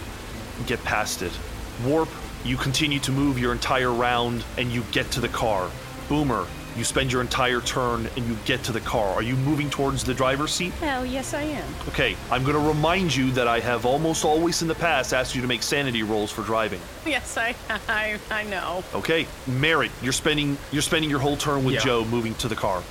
get 0.66 0.82
past 0.86 1.22
it. 1.22 1.38
Warp, 1.86 2.10
you 2.46 2.56
continue 2.56 3.00
to 3.02 3.12
move 3.12 3.38
your 3.38 3.52
entire 3.52 3.92
round, 3.92 4.46
and 4.58 4.72
you 4.72 4.84
get 4.94 5.12
to 5.12 5.20
the 5.20 5.28
car. 5.28 5.70
Boomer, 6.08 6.48
you 6.78 6.84
spend 6.84 7.12
your 7.12 7.22
entire 7.22 7.60
turn 7.60 8.08
and 8.16 8.26
you 8.28 8.38
get 8.46 8.64
to 8.66 8.72
the 8.72 8.80
car. 8.82 9.08
Are 9.14 9.22
you 9.24 9.36
moving 9.38 9.70
towards 9.70 10.04
the 10.04 10.14
driver's 10.14 10.54
seat? 10.54 10.72
Hell 10.74 11.06
yes, 11.06 11.34
I 11.34 11.42
am. 11.42 11.66
Okay, 11.88 12.16
I'm 12.30 12.44
going 12.44 12.56
to 12.56 12.68
remind 12.68 13.16
you 13.16 13.32
that 13.32 13.48
I 13.48 13.60
have 13.60 13.86
almost 13.86 14.24
always 14.24 14.62
in 14.62 14.68
the 14.68 14.76
past 14.76 15.14
asked 15.14 15.34
you 15.36 15.42
to 15.42 15.48
make 15.48 15.64
sanity 15.64 16.04
rolls 16.04 16.32
for 16.32 16.44
driving. 16.44 16.80
Yes, 17.06 17.36
I, 17.38 17.56
I, 17.90 18.20
I 18.30 18.44
know. 18.44 18.84
Okay, 18.94 19.26
Merritt, 19.48 19.92
you're 20.04 20.14
spending 20.14 20.58
you're 20.72 20.82
spending 20.84 21.10
your 21.10 21.20
whole 21.20 21.38
turn 21.38 21.64
with 21.66 21.76
Yeah. 21.76 21.82
Joe 21.82 22.06
moving 22.06 22.36
to 22.36 22.48
the 22.48 22.56
car. 22.56 22.84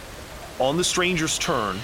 On 0.59 0.77
the 0.77 0.85
stranger's 0.85 1.39
turn, 1.39 1.79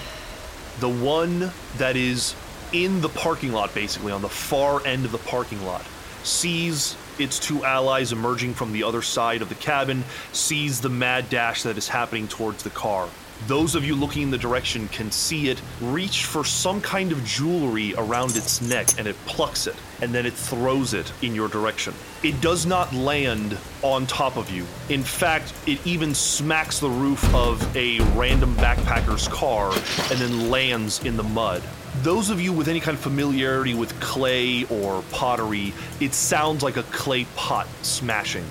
the 0.79 0.89
one 0.89 1.51
that 1.77 1.95
is 1.95 2.35
in 2.73 2.99
the 3.01 3.09
parking 3.09 3.53
lot, 3.53 3.73
basically 3.73 4.11
on 4.11 4.21
the 4.21 4.29
far 4.29 4.85
end 4.85 5.05
of 5.05 5.11
the 5.11 5.19
parking 5.19 5.63
lot, 5.65 5.85
sees 6.23 6.97
its 7.19 7.39
two 7.39 7.63
allies 7.63 8.11
emerging 8.11 8.53
from 8.53 8.71
the 8.71 8.83
other 8.83 9.01
side 9.01 9.41
of 9.41 9.49
the 9.49 9.55
cabin, 9.55 10.03
sees 10.31 10.81
the 10.81 10.89
mad 10.89 11.29
dash 11.29 11.63
that 11.63 11.77
is 11.77 11.87
happening 11.87 12.27
towards 12.27 12.63
the 12.63 12.69
car. 12.69 13.07
Those 13.47 13.75
of 13.75 13.83
you 13.83 13.95
looking 13.95 14.23
in 14.23 14.31
the 14.31 14.37
direction 14.37 14.87
can 14.87 15.11
see 15.11 15.49
it 15.49 15.61
reach 15.81 16.25
for 16.25 16.45
some 16.45 16.79
kind 16.79 17.11
of 17.11 17.25
jewelry 17.25 17.93
around 17.97 18.37
its 18.37 18.61
neck 18.61 18.87
and 18.97 19.05
it 19.05 19.17
plucks 19.25 19.67
it 19.67 19.75
and 20.01 20.13
then 20.13 20.25
it 20.25 20.31
throws 20.33 20.93
it 20.93 21.11
in 21.21 21.35
your 21.35 21.49
direction. 21.49 21.93
It 22.23 22.39
does 22.39 22.65
not 22.65 22.93
land 22.93 23.57
on 23.81 24.07
top 24.07 24.37
of 24.37 24.49
you. 24.49 24.65
In 24.87 25.03
fact, 25.03 25.53
it 25.67 25.85
even 25.85 26.15
smacks 26.15 26.79
the 26.79 26.89
roof 26.89 27.35
of 27.35 27.75
a 27.75 27.99
random 28.15 28.55
backpacker's 28.55 29.27
car 29.27 29.71
and 30.09 30.19
then 30.21 30.49
lands 30.49 31.03
in 31.03 31.17
the 31.17 31.23
mud. 31.23 31.61
Those 32.01 32.29
of 32.29 32.41
you 32.41 32.51
with 32.51 32.67
any 32.67 32.79
kind 32.79 32.97
of 32.97 33.03
familiarity 33.03 33.75
with 33.75 33.97
clay 33.99 34.65
or 34.65 35.03
pottery, 35.11 35.73
it 35.99 36.13
sounds 36.13 36.63
like 36.63 36.75
a 36.75 36.83
clay 36.83 37.25
pot 37.35 37.67
smashing. 37.83 38.45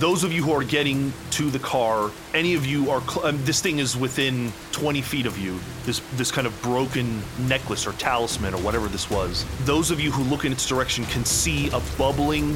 Those 0.00 0.22
of 0.22 0.32
you 0.32 0.44
who 0.44 0.52
are 0.52 0.62
getting 0.62 1.12
to 1.32 1.50
the 1.50 1.58
car, 1.58 2.10
any 2.34 2.54
of 2.54 2.66
you 2.66 2.90
are. 2.90 3.00
Cl- 3.00 3.26
um, 3.26 3.44
this 3.44 3.60
thing 3.60 3.78
is 3.78 3.96
within 3.96 4.52
20 4.70 5.02
feet 5.02 5.26
of 5.26 5.38
you. 5.38 5.58
This 5.86 6.00
this 6.16 6.30
kind 6.30 6.46
of 6.46 6.62
broken 6.62 7.20
necklace 7.48 7.86
or 7.86 7.92
talisman 7.92 8.54
or 8.54 8.58
whatever 8.58 8.86
this 8.86 9.10
was. 9.10 9.44
Those 9.64 9.90
of 9.90 9.98
you 9.98 10.12
who 10.12 10.22
look 10.24 10.44
in 10.44 10.52
its 10.52 10.68
direction 10.68 11.04
can 11.06 11.24
see 11.24 11.68
a 11.70 11.80
bubbling, 11.96 12.54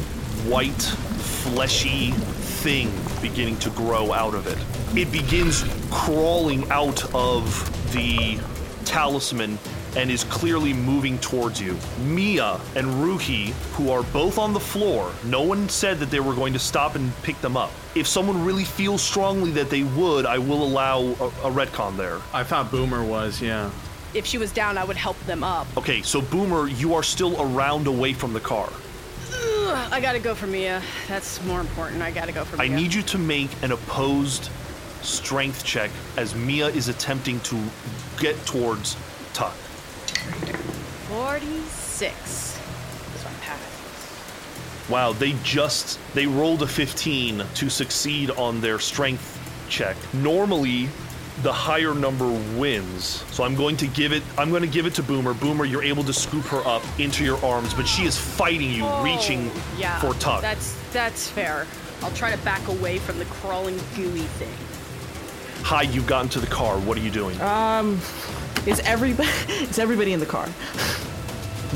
white, 0.49 0.83
fleshy 0.83 2.12
thing 2.12 2.93
beginning 3.20 3.57
to 3.59 3.70
grow 3.70 4.12
out 4.12 4.35
of 4.35 4.47
it. 4.47 4.59
It 4.97 5.11
begins 5.11 5.65
crawling 5.91 6.70
out 6.70 7.12
of 7.12 7.93
the 7.93 8.39
talisman 8.85 9.59
and 9.97 10.10
is 10.10 10.24
clearly 10.24 10.73
moving 10.73 11.19
towards 11.19 11.60
you. 11.60 11.77
Mia 12.05 12.60
and 12.77 12.86
Ruhi, 12.86 13.48
who 13.74 13.90
are 13.90 14.02
both 14.05 14.39
on 14.39 14.52
the 14.52 14.60
floor, 14.60 15.12
no 15.24 15.43
one 15.43 15.69
said 15.69 15.98
that 15.98 16.10
they 16.10 16.20
were 16.20 16.35
going 16.35 16.52
to 16.52 16.59
stop 16.59 16.94
and 16.94 17.12
pick 17.23 17.40
them 17.40 17.56
up. 17.56 17.70
If 17.94 18.06
someone 18.06 18.44
really 18.44 18.64
feels 18.64 19.02
strongly 19.02 19.51
that 19.52 19.70
they 19.70 19.82
would, 19.82 20.27
I 20.27 20.39
will 20.39 20.62
allow 20.62 21.01
a, 21.01 21.27
a 21.27 21.51
retcon 21.51 21.97
there. 21.97 22.19
I 22.32 22.43
thought 22.44 22.70
Boomer 22.70 23.05
was, 23.05 23.40
yeah. 23.40 23.70
If 24.14 24.27
she 24.27 24.39
was 24.39 24.52
down, 24.52 24.78
I 24.78 24.85
would 24.85 24.97
help 24.97 25.19
them 25.24 25.43
up. 25.43 25.66
Okay, 25.77 26.02
so 26.02 26.20
Boomer, 26.20 26.69
you 26.69 26.94
are 26.94 27.02
still 27.02 27.40
around 27.40 27.86
away 27.86 28.12
from 28.12 28.32
the 28.32 28.40
car. 28.40 28.70
Ugh, 29.32 29.89
I 29.90 30.01
gotta 30.01 30.19
go 30.19 30.35
for 30.35 30.47
Mia. 30.47 30.82
That's 31.09 31.43
more 31.44 31.60
important. 31.60 32.02
I 32.02 32.10
gotta 32.10 32.32
go 32.32 32.44
for 32.44 32.56
Mia. 32.56 32.70
I 32.70 32.74
need 32.74 32.93
you 32.93 33.02
to 33.02 33.19
make 33.19 33.51
an 33.62 33.73
opposed 33.73 34.51
strength 35.01 35.64
check 35.64 35.90
as 36.16 36.35
Mia 36.35 36.69
is 36.69 36.89
attempting 36.89 37.40
to 37.40 37.62
get 38.19 38.36
towards 38.47 38.97
Tuck. 39.32 39.55
46. 41.09 42.15
This 43.12 43.24
one 43.24 43.35
passes. 43.40 44.89
Wow, 44.90 45.12
they 45.12 45.32
just 45.43 45.99
they 46.15 46.27
rolled 46.27 46.62
a 46.62 46.66
15 46.66 47.44
to 47.55 47.70
succeed 47.70 48.31
on 48.32 48.61
their 48.61 48.78
strength 48.78 49.39
check. 49.69 49.97
Normally, 50.15 50.89
the 51.43 51.53
higher 51.53 51.94
number 51.94 52.27
wins. 52.59 53.24
So 53.32 53.44
I'm 53.44 53.55
going 53.55 53.77
to 53.78 53.86
give 53.86 54.12
it 54.12 54.23
I'm 54.39 54.51
going 54.51 54.62
to 54.62 54.69
give 54.69 54.86
it 54.86 54.94
to 54.94 55.03
Boomer. 55.03 55.35
Boomer, 55.35 55.65
you're 55.65 55.82
able 55.82 56.05
to 56.05 56.12
scoop 56.12 56.44
her 56.47 56.66
up 56.66 56.82
into 56.99 57.24
your 57.24 57.43
arms, 57.44 57.74
but 57.74 57.86
she 57.86 58.05
is 58.05 58.16
fighting 58.19 58.70
you, 58.70 58.86
reaching 59.03 59.51
Oh, 59.55 59.77
yeah, 59.78 59.99
for 60.01 60.15
Tuck. 60.15 60.40
That's 60.43 60.77
that's 60.93 61.28
fair. 61.28 61.66
I'll 62.03 62.11
try 62.12 62.31
to 62.35 62.39
back 62.44 62.66
away 62.69 62.99
from 62.99 63.19
the 63.19 63.24
crawling 63.27 63.77
gooey 63.94 64.23
thing. 64.39 64.53
Hyde, 65.65 65.90
you've 65.90 66.09
gotten 66.09 66.28
to 66.31 66.40
the 66.40 66.49
car. 66.49 66.77
What 66.78 66.99
are 66.99 67.01
you 67.01 67.11
doing? 67.12 67.40
Um, 67.40 68.01
is 68.66 68.80
everybody 68.80 69.28
is 69.48 69.78
everybody 69.78 70.12
in 70.12 70.20
the 70.20 70.26
car? 70.26 70.48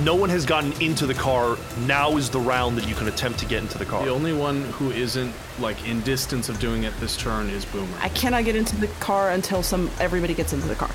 no 0.04 0.14
one 0.14 0.28
has 0.28 0.44
gotten 0.44 0.72
into 0.82 1.06
the 1.06 1.14
car. 1.14 1.56
Now 1.86 2.16
is 2.16 2.28
the 2.28 2.38
round 2.38 2.76
that 2.76 2.86
you 2.86 2.94
can 2.94 3.08
attempt 3.08 3.38
to 3.40 3.46
get 3.46 3.62
into 3.62 3.78
the 3.78 3.84
car. 3.86 4.04
The 4.04 4.10
only 4.10 4.34
one 4.34 4.62
who 4.72 4.90
isn't 4.90 5.32
like 5.58 5.88
in 5.88 6.00
distance 6.02 6.48
of 6.48 6.60
doing 6.60 6.84
it 6.84 6.92
this 7.00 7.16
turn 7.16 7.48
is 7.48 7.64
Boomer. 7.64 7.96
I 8.00 8.10
cannot 8.10 8.44
get 8.44 8.56
into 8.56 8.76
the 8.76 8.88
car 9.00 9.30
until 9.30 9.62
some 9.62 9.90
everybody 9.98 10.34
gets 10.34 10.52
into 10.52 10.68
the 10.68 10.74
car. 10.74 10.90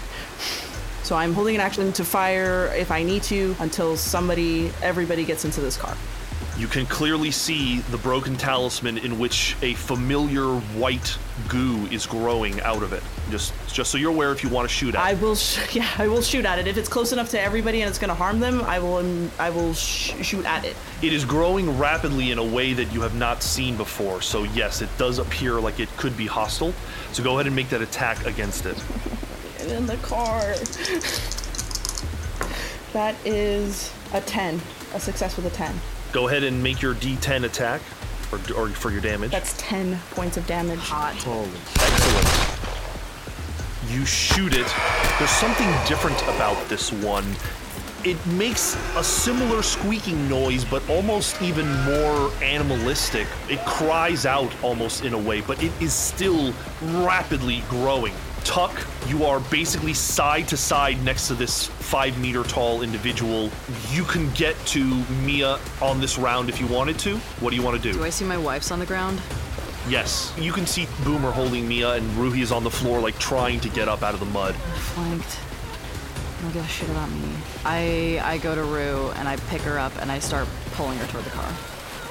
So 1.03 1.15
I'm 1.15 1.33
holding 1.33 1.55
an 1.55 1.61
action 1.61 1.91
to 1.93 2.05
fire 2.05 2.71
if 2.75 2.91
I 2.91 3.03
need 3.03 3.23
to 3.23 3.55
until 3.59 3.97
somebody 3.97 4.71
everybody 4.81 5.25
gets 5.25 5.45
into 5.45 5.61
this 5.61 5.77
car. 5.77 5.97
You 6.61 6.67
can 6.67 6.85
clearly 6.85 7.31
see 7.31 7.79
the 7.89 7.97
broken 7.97 8.37
talisman 8.37 8.99
in 8.99 9.17
which 9.17 9.55
a 9.63 9.73
familiar 9.73 10.45
white 10.77 11.17
goo 11.47 11.87
is 11.87 12.05
growing 12.05 12.61
out 12.61 12.83
of 12.83 12.93
it. 12.93 13.01
Just 13.31 13.51
just 13.73 13.89
so 13.89 13.97
you're 13.97 14.11
aware 14.11 14.31
if 14.31 14.43
you 14.43 14.49
want 14.49 14.69
to 14.69 14.71
shoot 14.73 14.93
at 14.93 15.01
I 15.01 15.13
it. 15.13 15.21
will, 15.21 15.33
sh- 15.33 15.57
yeah, 15.75 15.89
I 15.97 16.07
will 16.07 16.21
shoot 16.21 16.45
at 16.45 16.59
it. 16.59 16.67
If 16.67 16.77
it's 16.77 16.87
close 16.87 17.13
enough 17.13 17.29
to 17.31 17.41
everybody 17.41 17.81
and 17.81 17.89
it's 17.89 17.97
going 17.97 18.09
to 18.09 18.13
harm 18.13 18.39
them, 18.39 18.61
I 18.61 18.77
will, 18.77 18.97
um, 18.97 19.31
I 19.39 19.49
will 19.49 19.73
sh- 19.73 20.13
shoot 20.23 20.45
at 20.45 20.63
it. 20.63 20.75
It 21.01 21.13
is 21.13 21.25
growing 21.25 21.79
rapidly 21.79 22.29
in 22.29 22.37
a 22.37 22.45
way 22.45 22.73
that 22.73 22.93
you 22.93 23.01
have 23.01 23.15
not 23.15 23.41
seen 23.41 23.75
before. 23.75 24.21
So 24.21 24.43
yes, 24.43 24.83
it 24.83 24.89
does 24.99 25.17
appear 25.17 25.59
like 25.59 25.79
it 25.79 25.89
could 25.97 26.15
be 26.15 26.27
hostile. 26.27 26.75
So 27.11 27.23
go 27.23 27.33
ahead 27.39 27.47
and 27.47 27.55
make 27.55 27.69
that 27.69 27.81
attack 27.81 28.23
against 28.27 28.67
it. 28.67 28.77
Get 29.57 29.71
in 29.71 29.87
the 29.87 29.97
car. 29.97 30.41
That 32.93 33.15
is 33.25 33.91
a 34.13 34.21
10, 34.21 34.61
a 34.93 34.99
success 34.99 35.35
with 35.37 35.47
a 35.47 35.49
10. 35.49 35.73
Go 36.11 36.27
ahead 36.27 36.43
and 36.43 36.61
make 36.61 36.81
your 36.81 36.93
D10 36.93 37.45
attack, 37.45 37.81
or, 38.31 38.39
or 38.55 38.69
for 38.69 38.91
your 38.91 38.99
damage. 39.01 39.31
That's 39.31 39.55
10 39.57 39.97
points 40.11 40.35
of 40.35 40.45
damage. 40.45 40.79
Hot. 40.79 41.15
Excellent. 41.15 41.47
You 43.89 44.05
shoot 44.05 44.53
it. 44.53 44.67
There's 45.19 45.29
something 45.29 45.67
different 45.87 46.21
about 46.23 46.67
this 46.67 46.91
one. 46.91 47.25
It 48.03 48.17
makes 48.27 48.75
a 48.97 49.03
similar 49.03 49.61
squeaking 49.61 50.27
noise, 50.27 50.65
but 50.65 50.87
almost 50.89 51.41
even 51.41 51.67
more 51.83 52.31
animalistic. 52.41 53.27
It 53.47 53.59
cries 53.65 54.25
out 54.25 54.51
almost 54.63 55.05
in 55.05 55.13
a 55.13 55.19
way, 55.19 55.41
but 55.41 55.63
it 55.63 55.71
is 55.81 55.93
still 55.93 56.53
rapidly 56.81 57.63
growing. 57.69 58.13
Tuck, 58.43 58.85
you 59.07 59.23
are 59.25 59.39
basically 59.39 59.93
side 59.93 60.47
to 60.47 60.57
side 60.57 61.01
next 61.03 61.27
to 61.27 61.35
this 61.35 61.67
five 61.67 62.17
meter 62.19 62.43
tall 62.43 62.81
individual. 62.81 63.49
You 63.91 64.03
can 64.03 64.31
get 64.33 64.57
to 64.67 64.83
Mia 65.23 65.59
on 65.81 66.01
this 66.01 66.17
round 66.17 66.49
if 66.49 66.59
you 66.59 66.67
wanted 66.67 66.97
to. 66.99 67.17
What 67.39 67.51
do 67.51 67.55
you 67.55 67.61
want 67.61 67.81
to 67.81 67.91
do? 67.91 67.97
Do 67.97 68.03
I 68.03 68.09
see 68.09 68.25
my 68.25 68.37
wife's 68.37 68.71
on 68.71 68.79
the 68.79 68.85
ground? 68.85 69.21
Yes. 69.87 70.33
You 70.37 70.51
can 70.51 70.65
see 70.65 70.87
Boomer 71.03 71.31
holding 71.31 71.67
Mia 71.67 71.93
and 71.93 72.09
Ruhi 72.11 72.41
is 72.41 72.51
on 72.51 72.63
the 72.63 72.69
floor, 72.69 72.99
like 72.99 73.17
trying 73.19 73.59
to 73.61 73.69
get 73.69 73.87
up 73.87 74.03
out 74.03 74.13
of 74.13 74.19
the 74.19 74.25
mud. 74.27 74.55
Flanked. 74.55 75.39
Don't 76.41 76.53
give 76.53 76.65
a 76.65 76.67
shit 76.67 76.89
about 76.89 77.09
me. 77.11 77.33
I 77.63 78.19
I 78.23 78.37
go 78.39 78.55
to 78.55 78.63
Rue 78.63 79.11
and 79.15 79.27
I 79.27 79.35
pick 79.35 79.61
her 79.61 79.77
up 79.77 79.93
and 80.01 80.11
I 80.11 80.19
start 80.19 80.47
pulling 80.73 80.97
her 80.97 81.07
toward 81.07 81.25
the 81.25 81.29
car. 81.29 81.51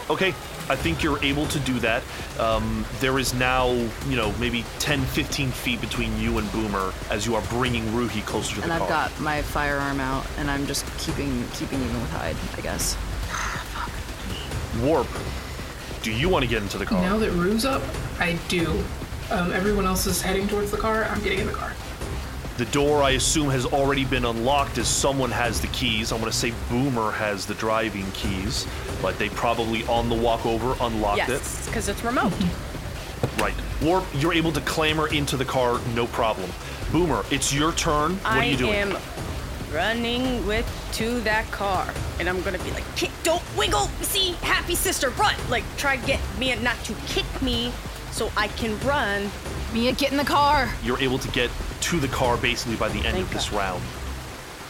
Okay, 0.09 0.35
I 0.71 0.77
think 0.77 1.03
you're 1.03 1.23
able 1.25 1.47
to 1.47 1.59
do 1.59 1.81
that. 1.81 2.05
Um, 2.39 2.87
there 3.01 3.19
is 3.19 3.35
now, 3.35 3.71
you 4.07 4.15
know, 4.15 4.33
maybe 4.39 4.65
10, 4.79 5.03
15 5.03 5.51
feet 5.51 5.81
between 5.81 6.17
you 6.17 6.39
and 6.39 6.51
Boomer 6.53 6.93
as 7.11 7.27
you 7.27 7.35
are 7.35 7.43
bringing 7.49 7.85
Ruhi 7.87 8.25
closer 8.25 8.55
to 8.55 8.61
the 8.61 8.69
car. 8.69 8.77
And 8.77 8.83
I've 8.85 8.89
got 8.89 9.21
my 9.21 9.43
firearm 9.43 9.99
out 9.99 10.25
and 10.39 10.49
I'm 10.49 10.67
just 10.67 10.87
keeping 10.99 11.45
keeping 11.55 11.83
even 11.83 12.01
with 12.01 12.11
Hyde, 12.13 12.37
I 12.57 12.61
guess. 12.61 12.97
Warp, 14.81 15.09
do 16.03 16.13
you 16.13 16.29
want 16.29 16.45
to 16.45 16.49
get 16.49 16.63
into 16.63 16.79
the 16.79 16.87
car? 16.87 17.03
Now 17.03 17.19
that 17.19 17.33
Rue's 17.33 17.65
up, 17.65 17.83
I 18.21 18.39
do. 18.47 18.85
Um, 19.33 19.51
everyone 19.51 19.87
else 19.87 20.07
is 20.07 20.23
heading 20.23 20.47
towards 20.47 20.71
the 20.71 20.77
car. 20.77 21.03
I'm 21.05 21.21
getting 21.23 21.41
in 21.41 21.47
the 21.47 21.53
car. 21.53 21.73
The 22.61 22.67
door, 22.67 23.03
I 23.03 23.13
assume, 23.13 23.49
has 23.49 23.65
already 23.65 24.05
been 24.05 24.27
unlocked 24.27 24.77
as 24.77 24.87
someone 24.87 25.31
has 25.31 25.63
the 25.63 25.67
keys. 25.69 26.13
I'm 26.13 26.21
going 26.21 26.31
to 26.31 26.37
say 26.37 26.53
Boomer 26.69 27.11
has 27.11 27.47
the 27.47 27.55
driving 27.55 28.05
keys, 28.13 28.67
but 29.01 29.19
they 29.19 29.31
probably 29.31 29.83
on 29.87 30.11
the 30.11 30.15
walk 30.15 30.45
over 30.45 30.77
unlocked 30.85 31.23
it. 31.23 31.29
Yes, 31.31 31.67
because 31.67 31.89
it's 31.89 32.05
remote. 32.05 32.35
Right. 33.39 33.55
Warp, 33.81 34.05
you're 34.13 34.35
able 34.35 34.53
to 34.53 34.61
clamber 34.61 35.07
into 35.07 35.39
the 35.39 35.45
car, 35.47 35.81
no 35.95 36.07
problem. 36.09 36.51
Boomer, 36.93 37.25
it's 37.31 37.51
your 37.51 37.73
turn. 37.73 38.17
What 38.17 38.27
I 38.27 38.39
are 38.41 38.51
you 38.51 38.59
doing? 38.59 38.75
I 38.75 38.77
am 38.77 38.97
running 39.73 40.47
with 40.47 40.69
to 40.97 41.19
that 41.21 41.51
car, 41.51 41.89
and 42.19 42.29
I'm 42.29 42.43
gonna 42.43 42.63
be 42.63 42.73
like, 42.73 42.85
kick, 42.95 43.11
don't 43.23 43.43
wiggle. 43.57 43.87
See, 44.03 44.33
happy 44.43 44.75
sister, 44.75 45.09
run. 45.09 45.35
Like, 45.49 45.65
try 45.79 45.97
to 45.97 46.07
get 46.07 46.21
Mia 46.39 46.61
not 46.61 46.77
to 46.85 46.95
kick 47.07 47.25
me, 47.41 47.73
so 48.11 48.31
I 48.37 48.49
can 48.49 48.79
run. 48.81 49.31
Mia, 49.73 49.93
get 49.93 50.11
in 50.11 50.17
the 50.17 50.25
car. 50.25 50.69
You're 50.83 50.99
able 50.99 51.19
to 51.19 51.29
get 51.29 51.51
to 51.83 52.01
the 52.01 52.09
car 52.09 52.37
basically 52.37 52.77
by 52.77 52.89
the 52.89 52.99
end 52.99 53.17
Thank 53.17 53.27
of 53.27 53.33
this 53.33 53.51
God. 53.51 53.59
round. 53.59 53.83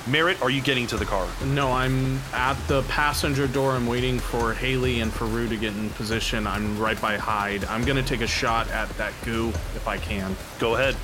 Merritt, 0.07 0.41
are 0.43 0.51
you 0.51 0.61
getting 0.61 0.87
to 0.89 0.97
the 0.97 1.05
car? 1.05 1.29
No, 1.45 1.73
I'm 1.73 2.19
at 2.33 2.55
the 2.69 2.83
passenger 2.85 3.47
door. 3.47 3.73
I'm 3.73 3.87
waiting 3.87 4.19
for 4.19 4.55
Haley 4.55 5.01
and 5.01 5.13
for 5.13 5.27
Rue 5.27 5.49
to 5.49 5.57
get 5.57 5.75
in 5.75 5.91
position. 5.91 6.47
I'm 6.47 6.79
right 6.79 7.01
by 7.01 7.17
Hyde. 7.17 7.65
I'm 7.67 7.85
gonna 7.85 8.03
take 8.03 8.21
a 8.23 8.27
shot 8.27 8.69
at 8.71 8.89
that 8.97 9.13
goo 9.25 9.49
if 9.49 9.87
I 9.87 9.99
can. 9.99 10.35
Go 10.59 10.75
ahead. 10.75 10.97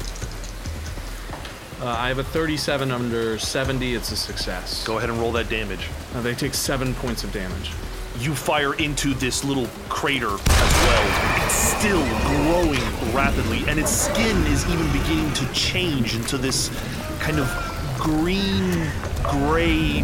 Uh, 1.80 1.88
I 1.90 2.08
have 2.08 2.18
a 2.18 2.24
37 2.24 2.90
under 2.90 3.38
70. 3.38 3.94
It's 3.94 4.10
a 4.10 4.16
success. 4.16 4.84
Go 4.86 4.96
ahead 4.96 5.10
and 5.10 5.18
roll 5.18 5.30
that 5.32 5.50
damage. 5.50 5.88
Uh, 6.14 6.22
they 6.22 6.34
take 6.34 6.54
seven 6.54 6.94
points 6.94 7.22
of 7.22 7.32
damage. 7.32 7.72
You 8.20 8.34
fire 8.34 8.74
into 8.74 9.14
this 9.14 9.44
little 9.44 9.66
crater 9.88 10.32
as 10.32 10.40
well. 10.40 11.44
It's 11.44 11.54
still 11.54 12.04
growing 12.26 13.14
rapidly, 13.14 13.62
and 13.68 13.78
its 13.78 13.90
skin 13.90 14.36
is 14.46 14.66
even 14.68 14.90
beginning 14.92 15.32
to 15.34 15.52
change 15.52 16.14
into 16.14 16.38
this 16.38 16.70
kind 17.20 17.38
of 17.38 17.96
green 17.98 18.90
gray 19.22 20.02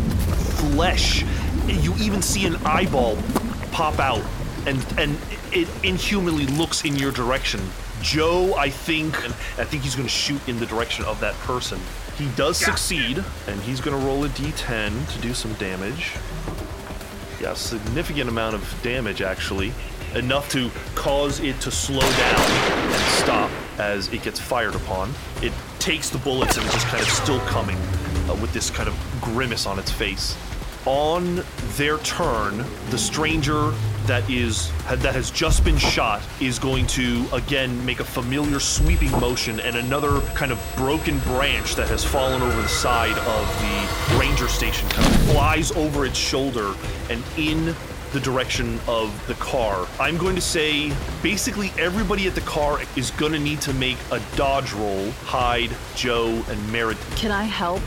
flesh. 0.72 1.24
You 1.66 1.94
even 1.98 2.22
see 2.22 2.46
an 2.46 2.56
eyeball 2.64 3.16
pop 3.72 3.98
out, 3.98 4.22
and 4.66 4.84
and 4.98 5.18
it 5.52 5.68
inhumanly 5.82 6.46
looks 6.46 6.84
in 6.84 6.96
your 6.96 7.12
direction. 7.12 7.60
Joe, 8.02 8.54
I 8.56 8.68
think, 8.68 9.14
I 9.58 9.64
think 9.64 9.84
he's 9.84 9.94
going 9.94 10.08
to 10.08 10.12
shoot 10.12 10.46
in 10.48 10.58
the 10.58 10.66
direction 10.66 11.04
of 11.04 11.20
that 11.20 11.34
person. 11.34 11.78
He 12.18 12.28
does 12.36 12.58
succeed, 12.58 13.24
and 13.46 13.60
he's 13.62 13.80
going 13.80 13.98
to 13.98 14.06
roll 14.06 14.24
a 14.24 14.28
d10 14.30 15.12
to 15.12 15.20
do 15.20 15.32
some 15.32 15.54
damage. 15.54 16.16
Yeah, 17.42 17.54
significant 17.54 18.28
amount 18.28 18.54
of 18.54 18.82
damage 18.84 19.20
actually. 19.20 19.72
Enough 20.14 20.48
to 20.50 20.70
cause 20.94 21.40
it 21.40 21.60
to 21.62 21.72
slow 21.72 21.98
down 21.98 22.40
and 22.40 23.12
stop 23.14 23.50
as 23.78 24.12
it 24.12 24.22
gets 24.22 24.38
fired 24.38 24.76
upon. 24.76 25.12
It 25.42 25.52
takes 25.80 26.08
the 26.08 26.18
bullets 26.18 26.56
and 26.56 26.64
is 26.64 26.72
just 26.72 26.86
kind 26.86 27.02
of 27.02 27.08
still 27.08 27.40
coming 27.40 27.78
uh, 28.28 28.38
with 28.40 28.52
this 28.52 28.70
kind 28.70 28.88
of 28.88 28.96
grimace 29.20 29.66
on 29.66 29.80
its 29.80 29.90
face. 29.90 30.36
On 30.86 31.42
their 31.76 31.98
turn, 31.98 32.64
the 32.90 32.98
stranger 32.98 33.72
that 34.06 34.28
is 34.28 34.70
that 34.88 35.14
has 35.14 35.30
just 35.30 35.64
been 35.64 35.78
shot 35.78 36.22
is 36.40 36.58
going 36.58 36.86
to 36.86 37.24
again 37.32 37.84
make 37.86 38.00
a 38.00 38.04
familiar 38.04 38.60
sweeping 38.60 39.10
motion 39.12 39.60
and 39.60 39.76
another 39.76 40.20
kind 40.34 40.52
of 40.52 40.60
broken 40.76 41.18
branch 41.20 41.74
that 41.74 41.88
has 41.88 42.04
fallen 42.04 42.42
over 42.42 42.62
the 42.62 42.68
side 42.68 43.16
of 43.16 44.10
the 44.10 44.18
ranger 44.18 44.48
station 44.48 44.88
kind 44.88 45.06
of 45.06 45.22
flies 45.32 45.72
over 45.72 46.04
its 46.04 46.18
shoulder 46.18 46.74
and 47.10 47.22
in 47.36 47.74
the 48.12 48.20
direction 48.20 48.78
of 48.86 49.26
the 49.26 49.34
car. 49.34 49.86
I'm 49.98 50.18
going 50.18 50.34
to 50.34 50.42
say 50.42 50.92
basically 51.22 51.72
everybody 51.78 52.26
at 52.26 52.34
the 52.34 52.42
car 52.42 52.80
is 52.94 53.10
going 53.12 53.32
to 53.32 53.38
need 53.38 53.62
to 53.62 53.72
make 53.72 53.96
a 54.10 54.20
dodge 54.36 54.72
roll. 54.74 55.10
Hyde, 55.24 55.70
Joe, 55.94 56.44
and 56.48 56.72
Merritt. 56.72 56.98
Can 57.16 57.30
I 57.30 57.44
help 57.44 57.80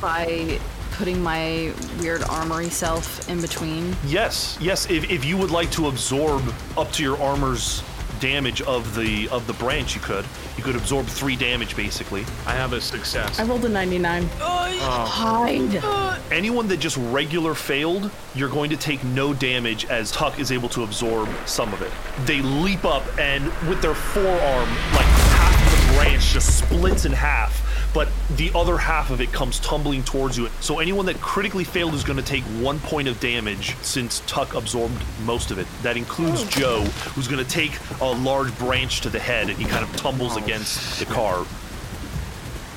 by 0.00 0.58
putting 0.98 1.22
my 1.22 1.72
weird 2.00 2.24
armory 2.24 2.68
self 2.68 3.28
in 3.28 3.40
between? 3.40 3.96
Yes, 4.04 4.58
yes. 4.60 4.90
If, 4.90 5.08
if 5.08 5.24
you 5.24 5.36
would 5.36 5.52
like 5.52 5.70
to 5.72 5.86
absorb 5.86 6.42
up 6.76 6.90
to 6.92 7.02
your 7.04 7.16
armor's 7.22 7.82
damage 8.20 8.60
of 8.62 8.96
the 8.96 9.28
of 9.28 9.46
the 9.46 9.52
branch, 9.54 9.94
you 9.94 10.00
could. 10.00 10.26
You 10.56 10.64
could 10.64 10.74
absorb 10.74 11.06
three 11.06 11.36
damage 11.36 11.76
basically. 11.76 12.22
I 12.46 12.52
have 12.54 12.72
a 12.72 12.80
success. 12.80 13.38
I 13.38 13.44
rolled 13.44 13.64
a 13.64 13.68
99. 13.68 14.28
Hyde. 14.40 15.80
Uh. 15.82 16.18
Anyone 16.32 16.66
that 16.68 16.78
just 16.78 16.96
regular 16.96 17.54
failed, 17.54 18.10
you're 18.34 18.48
going 18.48 18.70
to 18.70 18.76
take 18.76 19.02
no 19.04 19.32
damage 19.32 19.84
as 19.86 20.10
Tuck 20.10 20.40
is 20.40 20.50
able 20.50 20.68
to 20.70 20.82
absorb 20.82 21.28
some 21.46 21.72
of 21.72 21.80
it. 21.82 21.92
They 22.26 22.42
leap 22.42 22.84
up 22.84 23.04
and 23.18 23.44
with 23.68 23.80
their 23.80 23.94
forearm, 23.94 24.68
like 24.94 25.06
half 25.06 25.88
the 25.88 25.96
branch 25.96 26.32
just 26.32 26.58
splits 26.58 27.04
in 27.04 27.12
half, 27.12 27.64
but 27.94 28.08
the 28.36 28.50
other 28.54 28.76
half 28.76 29.10
of 29.10 29.20
it 29.20 29.32
comes 29.32 29.60
tumbling 29.60 30.02
towards 30.02 30.36
you. 30.36 30.48
So 30.60 30.78
anyone 30.78 31.06
that 31.06 31.20
critically 31.20 31.64
failed 31.64 31.94
is 31.94 32.04
going 32.04 32.18
to 32.18 32.24
take 32.24 32.44
one 32.60 32.78
point 32.80 33.08
of 33.08 33.18
damage 33.20 33.76
since 33.82 34.20
Tuck 34.26 34.54
absorbed 34.54 35.02
most 35.24 35.50
of 35.50 35.58
it. 35.58 35.66
That 35.82 35.96
includes 35.96 36.44
Joe, 36.48 36.82
who's 37.14 37.28
going 37.28 37.44
to 37.44 37.50
take 37.50 37.72
a 38.00 38.06
large 38.06 38.56
branch 38.58 39.00
to 39.02 39.10
the 39.10 39.18
head 39.18 39.48
and 39.48 39.58
he 39.58 39.64
kind 39.64 39.84
of 39.84 39.96
tumbles 39.96 40.36
against 40.36 40.98
the 40.98 41.06
car. 41.06 41.46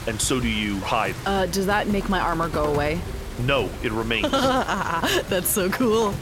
And 0.08 0.20
so 0.20 0.40
do 0.40 0.48
you, 0.48 0.80
Hyde. 0.80 1.16
Uh, 1.26 1.46
does 1.46 1.68
that 1.68 1.88
make 1.88 2.10
my 2.10 2.20
armor 2.20 2.50
go 2.50 2.66
away? 2.66 3.00
No, 3.40 3.70
it 3.84 3.92
remains. 3.92 4.32
That's 4.32 5.50
so 5.50 5.70
cool. 5.70 6.14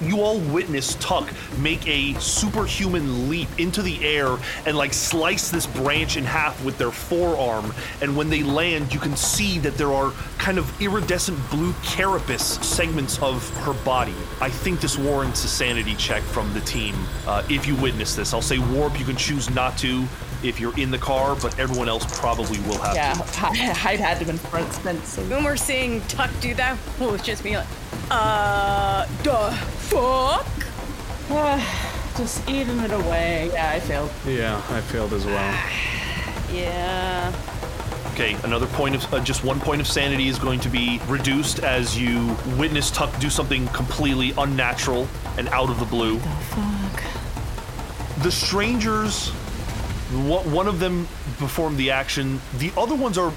You 0.00 0.20
all 0.20 0.38
witness 0.38 0.96
Tuck 1.00 1.32
make 1.58 1.86
a 1.86 2.14
superhuman 2.20 3.28
leap 3.28 3.48
into 3.58 3.82
the 3.82 4.04
air 4.04 4.36
and 4.66 4.76
like 4.76 4.92
slice 4.92 5.50
this 5.50 5.66
branch 5.66 6.16
in 6.16 6.24
half 6.24 6.62
with 6.64 6.78
their 6.78 6.90
forearm. 6.90 7.72
And 8.00 8.16
when 8.16 8.30
they 8.30 8.42
land, 8.42 8.92
you 8.92 9.00
can 9.00 9.16
see 9.16 9.58
that 9.60 9.76
there 9.76 9.92
are 9.92 10.12
kind 10.38 10.58
of 10.58 10.80
iridescent 10.80 11.38
blue 11.50 11.72
carapace 11.82 12.58
segments 12.64 13.20
of 13.20 13.48
her 13.64 13.74
body. 13.84 14.14
I 14.40 14.50
think 14.50 14.80
this 14.80 14.98
warrants 14.98 15.44
a 15.44 15.48
sanity 15.48 15.94
check 15.96 16.22
from 16.22 16.52
the 16.54 16.60
team. 16.60 16.94
Uh, 17.26 17.42
if 17.48 17.66
you 17.66 17.74
witness 17.76 18.14
this, 18.14 18.32
I'll 18.32 18.42
say 18.42 18.58
warp. 18.58 18.98
You 18.98 19.04
can 19.04 19.16
choose 19.16 19.50
not 19.50 19.76
to 19.78 20.06
if 20.42 20.60
you're 20.60 20.76
in 20.78 20.90
the 20.90 20.98
car, 20.98 21.36
but 21.36 21.58
everyone 21.58 21.88
else 21.88 22.04
probably 22.18 22.58
will 22.60 22.78
have 22.78 22.94
Yeah, 22.94 23.14
to. 23.14 23.22
Hyde 23.74 24.00
had 24.00 24.18
to 24.20 24.24
been 24.24 24.38
front 24.38 24.72
since. 24.72 25.08
So. 25.08 25.22
When 25.24 25.44
we're 25.44 25.56
seeing 25.56 26.00
Tuck 26.02 26.30
do 26.40 26.54
that, 26.54 26.78
well, 27.00 27.14
it's 27.14 27.24
just 27.24 27.44
me 27.44 27.56
like, 27.56 27.66
uh, 28.10 29.06
the 29.22 29.50
fuck? 29.88 30.46
just 32.16 32.48
eating 32.48 32.78
it 32.80 32.90
away. 32.92 33.50
Yeah, 33.52 33.70
I 33.72 33.80
failed. 33.80 34.10
Yeah, 34.26 34.56
I 34.70 34.80
failed 34.80 35.12
as 35.12 35.24
well. 35.24 35.54
Yeah. 36.52 37.32
Okay, 38.14 38.36
another 38.42 38.66
point 38.66 38.96
of 38.96 39.14
uh, 39.14 39.20
just 39.22 39.44
one 39.44 39.60
point 39.60 39.80
of 39.80 39.86
sanity 39.86 40.26
is 40.26 40.38
going 40.40 40.58
to 40.60 40.68
be 40.68 41.00
reduced 41.06 41.60
as 41.60 41.96
you 41.96 42.36
witness 42.56 42.90
Tuck 42.90 43.16
do 43.20 43.30
something 43.30 43.68
completely 43.68 44.32
unnatural 44.36 45.06
and 45.36 45.48
out 45.50 45.70
of 45.70 45.78
the 45.78 45.84
blue. 45.84 46.18
The 46.18 46.28
fuck. 46.28 47.02
The 48.24 48.32
strangers, 48.32 49.30
one 50.08 50.66
of 50.66 50.80
them 50.80 51.06
performed 51.36 51.76
the 51.76 51.90
action. 51.90 52.40
The 52.58 52.72
other 52.78 52.94
ones 52.94 53.18
are 53.18 53.32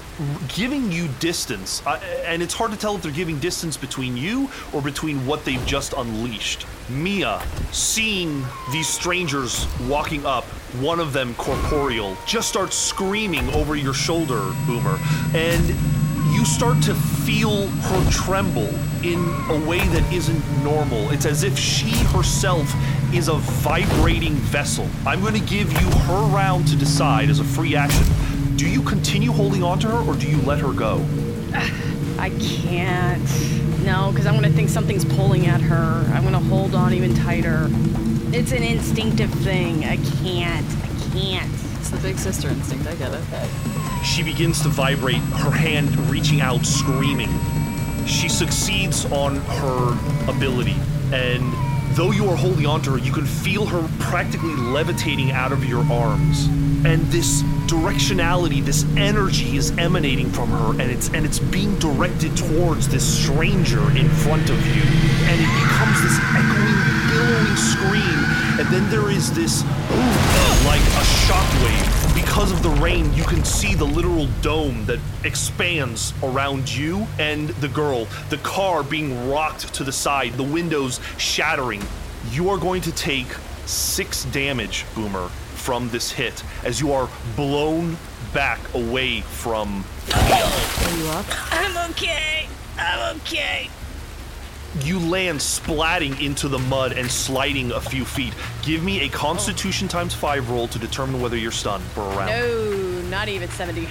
giving 0.48 0.90
you 0.90 1.08
distance, 1.20 1.84
uh, 1.86 2.00
and 2.24 2.42
it's 2.42 2.54
hard 2.54 2.70
to 2.70 2.78
tell 2.78 2.96
if 2.96 3.02
they're 3.02 3.12
giving 3.12 3.38
distance 3.38 3.76
between 3.76 4.16
you 4.16 4.48
or 4.72 4.80
between 4.80 5.26
what 5.26 5.44
they've 5.44 5.64
just 5.66 5.92
unleashed. 5.92 6.66
Mia, 6.88 7.42
seeing 7.72 8.42
these 8.70 8.88
strangers 8.88 9.66
walking 9.86 10.24
up, 10.24 10.44
one 10.80 10.98
of 10.98 11.12
them 11.12 11.34
corporeal, 11.34 12.16
just 12.26 12.48
starts 12.48 12.74
screaming 12.74 13.52
over 13.54 13.76
your 13.76 13.94
shoulder, 13.94 14.52
Boomer, 14.66 14.98
and 15.34 15.74
you 16.32 16.46
start 16.46 16.82
to 16.82 16.94
feel 16.94 17.66
her 17.66 18.10
tremble 18.10 18.68
in 19.02 19.18
a 19.50 19.68
way 19.68 19.80
that 19.88 20.12
isn't 20.12 20.64
normal. 20.64 21.10
It's 21.10 21.26
as 21.26 21.42
if 21.42 21.58
she 21.58 21.90
herself 22.06 22.72
is 23.14 23.28
a 23.28 23.34
vibrating 23.34 24.34
vessel. 24.34 24.88
I'm 25.06 25.20
going 25.20 25.34
to 25.34 25.40
give 25.40 25.70
you 25.72 25.90
her 25.90 26.22
round 26.34 26.66
to 26.68 26.76
decide 26.76 27.28
as 27.28 27.40
a 27.40 27.44
free 27.44 27.76
action. 27.76 28.04
Do 28.56 28.68
you 28.68 28.82
continue 28.82 29.32
holding 29.32 29.62
on 29.62 29.78
to 29.80 29.88
her 29.88 30.10
or 30.10 30.14
do 30.16 30.28
you 30.28 30.40
let 30.42 30.60
her 30.60 30.72
go? 30.72 31.04
I 32.18 32.30
can't. 32.40 33.22
No, 33.84 34.10
because 34.12 34.26
I'm 34.26 34.34
gonna 34.34 34.50
think 34.50 34.68
something's 34.68 35.04
pulling 35.04 35.46
at 35.46 35.60
her. 35.60 36.08
I'm 36.14 36.22
gonna 36.22 36.38
hold 36.38 36.74
on 36.74 36.94
even 36.94 37.14
tighter. 37.14 37.68
It's 38.32 38.52
an 38.52 38.62
instinctive 38.62 39.30
thing. 39.30 39.84
I 39.84 39.96
can't. 39.96 40.66
I 40.66 41.10
can't. 41.12 41.52
It's 41.80 41.90
the 41.90 41.98
big 41.98 42.18
sister 42.18 42.48
instinct. 42.48 42.86
I 42.86 42.94
get 42.94 43.12
it. 43.12 44.04
She 44.04 44.22
begins 44.22 44.62
to 44.62 44.68
vibrate, 44.68 45.16
her 45.16 45.50
hand 45.50 45.96
reaching 46.08 46.40
out, 46.40 46.64
screaming. 46.64 47.30
She 48.06 48.28
succeeds 48.28 49.04
on 49.06 49.36
her 49.36 50.30
ability, 50.30 50.76
and 51.12 51.52
though 51.94 52.10
you 52.10 52.28
are 52.28 52.36
holding 52.36 52.66
onto 52.66 52.90
her, 52.92 52.98
you 52.98 53.12
can 53.12 53.26
feel 53.26 53.66
her 53.66 53.88
practically 53.98 54.54
levitating 54.54 55.30
out 55.30 55.52
of 55.52 55.64
your 55.64 55.84
arms. 55.92 56.46
And 56.84 57.02
this 57.12 57.42
directionality, 57.66 58.64
this 58.64 58.84
energy 58.96 59.56
is 59.56 59.70
emanating 59.78 60.30
from 60.30 60.50
her, 60.50 60.70
and 60.80 60.90
it's 60.90 61.08
and 61.10 61.24
it's 61.24 61.38
being 61.38 61.78
directed 61.78 62.36
towards 62.36 62.88
this 62.88 63.04
stranger 63.04 63.82
in 63.96 64.08
front 64.08 64.50
of 64.50 64.58
you. 64.66 64.82
And 65.30 65.40
it 65.40 65.52
becomes 65.62 66.02
this 66.02 66.18
echoing, 66.34 66.78
billowing 67.08 67.56
scream, 67.56 68.18
and 68.58 68.66
then 68.74 68.90
there 68.90 69.10
is 69.10 69.32
this 69.32 69.62
like 70.66 70.80
a 70.80 71.04
shockwave 71.26 72.01
because 72.32 72.50
of 72.50 72.62
the 72.62 72.82
rain, 72.82 73.12
you 73.12 73.24
can 73.24 73.44
see 73.44 73.74
the 73.74 73.84
literal 73.84 74.26
dome 74.40 74.86
that 74.86 74.98
expands 75.22 76.14
around 76.22 76.74
you 76.74 77.06
and 77.18 77.50
the 77.60 77.68
girl, 77.68 78.06
the 78.30 78.38
car 78.38 78.82
being 78.82 79.28
rocked 79.28 79.74
to 79.74 79.84
the 79.84 79.92
side, 79.92 80.32
the 80.32 80.42
windows 80.42 80.98
shattering. 81.18 81.82
You 82.30 82.48
are 82.48 82.56
going 82.56 82.80
to 82.82 82.92
take 82.92 83.26
six 83.66 84.24
damage, 84.24 84.86
Boomer, 84.94 85.28
from 85.28 85.90
this 85.90 86.10
hit 86.10 86.42
as 86.64 86.80
you 86.80 86.94
are 86.94 87.06
blown 87.36 87.98
back 88.32 88.60
away 88.72 89.20
from. 89.20 89.84
Are 90.14 90.96
you 90.96 91.08
up? 91.08 91.26
I'm 91.52 91.90
okay. 91.90 92.46
I'm 92.78 93.16
okay. 93.18 93.68
You 94.80 94.98
land 94.98 95.38
splatting 95.38 96.20
into 96.24 96.48
the 96.48 96.58
mud 96.58 96.92
and 96.92 97.10
sliding 97.10 97.72
a 97.72 97.80
few 97.80 98.06
feet. 98.06 98.32
Give 98.62 98.82
me 98.82 99.02
a 99.02 99.08
Constitution 99.08 99.86
times 99.86 100.14
five 100.14 100.48
roll 100.48 100.66
to 100.68 100.78
determine 100.78 101.20
whether 101.20 101.36
you're 101.36 101.50
stunned 101.50 101.84
for 101.84 102.00
a 102.00 102.16
round. 102.16 102.30
No, 102.30 103.02
not 103.10 103.28
even 103.28 103.50
70. 103.50 103.86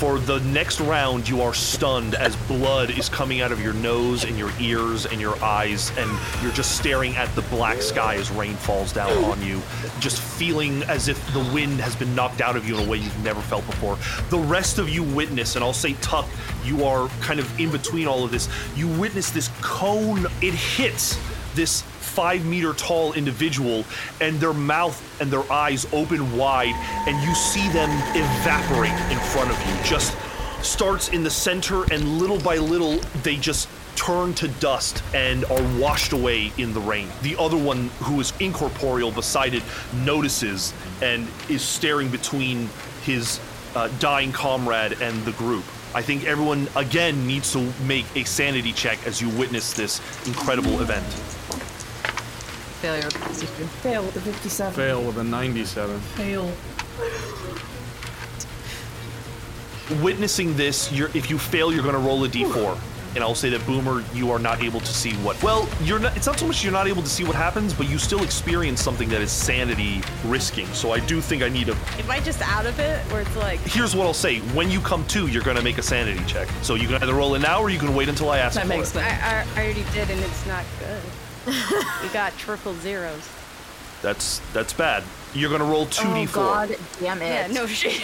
For 0.00 0.18
the 0.18 0.40
next 0.40 0.80
round, 0.80 1.28
you 1.28 1.42
are 1.42 1.52
stunned 1.52 2.14
as 2.14 2.34
blood 2.48 2.88
is 2.88 3.10
coming 3.10 3.42
out 3.42 3.52
of 3.52 3.60
your 3.60 3.74
nose 3.74 4.24
and 4.24 4.38
your 4.38 4.50
ears 4.58 5.04
and 5.04 5.20
your 5.20 5.36
eyes, 5.44 5.92
and 5.98 6.10
you're 6.42 6.52
just 6.52 6.78
staring 6.78 7.16
at 7.16 7.28
the 7.34 7.42
black 7.42 7.82
sky 7.82 8.14
as 8.14 8.30
rain 8.30 8.54
falls 8.54 8.94
down 8.94 9.12
on 9.24 9.42
you, 9.42 9.60
just 9.98 10.18
feeling 10.18 10.82
as 10.84 11.08
if 11.08 11.34
the 11.34 11.40
wind 11.52 11.80
has 11.80 11.94
been 11.94 12.14
knocked 12.14 12.40
out 12.40 12.56
of 12.56 12.66
you 12.66 12.78
in 12.78 12.86
a 12.86 12.90
way 12.90 12.96
you've 12.96 13.22
never 13.22 13.42
felt 13.42 13.66
before. 13.66 13.98
The 14.30 14.38
rest 14.38 14.78
of 14.78 14.88
you 14.88 15.02
witness, 15.02 15.56
and 15.56 15.62
I'll 15.62 15.74
say 15.74 15.92
Tuck, 16.00 16.26
you 16.64 16.82
are 16.86 17.08
kind 17.20 17.38
of 17.38 17.60
in 17.60 17.70
between 17.70 18.06
all 18.06 18.24
of 18.24 18.30
this. 18.30 18.48
You 18.76 18.88
witness 18.88 19.28
this 19.28 19.50
cone, 19.60 20.24
it 20.40 20.54
hits 20.54 21.18
this 21.54 21.82
five 22.14 22.44
meter 22.44 22.72
tall 22.74 23.12
individual, 23.12 23.84
and 24.20 24.40
their 24.40 24.52
mouth 24.52 24.98
and 25.20 25.30
their 25.30 25.50
eyes 25.52 25.86
open 25.92 26.36
wide, 26.36 26.74
and 27.06 27.16
you 27.26 27.34
see 27.34 27.68
them 27.70 27.90
evaporate 28.14 28.98
in 29.12 29.18
front 29.18 29.50
of 29.50 29.58
you. 29.66 29.84
Just 29.84 30.16
starts 30.62 31.08
in 31.08 31.22
the 31.22 31.30
center, 31.30 31.84
and 31.92 32.18
little 32.18 32.40
by 32.40 32.56
little, 32.56 32.98
they 33.22 33.36
just 33.36 33.68
turn 33.96 34.32
to 34.34 34.48
dust 34.60 35.02
and 35.14 35.44
are 35.46 35.78
washed 35.78 36.12
away 36.12 36.52
in 36.58 36.72
the 36.72 36.80
rain. 36.80 37.08
The 37.22 37.36
other 37.38 37.56
one, 37.56 37.88
who 38.00 38.18
is 38.20 38.32
incorporeal 38.40 39.10
beside 39.10 39.54
it, 39.54 39.62
notices 40.04 40.72
and 41.02 41.28
is 41.48 41.62
staring 41.62 42.08
between 42.08 42.68
his 43.04 43.40
uh, 43.74 43.88
dying 43.98 44.32
comrade 44.32 45.00
and 45.00 45.22
the 45.24 45.32
group. 45.32 45.64
I 45.94 46.02
think 46.02 46.24
everyone 46.24 46.68
again 46.76 47.26
needs 47.26 47.52
to 47.52 47.72
make 47.84 48.06
a 48.14 48.24
sanity 48.24 48.72
check 48.72 49.04
as 49.06 49.20
you 49.20 49.28
witness 49.30 49.72
this 49.72 50.00
incredible 50.26 50.80
event. 50.80 51.04
Failure. 52.80 53.10
Fail 53.10 54.02
with 54.04 54.16
a 54.16 54.20
57. 54.20 54.72
Fail 54.74 55.02
with 55.02 55.18
a 55.18 55.24
97. 55.24 56.00
Fail. 56.00 56.50
Witnessing 60.02 60.56
this, 60.56 60.90
you're, 60.92 61.10
if 61.14 61.28
you 61.28 61.38
fail, 61.38 61.72
you're 61.72 61.82
going 61.82 61.94
to 61.94 62.00
roll 62.00 62.24
a 62.24 62.28
d4. 62.28 62.78
And 63.16 63.24
I'll 63.24 63.34
say 63.34 63.50
that 63.50 63.66
Boomer, 63.66 64.04
you 64.14 64.30
are 64.30 64.38
not 64.38 64.62
able 64.62 64.78
to 64.78 64.86
see 64.86 65.12
what. 65.14 65.42
Well, 65.42 65.68
you're 65.82 65.98
not. 65.98 66.16
It's 66.16 66.26
not 66.28 66.38
so 66.38 66.46
much 66.46 66.62
you're 66.62 66.72
not 66.72 66.86
able 66.86 67.02
to 67.02 67.08
see 67.08 67.24
what 67.24 67.34
happens, 67.34 67.74
but 67.74 67.90
you 67.90 67.98
still 67.98 68.22
experience 68.22 68.80
something 68.80 69.08
that 69.08 69.20
is 69.20 69.32
sanity 69.32 70.00
risking. 70.24 70.66
So 70.68 70.92
I 70.92 71.00
do 71.00 71.20
think 71.20 71.42
I 71.42 71.48
need 71.48 71.68
a. 71.70 71.72
Am 71.98 72.08
I 72.08 72.20
just 72.20 72.40
out 72.42 72.66
of 72.66 72.78
it? 72.78 73.00
Where 73.12 73.22
it's 73.22 73.36
like, 73.36 73.58
Here's 73.60 73.96
what 73.96 74.06
I'll 74.06 74.14
say: 74.14 74.38
When 74.54 74.70
you 74.70 74.78
come 74.80 75.04
to, 75.08 75.26
you're 75.26 75.42
going 75.42 75.56
to 75.56 75.62
make 75.62 75.78
a 75.78 75.82
sanity 75.82 76.22
check. 76.28 76.48
So 76.62 76.76
you 76.76 76.86
can 76.86 77.02
either 77.02 77.12
roll 77.14 77.34
it 77.34 77.40
now, 77.40 77.60
or 77.60 77.68
you 77.68 77.80
can 77.80 77.96
wait 77.96 78.08
until 78.08 78.30
I 78.30 78.38
ask 78.38 78.54
That 78.54 78.62
for 78.62 78.68
makes 78.68 78.90
it. 78.90 79.00
sense. 79.00 79.22
I, 79.24 79.40
I, 79.40 79.60
I 79.60 79.64
already 79.64 79.84
did, 79.92 80.08
and 80.08 80.20
it's 80.20 80.46
not 80.46 80.64
good. 80.78 81.02
we 82.02 82.08
got 82.10 82.36
triple 82.38 82.74
zeros. 82.74 83.28
That's 84.02 84.40
that's 84.52 84.72
bad. 84.72 85.04
You're 85.34 85.50
going 85.50 85.60
to 85.60 85.66
roll 85.66 85.86
two 85.86 86.06
d4. 86.08 86.28
Oh 86.28 86.32
god 86.34 86.76
damn 86.98 87.22
it. 87.22 87.26
Yeah, 87.26 87.46
no 87.48 87.66
shit. 87.66 88.02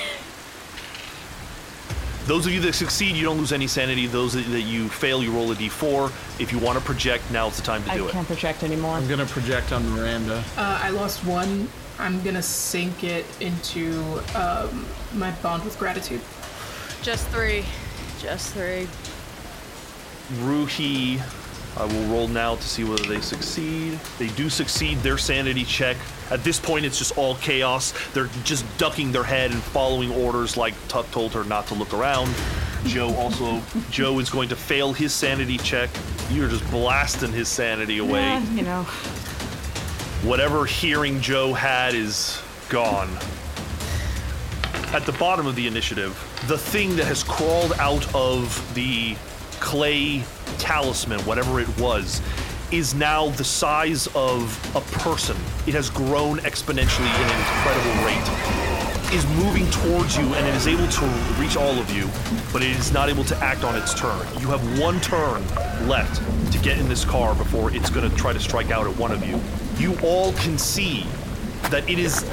Those 2.26 2.44
of 2.44 2.52
you 2.52 2.60
that 2.62 2.74
succeed, 2.74 3.14
you 3.14 3.22
don't 3.22 3.38
lose 3.38 3.52
any 3.52 3.68
sanity. 3.68 4.06
Those 4.06 4.32
that 4.32 4.46
that 4.50 4.62
you 4.62 4.88
fail, 4.88 5.22
you 5.22 5.32
roll 5.32 5.52
a 5.52 5.54
d4. 5.54 6.08
If 6.40 6.52
you 6.52 6.58
want 6.58 6.78
to 6.78 6.84
project, 6.84 7.30
now's 7.30 7.56
the 7.56 7.62
time 7.62 7.84
to 7.84 7.92
I 7.92 7.96
do 7.96 8.06
it. 8.06 8.08
I 8.08 8.12
can't 8.12 8.26
project 8.26 8.62
anymore. 8.62 8.92
I'm 8.92 9.08
gonna 9.08 9.26
project 9.26 9.72
on 9.72 9.88
Miranda. 9.90 10.42
Uh, 10.56 10.80
I 10.82 10.90
lost 10.90 11.24
one. 11.24 11.68
I'm 11.98 12.22
gonna 12.22 12.42
sink 12.42 13.04
it 13.04 13.24
into 13.40 14.20
um, 14.34 14.86
my 15.14 15.30
bond 15.42 15.64
with 15.64 15.78
gratitude. 15.78 16.20
Just 17.02 17.26
three. 17.28 17.64
Just 18.18 18.52
three. 18.54 18.88
Ruhi, 20.40 21.20
I 21.76 21.84
will 21.84 22.04
roll 22.04 22.28
now 22.28 22.54
to 22.54 22.62
see 22.62 22.84
whether 22.84 23.04
they 23.04 23.20
succeed. 23.20 23.98
They 24.18 24.28
do 24.28 24.48
succeed 24.48 24.98
their 24.98 25.18
sanity 25.18 25.64
check. 25.64 25.98
At 26.30 26.42
this 26.42 26.58
point, 26.58 26.86
it's 26.86 26.98
just 26.98 27.18
all 27.18 27.34
chaos. 27.36 27.92
They're 28.14 28.30
just 28.44 28.64
ducking 28.78 29.12
their 29.12 29.24
head 29.24 29.50
and 29.50 29.62
following 29.62 30.10
orders 30.10 30.56
like 30.56 30.74
Tuck 30.88 31.10
told 31.10 31.32
her 31.32 31.44
not 31.44 31.66
to 31.68 31.74
look 31.74 31.92
around. 31.92 32.34
Joe 32.86 33.14
also, 33.16 33.60
Joe 33.90 34.18
is 34.20 34.30
going 34.30 34.48
to 34.48 34.56
fail 34.56 34.92
his 34.92 35.12
sanity 35.12 35.58
check. 35.58 35.90
You're 36.30 36.48
just 36.48 36.68
blasting 36.70 37.32
his 37.32 37.48
sanity 37.48 37.98
away. 37.98 38.22
Yeah, 38.22 38.52
you 38.52 38.62
know. 38.62 38.82
Whatever 40.22 40.64
hearing 40.64 41.20
Joe 41.20 41.52
had 41.52 41.94
is 41.94 42.40
gone. 42.70 43.10
At 44.94 45.04
the 45.04 45.12
bottom 45.18 45.46
of 45.46 45.56
the 45.56 45.66
initiative, 45.66 46.14
the 46.46 46.56
thing 46.56 46.96
that 46.96 47.04
has 47.04 47.22
crawled 47.22 47.74
out 47.74 48.12
of 48.14 48.74
the 48.74 49.14
clay 49.60 50.22
talisman, 50.58 51.20
whatever 51.20 51.60
it 51.60 51.68
was, 51.78 52.20
is 52.72 52.94
now 52.94 53.28
the 53.30 53.44
size 53.44 54.08
of 54.14 54.76
a 54.76 54.80
person. 54.98 55.36
It 55.66 55.74
has 55.74 55.90
grown 55.90 56.38
exponentially 56.38 57.06
in 57.06 57.28
an 57.30 57.38
incredible 57.38 58.04
rate. 58.04 59.12
Is 59.12 59.24
moving 59.36 59.70
towards 59.70 60.16
you 60.16 60.24
and 60.34 60.46
it 60.46 60.54
is 60.56 60.66
able 60.66 60.88
to 60.88 61.06
reach 61.38 61.56
all 61.56 61.78
of 61.78 61.90
you, 61.96 62.08
but 62.52 62.62
it 62.62 62.76
is 62.76 62.92
not 62.92 63.08
able 63.08 63.22
to 63.24 63.36
act 63.36 63.62
on 63.62 63.76
its 63.76 63.94
turn. 63.94 64.20
You 64.40 64.48
have 64.48 64.80
one 64.80 65.00
turn 65.00 65.46
left 65.86 66.20
to 66.52 66.58
get 66.58 66.78
in 66.78 66.88
this 66.88 67.04
car 67.04 67.34
before 67.34 67.72
it's 67.72 67.88
going 67.88 68.10
to 68.10 68.16
try 68.16 68.32
to 68.32 68.40
strike 68.40 68.72
out 68.72 68.86
at 68.86 68.96
one 68.96 69.12
of 69.12 69.24
you. 69.24 69.40
You 69.78 69.96
all 70.02 70.32
can 70.32 70.58
see 70.58 71.06
that 71.70 71.88
it 71.88 72.00
is 72.00 72.24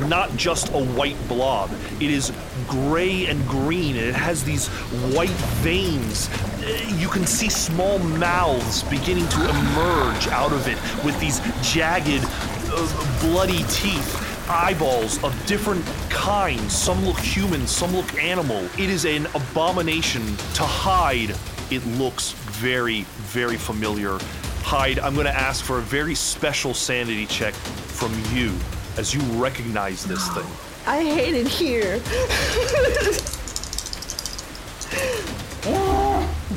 not 0.00 0.34
just 0.36 0.68
a 0.70 0.84
white 0.84 1.16
blob. 1.28 1.70
It 2.00 2.10
is 2.10 2.32
gray 2.68 3.26
and 3.26 3.46
green, 3.46 3.96
and 3.96 4.06
it 4.06 4.14
has 4.14 4.42
these 4.44 4.68
white 5.14 5.28
veins. 5.60 6.28
You 6.62 7.08
can 7.08 7.26
see 7.26 7.48
small 7.48 7.98
mouths 7.98 8.84
beginning 8.84 9.26
to 9.28 9.48
emerge 9.48 10.28
out 10.28 10.52
of 10.52 10.68
it 10.68 10.78
with 11.04 11.18
these 11.18 11.40
jagged, 11.60 12.24
uh, 12.24 13.18
bloody 13.20 13.64
teeth. 13.64 14.28
Eyeballs 14.48 15.22
of 15.24 15.34
different 15.46 15.84
kinds. 16.10 16.76
Some 16.76 17.04
look 17.04 17.18
human, 17.18 17.66
some 17.66 17.94
look 17.94 18.14
animal. 18.20 18.64
It 18.78 18.90
is 18.90 19.04
an 19.04 19.26
abomination 19.34 20.24
to 20.54 20.62
Hyde. 20.62 21.36
It 21.70 21.84
looks 21.98 22.32
very, 22.32 23.02
very 23.32 23.56
familiar. 23.56 24.18
Hyde, 24.62 24.98
I'm 24.98 25.14
going 25.14 25.26
to 25.26 25.34
ask 25.34 25.64
for 25.64 25.78
a 25.78 25.82
very 25.82 26.14
special 26.14 26.74
sanity 26.74 27.26
check 27.26 27.54
from 27.54 28.12
you 28.32 28.52
as 28.96 29.14
you 29.14 29.20
recognize 29.40 30.04
this 30.04 30.28
thing. 30.30 30.46
I 30.86 31.02
hate 31.02 31.34
it 31.34 31.48
here. 31.48 32.00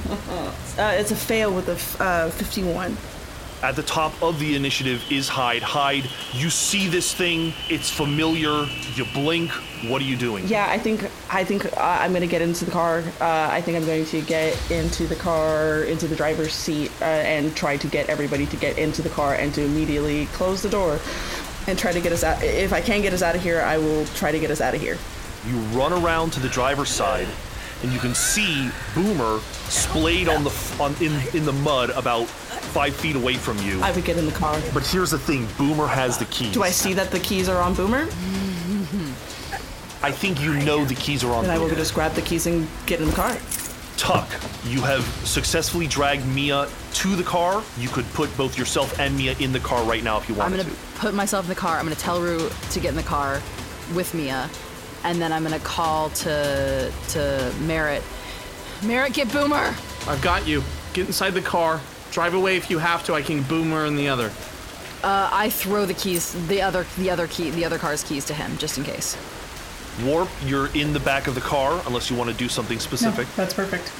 uh, 0.77 0.95
it's 0.97 1.11
a 1.11 1.15
fail 1.15 1.53
with 1.53 1.69
a 1.69 1.73
f- 1.73 2.01
uh, 2.01 2.29
51. 2.29 2.95
At 3.63 3.75
the 3.75 3.83
top 3.83 4.21
of 4.21 4.39
the 4.39 4.55
initiative 4.55 5.03
is 5.11 5.27
Hyde. 5.27 5.63
Hyde, 5.63 6.07
you 6.33 6.49
see 6.49 6.87
this 6.87 7.13
thing, 7.13 7.53
it's 7.69 7.89
familiar, 7.89 8.67
you 8.95 9.05
blink, 9.13 9.49
what 9.87 10.01
are 10.01 10.05
you 10.05 10.17
doing? 10.17 10.45
Yeah, 10.47 10.67
I 10.69 10.77
think 10.77 11.09
I 11.31 11.43
think 11.43 11.65
uh, 11.65 11.79
I'm 11.79 12.13
gonna 12.13 12.27
get 12.27 12.41
into 12.41 12.65
the 12.65 12.71
car. 12.71 12.99
Uh, 13.19 13.49
I 13.51 13.61
think 13.61 13.77
I'm 13.77 13.85
going 13.85 14.05
to 14.05 14.21
get 14.21 14.71
into 14.71 15.07
the 15.07 15.15
car, 15.15 15.83
into 15.83 16.07
the 16.07 16.15
driver's 16.15 16.53
seat, 16.53 16.91
uh, 17.01 17.05
and 17.05 17.55
try 17.55 17.77
to 17.77 17.87
get 17.87 18.09
everybody 18.09 18.45
to 18.47 18.57
get 18.57 18.77
into 18.77 19.01
the 19.01 19.09
car 19.09 19.35
and 19.35 19.53
to 19.55 19.63
immediately 19.63 20.27
close 20.27 20.61
the 20.61 20.69
door 20.69 20.99
and 21.67 21.79
try 21.79 21.91
to 21.91 22.01
get 22.01 22.11
us 22.11 22.23
out. 22.23 22.43
If 22.43 22.73
I 22.73 22.81
can 22.81 23.01
get 23.01 23.13
us 23.13 23.21
out 23.21 23.35
of 23.35 23.41
here, 23.41 23.61
I 23.61 23.77
will 23.77 24.05
try 24.07 24.31
to 24.31 24.39
get 24.39 24.51
us 24.51 24.61
out 24.61 24.75
of 24.75 24.81
here. 24.81 24.97
You 25.47 25.57
run 25.77 25.93
around 25.93 26.33
to 26.33 26.39
the 26.39 26.49
driver's 26.49 26.89
side, 26.89 27.27
and 27.83 27.91
you 27.91 27.99
can 27.99 28.15
see 28.15 28.69
Boomer 28.93 29.39
splayed 29.69 30.27
on 30.27 30.43
the 30.43 30.51
on 30.79 30.95
in 31.01 31.13
in 31.35 31.45
the 31.45 31.53
mud 31.53 31.89
about 31.91 32.27
five 32.27 32.95
feet 32.95 33.15
away 33.15 33.35
from 33.35 33.57
you. 33.59 33.81
I 33.81 33.91
would 33.91 34.05
get 34.05 34.17
in 34.17 34.25
the 34.25 34.31
car. 34.31 34.59
But 34.73 34.85
here's 34.85 35.11
the 35.11 35.19
thing: 35.19 35.47
Boomer 35.57 35.87
has 35.87 36.17
the 36.17 36.25
keys. 36.25 36.53
Do 36.53 36.63
I 36.63 36.71
see 36.71 36.93
that 36.93 37.11
the 37.11 37.19
keys 37.19 37.49
are 37.49 37.61
on 37.61 37.73
Boomer? 37.73 38.07
I 40.03 40.11
think 40.11 40.41
you 40.41 40.53
know 40.53 40.85
the 40.85 40.95
keys 40.95 41.23
are 41.23 41.31
on. 41.33 41.43
Then 41.43 41.51
I 41.51 41.57
will 41.57 41.65
Boomer. 41.65 41.79
just 41.79 41.93
grab 41.93 42.13
the 42.13 42.21
keys 42.21 42.45
and 42.47 42.67
get 42.85 42.99
in 43.01 43.07
the 43.07 43.13
car. 43.13 43.35
Tuck, 43.97 44.27
you 44.65 44.81
have 44.81 45.03
successfully 45.25 45.87
dragged 45.87 46.25
Mia 46.27 46.67
to 46.93 47.15
the 47.15 47.23
car. 47.23 47.63
You 47.77 47.87
could 47.87 48.05
put 48.13 48.35
both 48.37 48.57
yourself 48.57 48.99
and 48.99 49.15
Mia 49.15 49.35
in 49.39 49.53
the 49.53 49.59
car 49.61 49.83
right 49.85 50.03
now 50.03 50.17
if 50.17 50.27
you 50.27 50.35
want 50.35 50.53
to. 50.53 50.59
I'm 50.59 50.65
gonna 50.65 50.75
to. 50.75 50.99
put 50.99 51.13
myself 51.13 51.45
in 51.45 51.49
the 51.49 51.55
car. 51.55 51.77
I'm 51.77 51.85
gonna 51.85 51.95
tell 51.95 52.21
Rue 52.21 52.49
to 52.71 52.79
get 52.79 52.89
in 52.89 52.95
the 52.97 53.03
car 53.03 53.41
with 53.93 54.13
Mia, 54.13 54.49
and 55.05 55.21
then 55.21 55.31
I'm 55.31 55.43
gonna 55.43 55.59
call 55.59 56.09
to 56.09 56.91
to 57.09 57.53
Merritt. 57.61 58.03
Merritt, 58.83 59.13
get 59.13 59.31
Boomer. 59.31 59.73
I've 60.07 60.21
got 60.21 60.47
you. 60.47 60.63
Get 60.93 61.07
inside 61.07 61.31
the 61.31 61.41
car. 61.41 61.79
Drive 62.11 62.33
away 62.33 62.57
if 62.57 62.69
you 62.69 62.79
have 62.79 63.03
to. 63.05 63.13
I 63.13 63.21
can 63.21 63.43
boomer 63.43 63.85
in 63.85 63.95
the 63.95 64.07
other. 64.07 64.31
Uh, 65.03 65.29
I 65.31 65.49
throw 65.49 65.85
the 65.85 65.93
keys, 65.93 66.33
the 66.47 66.61
other 66.61 66.85
the 66.97 67.11
other 67.11 67.27
key, 67.27 67.51
the 67.51 67.65
other 67.65 67.77
car's 67.77 68.03
keys 68.03 68.25
to 68.25 68.33
him, 68.33 68.57
just 68.57 68.77
in 68.77 68.83
case. 68.83 69.15
Warp, 70.03 70.29
you're 70.43 70.73
in 70.75 70.91
the 70.91 70.99
back 70.99 71.27
of 71.27 71.35
the 71.35 71.41
car 71.41 71.81
unless 71.85 72.09
you 72.09 72.17
want 72.17 72.29
to 72.29 72.35
do 72.35 72.49
something 72.49 72.79
specific. 72.79 73.19
No, 73.19 73.23
specific. 73.23 73.35
that's 73.35 73.53
perfect. 73.53 73.91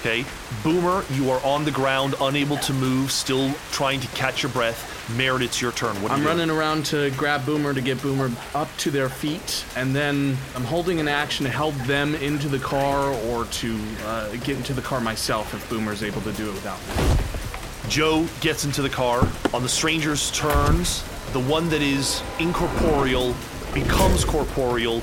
Okay. 0.00 0.24
Boomer, 0.62 1.04
you 1.12 1.30
are 1.30 1.44
on 1.44 1.64
the 1.64 1.70
ground, 1.70 2.14
unable 2.20 2.56
to 2.58 2.72
move, 2.72 3.12
still 3.12 3.52
trying 3.72 4.00
to 4.00 4.08
catch 4.08 4.42
your 4.42 4.50
breath. 4.52 4.95
Merritt, 5.10 5.42
it's 5.42 5.60
your 5.62 5.70
turn. 5.72 6.00
What 6.02 6.10
are 6.10 6.14
I'm 6.14 6.20
you 6.20 6.26
doing? 6.26 6.38
running 6.38 6.56
around 6.56 6.84
to 6.86 7.10
grab 7.12 7.46
Boomer 7.46 7.72
to 7.72 7.80
get 7.80 8.02
Boomer 8.02 8.30
up 8.54 8.68
to 8.78 8.90
their 8.90 9.08
feet, 9.08 9.64
and 9.76 9.94
then 9.94 10.36
I'm 10.56 10.64
holding 10.64 10.98
an 10.98 11.06
action 11.06 11.44
to 11.44 11.50
help 11.50 11.74
them 11.86 12.16
into 12.16 12.48
the 12.48 12.58
car 12.58 13.12
or 13.26 13.44
to 13.44 13.78
uh, 14.04 14.30
get 14.36 14.56
into 14.56 14.72
the 14.74 14.82
car 14.82 15.00
myself 15.00 15.54
if 15.54 15.68
Boomer's 15.70 16.02
able 16.02 16.22
to 16.22 16.32
do 16.32 16.48
it 16.48 16.54
without 16.54 16.78
me. 16.88 17.88
Joe 17.88 18.26
gets 18.40 18.64
into 18.64 18.82
the 18.82 18.88
car. 18.88 19.26
On 19.54 19.62
the 19.62 19.68
stranger's 19.68 20.32
turns, 20.32 21.04
the 21.32 21.40
one 21.40 21.68
that 21.68 21.82
is 21.82 22.20
incorporeal 22.40 23.32
becomes 23.72 24.24
corporeal. 24.24 25.02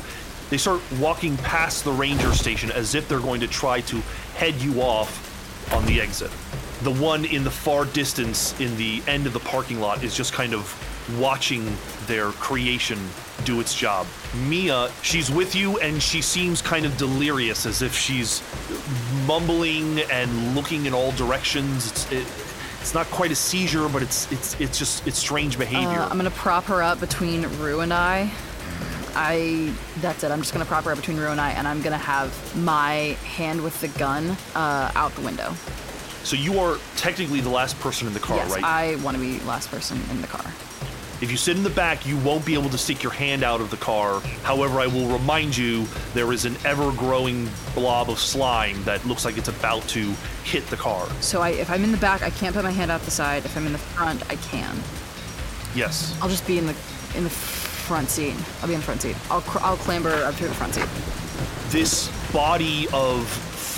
They 0.50 0.58
start 0.58 0.82
walking 1.00 1.38
past 1.38 1.86
the 1.86 1.94
ranger 1.94 2.34
station 2.34 2.72
as 2.72 2.94
if 2.94 3.08
they're 3.08 3.20
going 3.20 3.40
to 3.40 3.48
try 3.48 3.80
to 3.82 4.02
head 4.36 4.56
you 4.56 4.82
off 4.82 5.72
on 5.74 5.86
the 5.86 6.02
exit. 6.02 6.30
The 6.84 6.92
one 6.92 7.26
in 7.26 7.44
the 7.44 7.52
far 7.52 7.86
distance 7.86 8.60
in 8.60 8.76
the 8.78 9.02
end 9.08 9.26
of 9.26 9.34
the 9.34 9.40
parking 9.40 9.80
lot 9.80 10.04
is 10.04 10.16
just 10.16 10.34
kind 10.34 10.54
of 10.54 10.68
watching 11.20 11.76
their 12.08 12.32
creation 12.34 13.00
do 13.46 13.60
its 13.60 13.74
job. 13.74 14.06
Mia, 14.48 14.90
she's 15.02 15.32
with 15.32 15.56
you 15.56 15.80
and 15.80 16.02
she 16.02 16.22
seems 16.22 16.62
kind 16.62 16.86
of 16.86 16.96
delirious 16.98 17.66
as 17.66 17.82
if 17.82 17.96
she's 17.96 18.42
mumbling 19.26 20.02
and 20.12 20.56
looking 20.56 20.86
in 20.86 20.94
all 20.94 21.12
directions. 21.14 21.92
It's, 21.92 22.12
it, 22.12 22.28
it's 22.82 22.94
not 22.94 23.08
quite 23.08 23.32
a 23.32 23.36
seizure, 23.36 23.88
but 23.88 24.04
it's 24.04 24.30
it's 24.30 24.60
it's 24.60 24.78
just 24.78 25.08
it's 25.08 25.18
strange 25.18 25.58
behavior. 25.58 26.02
Uh, 26.02 26.10
I'm 26.10 26.18
gonna 26.18 26.32
prop 26.32 26.66
her 26.66 26.84
up 26.84 27.00
between 27.00 27.44
Rue 27.60 27.80
and 27.80 27.94
I. 27.94 28.30
I. 29.16 29.74
That's 30.02 30.26
it. 30.26 30.32
I'm 30.32 30.40
just 30.40 30.52
gonna 30.52 30.66
prop 30.66 30.84
her 30.84 30.92
up 30.92 30.98
between 30.98 31.16
Rue 31.16 31.30
and 31.30 31.40
I, 31.40 31.52
and 31.52 31.66
I'm 31.66 31.82
gonna 31.82 31.98
have 31.98 32.34
my 32.58 33.16
hand 33.24 33.64
with 33.64 33.80
the 33.80 33.88
gun 33.88 34.36
uh, 34.54 34.92
out 34.96 35.16
the 35.16 35.22
window. 35.22 35.54
So 36.24 36.36
you 36.36 36.60
are 36.60 36.78
technically 36.96 37.42
the 37.42 37.50
last 37.50 37.80
person 37.80 38.08
in 38.08 38.14
the 38.14 38.20
car, 38.20 38.38
yes, 38.38 38.52
right? 38.52 38.64
I 38.64 38.96
want 38.98 39.16
to 39.18 39.22
be 39.22 39.40
last 39.42 39.70
person 39.70 40.00
in 40.10 40.22
the 40.22 40.28
car. 40.28 40.52
If 41.22 41.32
you 41.32 41.38
sit 41.38 41.56
in 41.56 41.64
the 41.64 41.70
back, 41.70 42.06
you 42.06 42.18
won't 42.18 42.46
be 42.46 42.54
able 42.54 42.70
to 42.70 42.78
stick 42.78 43.02
your 43.02 43.14
hand 43.14 43.44
out 43.44 43.62
of 43.62 43.70
the 43.72 43.78
car. 43.78 44.20
However, 44.44 44.82
I 44.82 44.88
will 44.88 45.08
remind 45.08 45.56
you 45.56 45.86
there 46.14 46.34
is 46.34 46.44
an 46.44 46.58
ever-growing 46.66 47.48
blob 47.76 48.10
of 48.10 48.20
slime 48.20 48.84
that 48.84 49.06
looks 49.06 49.24
like 49.24 49.38
it's 49.38 49.48
about 49.48 49.88
to 49.90 50.14
hit 50.44 50.68
the 50.68 50.76
car. 50.76 51.08
So 51.22 51.42
I, 51.42 51.50
if 51.52 51.70
I'm 51.70 51.84
in 51.86 51.92
the 51.94 51.98
back, 51.98 52.24
I 52.24 52.30
can't 52.30 52.54
put 52.54 52.66
my 52.66 52.72
hand 52.72 52.92
out 52.92 53.02
the 53.04 53.12
side. 53.12 53.46
If 53.46 53.56
I'm 53.56 53.66
in 53.66 53.72
the 53.72 53.78
front, 53.78 54.22
I 54.30 54.36
can. 54.36 54.76
Yes. 55.76 56.18
I'll 56.22 56.30
just 56.30 56.46
be 56.46 56.58
in 56.58 56.66
the 56.66 56.76
in 57.16 57.24
the 57.24 57.30
front 57.30 58.10
seat. 58.10 58.36
I'll 58.62 58.68
be 58.68 58.74
in 58.74 58.80
the 58.82 58.86
front 58.86 59.02
seat. 59.02 59.16
I'll 59.30 59.42
cr- 59.42 59.60
I'll 59.62 59.78
clamber 59.78 60.12
up 60.26 60.36
to 60.36 60.48
the 60.48 60.54
front 60.54 60.76
seat. 60.76 60.88
this 61.70 62.10
body 62.34 62.88
of 62.92 63.28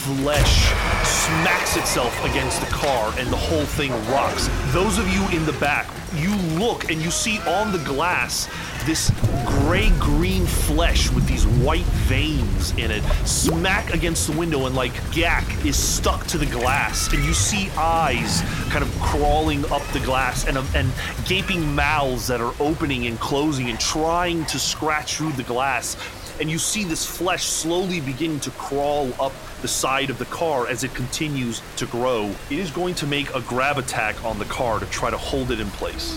flesh 0.06 0.72
smacks 1.04 1.78
itself 1.78 2.14
against 2.26 2.60
the 2.60 2.68
car 2.68 3.12
and 3.18 3.28
the 3.30 3.36
whole 3.36 3.66
thing 3.66 3.92
rocks. 4.12 4.48
Those 4.68 5.00
of 5.00 5.08
you 5.10 5.28
in 5.36 5.48
the 5.48 5.54
back, 5.54 5.88
you 6.16 6.36
look 6.60 6.92
and 6.92 7.02
you 7.02 7.10
see 7.10 7.40
on 7.40 7.72
the 7.72 7.80
glass 7.80 8.48
this 8.86 9.12
gray 9.46 9.90
green 10.00 10.46
flesh 10.46 11.10
with 11.12 11.28
these 11.28 11.48
white 11.48 11.90
veins 12.06 12.72
in 12.78 12.92
it 12.92 13.04
smack 13.26 13.94
against 13.96 14.32
the 14.32 14.38
window 14.38 14.68
and 14.68 14.76
like 14.76 14.94
gack 15.12 15.44
is 15.66 15.76
stuck 15.76 16.26
to 16.28 16.38
the 16.38 16.46
glass 16.46 17.12
and 17.12 17.24
you 17.24 17.34
see 17.34 17.70
eyes 17.72 18.44
kind 18.70 18.84
of 18.84 19.00
crawling 19.02 19.66
up 19.72 19.82
the 19.88 20.00
glass 20.02 20.48
and, 20.48 20.58
um, 20.58 20.68
and 20.76 20.88
gaping 21.26 21.74
mouths 21.74 22.28
that 22.28 22.40
are 22.40 22.54
opening 22.60 23.08
and 23.08 23.20
closing 23.20 23.70
and 23.72 23.80
trying 23.80 24.46
to 24.46 24.60
scratch 24.60 25.16
through 25.18 25.32
the 25.32 25.44
glass 25.44 25.98
and 26.40 26.50
you 26.50 26.60
see 26.60 26.84
this 26.84 27.06
flesh 27.06 27.46
slowly 27.46 28.02
beginning 28.02 28.40
to 28.40 28.52
crawl 28.52 29.10
up 29.20 29.34
the 29.66 29.70
side 29.70 30.12
of 30.12 30.20
the 30.20 30.26
car 30.26 30.68
as 30.68 30.84
it 30.84 30.94
continues 30.94 31.60
to 31.76 31.88
grow. 31.88 32.30
It 32.52 32.60
is 32.60 32.70
going 32.70 32.94
to 33.02 33.08
make 33.08 33.34
a 33.34 33.42
grab 33.42 33.80
attack 33.80 34.24
on 34.24 34.38
the 34.38 34.46
car 34.46 34.80
to 34.80 34.86
try 34.86 35.10
to 35.10 35.18
hold 35.18 35.50
it 35.50 35.60
in 35.60 35.72
place. 35.72 36.14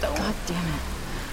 God 0.00 0.34
damn 0.48 0.66
it. 0.66 0.80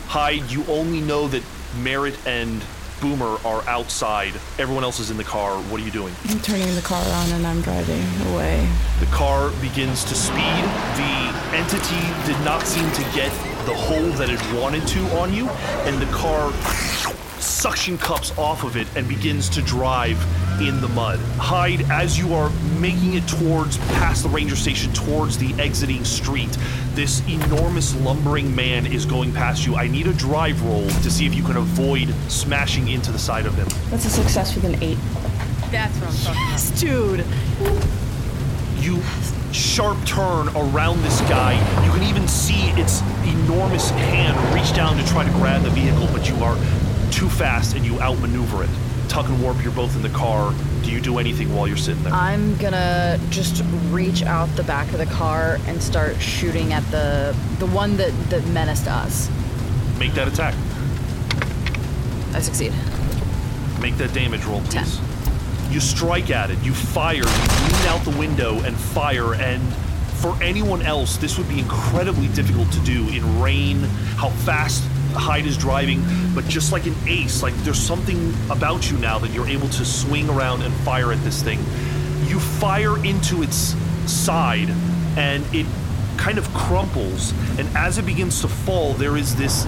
Hyde, 0.05 0.51
you 0.51 0.63
only 0.67 1.01
know 1.01 1.27
that 1.29 1.41
Merritt 1.81 2.15
and 2.27 2.63
Boomer 3.01 3.38
are 3.43 3.67
outside. 3.67 4.35
Everyone 4.59 4.84
else 4.84 4.99
is 4.99 5.09
in 5.09 5.17
the 5.17 5.23
car. 5.23 5.57
What 5.63 5.81
are 5.81 5.84
you 5.84 5.89
doing? 5.89 6.13
I'm 6.29 6.39
turning 6.41 6.75
the 6.75 6.81
car 6.81 7.03
on 7.03 7.31
and 7.31 7.47
I'm 7.47 7.61
driving 7.63 8.05
away. 8.31 8.69
The 8.99 9.07
car 9.07 9.49
begins 9.59 10.03
to 10.03 10.13
speed. 10.13 10.38
The 10.38 11.17
entity 11.57 12.31
did 12.31 12.39
not 12.45 12.67
seem 12.67 12.85
to 12.91 13.01
get 13.15 13.31
the 13.65 13.73
hold 13.73 14.13
that 14.21 14.29
it 14.29 14.39
wanted 14.53 14.88
to 14.89 14.99
on 15.17 15.34
you, 15.34 15.49
and 15.89 15.99
the 15.99 16.05
car 16.13 16.53
suction 17.41 17.97
cups 17.97 18.38
off 18.38 18.64
of 18.64 18.77
it 18.77 18.88
and 18.95 19.07
begins 19.07 19.49
to 19.49 19.61
drive 19.61 20.18
in 20.61 20.81
the 20.81 20.88
mud. 20.89 21.19
Hyde, 21.38 21.81
as 21.91 22.18
you 22.18 22.34
are 22.34 22.49
making 22.80 23.14
it 23.14 23.27
towards 23.27 23.77
past 23.77 24.23
the 24.23 24.30
ranger 24.30 24.55
station, 24.55 24.91
towards 24.93 25.38
the 25.38 25.53
exiting 25.61 26.03
street, 26.03 26.57
this 26.93 27.22
enormous 27.27 27.95
lumbering 28.01 28.53
man 28.55 28.85
is 28.85 29.05
going 29.05 29.31
past 29.31 29.65
you. 29.65 29.76
I 29.76 29.88
need 29.88 30.07
a 30.07 30.14
drive 30.14 30.64
roll 30.64 30.88
to 30.88 31.11
see 31.11 31.26
if 31.26 31.35
you 31.35 31.43
can 31.43 31.57
avoid 31.57 32.14
smashing 32.27 32.88
into 32.88 33.11
the 33.11 33.19
side 33.19 33.45
of 33.45 33.55
him. 33.55 33.68
That's 33.89 34.05
a 34.05 34.09
success 34.09 34.55
with 34.55 34.65
an 34.65 34.81
eight. 34.84 34.97
That's 35.72 35.97
what 35.99 36.09
I'm 36.09 36.35
talking 36.35 36.41
about. 36.47 36.80
Dude. 36.80 37.26
you 38.84 39.01
sharp 39.51 39.97
turn 40.05 40.49
around 40.49 41.01
this 41.01 41.22
guy. 41.22 41.53
You 41.85 41.91
can 41.91 42.03
even 42.03 42.27
see 42.27 42.69
its 42.72 43.01
enormous 43.26 43.89
hand 43.91 44.38
reach 44.53 44.76
down 44.76 44.97
to 44.97 45.05
try 45.07 45.23
to 45.23 45.31
grab 45.31 45.64
the 45.64 45.69
vehicle, 45.69 46.07
but 46.11 46.27
you 46.30 46.35
are 46.43 46.57
too 47.11 47.29
fast 47.29 47.75
and 47.75 47.85
you 47.85 47.99
outmaneuver 47.99 48.63
it. 48.63 48.69
Tuck 49.09 49.27
and 49.29 49.41
Warp, 49.41 49.61
you're 49.63 49.71
both 49.71 49.95
in 49.95 50.01
the 50.01 50.09
car. 50.09 50.53
Do 50.84 50.91
you 50.91 50.99
do 50.99 51.17
anything 51.17 51.53
while 51.55 51.67
you're 51.67 51.77
sitting 51.77 52.03
there? 52.03 52.13
I'm 52.13 52.55
gonna 52.57 53.19
just 53.29 53.63
reach 53.89 54.23
out 54.23 54.47
the 54.55 54.63
back 54.63 54.91
of 54.91 54.97
the 54.99 55.05
car 55.05 55.59
and 55.65 55.81
start 55.81 56.19
shooting 56.21 56.73
at 56.73 56.84
the 56.91 57.35
the 57.59 57.67
one 57.67 57.97
that 57.97 58.11
that 58.29 58.45
menaced 58.47 58.88
us. 58.88 59.29
Make 59.97 60.13
that 60.13 60.27
attack. 60.27 60.53
I 62.34 62.39
succeed. 62.41 62.73
Make 63.81 63.97
that 63.97 64.13
damage 64.13 64.43
roll, 64.45 64.61
Ten. 64.63 64.84
please. 64.84 64.99
You 65.71 65.79
strike 65.79 66.29
at 66.29 66.49
it. 66.49 66.57
You 66.63 66.73
fire. 66.73 67.15
You 67.15 67.23
lean 67.23 67.88
out 67.88 68.03
the 68.03 68.15
window 68.17 68.59
and 68.63 68.75
fire. 68.75 69.34
And 69.35 69.61
for 70.21 70.38
anyone 70.41 70.81
else, 70.81 71.17
this 71.17 71.38
would 71.38 71.49
be 71.49 71.59
incredibly 71.59 72.27
difficult 72.29 72.71
to 72.71 72.79
do 72.81 73.07
in 73.09 73.41
rain. 73.41 73.81
How 74.17 74.29
fast 74.29 74.84
Hyde 75.13 75.45
is 75.45 75.57
driving, 75.57 76.03
but 76.35 76.45
just 76.45 76.71
like 76.71 76.85
an 76.85 76.95
ace, 77.07 77.41
like 77.41 77.55
there's 77.63 77.79
something 77.79 78.34
about 78.49 78.89
you 78.91 78.97
now 78.97 79.19
that 79.19 79.31
you're 79.31 79.47
able 79.47 79.69
to 79.69 79.85
swing 79.85 80.29
around 80.29 80.61
and 80.61 80.73
fire 80.77 81.11
at 81.11 81.23
this 81.23 81.41
thing. 81.41 81.59
You 82.27 82.39
fire 82.39 83.03
into 83.05 83.41
its 83.43 83.75
side, 84.11 84.69
and 85.17 85.45
it 85.53 85.65
kind 86.17 86.38
of 86.38 86.51
crumples. 86.53 87.31
And 87.57 87.67
as 87.75 87.97
it 87.97 88.05
begins 88.05 88.41
to 88.41 88.47
fall, 88.47 88.93
there 88.93 89.17
is 89.17 89.35
this 89.35 89.65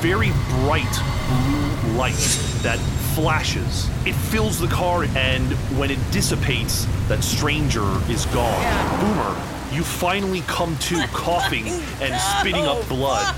very 0.00 0.30
bright 0.62 1.02
blue 1.28 1.96
light 1.96 2.38
that 2.62 2.78
flashes. 3.14 3.88
It 4.06 4.14
fills 4.14 4.58
the 4.58 4.68
car, 4.68 5.04
and 5.16 5.52
when 5.78 5.90
it 5.90 5.98
dissipates, 6.10 6.86
that 7.08 7.22
stranger 7.22 7.84
is 8.10 8.24
gone. 8.26 9.00
Boomer, 9.00 9.36
you 9.72 9.82
finally 9.82 10.40
come 10.42 10.76
to 10.78 11.06
coughing 11.12 11.68
and 12.00 12.14
oh, 12.14 12.36
spitting 12.40 12.64
up 12.64 12.88
blood. 12.88 13.34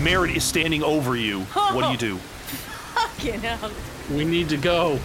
Merritt 0.00 0.36
is 0.36 0.44
standing 0.44 0.82
over 0.82 1.16
you. 1.16 1.40
What 1.40 1.84
do 1.84 1.90
you 1.90 1.96
do? 1.96 2.16
Fucking 2.94 3.40
hell. 3.40 3.70
We 4.10 4.24
need 4.24 4.48
to 4.50 4.56
go. 4.56 4.98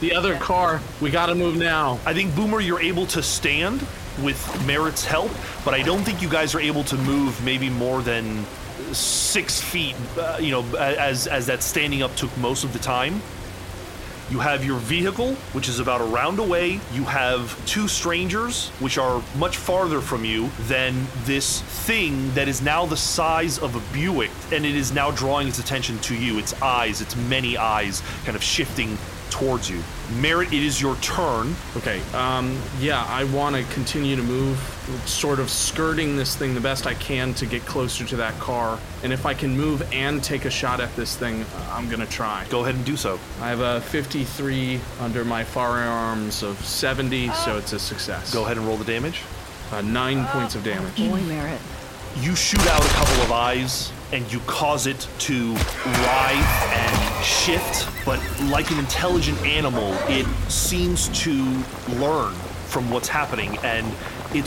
The 0.00 0.14
other 0.14 0.36
car, 0.36 0.80
we 1.00 1.10
gotta 1.10 1.34
move 1.34 1.56
now. 1.56 2.00
I 2.04 2.12
think 2.12 2.34
Boomer, 2.34 2.60
you're 2.60 2.80
able 2.80 3.06
to 3.06 3.22
stand 3.22 3.86
with 4.22 4.66
Merritt's 4.66 5.04
help, 5.04 5.30
but 5.64 5.74
I 5.74 5.82
don't 5.82 6.02
think 6.02 6.20
you 6.20 6.28
guys 6.28 6.54
are 6.54 6.60
able 6.60 6.82
to 6.84 6.96
move 6.96 7.42
maybe 7.44 7.70
more 7.70 8.02
than 8.02 8.44
six 8.92 9.60
feet. 9.60 9.94
Uh, 10.18 10.38
you 10.40 10.50
know, 10.50 10.64
as 10.76 11.26
as 11.26 11.46
that 11.46 11.62
standing 11.62 12.02
up 12.02 12.14
took 12.16 12.36
most 12.38 12.64
of 12.64 12.72
the 12.72 12.78
time. 12.78 13.22
You 14.32 14.38
have 14.38 14.64
your 14.64 14.78
vehicle, 14.78 15.34
which 15.52 15.68
is 15.68 15.78
about 15.78 16.00
a 16.00 16.04
round 16.04 16.38
away. 16.38 16.80
You 16.94 17.04
have 17.04 17.54
two 17.66 17.86
strangers, 17.86 18.70
which 18.80 18.96
are 18.96 19.22
much 19.36 19.58
farther 19.58 20.00
from 20.00 20.24
you 20.24 20.48
than 20.60 21.06
this 21.24 21.60
thing 21.60 22.32
that 22.32 22.48
is 22.48 22.62
now 22.62 22.86
the 22.86 22.96
size 22.96 23.58
of 23.58 23.76
a 23.76 23.92
Buick, 23.92 24.30
and 24.50 24.64
it 24.64 24.74
is 24.74 24.90
now 24.90 25.10
drawing 25.10 25.48
its 25.48 25.58
attention 25.58 25.98
to 25.98 26.14
you. 26.14 26.38
Its 26.38 26.54
eyes, 26.62 27.02
its 27.02 27.14
many 27.14 27.58
eyes, 27.58 28.02
kind 28.24 28.34
of 28.34 28.42
shifting 28.42 28.96
towards 29.32 29.68
you. 29.70 29.82
Merritt, 30.20 30.52
it 30.52 30.62
is 30.62 30.80
your 30.80 30.94
turn. 30.96 31.56
Okay, 31.76 32.00
um, 32.12 32.60
yeah, 32.78 33.04
I 33.08 33.24
want 33.24 33.56
to 33.56 33.62
continue 33.72 34.14
to 34.14 34.22
move, 34.22 34.58
sort 35.06 35.40
of 35.40 35.48
skirting 35.48 36.16
this 36.16 36.36
thing 36.36 36.54
the 36.54 36.60
best 36.60 36.86
I 36.86 36.92
can 36.94 37.32
to 37.34 37.46
get 37.46 37.64
closer 37.64 38.04
to 38.04 38.16
that 38.16 38.38
car. 38.38 38.78
And 39.02 39.12
if 39.12 39.24
I 39.24 39.32
can 39.32 39.56
move 39.56 39.82
and 39.92 40.22
take 40.22 40.44
a 40.44 40.50
shot 40.50 40.80
at 40.80 40.94
this 40.96 41.16
thing, 41.16 41.46
I'm 41.70 41.88
gonna 41.88 42.06
try. 42.06 42.44
Go 42.50 42.60
ahead 42.60 42.74
and 42.74 42.84
do 42.84 42.96
so. 42.96 43.18
I 43.40 43.48
have 43.48 43.60
a 43.60 43.80
53 43.80 44.78
under 45.00 45.24
my 45.24 45.44
firearms 45.44 46.42
of 46.42 46.62
70, 46.64 47.30
so 47.30 47.56
it's 47.56 47.72
a 47.72 47.78
success. 47.78 48.32
Go 48.34 48.44
ahead 48.44 48.58
and 48.58 48.66
roll 48.66 48.76
the 48.76 48.84
damage. 48.84 49.22
Uh, 49.72 49.80
nine 49.80 50.26
points 50.26 50.54
of 50.54 50.62
damage. 50.62 50.96
Boy, 50.96 51.20
Merritt. 51.22 51.60
You 52.20 52.36
shoot 52.36 52.64
out 52.68 52.84
a 52.84 52.88
couple 52.88 53.22
of 53.22 53.32
eyes 53.32 53.90
and 54.12 54.30
you 54.30 54.38
cause 54.40 54.86
it 54.86 55.08
to 55.20 55.54
writhe 55.54 56.72
and 56.72 57.24
shift, 57.24 57.88
but 58.04 58.20
like 58.50 58.70
an 58.70 58.78
intelligent 58.78 59.40
animal, 59.44 59.94
it 60.08 60.26
seems 60.50 61.08
to 61.22 61.32
learn 61.94 62.34
from 62.66 62.90
what's 62.90 63.08
happening 63.08 63.58
and 63.58 63.86
it 64.34 64.46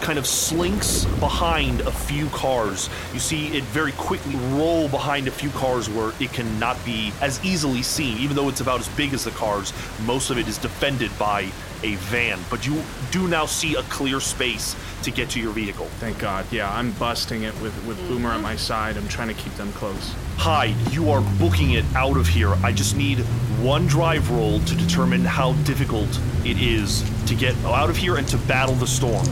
kind 0.00 0.18
of 0.18 0.26
slinks 0.26 1.04
behind 1.18 1.80
a 1.82 1.90
few 1.90 2.28
cars. 2.28 2.88
You 3.12 3.20
see 3.20 3.48
it 3.48 3.64
very 3.64 3.92
quickly 3.92 4.36
roll 4.52 4.88
behind 4.88 5.28
a 5.28 5.30
few 5.30 5.50
cars 5.50 5.88
where 5.88 6.12
it 6.20 6.32
cannot 6.32 6.82
be 6.84 7.12
as 7.20 7.44
easily 7.44 7.82
seen, 7.82 8.18
even 8.18 8.36
though 8.36 8.48
it's 8.48 8.60
about 8.60 8.80
as 8.80 8.88
big 8.90 9.12
as 9.12 9.24
the 9.24 9.30
cars. 9.32 9.72
Most 10.06 10.30
of 10.30 10.38
it 10.38 10.48
is 10.48 10.56
defended 10.56 11.10
by 11.18 11.50
a 11.82 11.94
van, 11.96 12.38
but 12.50 12.66
you 12.66 12.82
do 13.10 13.28
now 13.28 13.46
see 13.46 13.74
a 13.74 13.82
clear 13.84 14.20
space 14.20 14.76
to 15.02 15.10
get 15.10 15.30
to 15.30 15.40
your 15.40 15.52
vehicle. 15.52 15.86
Thank 16.00 16.18
God. 16.18 16.44
Yeah, 16.50 16.72
I'm 16.72 16.92
busting 16.92 17.42
it 17.42 17.58
with, 17.60 17.74
with 17.86 17.96
Boomer 18.08 18.30
at 18.30 18.40
my 18.40 18.56
side. 18.56 18.96
I'm 18.96 19.08
trying 19.08 19.28
to 19.28 19.34
keep 19.34 19.54
them 19.54 19.72
close. 19.72 20.14
Hyde, 20.36 20.76
you 20.92 21.10
are 21.10 21.20
booking 21.38 21.72
it 21.72 21.84
out 21.94 22.16
of 22.16 22.26
here. 22.26 22.54
I 22.64 22.72
just 22.72 22.96
need 22.96 23.18
one 23.60 23.86
drive 23.86 24.30
roll 24.30 24.60
to 24.60 24.74
determine 24.74 25.24
how 25.24 25.52
difficult 25.64 26.08
it 26.44 26.60
is 26.60 27.08
to 27.26 27.34
get 27.34 27.56
out 27.64 27.90
of 27.90 27.96
here 27.96 28.16
and 28.16 28.26
to 28.28 28.38
battle 28.38 28.74
the 28.74 28.86
storm. 28.86 29.26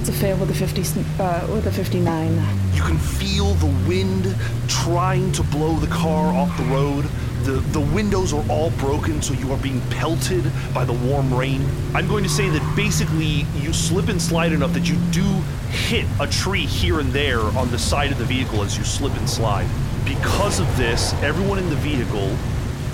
It's 0.00 0.08
a 0.08 0.12
fail 0.12 0.36
with 0.36 0.50
a 0.50 0.54
50, 0.54 0.82
uh, 1.20 1.46
with 1.54 1.66
a 1.66 1.72
59. 1.72 2.34
You 2.74 2.82
can 2.82 2.98
feel 2.98 3.54
the 3.54 3.88
wind 3.88 4.34
trying 4.66 5.30
to 5.32 5.44
blow 5.44 5.76
the 5.76 5.86
car 5.86 6.34
off 6.34 6.56
the 6.56 6.64
road. 6.64 7.04
The, 7.42 7.60
the 7.72 7.80
windows 7.80 8.32
are 8.32 8.44
all 8.48 8.70
broken, 8.72 9.20
so 9.20 9.34
you 9.34 9.50
are 9.52 9.58
being 9.58 9.80
pelted 9.90 10.44
by 10.72 10.84
the 10.84 10.92
warm 10.92 11.34
rain. 11.34 11.66
I'm 11.92 12.06
going 12.06 12.22
to 12.22 12.30
say 12.30 12.48
that 12.48 12.76
basically 12.76 13.46
you 13.60 13.72
slip 13.72 14.08
and 14.08 14.22
slide 14.22 14.52
enough 14.52 14.72
that 14.74 14.88
you 14.88 14.96
do 15.10 15.24
hit 15.70 16.06
a 16.20 16.26
tree 16.28 16.66
here 16.66 17.00
and 17.00 17.12
there 17.12 17.40
on 17.40 17.70
the 17.72 17.78
side 17.78 18.12
of 18.12 18.18
the 18.18 18.24
vehicle 18.24 18.62
as 18.62 18.78
you 18.78 18.84
slip 18.84 19.16
and 19.16 19.28
slide. 19.28 19.68
Because 20.04 20.60
of 20.60 20.76
this, 20.76 21.14
everyone 21.14 21.58
in 21.58 21.68
the 21.68 21.76
vehicle 21.76 22.30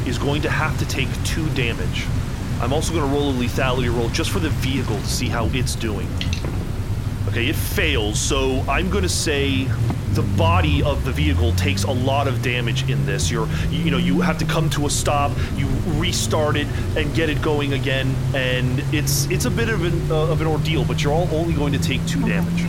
is 0.06 0.16
going 0.16 0.40
to 0.42 0.50
have 0.50 0.78
to 0.78 0.88
take 0.88 1.08
two 1.24 1.46
damage. 1.50 2.06
I'm 2.60 2.72
also 2.72 2.94
going 2.94 3.06
to 3.06 3.14
roll 3.14 3.30
a 3.30 3.34
lethality 3.34 3.94
roll 3.94 4.08
just 4.08 4.30
for 4.30 4.38
the 4.38 4.50
vehicle 4.50 4.96
to 4.96 5.06
see 5.06 5.28
how 5.28 5.46
it's 5.52 5.74
doing. 5.76 6.08
Okay, 7.28 7.48
it 7.48 7.56
fails, 7.56 8.18
so 8.18 8.64
I'm 8.68 8.88
going 8.88 9.02
to 9.02 9.08
say 9.10 9.68
the 10.18 10.36
body 10.36 10.82
of 10.82 11.04
the 11.04 11.12
vehicle 11.12 11.52
takes 11.52 11.84
a 11.84 11.92
lot 11.92 12.26
of 12.26 12.42
damage 12.42 12.90
in 12.90 13.06
this. 13.06 13.30
You're, 13.30 13.46
you 13.70 13.92
know, 13.92 13.98
you 13.98 14.20
have 14.20 14.36
to 14.38 14.44
come 14.44 14.68
to 14.70 14.86
a 14.86 14.90
stop, 14.90 15.30
you 15.54 15.68
restart 15.94 16.56
it 16.56 16.66
and 16.96 17.14
get 17.14 17.30
it 17.30 17.40
going 17.40 17.74
again, 17.74 18.12
and 18.34 18.82
it's 18.92 19.26
it's 19.26 19.44
a 19.44 19.50
bit 19.50 19.68
of 19.68 19.84
an 19.84 20.10
uh, 20.10 20.32
of 20.32 20.40
an 20.40 20.48
ordeal. 20.48 20.84
But 20.84 21.04
you're 21.04 21.12
all 21.12 21.28
only 21.30 21.54
going 21.54 21.72
to 21.72 21.78
take 21.78 22.04
two 22.08 22.20
damage. 22.26 22.64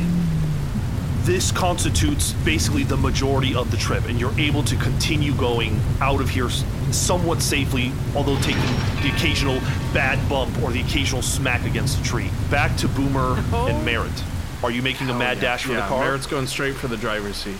This 1.24 1.52
constitutes 1.52 2.34
basically 2.46 2.84
the 2.84 2.98
majority 2.98 3.56
of 3.56 3.72
the 3.72 3.78
trip, 3.78 4.06
and 4.06 4.20
you're 4.20 4.40
able 4.40 4.62
to 4.66 4.76
continue 4.76 5.34
going 5.34 5.80
out 6.02 6.22
of 6.22 6.30
here 6.30 6.52
somewhat 6.92 7.42
safely, 7.42 7.92
although 8.16 8.38
taking 8.42 8.62
the 9.02 9.12
occasional 9.16 9.60
bad 9.92 10.20
bump 10.30 10.56
or 10.62 10.72
the 10.72 10.82
occasional 10.82 11.24
smack 11.24 11.66
against 11.66 12.00
a 12.00 12.04
tree. 12.04 12.30
Back 12.52 12.78
to 12.78 12.88
Boomer 12.88 13.44
and 13.54 13.84
Merritt. 13.84 14.24
Are 14.61 14.72
you 14.72 14.81
making 14.81 15.10
a 15.10 15.14
mad 15.14 15.38
oh, 15.38 15.41
dash 15.41 15.64
for 15.64 15.72
yeah, 15.72 15.81
the 15.81 15.88
car? 15.88 16.03
Merritt's 16.03 16.27
going 16.27 16.48
straight 16.48 16.76
for 16.76 16.90
the 16.90 16.98
driver's 16.98 17.38
seat. 17.38 17.57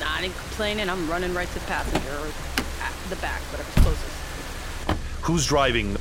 Not 0.00 0.22
complaining. 0.22 0.90
I'm 0.90 1.08
running 1.08 1.32
right 1.32 1.46
to 1.46 1.54
the 1.54 1.60
passenger 1.66 2.10
or 2.10 2.26
at 2.82 2.92
the 3.08 3.16
back, 3.16 3.40
whatever's 3.52 3.74
closest. 3.84 5.20
Who's 5.22 5.46
driving? 5.46 5.96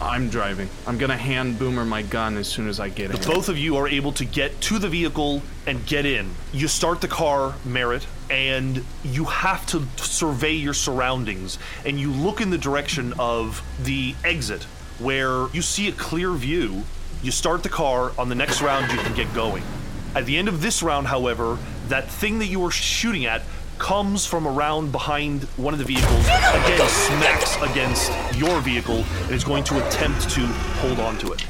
I'm 0.00 0.30
driving. 0.30 0.68
I'm 0.86 0.96
gonna 0.98 1.16
hand 1.16 1.58
Boomer 1.58 1.84
my 1.84 2.02
gun 2.02 2.36
as 2.36 2.48
soon 2.48 2.66
as 2.66 2.80
I 2.80 2.88
get 2.88 3.10
in. 3.10 3.20
Both 3.20 3.48
of 3.48 3.58
you 3.58 3.76
are 3.76 3.86
able 3.86 4.12
to 4.12 4.24
get 4.24 4.58
to 4.62 4.78
the 4.78 4.88
vehicle 4.88 5.42
and 5.66 5.84
get 5.86 6.06
in. 6.06 6.30
You 6.52 6.66
start 6.66 7.00
the 7.00 7.08
car, 7.08 7.54
Merritt, 7.64 8.06
and 8.30 8.84
you 9.04 9.26
have 9.26 9.64
to 9.66 9.86
survey 9.96 10.54
your 10.54 10.74
surroundings. 10.74 11.58
And 11.84 12.00
you 12.00 12.10
look 12.10 12.40
in 12.40 12.50
the 12.50 12.58
direction 12.58 13.12
of 13.18 13.62
the 13.84 14.14
exit, 14.24 14.64
where 14.98 15.46
you 15.52 15.62
see 15.62 15.88
a 15.88 15.92
clear 15.92 16.32
view. 16.32 16.84
You 17.22 17.30
start 17.30 17.62
the 17.62 17.68
car. 17.68 18.12
On 18.18 18.28
the 18.28 18.34
next 18.34 18.62
round, 18.62 18.90
you 18.90 18.98
can 18.98 19.14
get 19.14 19.32
going. 19.32 19.62
At 20.14 20.26
the 20.26 20.36
end 20.36 20.48
of 20.48 20.60
this 20.60 20.82
round, 20.82 21.06
however, 21.06 21.56
that 21.88 22.08
thing 22.10 22.40
that 22.40 22.46
you 22.46 22.58
were 22.60 22.70
shooting 22.70 23.26
at 23.26 23.42
comes 23.78 24.26
from 24.26 24.46
around 24.46 24.92
behind 24.92 25.44
one 25.56 25.72
of 25.72 25.78
the 25.78 25.84
vehicles, 25.84 26.24
again 26.26 26.88
smacks 26.88 27.56
against 27.62 28.12
your 28.36 28.60
vehicle, 28.60 29.04
and 29.24 29.32
is 29.32 29.44
going 29.44 29.64
to 29.64 29.86
attempt 29.86 30.28
to 30.30 30.40
hold 30.80 31.00
on 31.00 31.18
to 31.18 31.32
it. 31.32 31.44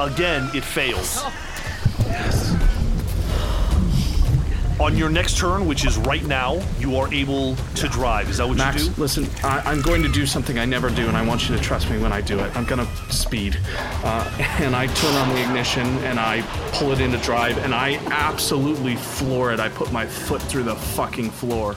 Again, 0.00 0.50
it 0.54 0.64
fails. 0.64 1.22
On 4.78 4.94
your 4.94 5.08
next 5.08 5.38
turn, 5.38 5.66
which 5.66 5.86
is 5.86 5.96
right 5.96 6.24
now, 6.26 6.60
you 6.78 6.96
are 6.96 7.12
able 7.12 7.56
to 7.56 7.88
drive. 7.88 8.28
Is 8.28 8.36
that 8.36 8.46
what 8.46 8.58
Max, 8.58 8.84
you 8.84 8.92
do? 8.92 9.00
listen, 9.00 9.26
I, 9.42 9.62
I'm 9.64 9.80
going 9.80 10.02
to 10.02 10.08
do 10.08 10.26
something 10.26 10.58
I 10.58 10.66
never 10.66 10.90
do, 10.90 11.08
and 11.08 11.16
I 11.16 11.26
want 11.26 11.48
you 11.48 11.56
to 11.56 11.62
trust 11.62 11.88
me 11.88 11.98
when 11.98 12.12
I 12.12 12.20
do 12.20 12.38
it. 12.40 12.54
I'm 12.54 12.66
gonna 12.66 12.86
speed, 13.10 13.58
uh, 14.04 14.30
and 14.60 14.76
I 14.76 14.86
turn 14.88 15.14
on 15.14 15.30
the 15.30 15.42
ignition 15.42 15.86
and 16.04 16.20
I 16.20 16.42
pull 16.72 16.92
it 16.92 17.00
into 17.00 17.16
drive, 17.18 17.56
and 17.64 17.74
I 17.74 17.94
absolutely 18.10 18.96
floor 18.96 19.50
it. 19.50 19.60
I 19.60 19.70
put 19.70 19.92
my 19.92 20.04
foot 20.04 20.42
through 20.42 20.64
the 20.64 20.76
fucking 20.76 21.30
floor. 21.30 21.74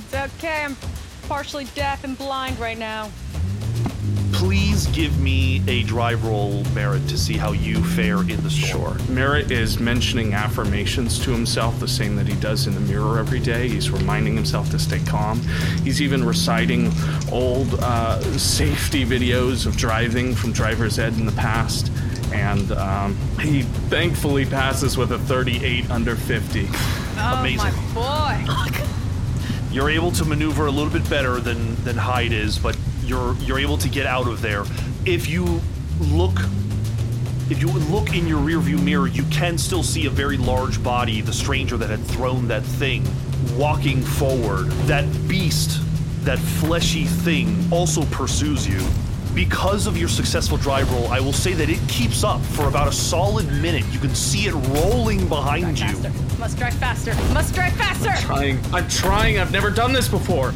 It's 0.00 0.14
okay. 0.14 0.64
I'm 0.64 0.76
partially 1.28 1.66
deaf 1.76 2.02
and 2.02 2.18
blind 2.18 2.58
right 2.58 2.78
now. 2.78 3.08
Please 4.82 4.96
give 4.96 5.20
me 5.20 5.62
a 5.68 5.84
drive 5.84 6.24
roll 6.24 6.64
Merritt 6.74 7.06
to 7.08 7.16
see 7.16 7.34
how 7.34 7.52
you 7.52 7.84
fare 7.84 8.20
in 8.20 8.42
the 8.42 8.50
storm. 8.50 8.98
Sure. 8.98 9.08
Merritt 9.14 9.52
is 9.52 9.78
mentioning 9.78 10.34
affirmations 10.34 11.20
to 11.20 11.30
himself, 11.30 11.78
the 11.78 11.86
same 11.86 12.16
that 12.16 12.26
he 12.26 12.34
does 12.40 12.66
in 12.66 12.74
the 12.74 12.80
mirror 12.80 13.18
every 13.20 13.38
day. 13.38 13.68
He's 13.68 13.90
reminding 13.90 14.34
himself 14.34 14.70
to 14.70 14.80
stay 14.80 14.98
calm. 15.06 15.40
He's 15.84 16.02
even 16.02 16.24
reciting 16.24 16.90
old 17.30 17.74
uh, 17.74 18.20
safety 18.38 19.04
videos 19.04 19.66
of 19.66 19.76
driving 19.76 20.34
from 20.34 20.52
driver's 20.52 20.98
ed 20.98 21.12
in 21.14 21.26
the 21.26 21.32
past. 21.32 21.92
And 22.32 22.72
um, 22.72 23.16
he 23.38 23.62
thankfully 23.62 24.46
passes 24.46 24.96
with 24.96 25.12
a 25.12 25.18
38 25.18 25.90
under 25.90 26.16
50. 26.16 26.66
Oh, 26.68 27.36
Amazing. 27.38 27.72
my 27.94 28.44
boy. 28.48 28.84
You're 29.70 29.90
able 29.90 30.10
to 30.12 30.24
maneuver 30.24 30.66
a 30.66 30.70
little 30.70 30.92
bit 30.92 31.08
better 31.08 31.38
than 31.40 31.82
than 31.84 31.96
Hyde 31.96 32.32
is, 32.32 32.58
but 32.58 32.76
you're 33.04 33.34
you're 33.36 33.58
able 33.58 33.78
to 33.78 33.88
get 33.88 34.06
out 34.06 34.26
of 34.26 34.40
there. 34.40 34.64
If 35.04 35.28
you 35.28 35.60
look 36.00 36.38
if 37.50 37.60
you 37.60 37.68
look 37.68 38.14
in 38.14 38.26
your 38.26 38.40
rearview 38.40 38.82
mirror, 38.82 39.08
you 39.08 39.24
can 39.24 39.58
still 39.58 39.82
see 39.82 40.06
a 40.06 40.10
very 40.10 40.38
large 40.38 40.82
body, 40.82 41.20
the 41.20 41.32
stranger 41.32 41.76
that 41.76 41.90
had 41.90 42.00
thrown 42.00 42.48
that 42.48 42.62
thing, 42.62 43.04
walking 43.58 44.00
forward. 44.00 44.68
That 44.86 45.04
beast, 45.28 45.80
that 46.24 46.38
fleshy 46.38 47.04
thing, 47.04 47.68
also 47.70 48.04
pursues 48.06 48.66
you. 48.66 48.80
Because 49.34 49.86
of 49.86 49.98
your 49.98 50.08
successful 50.08 50.56
drive 50.56 50.90
roll, 50.92 51.08
I 51.08 51.20
will 51.20 51.32
say 51.32 51.52
that 51.54 51.68
it 51.68 51.80
keeps 51.88 52.22
up 52.22 52.40
for 52.40 52.68
about 52.68 52.88
a 52.88 52.92
solid 52.92 53.46
minute. 53.60 53.84
You 53.90 53.98
can 53.98 54.14
see 54.14 54.46
it 54.46 54.52
rolling 54.52 55.26
behind 55.28 55.78
you. 55.78 55.88
Faster. 55.88 56.38
Must 56.38 56.58
drive 56.58 56.74
faster. 56.74 57.14
Must 57.34 57.54
drive 57.54 57.72
faster. 57.74 58.10
I'm 58.10 58.22
Trying. 58.22 58.60
I'm 58.72 58.88
trying. 58.88 59.38
I've 59.38 59.52
never 59.52 59.70
done 59.70 59.92
this 59.92 60.08
before. 60.08 60.54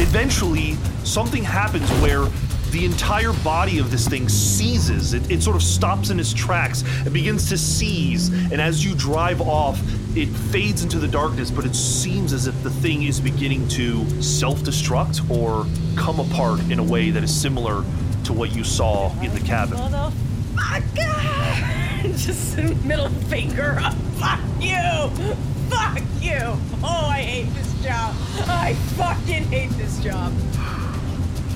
Eventually 0.00 0.74
something 1.04 1.42
happens 1.42 1.88
where 2.00 2.26
the 2.70 2.84
entire 2.84 3.32
body 3.44 3.78
of 3.78 3.90
this 3.90 4.06
thing 4.06 4.28
seizes. 4.28 5.14
It, 5.14 5.30
it 5.30 5.42
sort 5.42 5.56
of 5.56 5.62
stops 5.62 6.10
in 6.10 6.20
its 6.20 6.32
tracks 6.32 6.82
and 7.04 7.12
begins 7.12 7.48
to 7.48 7.58
seize. 7.58 8.28
And 8.52 8.60
as 8.60 8.84
you 8.84 8.94
drive 8.94 9.40
off, 9.40 9.80
it 10.16 10.28
fades 10.28 10.82
into 10.82 10.98
the 10.98 11.08
darkness, 11.08 11.50
but 11.50 11.64
it 11.64 11.74
seems 11.74 12.32
as 12.32 12.46
if 12.46 12.62
the 12.62 12.70
thing 12.70 13.04
is 13.04 13.20
beginning 13.20 13.66
to 13.68 14.04
self 14.22 14.58
destruct 14.60 15.28
or 15.30 15.66
come 15.96 16.20
apart 16.20 16.60
in 16.70 16.78
a 16.78 16.84
way 16.84 17.10
that 17.10 17.22
is 17.22 17.34
similar 17.34 17.84
to 18.24 18.32
what 18.32 18.54
you 18.54 18.64
saw 18.64 19.12
in 19.22 19.32
the 19.34 19.40
cabin. 19.40 19.78
Just 22.16 22.56
middle 22.84 23.08
finger 23.08 23.78
up. 23.80 23.94
Fuck 24.18 24.40
you! 24.60 25.10
Fuck 25.68 25.98
you! 26.20 26.38
Oh, 26.82 27.08
I 27.10 27.22
hate 27.22 27.54
this 27.54 27.67
job. 27.82 28.14
I 28.48 28.74
fucking 28.96 29.44
hate 29.44 29.70
this 29.70 29.98
job. 30.00 30.32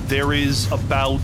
There 0.07 0.33
is 0.33 0.71
about 0.71 1.21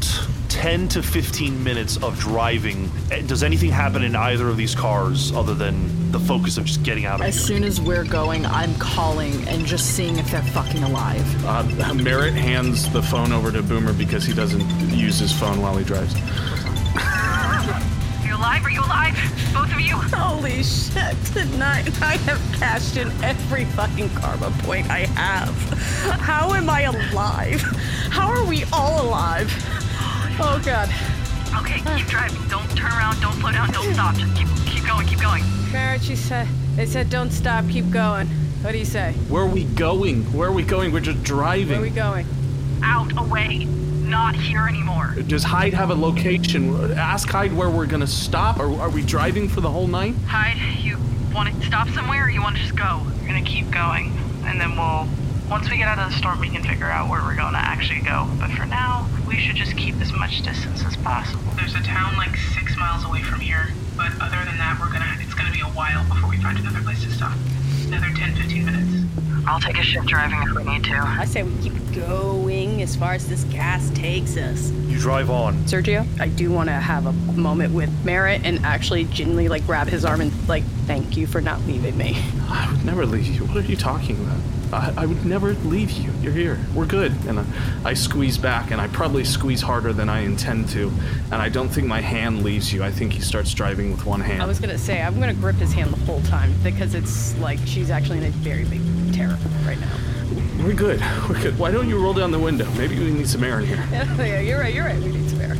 10 0.49 0.87
to 0.89 1.03
15 1.03 1.63
minutes 1.63 1.97
of 1.97 2.17
driving. 2.19 2.91
Eh, 3.11 3.21
Does 3.21 3.43
anything 3.43 3.69
happen 3.69 4.03
in 4.03 4.15
either 4.15 4.47
of 4.49 4.57
these 4.57 4.73
cars 4.73 5.31
other 5.33 5.53
than 5.53 6.11
the 6.11 6.19
focus 6.19 6.57
of 6.57 6.65
just 6.65 6.81
getting 6.83 7.05
out 7.05 7.19
of 7.19 7.25
As 7.27 7.35
here? 7.35 7.41
As 7.41 7.47
soon 7.47 7.63
as 7.63 7.79
we're 7.79 8.03
going, 8.03 8.45
I'm 8.47 8.73
calling 8.75 9.47
and 9.47 9.65
just 9.65 9.95
seeing 9.95 10.17
if 10.17 10.31
they're 10.31 10.41
fucking 10.41 10.83
alive. 10.83 11.45
Uh, 11.45 11.93
Merritt 11.93 12.33
hands 12.33 12.91
the 12.91 13.01
phone 13.03 13.31
over 13.31 13.51
to 13.51 13.61
Boomer 13.61 13.93
because 13.93 14.25
he 14.25 14.33
doesn't 14.33 14.67
use 14.89 15.19
his 15.19 15.31
phone 15.31 15.61
while 15.61 15.77
he 15.77 15.83
drives. 15.83 16.15
You 18.39 18.45
alive? 18.45 18.65
Are 18.65 18.69
you 18.69 18.79
alive? 18.79 19.51
Both 19.53 19.73
of 19.73 19.81
you? 19.81 19.95
Holy 19.97 20.63
shit, 20.63 21.17
tonight 21.33 22.01
I 22.01 22.15
have 22.19 22.39
cashed 22.57 22.95
in 22.95 23.11
every 23.21 23.65
fucking 23.65 24.09
karma 24.11 24.49
point 24.59 24.89
I 24.89 24.99
have. 25.07 25.53
How 26.21 26.53
am 26.53 26.69
I 26.69 26.83
alive? 26.83 27.59
How 28.09 28.29
are 28.29 28.45
we 28.45 28.63
all 28.71 29.05
alive? 29.05 29.51
Oh 30.39 30.61
god. 30.63 30.87
Okay, 31.59 31.81
keep 31.97 32.07
driving. 32.07 32.47
Don't 32.47 32.65
turn 32.77 32.93
around. 32.93 33.19
Don't 33.19 33.33
slow 33.33 33.51
down. 33.51 33.73
Don't 33.73 33.93
stop. 33.93 34.15
Just 34.15 34.33
keep, 34.37 34.47
keep 34.65 34.87
going. 34.87 35.05
Keep 35.05 35.19
going. 35.19 35.43
Merritt, 35.73 36.01
she 36.01 36.15
said, 36.15 36.47
they 36.77 36.85
said 36.85 37.09
don't 37.09 37.31
stop, 37.31 37.67
keep 37.67 37.91
going. 37.91 38.27
What 38.61 38.71
do 38.71 38.77
you 38.77 38.85
say? 38.85 39.11
Where 39.27 39.43
are 39.43 39.47
we 39.47 39.65
going? 39.65 40.23
Where 40.31 40.47
are 40.47 40.53
we 40.53 40.63
going? 40.63 40.93
We're 40.93 41.01
just 41.01 41.23
driving. 41.23 41.67
Where 41.67 41.79
are 41.79 41.81
we 41.81 41.89
going? 41.89 42.25
Out, 42.83 43.11
away. 43.17 43.67
Not 44.09 44.35
here 44.35 44.67
anymore. 44.67 45.15
Does 45.27 45.43
Hyde 45.43 45.73
have 45.75 45.91
a 45.91 45.93
location? 45.93 46.93
Ask 46.93 47.29
Hyde 47.29 47.53
where 47.53 47.69
we're 47.69 47.85
gonna 47.85 48.07
stop. 48.07 48.59
Are, 48.59 48.71
are 48.81 48.89
we 48.89 49.03
driving 49.03 49.47
for 49.47 49.61
the 49.61 49.69
whole 49.69 49.87
night? 49.87 50.15
Hyde, 50.25 50.57
you 50.83 50.97
want 51.31 51.53
to 51.53 51.67
stop 51.67 51.87
somewhere 51.89 52.25
or 52.25 52.29
you 52.29 52.41
want 52.41 52.55
to 52.55 52.61
just 52.63 52.75
go? 52.75 53.01
We're 53.21 53.27
gonna 53.27 53.43
keep 53.43 53.69
going, 53.69 54.11
and 54.45 54.59
then 54.59 54.75
we'll. 54.75 55.07
Once 55.47 55.69
we 55.69 55.77
get 55.77 55.87
out 55.87 55.99
of 55.99 56.11
the 56.11 56.17
storm, 56.17 56.39
we 56.39 56.49
can 56.49 56.63
figure 56.63 56.89
out 56.89 57.09
where 57.09 57.21
we're 57.21 57.35
going 57.35 57.53
to 57.53 57.59
actually 57.59 58.01
go. 58.01 58.29
But 58.39 58.51
for 58.51 58.65
now, 58.65 59.09
we 59.27 59.39
should 59.39 59.55
just 59.55 59.75
keep 59.75 59.95
as 60.01 60.13
much 60.13 60.43
distance 60.43 60.83
as 60.85 60.95
possible. 60.97 61.51
There's 61.55 61.73
a 61.73 61.81
town 61.81 62.17
like 62.17 62.35
six 62.53 62.77
miles 62.77 63.03
away 63.03 63.23
from 63.23 63.39
here, 63.39 63.73
but 63.97 64.11
other 64.21 64.37
than 64.45 64.57
that, 64.57 64.77
we're 64.81 64.91
gonna. 64.91 65.17
It's 65.21 65.33
gonna 65.35 65.53
be 65.53 65.61
a 65.61 65.73
while 65.77 66.03
before 66.09 66.29
we 66.29 66.37
find 66.37 66.57
another 66.57 66.81
place 66.81 67.03
to 67.03 67.11
stop. 67.11 67.33
Another 67.89 68.13
10, 68.15 68.35
15 68.35 68.65
minutes. 68.65 69.47
I'll 69.47 69.59
take 69.59 69.79
a 69.79 69.81
shift 69.81 70.05
driving 70.05 70.39
if 70.43 70.55
we 70.55 70.63
need 70.63 70.83
to. 70.83 70.95
I 70.95 71.25
say 71.25 71.41
we 71.41 71.59
keep 71.59 71.73
going 71.95 72.83
as 72.83 72.95
far 72.95 73.13
as 73.13 73.27
this 73.27 73.45
gas 73.45 73.89
takes 73.95 74.37
us. 74.37 74.69
You 74.69 74.99
drive 74.99 75.31
on. 75.31 75.55
Sergio, 75.63 76.05
I 76.21 76.27
do 76.27 76.51
want 76.51 76.69
to 76.69 76.73
have 76.73 77.07
a 77.07 77.11
moment 77.33 77.73
with 77.73 77.89
Merritt 78.05 78.45
and 78.45 78.63
actually 78.63 79.05
genuinely 79.05 79.47
like 79.49 79.65
grab 79.65 79.87
his 79.87 80.05
arm 80.05 80.21
and 80.21 80.47
like 80.47 80.63
thank 80.85 81.17
you 81.17 81.25
for 81.25 81.41
not 81.41 81.61
leaving 81.61 81.97
me. 81.97 82.15
I 82.47 82.71
would 82.71 82.85
never 82.85 83.07
leave 83.07 83.25
you. 83.25 83.41
What 83.47 83.57
are 83.57 83.67
you 83.67 83.75
talking 83.75 84.17
about? 84.17 84.37
I, 84.71 84.93
I 84.97 85.05
would 85.05 85.25
never 85.25 85.53
leave 85.53 85.91
you. 85.91 86.11
You're 86.21 86.33
here. 86.33 86.59
We're 86.73 86.85
good. 86.85 87.11
And 87.25 87.39
I, 87.39 87.45
I 87.85 87.93
squeeze 87.93 88.37
back, 88.37 88.71
and 88.71 88.79
I 88.79 88.87
probably 88.87 89.23
squeeze 89.23 89.61
harder 89.61 89.93
than 89.93 90.09
I 90.09 90.21
intend 90.21 90.69
to. 90.69 90.91
And 91.31 91.35
I 91.35 91.49
don't 91.49 91.69
think 91.69 91.87
my 91.87 92.01
hand 92.01 92.43
leaves 92.43 92.71
you. 92.71 92.83
I 92.83 92.91
think 92.91 93.13
he 93.13 93.21
starts 93.21 93.53
driving 93.53 93.91
with 93.91 94.05
one 94.05 94.21
hand. 94.21 94.41
I 94.41 94.45
was 94.45 94.59
gonna 94.59 94.77
say 94.77 95.01
I'm 95.01 95.19
gonna 95.19 95.33
grip 95.33 95.55
his 95.55 95.73
hand 95.73 95.91
the 95.91 96.05
whole 96.05 96.21
time 96.23 96.53
because 96.63 96.93
it's 96.93 97.37
like 97.39 97.59
she's 97.65 97.89
actually 97.89 98.19
in 98.19 98.25
a 98.25 98.29
very 98.29 98.65
big 98.65 98.81
terror 99.13 99.37
right 99.65 99.79
now. 99.79 99.91
We're 100.63 100.73
good. 100.73 101.01
We're 101.29 101.41
good. 101.41 101.57
Why 101.57 101.71
don't 101.71 101.87
you 101.87 102.01
roll 102.01 102.13
down 102.13 102.31
the 102.31 102.39
window? 102.39 102.69
Maybe 102.71 102.99
we 102.99 103.11
need 103.11 103.27
some 103.27 103.43
air 103.43 103.59
in 103.59 103.65
here. 103.65 103.83
yeah, 103.91 104.39
you're 104.39 104.59
right. 104.59 104.73
You're 104.73 104.85
right. 104.85 104.99
We 104.99 105.11
need 105.11 105.29
some 105.29 105.41
air. 105.41 105.55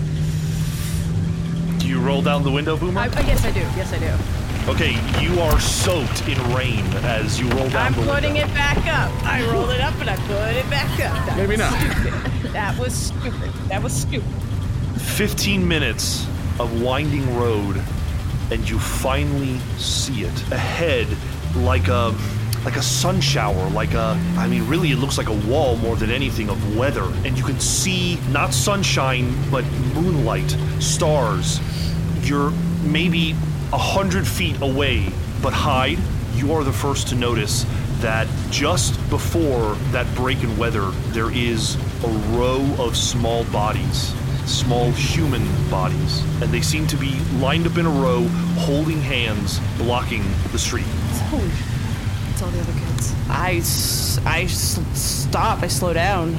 Do 1.79 1.87
you 1.87 1.99
roll 1.99 2.21
down 2.21 2.43
the 2.43 2.51
window, 2.51 2.77
Boomer? 2.77 3.01
I, 3.01 3.05
I 3.05 3.23
guess 3.23 3.45
I 3.45 3.51
do. 3.51 3.61
Yes, 3.61 3.93
I 3.93 3.99
do. 3.99 4.38
Okay, 4.67 4.91
you 5.21 5.39
are 5.41 5.59
soaked 5.59 6.27
in 6.27 6.37
rain 6.53 6.85
as 7.03 7.39
you 7.39 7.47
roll 7.49 7.69
down 7.69 7.87
I'm 7.87 7.93
the 7.93 7.99
window. 8.01 8.13
putting 8.15 8.35
it 8.37 8.47
back 8.53 8.77
up. 8.87 9.11
I 9.25 9.43
rolled 9.51 9.71
it 9.71 9.81
up 9.81 9.95
and 9.99 10.09
I 10.09 10.15
put 10.17 10.55
it 10.55 10.69
back 10.69 10.91
up. 10.99 11.25
That 11.25 11.37
Maybe 11.37 11.57
not. 11.57 11.73
Stupid. 11.73 12.51
That 12.53 12.77
was 12.77 12.93
stupid. 12.93 13.51
That 13.69 13.81
was 13.81 13.93
stupid. 13.93 14.29
15 15.01 15.67
minutes 15.67 16.25
of 16.59 16.81
winding 16.81 17.35
road, 17.37 17.81
and 18.51 18.69
you 18.69 18.77
finally 18.77 19.57
see 19.77 20.23
it 20.23 20.51
ahead, 20.51 21.07
like 21.55 21.87
a 21.87 22.13
like 22.65 22.75
a 22.75 22.81
sun 22.81 23.21
shower, 23.21 23.69
like 23.69 23.93
a 23.93 24.19
I 24.37 24.47
mean, 24.47 24.67
really, 24.67 24.91
it 24.91 24.97
looks 24.97 25.17
like 25.17 25.29
a 25.29 25.47
wall 25.47 25.77
more 25.77 25.95
than 25.95 26.11
anything 26.11 26.49
of 26.49 26.77
weather, 26.77 27.05
and 27.25 27.37
you 27.37 27.43
can 27.43 27.59
see 27.59 28.19
not 28.29 28.53
sunshine 28.53 29.33
but 29.49 29.63
moonlight, 29.95 30.55
stars. 30.79 31.59
You're 32.21 32.51
maybe 32.83 33.35
a 33.73 33.77
hundred 33.77 34.27
feet 34.27 34.59
away, 34.61 35.07
but 35.41 35.53
Hyde, 35.53 35.99
you 36.35 36.53
are 36.53 36.63
the 36.63 36.73
first 36.73 37.07
to 37.09 37.15
notice 37.15 37.65
that 37.99 38.27
just 38.49 38.93
before 39.09 39.75
that 39.91 40.07
break 40.15 40.41
in 40.43 40.55
weather, 40.57 40.89
there 41.11 41.31
is 41.31 41.75
a 42.03 42.07
row 42.37 42.65
of 42.79 42.95
small 42.95 43.43
bodies, 43.45 44.13
small 44.45 44.89
human 44.91 45.45
bodies, 45.69 46.21
and 46.41 46.51
they 46.51 46.61
seem 46.61 46.87
to 46.87 46.97
be 46.97 47.19
lined 47.39 47.67
up 47.67 47.77
in 47.77 47.85
a 47.85 47.89
row, 47.89 48.25
holding 48.57 49.01
hands, 49.01 49.59
blocking 49.77 50.23
the 50.51 50.59
street. 50.59 50.85
Holy. 51.29 51.43
It's 52.31 52.41
all 52.41 52.49
the 52.51 52.59
other 52.61 52.73
kids. 52.73 53.13
I, 53.29 53.55
s- 53.55 54.17
I 54.25 54.43
s- 54.43 54.79
stop. 54.93 55.61
I 55.61 55.67
slow 55.67 55.91
down. 55.93 56.37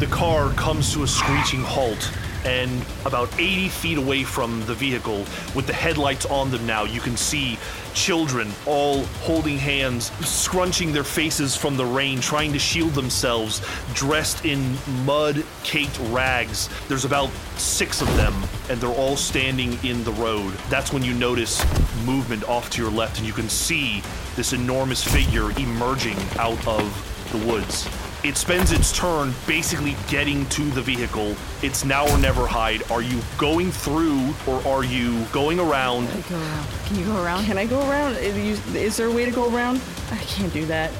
The 0.00 0.06
car 0.06 0.50
comes 0.54 0.92
to 0.94 1.04
a 1.04 1.06
screeching 1.06 1.60
halt, 1.62 2.10
and 2.44 2.84
about 3.04 3.32
80 3.38 3.68
feet 3.68 3.98
away 3.98 4.24
from 4.24 4.64
the 4.66 4.74
vehicle, 4.74 5.24
with 5.54 5.66
the 5.66 5.72
headlights 5.72 6.26
on 6.26 6.50
them 6.50 6.66
now, 6.66 6.84
you 6.84 7.00
can 7.00 7.16
see 7.16 7.58
children 7.94 8.50
all 8.66 9.04
holding 9.22 9.56
hands, 9.56 10.10
scrunching 10.26 10.92
their 10.92 11.04
faces 11.04 11.56
from 11.56 11.76
the 11.76 11.84
rain, 11.84 12.20
trying 12.20 12.52
to 12.52 12.58
shield 12.58 12.92
themselves, 12.94 13.62
dressed 13.94 14.44
in 14.44 14.76
mud 15.04 15.44
caked 15.62 15.98
rags. 16.10 16.68
There's 16.88 17.04
about 17.04 17.30
six 17.56 18.02
of 18.02 18.08
them, 18.16 18.34
and 18.68 18.80
they're 18.80 18.90
all 18.90 19.16
standing 19.16 19.78
in 19.84 20.04
the 20.04 20.12
road. 20.12 20.52
That's 20.68 20.92
when 20.92 21.02
you 21.02 21.14
notice 21.14 21.64
movement 22.04 22.48
off 22.48 22.70
to 22.70 22.82
your 22.82 22.90
left, 22.90 23.18
and 23.18 23.26
you 23.26 23.32
can 23.32 23.48
see 23.48 24.02
this 24.36 24.52
enormous 24.52 25.02
figure 25.02 25.50
emerging 25.58 26.18
out 26.38 26.66
of 26.66 27.30
the 27.32 27.46
woods. 27.46 27.88
It 28.24 28.38
spends 28.38 28.72
its 28.72 28.90
turn 28.90 29.34
basically 29.46 29.94
getting 30.08 30.46
to 30.46 30.62
the 30.70 30.80
vehicle. 30.80 31.36
It's 31.62 31.84
now 31.84 32.08
or 32.10 32.16
never 32.16 32.46
Hyde. 32.46 32.90
Are 32.90 33.02
you 33.02 33.20
going 33.36 33.70
through 33.70 34.32
or 34.46 34.66
are 34.66 34.82
you 34.82 35.24
going 35.26 35.60
around? 35.60 36.06
Go 36.30 36.36
around. 36.36 36.66
Can 36.86 36.98
you 36.98 37.04
go 37.04 37.22
around? 37.22 37.44
Can 37.44 37.58
I 37.58 37.66
go 37.66 37.80
around? 37.86 38.16
Is 38.16 38.34
you- 38.34 38.78
is 38.80 38.96
there 38.96 39.08
a 39.08 39.12
way 39.12 39.26
to 39.26 39.30
go 39.30 39.54
around? 39.54 39.78
I 40.10 40.16
can't 40.24 40.50
do 40.54 40.64
that. 40.66 40.90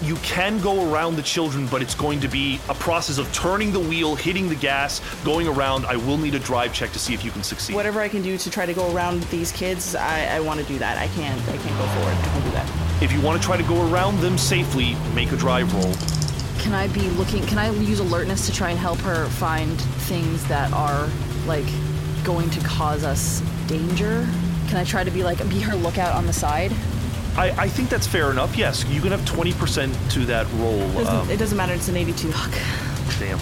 You 0.00 0.14
can 0.22 0.60
go 0.60 0.90
around 0.90 1.16
the 1.16 1.22
children, 1.22 1.66
but 1.66 1.82
it's 1.82 1.94
going 1.96 2.20
to 2.20 2.28
be 2.28 2.60
a 2.68 2.74
process 2.74 3.18
of 3.18 3.30
turning 3.32 3.72
the 3.72 3.80
wheel, 3.80 4.14
hitting 4.14 4.48
the 4.48 4.54
gas, 4.54 5.00
going 5.24 5.48
around. 5.48 5.84
I 5.86 5.96
will 5.96 6.16
need 6.18 6.36
a 6.36 6.38
drive 6.38 6.72
check 6.72 6.92
to 6.92 7.00
see 7.00 7.14
if 7.14 7.24
you 7.24 7.32
can 7.32 7.42
succeed. 7.42 7.74
Whatever 7.74 8.00
I 8.00 8.08
can 8.08 8.22
do 8.22 8.38
to 8.38 8.48
try 8.50 8.64
to 8.64 8.72
go 8.72 8.94
around 8.94 9.24
these 9.24 9.50
kids, 9.50 9.96
I, 9.96 10.36
I 10.36 10.40
want 10.40 10.60
to 10.60 10.66
do 10.66 10.78
that. 10.78 10.96
I 10.98 11.08
can't. 11.08 11.38
I 11.48 11.56
can't 11.56 11.78
go 11.78 11.86
forward. 11.88 12.14
I 12.16 12.28
can 12.28 12.42
do 12.44 12.50
that. 12.52 13.02
If 13.02 13.12
you 13.12 13.20
want 13.20 13.42
to 13.42 13.44
try 13.44 13.56
to 13.56 13.64
go 13.64 13.90
around 13.92 14.20
them 14.20 14.38
safely, 14.38 14.94
make 15.16 15.32
a 15.32 15.36
drive 15.36 15.74
roll. 15.74 15.92
Can 16.60 16.74
I 16.74 16.88
be 16.88 17.08
looking? 17.10 17.44
Can 17.46 17.58
I 17.58 17.70
use 17.70 18.00
alertness 18.00 18.46
to 18.46 18.52
try 18.52 18.70
and 18.70 18.78
help 18.78 18.98
her 18.98 19.26
find 19.26 19.80
things 20.08 20.44
that 20.46 20.72
are 20.72 21.08
like 21.46 21.66
going 22.24 22.50
to 22.50 22.60
cause 22.60 23.02
us 23.04 23.40
danger? 23.66 24.26
Can 24.68 24.76
I 24.76 24.84
try 24.84 25.02
to 25.02 25.10
be 25.10 25.24
like 25.24 25.38
be 25.48 25.60
her 25.60 25.74
lookout 25.74 26.14
on 26.14 26.26
the 26.26 26.32
side? 26.32 26.72
I, 27.36 27.50
I 27.56 27.68
think 27.68 27.88
that's 27.88 28.06
fair 28.06 28.30
enough. 28.30 28.56
Yes, 28.56 28.84
you 28.86 29.00
can 29.00 29.10
have 29.12 29.20
20% 29.22 30.10
to 30.12 30.18
that 30.26 30.46
roll. 30.54 30.78
Doesn't, 30.92 31.06
Um, 31.14 31.30
it 31.30 31.38
doesn't 31.38 31.56
matter. 31.56 31.72
It's 31.72 31.88
an 31.88 31.96
82. 31.96 32.28
damn. 33.18 33.38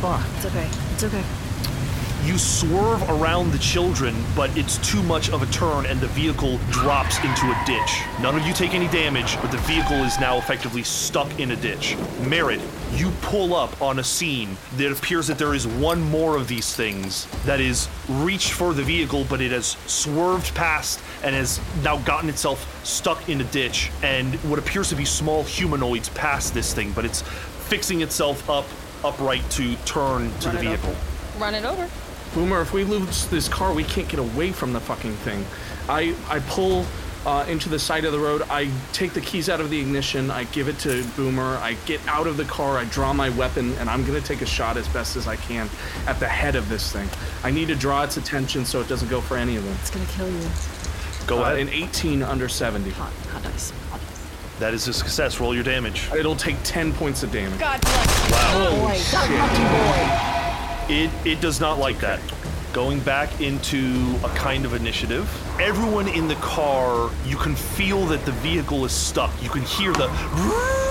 Fuck. 0.00 0.20
It's 0.36 0.46
okay. 0.46 0.68
It's 0.92 1.04
okay. 1.04 1.22
You 2.28 2.36
swerve 2.36 3.02
around 3.08 3.52
the 3.52 3.58
children, 3.58 4.14
but 4.36 4.54
it's 4.54 4.76
too 4.86 5.02
much 5.04 5.30
of 5.30 5.42
a 5.42 5.46
turn 5.46 5.86
and 5.86 5.98
the 5.98 6.08
vehicle 6.08 6.58
drops 6.70 7.16
into 7.24 7.46
a 7.46 7.62
ditch. 7.64 8.02
None 8.20 8.36
of 8.36 8.46
you 8.46 8.52
take 8.52 8.74
any 8.74 8.86
damage, 8.88 9.40
but 9.40 9.50
the 9.50 9.56
vehicle 9.56 10.04
is 10.04 10.20
now 10.20 10.36
effectively 10.36 10.82
stuck 10.82 11.40
in 11.40 11.52
a 11.52 11.56
ditch. 11.56 11.96
Merritt, 12.26 12.60
you 12.92 13.10
pull 13.22 13.54
up 13.54 13.80
on 13.80 13.98
a 13.98 14.04
scene 14.04 14.58
that 14.76 14.92
appears 14.92 15.26
that 15.26 15.38
there 15.38 15.54
is 15.54 15.66
one 15.66 16.02
more 16.02 16.36
of 16.36 16.48
these 16.48 16.76
things 16.76 17.26
that 17.46 17.60
is 17.60 17.88
reached 18.10 18.52
for 18.52 18.74
the 18.74 18.82
vehicle, 18.82 19.24
but 19.30 19.40
it 19.40 19.50
has 19.50 19.78
swerved 19.86 20.54
past 20.54 21.00
and 21.24 21.34
has 21.34 21.62
now 21.82 21.96
gotten 22.00 22.28
itself 22.28 22.84
stuck 22.84 23.26
in 23.30 23.40
a 23.40 23.44
ditch. 23.44 23.90
And 24.02 24.34
what 24.50 24.58
appears 24.58 24.90
to 24.90 24.96
be 24.96 25.06
small 25.06 25.44
humanoids 25.44 26.10
past 26.10 26.52
this 26.52 26.74
thing, 26.74 26.92
but 26.92 27.06
it's 27.06 27.22
fixing 27.22 28.02
itself 28.02 28.50
up 28.50 28.66
upright 29.02 29.48
to 29.52 29.76
turn 29.86 30.30
to 30.40 30.50
the 30.50 30.58
vehicle. 30.58 30.94
Run 31.38 31.54
it 31.54 31.64
over. 31.64 31.88
Boomer, 32.34 32.60
if 32.60 32.72
we 32.72 32.84
lose 32.84 33.26
this 33.26 33.48
car, 33.48 33.72
we 33.72 33.84
can't 33.84 34.08
get 34.08 34.20
away 34.20 34.52
from 34.52 34.72
the 34.72 34.80
fucking 34.80 35.14
thing. 35.16 35.44
I 35.88 36.14
I 36.28 36.40
pull 36.40 36.84
uh, 37.26 37.44
into 37.48 37.68
the 37.68 37.78
side 37.78 38.04
of 38.04 38.12
the 38.12 38.18
road. 38.18 38.42
I 38.50 38.70
take 38.92 39.12
the 39.12 39.20
keys 39.20 39.48
out 39.48 39.60
of 39.60 39.70
the 39.70 39.80
ignition. 39.80 40.30
I 40.30 40.44
give 40.44 40.68
it 40.68 40.78
to 40.80 41.04
Boomer. 41.16 41.56
I 41.58 41.74
get 41.86 42.00
out 42.06 42.26
of 42.26 42.36
the 42.36 42.44
car. 42.44 42.78
I 42.78 42.84
draw 42.86 43.12
my 43.12 43.30
weapon, 43.30 43.72
and 43.78 43.88
I'm 43.90 44.04
gonna 44.06 44.20
take 44.20 44.40
a 44.42 44.46
shot 44.46 44.76
as 44.76 44.86
best 44.88 45.16
as 45.16 45.26
I 45.26 45.36
can 45.36 45.68
at 46.06 46.20
the 46.20 46.28
head 46.28 46.54
of 46.54 46.68
this 46.68 46.92
thing. 46.92 47.08
I 47.42 47.50
need 47.50 47.68
to 47.68 47.74
draw 47.74 48.02
its 48.04 48.16
attention 48.18 48.64
so 48.64 48.80
it 48.80 48.88
doesn't 48.88 49.08
go 49.08 49.20
for 49.20 49.36
any 49.36 49.56
of 49.56 49.64
them. 49.64 49.74
It's 49.80 49.90
gonna 49.90 50.06
kill 50.06 50.30
you. 50.30 50.48
Go 51.26 51.38
Uh, 51.40 51.42
ahead. 51.48 51.58
An 51.58 51.68
18 51.70 52.22
under 52.22 52.48
70. 52.48 52.90
Hot, 52.90 53.12
hot 53.32 53.42
dice. 53.42 53.72
Hot 53.90 54.00
dice. 54.00 54.20
That 54.60 54.74
is 54.74 54.86
a 54.88 54.92
success. 54.92 55.40
Roll 55.40 55.54
your 55.54 55.64
damage. 55.64 56.08
It'll 56.16 56.36
take 56.36 56.56
10 56.62 56.92
points 56.92 57.22
of 57.22 57.32
damage. 57.32 57.58
God 57.58 57.80
bless. 57.80 58.30
Wow. 58.30 58.70
Boy, 58.70 59.00
God, 59.12 59.30
lucky 59.30 59.62
boy. 59.64 60.47
It 60.88 61.10
it 61.26 61.40
does 61.42 61.60
not 61.60 61.78
like 61.78 62.00
that. 62.00 62.18
Going 62.72 63.00
back 63.00 63.40
into 63.40 64.14
a 64.24 64.28
kind 64.30 64.64
of 64.64 64.72
initiative. 64.72 65.28
Everyone 65.60 66.08
in 66.08 66.28
the 66.28 66.34
car, 66.36 67.10
you 67.26 67.36
can 67.36 67.54
feel 67.54 68.06
that 68.06 68.24
the 68.24 68.32
vehicle 68.32 68.84
is 68.84 68.92
stuck. 68.92 69.30
You 69.42 69.50
can 69.50 69.62
hear 69.62 69.92
the 69.92 70.87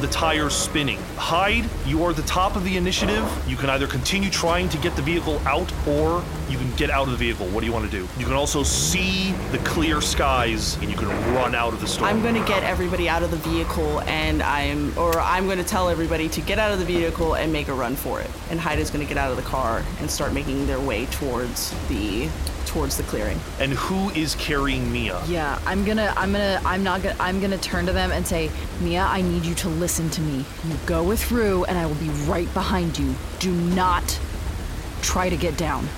the 0.00 0.06
tires 0.08 0.54
spinning. 0.54 0.98
Hyde, 1.16 1.68
you 1.86 2.02
are 2.04 2.12
the 2.12 2.22
top 2.22 2.56
of 2.56 2.64
the 2.64 2.76
initiative. 2.76 3.24
You 3.46 3.56
can 3.56 3.68
either 3.70 3.86
continue 3.86 4.30
trying 4.30 4.68
to 4.70 4.78
get 4.78 4.96
the 4.96 5.02
vehicle 5.02 5.38
out 5.46 5.70
or 5.86 6.24
you 6.48 6.56
can 6.56 6.74
get 6.76 6.90
out 6.90 7.04
of 7.04 7.10
the 7.10 7.16
vehicle. 7.16 7.46
What 7.48 7.60
do 7.60 7.66
you 7.66 7.72
want 7.72 7.90
to 7.90 7.90
do? 7.90 8.08
You 8.18 8.24
can 8.24 8.34
also 8.34 8.62
see 8.62 9.32
the 9.52 9.58
clear 9.58 10.00
skies 10.00 10.76
and 10.76 10.90
you 10.90 10.96
can 10.96 11.08
run 11.34 11.54
out 11.54 11.72
of 11.72 11.80
the 11.80 11.86
storm. 11.86 12.08
I'm 12.08 12.22
gonna 12.22 12.44
get 12.46 12.62
everybody 12.62 13.08
out 13.08 13.22
of 13.22 13.30
the 13.30 13.36
vehicle 13.36 14.00
and 14.02 14.42
I'm 14.42 14.96
or 14.98 15.20
I'm 15.20 15.46
gonna 15.46 15.64
tell 15.64 15.88
everybody 15.88 16.28
to 16.30 16.40
get 16.40 16.58
out 16.58 16.72
of 16.72 16.78
the 16.78 16.84
vehicle 16.84 17.36
and 17.36 17.52
make 17.52 17.68
a 17.68 17.74
run 17.74 17.94
for 17.94 18.20
it. 18.20 18.30
And 18.50 18.58
Hyde 18.58 18.78
is 18.78 18.90
gonna 18.90 19.04
get 19.04 19.18
out 19.18 19.30
of 19.30 19.36
the 19.36 19.42
car 19.42 19.84
and 20.00 20.10
start 20.10 20.32
making 20.32 20.66
their 20.66 20.80
way 20.80 21.06
towards 21.06 21.74
the 21.88 22.28
towards 22.70 22.96
the 22.96 23.02
clearing. 23.02 23.38
And 23.58 23.72
who 23.72 24.10
is 24.10 24.36
carrying 24.36 24.92
Mia? 24.92 25.20
Yeah, 25.26 25.58
I'm 25.66 25.84
gonna, 25.84 26.14
I'm 26.16 26.30
gonna, 26.30 26.60
I'm 26.64 26.84
not 26.84 27.02
gonna, 27.02 27.16
I'm 27.18 27.40
gonna 27.40 27.58
turn 27.58 27.84
to 27.86 27.92
them 27.92 28.12
and 28.12 28.24
say, 28.24 28.48
Mia, 28.80 29.02
I 29.02 29.22
need 29.22 29.44
you 29.44 29.56
to 29.56 29.68
listen 29.68 30.08
to 30.10 30.20
me. 30.20 30.44
You 30.64 30.76
go 30.86 31.02
with 31.02 31.32
Rue, 31.32 31.64
and 31.64 31.76
I 31.76 31.86
will 31.86 31.96
be 31.96 32.10
right 32.30 32.52
behind 32.54 32.96
you. 32.96 33.12
Do 33.40 33.52
not 33.52 34.20
try 35.02 35.28
to 35.28 35.36
get 35.36 35.56
down. 35.56 35.88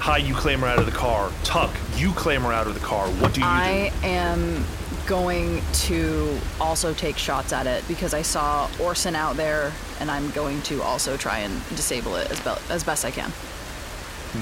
Hi, 0.00 0.18
you 0.18 0.34
clamber 0.34 0.66
out 0.66 0.78
of 0.78 0.84
the 0.84 0.92
car. 0.92 1.32
Tuck, 1.42 1.74
you 1.96 2.12
clamber 2.12 2.52
out 2.52 2.66
of 2.66 2.74
the 2.74 2.80
car. 2.80 3.08
What 3.08 3.32
do 3.32 3.40
you 3.40 3.46
I 3.46 3.90
am 4.02 4.62
going 5.06 5.62
to 5.72 6.38
also 6.60 6.92
take 6.92 7.16
shots 7.16 7.54
at 7.54 7.66
it 7.66 7.86
because 7.88 8.12
I 8.12 8.20
saw 8.20 8.68
Orson 8.78 9.16
out 9.16 9.36
there, 9.36 9.72
and 10.00 10.10
I'm 10.10 10.30
going 10.32 10.60
to 10.62 10.82
also 10.82 11.16
try 11.16 11.38
and 11.38 11.66
disable 11.70 12.16
it 12.16 12.30
as, 12.30 12.40
be- 12.40 12.72
as 12.72 12.84
best 12.84 13.06
I 13.06 13.10
can. 13.10 13.32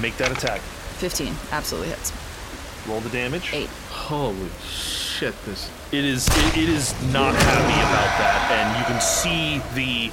Make 0.01 0.17
that 0.17 0.31
attack. 0.31 0.59
15 0.93 1.33
absolutely 1.51 1.89
hits. 1.89 2.11
Roll 2.87 2.99
the 2.99 3.09
damage. 3.09 3.51
Eight. 3.53 3.69
Holy 3.89 4.49
shit! 4.67 5.33
This 5.45 5.69
It 5.91 6.03
is 6.03 6.27
it, 6.27 6.57
it 6.57 6.69
is 6.69 6.93
not 7.13 7.33
happy 7.33 7.79
about 7.79 8.17
that, 8.19 8.51
and 8.51 8.79
you 8.79 8.85
can 8.85 8.99
see 9.01 9.61
the 9.73 10.11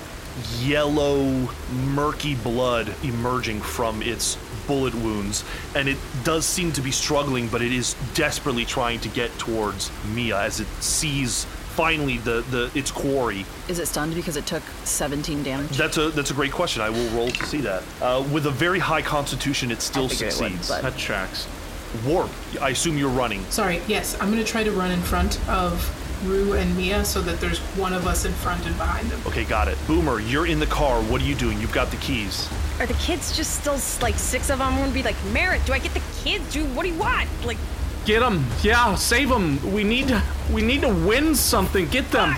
yellow, 0.65 1.49
murky 1.87 2.35
blood 2.37 2.95
emerging 3.03 3.61
from 3.61 4.03
its 4.03 4.37
bullet 4.67 4.95
wounds, 4.95 5.45
and 5.75 5.89
it 5.89 5.99
does 6.23 6.47
seem 6.47 6.71
to 6.73 6.81
be 6.81 6.93
struggling, 6.93 7.49
but 7.49 7.61
it 7.61 7.73
is 7.73 7.95
desperately 8.15 8.65
trying 8.65 9.01
to 9.01 9.09
get 9.09 9.37
towards 9.39 9.91
Mia 10.15 10.39
as 10.41 10.61
it 10.61 10.69
sees 10.81 11.47
finally 11.71 12.19
the, 12.19 12.43
the 12.51 12.71
its 12.75 12.91
quarry. 12.91 13.45
Is 13.69 13.79
it 13.79 13.87
stunned 13.87 14.15
because 14.15 14.37
it 14.37 14.47
took 14.47 14.63
17 14.85 15.43
damage? 15.43 15.77
That's 15.77 15.97
a 15.97 16.11
that's 16.11 16.31
a 16.31 16.35
great 16.35 16.53
question. 16.53 16.83
I 16.83 16.91
will 16.91 17.09
roll 17.11 17.31
to 17.31 17.45
see 17.47 17.61
that. 17.63 17.83
Uh, 18.01 18.27
with 18.33 18.47
a 18.47 18.51
very 18.51 18.79
high 18.79 19.03
constitution, 19.03 19.71
it 19.71 19.81
still 19.81 20.09
figured 20.09 20.33
it 20.35 20.41
would, 20.41 20.51
succeeds. 20.53 20.69
but- 20.69 20.83
that 20.83 20.97
tracks. 20.97 21.47
Warp. 22.07 22.31
I 22.61 22.71
assume 22.71 22.97
you're 22.97 23.09
running. 23.11 23.45
Sorry, 23.51 23.83
yes, 23.89 24.17
I'm 24.21 24.31
gonna 24.31 24.45
try 24.45 24.63
to 24.63 24.71
run 24.71 24.93
in 24.93 25.01
front 25.03 25.41
of 25.49 25.73
Rue 26.25 26.53
and 26.53 26.77
Mia 26.77 27.05
so 27.05 27.21
that 27.23 27.41
there's 27.41 27.59
one 27.77 27.93
of 27.93 28.07
us 28.07 28.25
in 28.25 28.33
front 28.33 28.65
and 28.67 28.77
behind 28.77 29.11
them. 29.11 29.21
Okay, 29.27 29.45
got 29.45 29.67
it. 29.67 29.77
Boomer, 29.89 30.21
you're 30.21 30.47
in 30.47 30.61
the 30.61 30.67
car. 30.67 31.03
What 31.05 31.21
are 31.21 31.25
you 31.25 31.35
doing? 31.35 31.61
You've 31.61 31.73
got 31.73 31.91
the 31.91 31.97
keys. 31.97 32.49
Are 32.79 32.87
the 32.87 32.95
kids 32.95 33.37
just 33.37 33.59
still 33.61 33.79
like 34.01 34.15
six 34.17 34.51
of 34.51 34.59
them? 34.59 34.69
I'm 34.69 34.79
gonna 34.79 34.93
be 34.93 35.03
like, 35.03 35.17
Merritt, 35.33 35.65
do 35.67 35.73
I 35.73 35.79
get 35.79 35.93
the 35.95 36.03
kids? 36.23 36.53
Do 36.53 36.65
what 36.67 36.85
do 36.85 36.91
you 36.91 36.99
want? 36.99 37.29
Like, 37.45 37.59
Get 38.07 38.21
them. 38.21 38.45
Yeah, 38.63 38.95
save 38.95 39.29
them. 39.29 39.73
We 39.73 39.85
need 39.85 40.09
to. 40.09 40.23
We 40.53 40.63
need 40.63 40.81
to 40.83 40.89
win 40.89 41.35
something. 41.35 41.87
Get 41.89 42.11
them. 42.11 42.35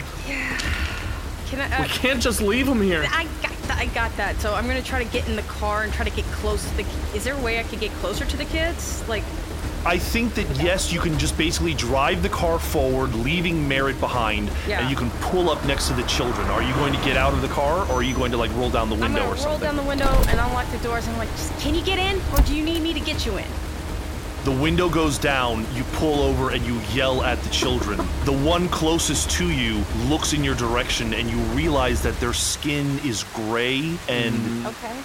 can 1.47 1.61
I? 1.61 1.79
Uh, 1.79 1.83
We 1.83 1.89
can't 1.89 2.21
just 2.21 2.41
leave 2.43 2.67
them 2.67 2.81
here. 2.83 3.07
I 3.11 3.25
got 3.43 3.53
that. 3.69 3.79
I 3.79 3.87
got 3.87 4.17
that. 4.17 4.41
So 4.41 4.55
I'm 4.55 4.67
gonna 4.67 4.83
try 4.83 5.03
to 5.03 5.11
get 5.11 5.29
in 5.29 5.37
the 5.37 5.43
car 5.43 5.83
and 5.85 5.93
try 5.93 6.05
to 6.05 6.11
get 6.15 6.25
close 6.27 6.69
to 6.69 6.77
the. 6.77 6.85
Is 7.15 7.25
there 7.25 7.35
a 7.35 7.41
way 7.41 7.59
I 7.61 7.63
could 7.63 7.81
get 7.81 7.91
closer 7.93 8.25
to 8.25 8.37
the 8.37 8.45
kids? 8.45 9.07
Like, 9.09 9.23
I 9.87 9.99
think 9.99 10.35
that 10.35 10.47
yes, 10.63 10.93
you 10.93 11.01
can 11.01 11.17
just 11.19 11.37
basically 11.39 11.75
drive 11.75 12.23
the 12.23 12.29
car 12.29 12.59
forward, 12.59 13.15
leaving 13.15 13.67
Merritt 13.69 13.99
behind, 14.01 14.51
Yeah. 14.69 14.81
and 14.81 14.91
you 14.91 14.97
can 14.97 15.11
pull 15.23 15.49
up 15.51 15.65
next 15.65 15.89
to 15.89 15.95
the 15.95 16.03
children. 16.05 16.47
Are 16.49 16.63
you 16.63 16.73
going 16.75 16.93
to 16.93 17.01
get 17.05 17.17
out 17.17 17.33
of 17.33 17.41
the 17.43 17.49
car, 17.49 17.87
or 17.89 17.95
are 17.95 18.03
you 18.03 18.15
going 18.15 18.31
to 18.33 18.37
like 18.37 18.51
roll 18.57 18.71
down 18.71 18.89
the 18.91 18.97
I'm 18.97 19.01
window 19.03 19.19
gonna 19.21 19.31
or 19.31 19.35
roll 19.35 19.43
something? 19.59 19.61
down 19.69 19.77
the 19.77 19.83
window 19.83 20.11
and 20.29 20.39
unlock 20.41 20.71
the 20.71 20.79
doors. 20.79 21.05
And 21.07 21.13
I'm 21.15 21.19
like, 21.19 21.31
just, 21.37 21.57
can 21.61 21.75
you 21.75 21.83
get 21.83 21.99
in, 21.99 22.21
or 22.33 22.39
do 22.43 22.55
you 22.55 22.63
need 22.65 22.83
me 22.83 22.93
to 22.95 23.01
get 23.01 23.25
you 23.27 23.37
in? 23.39 23.47
The 24.45 24.51
window 24.51 24.89
goes 24.89 25.19
down, 25.19 25.65
you 25.73 25.85
pull 25.93 26.21
over, 26.21 26.51
and 26.51 26.65
you 26.67 26.81
yell 26.93 27.23
at 27.23 27.41
the 27.43 27.51
children. 27.51 27.99
The 28.25 28.33
one 28.33 28.69
closest 28.69 29.31
to 29.33 29.49
you 29.49 29.85
looks 30.09 30.33
in 30.33 30.43
your 30.43 30.57
direction, 30.57 31.15
and 31.15 31.31
you 31.31 31.37
realize 31.55 32.03
that 32.03 32.19
their 32.19 32.33
skin 32.33 32.99
is 33.05 33.23
gray 33.35 33.97
and 34.09 34.35
mm-hmm. 34.35 34.67
Okay. 34.67 34.97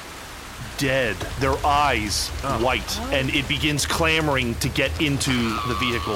dead. 0.80 1.16
Their 1.40 1.56
eyes 1.64 2.32
Oh. 2.44 2.64
white, 2.64 2.98
oh. 3.00 3.10
and 3.14 3.30
it 3.30 3.48
begins 3.48 3.86
clamoring 3.86 4.56
to 4.56 4.70
get 4.70 4.90
into 5.00 5.32
the 5.68 5.76
vehicle. 5.80 6.16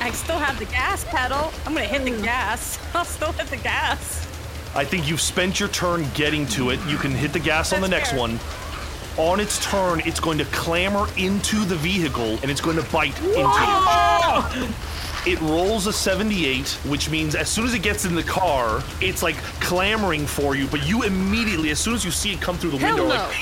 I 0.00 0.10
still 0.10 0.38
have 0.38 0.58
the 0.58 0.64
gas 0.66 1.04
pedal. 1.04 1.52
I'm 1.64 1.74
gonna 1.74 1.86
hit 1.86 2.02
the 2.04 2.20
gas. 2.22 2.76
I'll 2.94 3.04
still 3.04 3.32
hit 3.32 3.46
the 3.46 3.56
gas. 3.56 4.26
I 4.74 4.84
think 4.84 5.08
you've 5.08 5.20
spent 5.20 5.60
your 5.60 5.68
turn 5.68 6.06
getting 6.14 6.44
to 6.48 6.70
it. 6.70 6.80
You 6.88 6.98
can 6.98 7.12
hit 7.12 7.32
the 7.32 7.38
gas 7.38 7.72
on 7.72 7.80
the 7.80 7.88
That's 7.88 8.00
next 8.00 8.10
fair. 8.10 8.18
one. 8.18 8.38
On 9.18 9.40
its 9.40 9.64
turn, 9.64 10.00
it's 10.06 10.20
going 10.20 10.38
to 10.38 10.44
clamber 10.46 11.06
into 11.16 11.64
the 11.64 11.74
vehicle 11.74 12.38
and 12.40 12.50
it's 12.50 12.60
going 12.60 12.76
to 12.76 12.84
bite 12.92 13.18
into 13.20 13.38
you. 13.38 14.68
It 15.26 15.40
rolls 15.40 15.88
a 15.88 15.92
78, 15.92 16.68
which 16.86 17.10
means 17.10 17.34
as 17.34 17.48
soon 17.48 17.66
as 17.66 17.74
it 17.74 17.82
gets 17.82 18.04
in 18.04 18.14
the 18.14 18.22
car, 18.22 18.82
it's 19.00 19.22
like 19.22 19.34
clamoring 19.60 20.24
for 20.24 20.54
you, 20.54 20.68
but 20.68 20.86
you 20.86 21.02
immediately, 21.02 21.70
as 21.70 21.80
soon 21.80 21.94
as 21.94 22.04
you 22.04 22.12
see 22.12 22.32
it 22.32 22.40
come 22.40 22.56
through 22.56 22.70
the 22.70 22.78
Hell 22.78 22.94
window, 22.96 23.08
no. 23.08 23.14
like, 23.14 23.36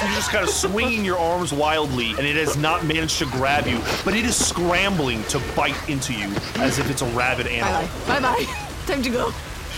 you're 0.00 0.14
just 0.14 0.30
kind 0.30 0.44
of 0.44 0.50
swinging 0.50 1.04
your 1.04 1.18
arms 1.18 1.52
wildly, 1.52 2.10
and 2.10 2.20
it 2.20 2.36
has 2.36 2.56
not 2.56 2.84
managed 2.84 3.18
to 3.18 3.26
grab 3.26 3.66
you, 3.66 3.80
but 4.04 4.14
it 4.14 4.24
is 4.24 4.36
scrambling 4.36 5.24
to 5.24 5.40
bite 5.56 5.76
into 5.88 6.12
you 6.14 6.28
as 6.56 6.78
if 6.78 6.88
it's 6.88 7.02
a 7.02 7.06
rabid 7.06 7.48
animal. 7.48 7.88
Bye 8.06 8.20
bye. 8.20 8.44
Time 8.86 9.02
to 9.02 9.10
go. 9.10 9.32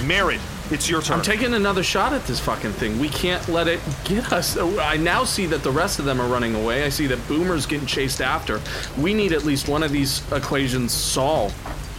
Merritt, 0.05 0.41
it's 0.71 0.89
your 0.89 1.01
turn. 1.01 1.19
I'm 1.19 1.25
taking 1.25 1.55
another 1.55 1.83
shot 1.83 2.13
at 2.13 2.25
this 2.25 2.41
fucking 2.41 2.73
thing. 2.73 2.99
We 2.99 3.09
can't 3.09 3.47
let 3.49 3.69
it 3.69 3.81
get 4.05 4.33
us. 4.33 4.57
I 4.57 4.97
now 4.97 5.25
see 5.25 5.47
that 5.47 5.63
the 5.63 5.71
rest 5.71 5.99
of 5.99 6.05
them 6.05 6.21
are 6.21 6.29
running 6.29 6.55
away. 6.55 6.85
I 6.85 6.89
see 6.89 7.07
that 7.07 7.27
Boomer's 7.27 7.67
getting 7.67 7.87
chased 7.87 8.21
after. 8.21 8.61
We 8.99 9.15
need 9.15 9.33
at 9.33 9.45
least 9.45 9.69
one 9.69 9.83
of 9.83 9.93
these 9.93 10.31
equations 10.33 10.93
solved. 10.93 11.55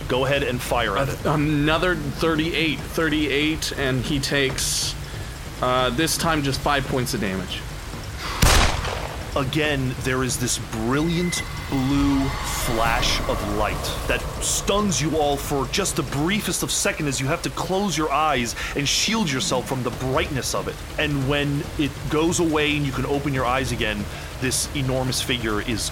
Go 0.07 0.25
ahead 0.25 0.43
and 0.43 0.61
fire 0.61 0.97
at 0.97 1.09
it. 1.09 1.25
Another 1.25 1.95
38. 1.95 2.79
38, 2.79 3.73
and 3.77 4.03
he 4.03 4.19
takes, 4.19 4.95
uh, 5.61 5.89
this 5.91 6.17
time, 6.17 6.43
just 6.43 6.59
five 6.59 6.85
points 6.87 7.13
of 7.13 7.21
damage. 7.21 7.61
Again, 9.35 9.93
there 10.01 10.23
is 10.23 10.39
this 10.39 10.57
brilliant 10.71 11.43
blue 11.69 12.27
flash 12.65 13.19
of 13.29 13.57
light 13.57 13.75
that 14.07 14.21
stuns 14.41 14.99
you 14.99 15.17
all 15.17 15.37
for 15.37 15.67
just 15.67 15.95
the 15.95 16.03
briefest 16.03 16.63
of 16.63 16.71
seconds 16.71 17.07
as 17.07 17.21
you 17.21 17.27
have 17.27 17.43
to 17.43 17.49
close 17.51 17.95
your 17.95 18.11
eyes 18.11 18.55
and 18.75 18.89
shield 18.89 19.31
yourself 19.31 19.67
from 19.67 19.83
the 19.83 19.91
brightness 19.91 20.55
of 20.55 20.67
it. 20.67 20.75
And 20.97 21.29
when 21.29 21.63
it 21.77 21.91
goes 22.09 22.39
away 22.39 22.75
and 22.75 22.85
you 22.85 22.91
can 22.91 23.05
open 23.05 23.33
your 23.33 23.45
eyes 23.45 23.71
again, 23.71 24.03
this 24.41 24.67
enormous 24.75 25.21
figure 25.21 25.61
is 25.61 25.91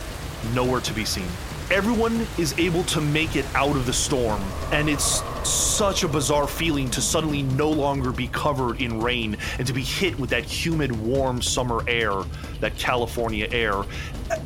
nowhere 0.55 0.81
to 0.81 0.93
be 0.93 1.05
seen. 1.05 1.27
Everyone 1.69 2.26
is 2.38 2.57
able 2.57 2.85
to 2.85 3.02
make 3.02 3.35
it 3.35 3.45
out 3.53 3.76
of 3.76 3.85
the 3.85 3.91
storm, 3.91 4.41
and 4.72 4.88
it's 4.88 5.22
such 5.44 6.03
a 6.03 6.07
bizarre 6.07 6.48
feeling 6.48 6.89
to 6.91 7.02
suddenly 7.02 7.44
no 7.44 7.69
longer 7.69 8.14
be 8.14 8.30
covered 8.30 8.80
in 8.80 9.02
rain 9.02 9.35
and 9.57 9.68
to 9.68 9.73
be 9.73 9.81
hit 9.81 10.18
with 10.18 10.30
that 10.30 10.45
humid, 10.45 10.94
warm 10.94 11.41
summer 11.41 11.84
air, 11.85 12.23
that 12.61 12.77
California 12.77 13.49
air. 13.52 13.84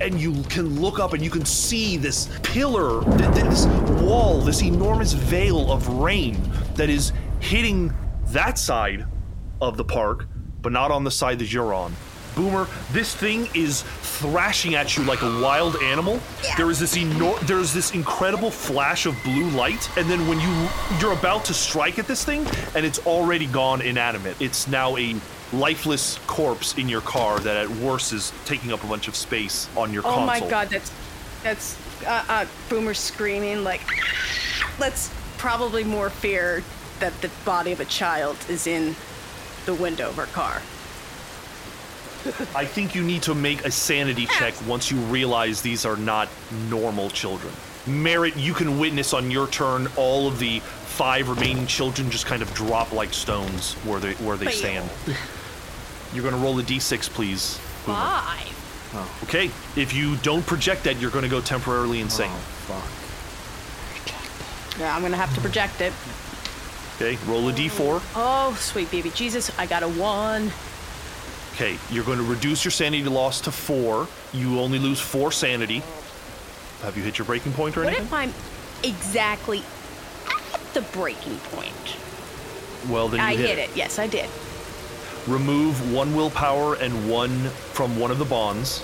And 0.02 0.20
you 0.20 0.42
can 0.50 0.82
look 0.82 0.98
up 0.98 1.14
and 1.14 1.24
you 1.24 1.30
can 1.30 1.46
see 1.46 1.96
this 1.96 2.28
pillar, 2.42 3.04
th- 3.20 3.34
th- 3.36 3.46
this 3.46 3.66
wall, 4.02 4.42
this 4.42 4.64
enormous 4.64 5.14
veil 5.14 5.72
of 5.72 5.88
rain 5.88 6.42
that 6.74 6.90
is 6.90 7.14
hitting 7.40 7.94
that 8.30 8.58
side 8.58 9.06
of 9.62 9.78
the 9.78 9.86
park, 9.86 10.26
but 10.64 10.72
not 10.72 10.90
on 10.90 11.04
the 11.04 11.12
side 11.12 11.38
that 11.38 11.54
you're 11.54 11.72
on. 11.72 11.94
Boomer, 12.36 12.68
this 12.92 13.14
thing 13.16 13.50
is 13.54 13.82
thrashing 14.02 14.76
at 14.76 14.96
you 14.96 15.04
like 15.04 15.22
a 15.22 15.42
wild 15.42 15.76
animal. 15.84 16.20
There 16.58 16.70
is 16.70 16.80
this 16.80 16.96
enor- 16.98 17.40
there's 17.42 17.74
this 17.74 17.92
incredible 17.94 18.52
flash 18.52 19.06
of 19.06 19.16
blue 19.24 19.50
light, 19.50 19.90
and 19.98 20.10
then 20.10 20.28
when 20.28 20.40
you 20.40 20.70
you're 21.00 21.14
about 21.14 21.44
to 21.46 21.54
strike 21.54 22.00
at 22.00 22.08
this 22.08 22.24
thing, 22.24 22.46
and 22.76 22.86
it's 22.86 23.00
already 23.06 23.48
gone 23.48 23.82
inanimate. 23.82 24.38
It's 24.42 24.68
now 24.68 24.96
a 24.98 25.16
lifeless 25.54 26.18
corpse 26.28 26.78
in 26.78 26.88
your 26.88 27.02
car 27.02 27.40
that 27.40 27.58
at 27.58 27.70
worst 27.70 28.14
is 28.14 28.32
taking 28.46 28.72
up 28.72 28.82
a 28.84 28.88
bunch 28.88 29.10
of 29.10 29.16
space 29.16 29.68
on 29.76 29.92
your 29.92 30.02
Oh 30.06 30.14
console. 30.16 30.26
my 30.26 30.40
god, 30.50 30.70
that's 30.70 30.92
that's 31.44 31.78
uh, 32.06 32.24
uh, 32.30 32.46
Boomer 32.70 32.94
screaming 32.94 33.64
like. 33.64 33.82
Let's 34.80 35.12
probably 35.38 35.84
more 35.84 36.10
fear 36.10 36.64
that 37.02 37.20
the 37.22 37.30
body 37.46 37.72
of 37.72 37.80
a 37.82 37.86
child 37.86 38.38
is 38.48 38.68
in 38.68 38.96
the 39.66 39.74
window 39.74 40.08
of 40.10 40.18
our 40.18 40.28
car. 40.28 40.62
I 42.56 42.66
think 42.66 42.96
you 42.96 43.04
need 43.04 43.24
to 43.24 43.36
make 43.36 43.66
a 43.66 43.72
sanity 43.72 44.26
check 44.28 44.54
once 44.68 44.92
you 44.92 44.98
realize 44.98 45.62
these 45.62 45.86
are 45.86 45.98
not 45.98 46.30
normal 46.70 47.10
children. 47.10 47.54
Merritt, 47.88 48.38
you 48.38 48.54
can 48.54 48.80
witness 48.80 49.14
on 49.14 49.32
your 49.32 49.48
turn 49.48 49.88
all 49.96 50.28
of 50.28 50.38
the 50.38 50.60
five 50.60 51.30
remaining 51.30 51.66
children 51.66 52.12
just 52.12 52.26
kind 52.26 52.42
of 52.42 52.54
drop 52.54 52.92
like 52.92 53.14
stones 53.14 53.74
where 53.86 54.00
they 54.00 54.14
where 54.16 54.38
they 54.38 54.46
Fail. 54.46 54.88
stand. 54.88 54.90
You're 56.14 56.24
gonna 56.24 56.44
roll 56.44 56.60
a 56.60 56.64
d6, 56.64 57.10
please. 57.10 57.60
Boomer. 57.86 57.98
Five. 57.98 58.92
Oh. 58.94 59.20
Okay. 59.24 59.46
If 59.76 59.94
you 59.94 60.18
don't 60.18 60.46
project 60.46 60.84
that, 60.84 61.00
you're 61.00 61.12
gonna 61.12 61.30
go 61.30 61.40
temporarily 61.40 62.02
insane. 62.02 62.30
Oh, 62.30 62.38
fuck. 62.68 64.80
Yeah, 64.80 64.96
I'm 64.96 65.02
gonna 65.02 65.16
have 65.16 65.34
to 65.36 65.42
project 65.42 65.80
it. 65.82 65.94
Okay, 66.98 67.18
roll 67.26 67.48
a 67.50 67.54
d4. 67.54 68.02
Oh, 68.16 68.56
sweet 68.60 68.92
baby 68.92 69.10
Jesus, 69.12 69.50
I 69.58 69.66
got 69.66 69.84
a 69.84 69.88
one. 69.88 70.52
Okay, 71.62 71.78
you're 71.92 72.04
going 72.04 72.18
to 72.18 72.24
reduce 72.24 72.66
your 72.66 72.72
sanity 72.72 73.04
loss 73.04 73.40
to 73.42 73.52
four. 73.52 74.08
You 74.34 74.60
only 74.60 74.80
lose 74.80 75.00
four 75.00 75.32
sanity. 75.32 75.84
Have 76.82 76.98
you 76.98 77.04
hit 77.04 77.20
your 77.20 77.26
breaking 77.28 77.54
point 77.54 77.78
or 77.78 77.82
What 77.82 77.90
anything? 77.94 78.08
if 78.08 78.14
I'm 78.14 78.34
exactly 78.84 79.62
at 80.28 80.74
the 80.74 80.82
breaking 80.82 81.38
point? 81.38 81.98
well, 82.90 83.08
then 83.10 83.20
you 83.20 83.26
I 83.28 83.36
hit, 83.36 83.60
hit 83.60 83.70
it. 83.70 83.78
Yes, 83.78 84.00
I 84.00 84.08
did. 84.08 84.28
Remove 85.28 85.94
one 85.94 86.16
willpower 86.16 86.74
and 86.78 87.08
one 87.08 87.50
from 87.74 88.00
one 88.00 88.10
of 88.10 88.18
the 88.18 88.26
bonds. 88.26 88.84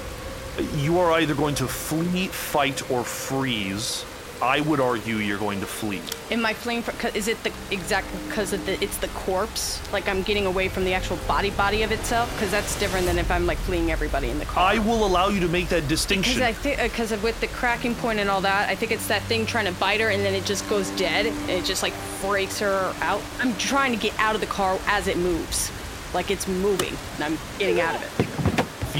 You 0.75 0.99
are 0.99 1.13
either 1.13 1.33
going 1.33 1.55
to 1.55 1.67
flee, 1.67 2.27
fight, 2.27 2.91
or 2.91 3.03
freeze. 3.03 4.05
I 4.41 4.61
would 4.61 4.79
argue 4.79 5.15
you're 5.15 5.39
going 5.39 5.59
to 5.61 5.65
flee. 5.65 6.01
Am 6.29 6.45
I 6.45 6.53
fleeing? 6.53 6.83
'cause- 6.83 7.15
Is 7.15 7.27
it 7.27 7.41
the 7.43 7.51
exact 7.71 8.05
because 8.27 8.53
of 8.53 8.65
the? 8.65 8.81
It's 8.83 8.97
the 8.97 9.07
corpse. 9.09 9.79
Like 9.91 10.07
I'm 10.07 10.21
getting 10.21 10.45
away 10.45 10.69
from 10.69 10.85
the 10.85 10.93
actual 10.93 11.17
body 11.27 11.49
body 11.49 11.81
of 11.83 11.91
itself. 11.91 12.31
Because 12.33 12.51
that's 12.51 12.75
different 12.79 13.05
than 13.07 13.17
if 13.17 13.31
I'm 13.31 13.47
like 13.47 13.57
fleeing 13.59 13.91
everybody 13.91 14.29
in 14.29 14.37
the 14.39 14.45
car. 14.45 14.63
I 14.63 14.77
will 14.79 15.05
allow 15.05 15.29
you 15.29 15.39
to 15.39 15.47
make 15.47 15.69
that 15.69 15.87
distinction. 15.87 16.35
Because 16.35 16.47
I 16.47 16.53
think 16.53 16.79
because 16.81 17.11
with 17.23 17.39
the 17.41 17.47
cracking 17.47 17.95
point 17.95 18.19
and 18.19 18.29
all 18.29 18.41
that, 18.41 18.69
I 18.69 18.75
think 18.75 18.91
it's 18.91 19.07
that 19.07 19.23
thing 19.23 19.45
trying 19.45 19.65
to 19.65 19.71
bite 19.73 20.01
her, 20.01 20.09
and 20.09 20.23
then 20.23 20.33
it 20.35 20.45
just 20.45 20.67
goes 20.69 20.89
dead, 20.91 21.25
and 21.25 21.49
it 21.49 21.65
just 21.65 21.81
like 21.81 21.93
breaks 22.21 22.59
her 22.59 22.93
out. 23.01 23.21
I'm 23.41 23.55
trying 23.57 23.91
to 23.91 23.97
get 23.97 24.13
out 24.19 24.35
of 24.35 24.41
the 24.41 24.47
car 24.47 24.77
as 24.87 25.07
it 25.07 25.17
moves, 25.17 25.71
like 26.13 26.29
it's 26.29 26.47
moving, 26.47 26.95
and 27.15 27.23
I'm 27.23 27.37
getting 27.57 27.81
out 27.81 27.95
of 27.95 28.03
it. 28.19 28.27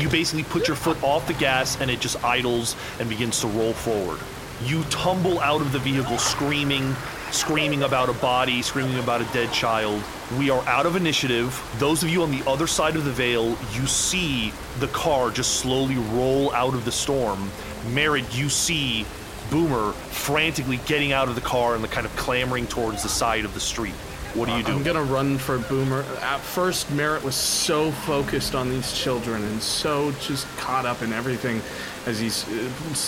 You 0.02 0.10
basically 0.10 0.44
put 0.44 0.68
your 0.68 0.76
foot 0.78 0.98
off 1.02 1.26
the 1.26 1.34
gas 1.34 1.76
and 1.82 1.90
it 1.90 2.00
just 2.00 2.24
idles 2.24 2.76
and 3.00 3.10
begins 3.10 3.40
to 3.42 3.48
roll 3.48 3.74
forward. 3.74 4.20
You 4.64 4.84
tumble 4.86 5.40
out 5.40 5.62
of 5.62 5.72
the 5.72 5.78
vehicle 5.78 6.18
screaming, 6.18 6.96
screaming 7.32 7.84
about 7.84 8.10
a 8.10 8.14
body, 8.14 8.64
screaming 8.64 8.98
about 8.98 9.22
a 9.22 9.26
dead 9.26 9.54
child. 9.54 10.02
We 10.40 10.50
are 10.50 10.66
out 10.68 10.88
of 10.88 10.96
initiative. 10.96 11.62
Those 11.78 12.02
of 12.02 12.10
you 12.10 12.24
on 12.24 12.32
the 12.32 12.44
other 12.50 12.66
side 12.66 12.96
of 12.96 13.06
the 13.06 13.12
veil, 13.12 13.56
you 13.74 13.86
see 13.86 14.52
the 14.80 14.88
car 14.88 15.30
just 15.30 15.58
slowly 15.60 15.98
roll 15.98 16.52
out 16.54 16.74
of 16.74 16.86
the 16.86 16.92
storm. 16.92 17.52
Merritt, 17.94 18.36
you 18.36 18.50
see 18.50 19.06
Boomer 19.52 19.92
frantically 19.92 20.78
getting 20.88 21.12
out 21.12 21.30
of 21.30 21.36
the 21.36 21.42
car 21.42 21.76
and 21.76 21.84
the 21.84 21.88
kind 21.88 22.08
of 22.08 22.16
clamoring 22.16 22.66
towards 22.66 23.04
the 23.04 23.10
side 23.10 23.46
of 23.46 23.54
the 23.54 23.60
street. 23.60 23.94
What 24.34 24.48
do 24.48 24.56
you 24.56 24.64
do? 24.64 24.72
I'm 24.72 24.84
gonna 24.84 25.04
run 25.04 25.38
for 25.38 25.58
Boomer. 25.58 26.04
At 26.22 26.40
first, 26.40 26.92
Merritt 26.92 27.24
was 27.24 27.36
so 27.36 27.92
focused 27.92 28.56
on 28.56 28.70
these 28.70 28.94
children 28.94 29.44
and 29.44 29.62
so 29.62 30.12
just 30.22 30.48
caught 30.58 30.86
up 30.86 31.02
in 31.02 31.14
everything 31.14 31.62
as 32.06 32.20
he's 32.20 32.46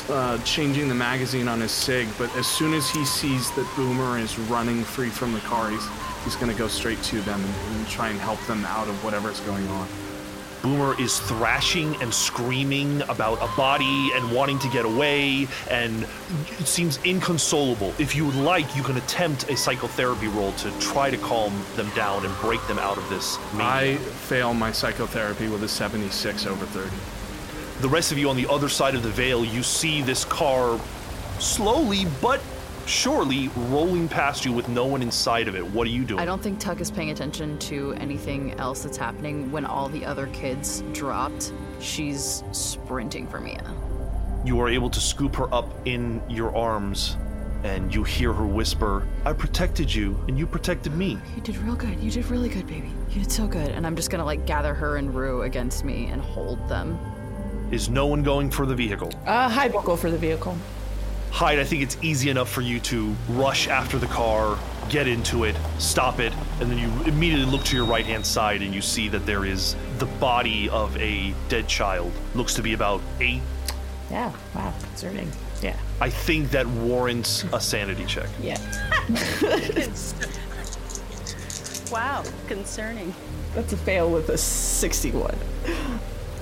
uh, 0.10 0.38
changing 0.44 0.90
the 0.90 0.96
magazine 0.96 1.48
on 1.48 1.62
his 1.62 1.72
Sig. 1.72 2.08
But 2.18 2.36
as 2.36 2.48
soon 2.48 2.74
as 2.74 2.90
he 2.90 3.06
sees 3.06 3.52
that 3.52 3.68
Boomer 3.76 4.18
is 4.18 4.38
running 4.40 4.84
free 4.84 5.10
from 5.10 5.34
the 5.34 5.40
car, 5.42 5.70
he's, 5.70 5.88
he's 6.24 6.36
gonna 6.36 6.54
go 6.54 6.68
straight 6.68 7.02
to 7.04 7.22
them 7.22 7.40
and, 7.44 7.76
and 7.76 7.88
try 7.88 8.10
and 8.10 8.20
help 8.20 8.40
them 8.46 8.66
out 8.66 8.88
of 8.88 9.04
whatever's 9.04 9.40
going 9.42 9.68
on. 9.70 9.88
Boomer 10.62 11.00
is 11.00 11.20
thrashing 11.20 11.96
and 12.02 12.14
screaming 12.14 13.02
about 13.04 13.38
a 13.42 13.56
body 13.56 14.12
and 14.14 14.32
wanting 14.32 14.60
to 14.60 14.70
get 14.70 14.86
away, 14.86 15.48
and 15.70 16.04
it 16.60 16.68
seems 16.68 16.98
inconsolable. 17.04 17.94
If 17.98 18.16
you 18.16 18.26
would 18.26 18.36
like, 18.36 18.76
you 18.76 18.84
can 18.84 18.98
attempt 18.98 19.50
a 19.50 19.56
psychotherapy 19.56 20.28
roll 20.28 20.52
to 20.54 20.72
try 20.80 21.10
to 21.10 21.18
calm 21.18 21.54
them 21.76 21.90
down 21.96 22.26
and 22.26 22.36
break 22.42 22.66
them 22.68 22.78
out 22.78 22.98
of 22.98 23.10
this. 23.10 23.38
I 23.54 23.96
fail 23.96 24.54
my 24.54 24.72
psychotherapy 24.72 25.48
with 25.48 25.64
a 25.64 25.68
76 25.70 26.46
over 26.46 26.66
30. 26.66 26.90
The 27.82 27.90
rest 27.90 28.12
of 28.12 28.18
you 28.18 28.30
on 28.30 28.36
the 28.36 28.50
other 28.50 28.68
side 28.68 28.96
of 28.96 29.04
the 29.04 29.10
veil, 29.10 29.46
you 29.46 29.64
see 29.64 30.02
this 30.02 30.26
car 30.26 30.78
slowly 31.40 32.06
but 32.22 32.42
surely 32.90 33.50
rolling 33.56 34.10
past 34.10 34.44
you 34.44 34.52
with 34.52 34.68
no 34.68 34.86
one 34.86 35.02
inside 35.02 35.48
of 35.48 35.56
it. 35.56 35.66
What 35.66 35.88
are 35.88 35.92
you 35.92 36.04
doing? 36.04 36.20
I 36.20 36.26
don't 36.26 36.42
think 36.42 36.60
Tuck 36.60 36.82
is 36.82 36.90
paying 36.90 37.12
attention 37.12 37.58
to 37.60 37.94
anything 37.94 38.54
else 38.54 38.84
that's 38.84 38.98
happening 38.98 39.52
when 39.52 39.66
all 39.66 39.88
the 39.90 40.04
other 40.04 40.28
kids 40.28 40.84
dropped. 40.92 41.54
She's 41.80 42.44
sprinting 42.52 43.28
for 43.28 43.40
Mia. 43.40 43.64
You 44.44 44.60
are 44.60 44.70
able 44.70 44.90
to 44.90 45.00
scoop 45.00 45.36
her 45.36 45.54
up 45.54 45.70
in 45.86 46.22
your 46.30 46.56
arms, 46.56 47.18
and 47.64 47.94
you 47.94 48.04
hear 48.04 48.34
her 48.34 48.46
whisper, 48.46 49.06
I 49.26 49.34
protected 49.34 49.94
you, 49.94 50.18
and 50.28 50.40
you 50.40 50.48
protected 50.48 50.94
me. 50.96 51.20
You 51.36 51.42
did 51.42 51.58
real 51.58 51.76
good. 51.76 52.00
You 52.00 52.10
did 52.10 52.26
really 52.28 52.50
good, 52.50 52.66
baby. 52.66 52.90
You 53.10 53.22
did 53.22 53.32
so 53.32 53.48
good. 53.48 53.70
And 53.70 53.86
I'm 53.86 53.96
just 53.96 54.10
gonna 54.10 54.26
like 54.26 54.46
gather 54.46 54.74
her 54.74 54.98
and 54.98 55.14
Rue 55.14 55.44
against 55.44 55.84
me 55.84 56.08
and 56.08 56.22
hold 56.22 56.68
them. 56.68 56.98
Is 57.72 57.90
no 57.90 58.08
one 58.08 58.24
going 58.24 58.50
for 58.50 58.66
the 58.66 58.74
vehicle? 58.76 59.12
Uh, 59.28 59.48
Hyde 59.48 59.74
will 59.74 59.82
go 59.82 59.96
for 59.96 60.10
the 60.10 60.18
vehicle. 60.18 60.58
Hyde, 61.32 61.60
I 61.60 61.64
think 61.64 61.84
it's 61.84 61.98
easy 62.02 62.30
enough 62.30 62.50
for 62.50 62.62
you 62.62 62.80
to 62.82 63.16
rush 63.30 63.68
after 63.68 63.98
the 63.98 64.08
car, 64.08 64.58
get 64.90 65.08
into 65.08 65.44
it, 65.44 65.56
stop 65.78 66.20
it, 66.20 66.34
and 66.60 66.70
then 66.70 66.78
you 66.78 66.90
immediately 67.06 67.46
look 67.46 67.64
to 67.66 67.76
your 67.76 67.86
right 67.86 68.06
hand 68.06 68.26
side 68.26 68.62
and 68.62 68.74
you 68.74 68.82
see 68.82 69.08
that 69.10 69.26
there 69.26 69.46
is 69.46 69.76
the 70.00 70.06
body 70.06 70.70
of 70.70 70.98
a 70.98 71.34
dead 71.48 71.68
child. 71.68 72.12
Looks 72.36 72.54
to 72.56 72.62
be 72.62 72.74
about 72.74 73.02
eight. 73.20 73.42
Yeah. 74.10 74.34
Wow. 74.56 74.74
Concerning. 74.82 75.32
Yeah. 75.62 75.78
I 76.02 76.10
think 76.10 76.50
that 76.52 76.66
warrants 76.68 77.44
a 77.54 77.60
sanity 77.60 78.06
check. 78.06 78.28
Yeah. 78.42 78.58
Wow, 81.92 82.24
concerning. 82.48 83.16
That's 83.56 83.74
a 83.74 83.78
fail 83.78 84.12
with 84.12 84.30
a 84.30 84.38
61. 84.38 85.36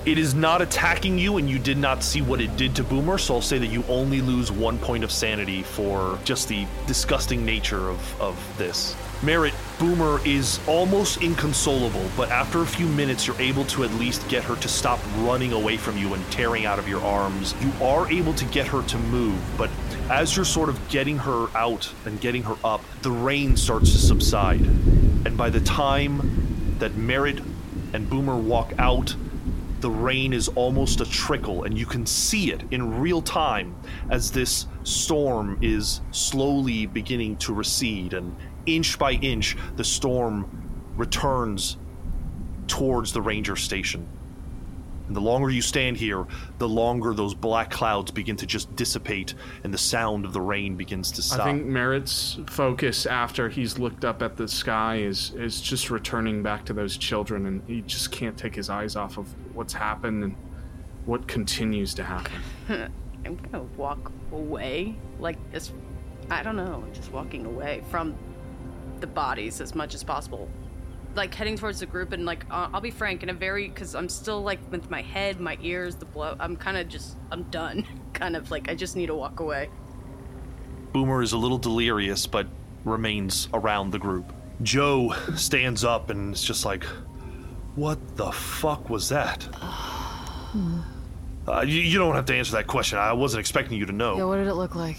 It 0.04 0.16
is 0.16 0.34
not 0.34 0.62
attacking 0.62 1.18
you, 1.18 1.36
and 1.36 1.50
you 1.50 1.58
did 1.58 1.76
not 1.76 2.02
see 2.02 2.22
what 2.22 2.40
it 2.40 2.56
did 2.56 2.74
to 2.76 2.84
Boomer, 2.84 3.18
so 3.18 3.34
I'll 3.34 3.42
say 3.42 3.58
that 3.58 3.66
you 3.66 3.84
only 3.88 4.20
lose 4.20 4.50
one 4.50 4.78
point 4.78 5.04
of 5.04 5.12
sanity 5.12 5.62
for 5.62 6.18
just 6.24 6.48
the 6.48 6.66
disgusting 6.86 7.44
nature 7.44 7.90
of, 7.90 8.20
of 8.20 8.58
this. 8.58 8.96
Merritt, 9.22 9.54
Boomer 9.80 10.20
is 10.24 10.60
almost 10.68 11.20
inconsolable, 11.22 12.08
but 12.16 12.30
after 12.30 12.62
a 12.62 12.66
few 12.66 12.86
minutes, 12.86 13.26
you're 13.26 13.40
able 13.40 13.64
to 13.66 13.82
at 13.82 13.92
least 13.94 14.26
get 14.28 14.44
her 14.44 14.54
to 14.56 14.68
stop 14.68 15.00
running 15.18 15.52
away 15.52 15.76
from 15.76 15.98
you 15.98 16.14
and 16.14 16.24
tearing 16.30 16.64
out 16.64 16.78
of 16.78 16.88
your 16.88 17.00
arms. 17.02 17.52
You 17.60 17.72
are 17.84 18.08
able 18.10 18.32
to 18.34 18.44
get 18.46 18.68
her 18.68 18.82
to 18.82 18.98
move, 18.98 19.38
but 19.58 19.70
as 20.08 20.36
you're 20.36 20.44
sort 20.44 20.68
of 20.68 20.88
getting 20.88 21.18
her 21.18 21.48
out 21.56 21.92
and 22.06 22.20
getting 22.20 22.44
her 22.44 22.56
up, 22.64 22.82
the 23.02 23.10
rain 23.10 23.56
starts 23.56 23.90
to 23.92 23.98
subside. 23.98 24.60
And 24.60 25.36
by 25.36 25.50
the 25.50 25.60
time 25.60 26.76
that 26.78 26.96
Merritt 26.96 27.42
and 27.92 28.08
Boomer 28.08 28.36
walk 28.36 28.72
out, 28.78 29.16
the 29.80 29.90
rain 29.90 30.32
is 30.32 30.48
almost 30.48 31.00
a 31.00 31.04
trickle, 31.04 31.64
and 31.64 31.78
you 31.78 31.86
can 31.86 32.06
see 32.06 32.52
it 32.52 32.62
in 32.70 33.00
real 33.00 33.22
time 33.22 33.76
as 34.10 34.30
this 34.30 34.66
storm 34.82 35.58
is 35.62 36.00
slowly 36.10 36.86
beginning 36.86 37.36
to 37.36 37.54
recede. 37.54 38.14
And 38.14 38.36
inch 38.66 38.98
by 38.98 39.12
inch, 39.12 39.56
the 39.76 39.84
storm 39.84 40.92
returns 40.96 41.76
towards 42.66 43.12
the 43.12 43.22
ranger 43.22 43.56
station. 43.56 44.08
And 45.08 45.16
the 45.16 45.20
longer 45.20 45.50
you 45.50 45.62
stand 45.62 45.96
here, 45.96 46.26
the 46.58 46.68
longer 46.68 47.14
those 47.14 47.34
black 47.34 47.70
clouds 47.70 48.10
begin 48.10 48.36
to 48.36 48.46
just 48.46 48.74
dissipate, 48.76 49.34
and 49.64 49.74
the 49.74 49.78
sound 49.78 50.24
of 50.24 50.32
the 50.32 50.40
rain 50.40 50.76
begins 50.76 51.10
to 51.12 51.22
stop. 51.22 51.40
I 51.40 51.44
think 51.44 51.64
Merritt's 51.66 52.38
focus 52.46 53.06
after 53.06 53.48
he's 53.48 53.78
looked 53.78 54.04
up 54.04 54.22
at 54.22 54.36
the 54.36 54.46
sky 54.46 54.96
is 54.96 55.32
is 55.32 55.60
just 55.60 55.90
returning 55.90 56.42
back 56.42 56.64
to 56.66 56.74
those 56.74 56.96
children, 56.96 57.46
and 57.46 57.62
he 57.66 57.80
just 57.82 58.12
can't 58.12 58.36
take 58.36 58.54
his 58.54 58.68
eyes 58.68 58.96
off 58.96 59.18
of 59.18 59.26
what's 59.54 59.72
happened 59.72 60.22
and 60.22 60.36
what 61.06 61.26
continues 61.26 61.94
to 61.94 62.04
happen. 62.04 62.42
I'm 63.24 63.36
gonna 63.36 63.64
walk 63.76 64.12
away, 64.30 64.94
like 65.18 65.38
as 65.54 65.72
I 66.30 66.42
don't 66.42 66.56
know, 66.56 66.84
just 66.92 67.10
walking 67.12 67.46
away 67.46 67.82
from 67.90 68.14
the 69.00 69.06
bodies 69.06 69.60
as 69.60 69.74
much 69.74 69.94
as 69.94 70.04
possible, 70.04 70.48
like 71.18 71.34
heading 71.34 71.58
towards 71.58 71.80
the 71.80 71.86
group. 71.86 72.12
And 72.12 72.24
like 72.24 72.46
uh, 72.50 72.70
I'll 72.72 72.80
be 72.80 72.90
frank, 72.90 73.22
in 73.22 73.28
a 73.28 73.34
very 73.34 73.68
because 73.68 73.94
I'm 73.94 74.08
still 74.08 74.40
like 74.40 74.60
with 74.70 74.88
my 74.88 75.02
head, 75.02 75.38
my 75.38 75.58
ears, 75.60 75.96
the 75.96 76.06
blood. 76.06 76.38
I'm 76.40 76.56
kind 76.56 76.78
of 76.78 76.88
just 76.88 77.16
I'm 77.30 77.42
done, 77.44 77.84
kind 78.14 78.34
of 78.36 78.50
like 78.50 78.70
I 78.70 78.74
just 78.74 78.96
need 78.96 79.06
to 79.06 79.14
walk 79.14 79.40
away. 79.40 79.68
Boomer 80.92 81.20
is 81.20 81.32
a 81.32 81.36
little 81.36 81.58
delirious, 81.58 82.26
but 82.26 82.46
remains 82.84 83.48
around 83.52 83.90
the 83.90 83.98
group. 83.98 84.32
Joe 84.62 85.14
stands 85.36 85.84
up 85.84 86.08
and 86.08 86.34
is 86.34 86.42
just 86.42 86.64
like, 86.64 86.84
What 87.74 88.16
the 88.16 88.32
fuck 88.32 88.88
was 88.88 89.10
that? 89.10 89.46
Uh, 91.46 91.62
you, 91.62 91.80
you 91.80 91.98
don't 91.98 92.14
have 92.14 92.26
to 92.26 92.34
answer 92.34 92.52
that 92.52 92.66
question. 92.66 92.98
I 92.98 93.14
wasn't 93.14 93.40
expecting 93.40 93.78
you 93.78 93.86
to 93.86 93.92
know. 93.92 94.18
Yeah, 94.18 94.24
what 94.24 94.36
did 94.36 94.48
it 94.48 94.54
look 94.54 94.74
like? 94.74 94.98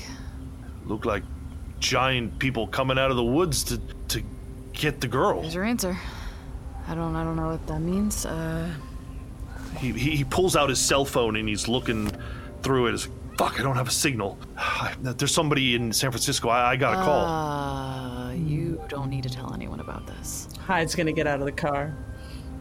Looked 0.86 1.06
like 1.06 1.22
giant 1.80 2.40
people 2.40 2.66
coming 2.66 2.98
out 2.98 3.12
of 3.12 3.18
the 3.18 3.24
woods 3.24 3.64
to, 3.66 3.78
to 4.08 4.24
get 4.80 5.02
the 5.02 5.08
girl. 5.08 5.42
There's 5.42 5.54
your 5.56 5.66
answer. 5.66 5.98
I 6.88 6.96
don't 6.96 7.16
I 7.16 7.24
don't 7.24 7.36
know 7.36 7.50
what 7.50 7.66
that 7.68 7.80
means. 7.82 8.26
Uh 8.26 8.70
He, 9.78 9.92
he, 9.92 10.16
he 10.18 10.24
pulls 10.24 10.56
out 10.56 10.70
his 10.70 10.80
cell 10.80 11.06
phone 11.06 11.36
and 11.36 11.48
he's 11.48 11.68
looking 11.68 12.12
through 12.64 12.88
it. 12.88 12.92
He's 12.92 13.08
like, 13.08 13.16
Fuck, 13.38 13.60
I 13.60 13.64
don't 13.64 13.76
have 13.78 13.88
a 13.88 13.92
signal. 13.92 14.38
There's 15.02 15.34
somebody 15.34 15.76
in 15.76 15.94
San 15.94 16.12
Francisco. 16.12 16.50
I, 16.50 16.72
I 16.72 16.76
got 16.76 16.94
a 16.94 17.04
call. 17.06 17.26
Uh, 17.26 18.34
you 18.34 18.82
don't 18.90 19.10
need 19.10 19.24
to 19.24 19.30
tell 19.30 19.54
anyone 19.54 19.80
about 19.80 20.06
this. 20.08 20.50
Hyde's 20.66 20.96
gonna 20.96 21.14
get 21.14 21.28
out 21.28 21.40
of 21.40 21.46
the 21.46 21.52
car. 21.54 21.96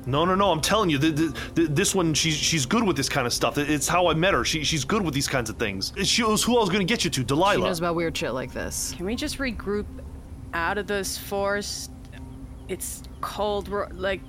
No, 0.07 0.25
no, 0.25 0.35
no. 0.35 0.51
I'm 0.53 0.61
telling 0.61 0.89
you, 0.89 0.99
th 0.99 1.17
th 1.17 1.33
th 1.55 1.69
this 1.81 1.95
one, 1.95 2.15
she's 2.15 2.35
she's 2.35 2.65
good 2.65 2.85
with 2.85 2.97
this 2.97 3.09
kind 3.09 3.27
of 3.27 3.33
stuff. 3.33 3.59
It's 3.59 3.89
how 3.89 4.07
I 4.07 4.15
met 4.15 4.33
her. 4.35 4.45
She, 4.45 4.65
she's 4.65 4.85
good 4.85 5.03
with 5.03 5.15
these 5.15 5.29
kinds 5.29 5.51
of 5.51 5.57
things. 5.57 5.93
She 6.05 6.23
was 6.23 6.43
who 6.45 6.57
I 6.57 6.61
was 6.61 6.71
going 6.71 6.87
to 6.87 6.91
get 6.95 7.05
you 7.05 7.11
to, 7.11 7.25
Delilah. 7.25 7.57
She 7.57 7.61
knows 7.61 7.79
about 7.81 7.95
weird 7.95 8.17
shit 8.17 8.33
like 8.33 8.53
this. 8.53 8.95
Can 8.97 9.05
we 9.05 9.17
just 9.17 9.39
regroup 9.39 9.87
out 10.55 10.79
of 10.79 10.87
this 10.87 11.19
forest 11.19 11.91
It's 12.69 13.03
cold. 13.21 13.69
We're 13.69 13.89
like, 13.89 14.21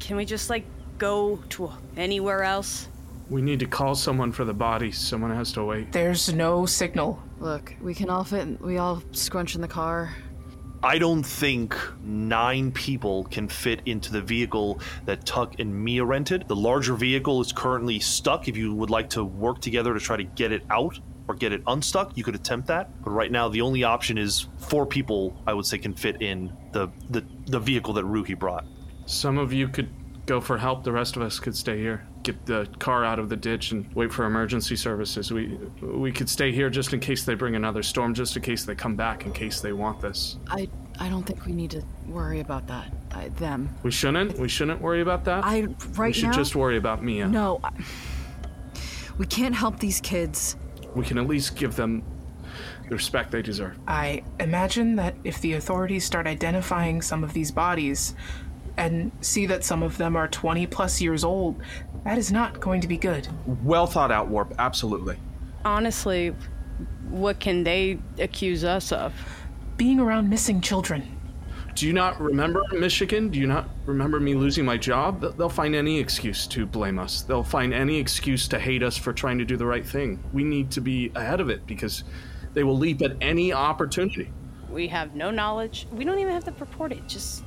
can 0.00 0.16
we 0.16 0.24
just 0.24 0.48
like 0.50 0.64
go 0.98 1.36
to 1.50 1.70
anywhere 1.96 2.42
else? 2.42 2.88
We 3.28 3.42
need 3.42 3.60
to 3.60 3.66
call 3.66 3.94
someone 3.94 4.30
for 4.32 4.44
the 4.44 4.54
bodies. 4.54 4.98
Someone 4.98 5.30
has 5.30 5.52
to 5.52 5.64
wait. 5.64 5.92
There's 5.92 6.32
no 6.32 6.66
signal. 6.66 7.22
Look, 7.40 7.74
we 7.80 7.94
can 7.94 8.10
all 8.10 8.24
fit. 8.24 8.60
We 8.60 8.78
all 8.78 9.02
scrunch 9.12 9.54
in 9.54 9.60
the 9.60 9.68
car. 9.68 10.14
I 10.84 10.98
don't 10.98 11.22
think 11.22 11.76
nine 12.02 12.72
people 12.72 13.24
can 13.24 13.46
fit 13.46 13.82
into 13.86 14.10
the 14.12 14.20
vehicle 14.20 14.80
that 15.04 15.24
Tuck 15.24 15.60
and 15.60 15.72
Mia 15.72 16.04
rented. 16.04 16.48
The 16.48 16.56
larger 16.56 16.94
vehicle 16.94 17.40
is 17.40 17.52
currently 17.52 18.00
stuck. 18.00 18.48
If 18.48 18.56
you 18.56 18.74
would 18.74 18.90
like 18.90 19.08
to 19.10 19.24
work 19.24 19.60
together 19.60 19.94
to 19.94 20.00
try 20.00 20.16
to 20.16 20.24
get 20.24 20.50
it 20.50 20.64
out 20.70 20.98
or 21.28 21.34
get 21.34 21.52
it 21.52 21.62
unstuck, 21.66 22.16
you 22.16 22.24
could 22.24 22.34
attempt 22.34 22.68
that. 22.68 22.90
But 23.04 23.10
right 23.10 23.30
now, 23.30 23.48
the 23.48 23.60
only 23.60 23.84
option 23.84 24.18
is 24.18 24.48
four 24.58 24.86
people. 24.86 25.36
I 25.46 25.54
would 25.54 25.66
say 25.66 25.78
can 25.78 25.94
fit 25.94 26.20
in 26.22 26.52
the 26.72 26.88
the, 27.10 27.24
the 27.46 27.60
vehicle 27.60 27.94
that 27.94 28.04
Ruhi 28.04 28.38
brought. 28.38 28.64
Some 29.06 29.38
of 29.38 29.52
you 29.52 29.68
could 29.68 29.88
go 30.26 30.40
for 30.40 30.58
help. 30.58 30.84
The 30.84 30.92
rest 30.92 31.16
of 31.16 31.22
us 31.22 31.40
could 31.40 31.56
stay 31.56 31.78
here. 31.78 32.06
Get 32.22 32.46
the 32.46 32.68
car 32.78 33.04
out 33.04 33.18
of 33.18 33.28
the 33.28 33.36
ditch 33.36 33.72
and 33.72 33.92
wait 33.94 34.12
for 34.12 34.24
emergency 34.24 34.76
services. 34.76 35.32
We 35.32 35.58
we 35.80 36.12
could 36.12 36.28
stay 36.28 36.52
here 36.52 36.70
just 36.70 36.92
in 36.92 37.00
case 37.00 37.24
they 37.24 37.34
bring 37.34 37.56
another 37.56 37.82
storm, 37.82 38.14
just 38.14 38.36
in 38.36 38.42
case 38.42 38.64
they 38.64 38.74
come 38.74 38.94
back, 38.94 39.26
in 39.26 39.32
case 39.32 39.60
they 39.60 39.72
want 39.72 40.00
this. 40.00 40.36
I 40.48 40.68
I 40.98 41.08
don't 41.08 41.24
think 41.24 41.46
we 41.46 41.52
need 41.52 41.70
to 41.72 41.82
worry 42.06 42.40
about 42.40 42.66
that. 42.68 42.92
I, 43.12 43.28
them. 43.28 43.74
We 43.82 43.90
shouldn't. 43.90 44.38
We 44.38 44.48
shouldn't 44.48 44.80
worry 44.80 45.00
about 45.00 45.24
that. 45.24 45.44
I 45.44 45.62
right 45.62 45.96
now. 45.96 46.04
we 46.04 46.12
should 46.12 46.24
now. 46.26 46.32
just 46.32 46.54
worry 46.54 46.76
about 46.76 47.02
Mia. 47.02 47.26
No. 47.26 47.60
I, 47.64 47.70
we 49.18 49.26
can't 49.26 49.54
help 49.54 49.78
these 49.78 50.00
kids. 50.00 50.56
We 50.94 51.04
can 51.04 51.18
at 51.18 51.26
least 51.26 51.56
give 51.56 51.76
them 51.76 52.02
the 52.88 52.94
respect 52.94 53.30
they 53.30 53.42
deserve. 53.42 53.78
I 53.86 54.22
imagine 54.38 54.96
that 54.96 55.14
if 55.24 55.40
the 55.40 55.54
authorities 55.54 56.04
start 56.04 56.26
identifying 56.26 57.00
some 57.02 57.24
of 57.24 57.32
these 57.32 57.50
bodies 57.50 58.14
and 58.76 59.12
see 59.20 59.46
that 59.46 59.64
some 59.64 59.82
of 59.82 59.98
them 59.98 60.16
are 60.16 60.28
20 60.28 60.66
plus 60.66 61.00
years 61.00 61.24
old, 61.24 61.60
that 62.04 62.18
is 62.18 62.32
not 62.32 62.60
going 62.60 62.80
to 62.80 62.88
be 62.88 62.96
good. 62.96 63.28
Well 63.62 63.86
thought 63.86 64.10
out, 64.10 64.28
Warp. 64.28 64.54
Absolutely. 64.58 65.16
Honestly, 65.64 66.34
what 67.08 67.38
can 67.40 67.64
they 67.64 67.98
accuse 68.18 68.64
us 68.64 68.92
of? 68.92 69.14
Being 69.76 70.00
around 70.00 70.28
missing 70.28 70.60
children. 70.60 71.18
Do 71.74 71.86
you 71.86 71.92
not 71.92 72.20
remember 72.20 72.62
Michigan? 72.72 73.28
Do 73.30 73.38
you 73.38 73.46
not 73.46 73.68
remember 73.86 74.20
me 74.20 74.34
losing 74.34 74.64
my 74.64 74.76
job? 74.76 75.20
They'll- 75.20 75.32
They'll 75.32 75.48
find 75.48 75.74
any 75.74 75.98
excuse 75.98 76.46
to 76.48 76.66
blame 76.66 76.98
us. 76.98 77.22
They'll 77.22 77.42
find 77.42 77.72
any 77.72 77.98
excuse 77.98 78.46
to 78.48 78.58
hate 78.58 78.82
us 78.82 78.96
for 78.96 79.12
trying 79.12 79.38
to 79.38 79.44
do 79.44 79.56
the 79.56 79.66
right 79.66 79.84
thing. 79.84 80.22
We 80.32 80.44
need 80.44 80.70
to 80.72 80.80
be 80.80 81.10
ahead 81.14 81.40
of 81.40 81.48
it 81.48 81.66
because 81.66 82.04
they 82.54 82.62
will 82.62 82.76
leap 82.76 83.00
at 83.02 83.16
any 83.20 83.52
opportunity. 83.52 84.30
We 84.70 84.86
have 84.88 85.14
no 85.14 85.30
knowledge. 85.30 85.86
We 85.92 86.04
don't 86.04 86.18
even 86.18 86.32
have 86.32 86.44
to 86.44 86.52
report 86.60 86.92
it. 86.92 87.06
Just 87.08 87.44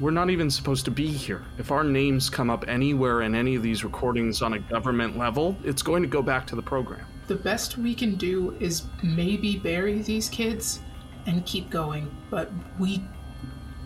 We're 0.00 0.12
not 0.12 0.30
even 0.30 0.48
supposed 0.48 0.84
to 0.84 0.92
be 0.92 1.08
here. 1.08 1.42
If 1.58 1.72
our 1.72 1.82
names 1.82 2.30
come 2.30 2.50
up 2.50 2.64
anywhere 2.68 3.22
in 3.22 3.34
any 3.34 3.56
of 3.56 3.64
these 3.64 3.82
recordings 3.82 4.42
on 4.42 4.52
a 4.52 4.60
government 4.60 5.18
level, 5.18 5.56
it's 5.64 5.82
going 5.82 6.02
to 6.02 6.08
go 6.08 6.22
back 6.22 6.46
to 6.46 6.54
the 6.56 6.62
program. 6.62 7.04
The 7.26 7.34
best 7.34 7.76
we 7.76 7.96
can 7.96 8.14
do 8.14 8.54
is 8.60 8.84
maybe 9.02 9.56
bury 9.56 10.00
these 10.02 10.28
kids 10.28 10.80
and 11.26 11.44
keep 11.44 11.68
going, 11.68 12.08
but 12.30 12.52
we 12.78 13.02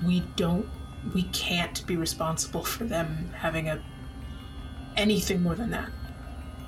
we 0.07 0.21
don't 0.37 0.69
we 1.15 1.25
can't 1.25 1.85
be 1.87 1.97
responsible 1.97 2.63
for 2.63 2.85
them 2.85 3.31
having 3.37 3.69
a 3.69 3.83
anything 4.97 5.43
more 5.43 5.55
than 5.55 5.71
that. 5.71 5.91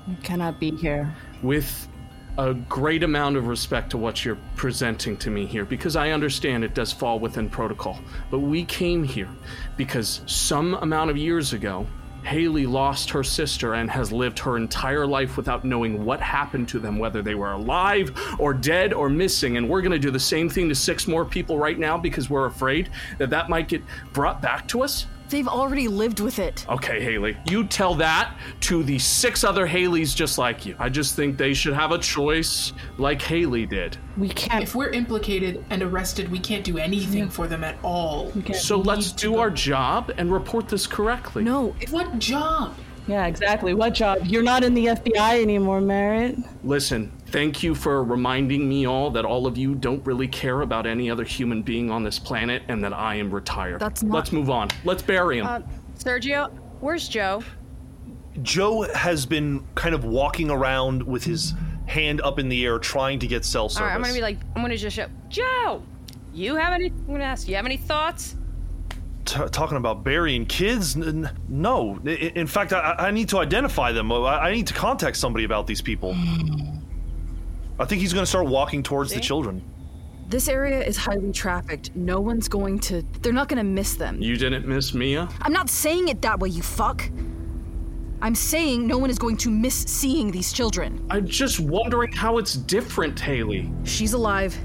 You 0.08 0.16
cannot 0.22 0.60
be 0.60 0.70
here. 0.72 1.14
with 1.42 1.88
a 2.36 2.52
great 2.52 3.04
amount 3.04 3.36
of 3.36 3.46
respect 3.46 3.90
to 3.90 3.98
what 3.98 4.24
you're 4.24 4.38
presenting 4.56 5.16
to 5.16 5.30
me 5.30 5.46
here 5.46 5.64
because 5.64 5.94
I 5.94 6.10
understand 6.10 6.64
it 6.64 6.74
does 6.74 6.92
fall 6.92 7.20
within 7.20 7.48
protocol. 7.48 8.00
But 8.30 8.40
we 8.40 8.64
came 8.64 9.04
here 9.04 9.28
because 9.76 10.20
some 10.26 10.74
amount 10.74 11.10
of 11.10 11.16
years 11.16 11.52
ago, 11.52 11.86
Haley 12.24 12.66
lost 12.66 13.10
her 13.10 13.22
sister 13.22 13.74
and 13.74 13.90
has 13.90 14.10
lived 14.12 14.38
her 14.40 14.56
entire 14.56 15.06
life 15.06 15.36
without 15.36 15.64
knowing 15.64 16.04
what 16.04 16.20
happened 16.20 16.68
to 16.68 16.78
them, 16.78 16.98
whether 16.98 17.22
they 17.22 17.34
were 17.34 17.52
alive 17.52 18.12
or 18.38 18.54
dead 18.54 18.92
or 18.92 19.08
missing. 19.08 19.56
And 19.56 19.68
we're 19.68 19.82
going 19.82 19.92
to 19.92 19.98
do 19.98 20.10
the 20.10 20.18
same 20.18 20.48
thing 20.48 20.68
to 20.68 20.74
six 20.74 21.06
more 21.06 21.24
people 21.24 21.58
right 21.58 21.78
now 21.78 21.98
because 21.98 22.30
we're 22.30 22.46
afraid 22.46 22.90
that 23.18 23.30
that 23.30 23.48
might 23.48 23.68
get 23.68 23.82
brought 24.12 24.40
back 24.40 24.66
to 24.68 24.82
us. 24.82 25.06
They've 25.28 25.48
already 25.48 25.88
lived 25.88 26.20
with 26.20 26.38
it. 26.38 26.66
Okay, 26.68 27.02
Haley, 27.02 27.36
you 27.48 27.64
tell 27.66 27.94
that 27.96 28.36
to 28.60 28.82
the 28.82 28.98
six 28.98 29.42
other 29.44 29.66
Haleys 29.66 30.14
just 30.14 30.38
like 30.38 30.66
you. 30.66 30.76
I 30.78 30.88
just 30.88 31.16
think 31.16 31.38
they 31.38 31.54
should 31.54 31.74
have 31.74 31.92
a 31.92 31.98
choice 31.98 32.72
like 32.98 33.20
Haley 33.22 33.66
did. 33.66 33.96
We 34.16 34.28
can't. 34.28 34.62
If 34.62 34.74
we're 34.74 34.90
implicated 34.90 35.64
and 35.70 35.82
arrested, 35.82 36.30
we 36.30 36.38
can't 36.38 36.64
do 36.64 36.78
anything 36.78 37.28
for 37.28 37.48
them 37.48 37.64
at 37.64 37.76
all. 37.82 38.32
So 38.52 38.78
let's 38.78 39.12
do 39.12 39.36
our 39.38 39.50
job 39.50 40.12
and 40.18 40.30
report 40.32 40.68
this 40.68 40.86
correctly. 40.86 41.42
No, 41.44 41.74
What 41.90 42.18
job? 42.18 42.74
Yeah, 43.06 43.26
exactly. 43.26 43.74
What 43.74 43.92
job? 43.92 44.20
You're 44.24 44.42
not 44.42 44.64
in 44.64 44.72
the 44.72 44.86
FBI 44.86 45.42
anymore, 45.42 45.80
Merritt. 45.82 46.38
Listen, 46.62 47.12
thank 47.34 47.64
you 47.64 47.74
for 47.74 48.04
reminding 48.04 48.68
me 48.68 48.86
all 48.86 49.10
that 49.10 49.24
all 49.24 49.44
of 49.48 49.58
you 49.58 49.74
don't 49.74 50.06
really 50.06 50.28
care 50.28 50.60
about 50.60 50.86
any 50.86 51.10
other 51.10 51.24
human 51.24 51.62
being 51.62 51.90
on 51.90 52.04
this 52.04 52.16
planet 52.16 52.62
and 52.68 52.84
that 52.84 52.92
I 52.92 53.16
am 53.16 53.28
retired. 53.34 53.80
That's 53.80 54.04
not- 54.04 54.14
Let's 54.14 54.30
move 54.30 54.50
on. 54.50 54.68
Let's 54.84 55.02
bury 55.02 55.38
him. 55.38 55.46
uh, 55.48 55.58
Sergio, 55.98 56.52
where's 56.78 57.08
Joe? 57.08 57.42
Joe 58.42 58.82
has 58.94 59.26
been 59.26 59.64
kind 59.74 59.96
of 59.96 60.04
walking 60.04 60.48
around 60.48 61.02
with 61.02 61.24
his 61.24 61.54
hand 61.86 62.20
up 62.20 62.38
in 62.38 62.48
the 62.48 62.64
air, 62.64 62.78
trying 62.78 63.18
to 63.18 63.26
get 63.26 63.44
cell 63.44 63.68
service. 63.68 63.80
All 63.80 63.86
right, 63.88 63.94
I'm 63.96 64.00
gonna 64.02 64.14
be 64.14 64.20
like, 64.20 64.38
I'm 64.54 64.62
gonna 64.62 64.76
just 64.76 64.94
shout, 64.94 65.10
Joe. 65.28 65.82
You 66.32 66.54
have 66.54 66.72
any? 66.72 66.86
I'm 66.86 67.06
gonna 67.08 67.24
ask. 67.24 67.48
You 67.48 67.56
have 67.56 67.66
any 67.66 67.76
thoughts? 67.78 68.36
T- 69.24 69.40
talking 69.50 69.76
about 69.76 70.04
burying 70.04 70.46
kids? 70.46 70.96
N- 70.96 71.02
n- 71.26 71.30
no. 71.48 71.98
In 72.06 72.46
fact, 72.46 72.72
I-, 72.72 72.94
I 72.98 73.10
need 73.10 73.28
to 73.30 73.38
identify 73.38 73.90
them. 73.90 74.12
I-, 74.12 74.38
I 74.50 74.52
need 74.52 74.68
to 74.68 74.74
contact 74.74 75.16
somebody 75.16 75.44
about 75.44 75.66
these 75.66 75.82
people. 75.82 76.14
I 77.78 77.84
think 77.84 78.00
he's 78.00 78.12
going 78.12 78.22
to 78.22 78.28
start 78.28 78.46
walking 78.46 78.82
towards 78.82 79.12
the 79.12 79.20
children. 79.20 79.62
This 80.28 80.48
area 80.48 80.82
is 80.82 80.96
highly 80.96 81.32
trafficked. 81.32 81.94
No 81.94 82.20
one's 82.20 82.48
going 82.48 82.78
to. 82.80 83.02
They're 83.20 83.32
not 83.32 83.48
going 83.48 83.58
to 83.58 83.64
miss 83.64 83.94
them. 83.94 84.20
you 84.20 84.36
didn't 84.36 84.66
miss 84.66 84.94
Mia? 84.94 85.28
I'm 85.42 85.52
not 85.52 85.68
saying 85.68 86.08
it 86.08 86.22
that 86.22 86.38
way, 86.40 86.48
you 86.48 86.62
fuck. 86.62 87.08
I'm 88.22 88.34
saying 88.34 88.86
no 88.86 88.96
one 88.96 89.10
is 89.10 89.18
going 89.18 89.36
to 89.38 89.50
miss 89.50 89.74
seeing 89.74 90.30
these 90.30 90.52
children. 90.52 91.04
I'm 91.10 91.26
just 91.26 91.60
wondering 91.60 92.10
how 92.12 92.38
it's 92.38 92.54
different, 92.54 93.20
Haley. 93.20 93.70
She's 93.84 94.14
alive. 94.14 94.56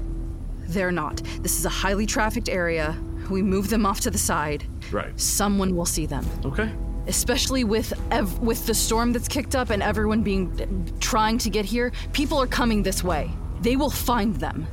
They're 0.60 0.92
not. 0.92 1.16
This 1.42 1.58
is 1.58 1.66
a 1.66 1.70
highly 1.70 2.06
trafficked 2.06 2.48
area. 2.48 2.96
We 3.28 3.42
move 3.42 3.68
them 3.68 3.84
off 3.84 4.00
to 4.00 4.10
the 4.10 4.18
side. 4.18 4.64
Right. 4.90 5.18
Someone 5.20 5.76
will 5.76 5.84
see 5.84 6.06
them. 6.06 6.24
Okay. 6.44 6.72
Especially 7.10 7.64
with 7.64 7.92
ev- 8.12 8.38
with 8.38 8.66
the 8.66 8.74
storm 8.74 9.12
that's 9.12 9.26
kicked 9.26 9.56
up 9.56 9.70
and 9.70 9.82
everyone 9.82 10.22
being 10.22 10.96
trying 11.00 11.38
to 11.38 11.50
get 11.50 11.64
here, 11.64 11.90
people 12.12 12.38
are 12.38 12.46
coming 12.46 12.84
this 12.84 13.02
way. 13.02 13.28
They 13.62 13.74
will 13.74 13.90
find 13.90 14.36
them. 14.36 14.64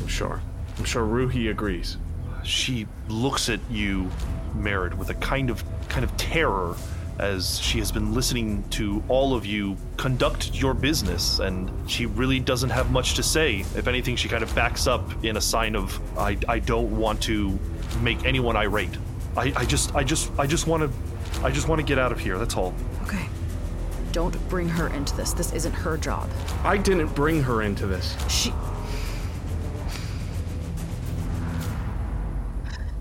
I'm 0.00 0.06
sure. 0.06 0.40
I'm 0.78 0.84
sure 0.84 1.04
Ruhi 1.04 1.50
agrees. 1.50 1.96
She 2.44 2.86
looks 3.08 3.48
at 3.48 3.58
you, 3.68 4.08
Merritt, 4.54 4.96
with 4.96 5.10
a 5.10 5.14
kind 5.14 5.50
of 5.50 5.64
kind 5.88 6.04
of 6.04 6.16
terror 6.16 6.76
as 7.18 7.58
she 7.58 7.78
has 7.80 7.90
been 7.90 8.14
listening 8.14 8.62
to 8.70 9.02
all 9.08 9.34
of 9.34 9.44
you 9.44 9.76
conduct 9.96 10.54
your 10.54 10.72
business 10.72 11.40
and 11.40 11.68
she 11.90 12.06
really 12.06 12.38
doesn't 12.38 12.70
have 12.70 12.92
much 12.92 13.14
to 13.14 13.24
say. 13.24 13.60
If 13.76 13.88
anything, 13.88 14.14
she 14.14 14.28
kind 14.28 14.44
of 14.44 14.54
backs 14.54 14.86
up 14.86 15.24
in 15.24 15.36
a 15.36 15.40
sign 15.40 15.74
of 15.74 16.00
I, 16.16 16.38
I 16.46 16.60
don't 16.60 16.96
want 16.96 17.20
to 17.22 17.58
make 18.02 18.24
anyone 18.24 18.56
irate. 18.56 18.96
I, 19.36 19.52
I 19.56 19.64
just 19.64 19.94
I 19.96 20.04
just 20.04 20.30
I 20.38 20.46
just 20.46 20.68
want 20.68 20.84
to 20.84 21.13
I 21.44 21.50
just 21.50 21.68
want 21.68 21.78
to 21.78 21.86
get 21.86 21.98
out 21.98 22.10
of 22.10 22.18
here. 22.18 22.38
That's 22.38 22.56
all. 22.56 22.74
Okay. 23.02 23.28
Don't 24.12 24.36
bring 24.48 24.66
her 24.66 24.88
into 24.88 25.14
this. 25.14 25.34
This 25.34 25.52
isn't 25.52 25.72
her 25.72 25.98
job. 25.98 26.30
I 26.64 26.78
didn't 26.78 27.14
bring 27.14 27.42
her 27.42 27.60
into 27.60 27.86
this. 27.86 28.16
She. 28.30 28.48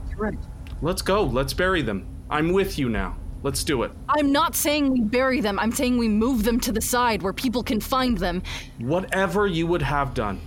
You're 0.10 0.18
right. 0.18 0.38
Let's 0.82 1.02
go. 1.02 1.24
Let's 1.24 1.54
bury 1.54 1.82
them. 1.82 2.06
I'm 2.30 2.52
with 2.52 2.78
you 2.78 2.90
now. 2.90 3.16
Let's 3.44 3.64
do 3.64 3.84
it. 3.84 3.94
I'm 4.10 4.34
not 4.34 4.56
saying 4.56 4.92
we 4.92 5.00
bury 5.00 5.40
them. 5.40 5.58
I'm 5.58 5.72
saying 5.72 5.98
we 5.98 6.10
move 6.10 6.44
them 6.44 6.60
to 6.62 6.74
the 6.74 6.82
side 6.82 7.22
where 7.22 7.32
people 7.32 7.64
can 7.64 7.80
find 7.80 8.18
them. 8.18 8.44
Whatever 8.78 9.48
you 9.48 9.68
would 9.68 9.82
have 9.82 10.14
done. 10.14 10.42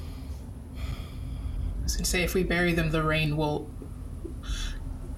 I 0.76 1.82
was 1.82 1.96
gonna 1.96 2.04
say 2.04 2.22
if 2.24 2.34
we 2.34 2.42
bury 2.42 2.74
them, 2.74 2.90
the 2.90 3.02
rain 3.02 3.38
will. 3.38 3.70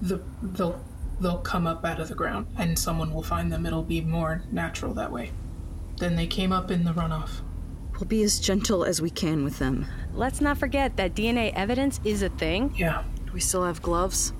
The 0.01 0.21
they'll 0.41 0.81
they'll 1.19 1.37
come 1.37 1.67
up 1.67 1.85
out 1.85 1.99
of 1.99 2.07
the 2.07 2.15
ground, 2.15 2.47
and 2.57 2.77
someone 2.77 3.13
will 3.13 3.23
find 3.23 3.51
them. 3.51 3.65
It'll 3.65 3.83
be 3.83 4.01
more 4.01 4.43
natural 4.51 4.93
that 4.95 5.11
way. 5.11 5.31
Then 5.97 6.15
they 6.15 6.27
came 6.27 6.51
up 6.51 6.71
in 6.71 6.83
the 6.83 6.91
runoff. 6.91 7.41
We'll 7.93 8.07
be 8.07 8.23
as 8.23 8.39
gentle 8.39 8.85
as 8.85 9.01
we 9.01 9.09
can 9.09 9.43
with 9.43 9.59
them. 9.59 9.85
Let's 10.13 10.39
not 10.39 10.57
forget 10.57 10.95
that 10.95 11.15
DNA 11.15 11.51
evidence 11.53 11.99
is 12.05 12.21
a 12.21 12.29
thing. 12.29 12.73
Yeah. 12.77 13.03
Do 13.25 13.33
we 13.33 13.41
still 13.41 13.65
have 13.65 13.81
gloves? 13.81 14.31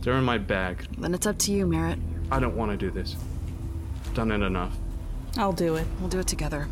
They're 0.00 0.14
in 0.14 0.24
my 0.24 0.38
bag. 0.38 0.86
Then 0.98 1.14
it's 1.14 1.26
up 1.26 1.38
to 1.38 1.52
you, 1.52 1.66
Merritt. 1.66 1.98
I 2.30 2.40
don't 2.40 2.56
want 2.56 2.72
to 2.72 2.76
do 2.76 2.90
this. 2.90 3.14
I've 4.04 4.14
Done 4.14 4.32
it 4.32 4.42
enough. 4.42 4.76
I'll 5.36 5.52
do 5.52 5.76
it. 5.76 5.86
We'll 6.00 6.08
do 6.08 6.18
it 6.18 6.26
together. 6.26 6.68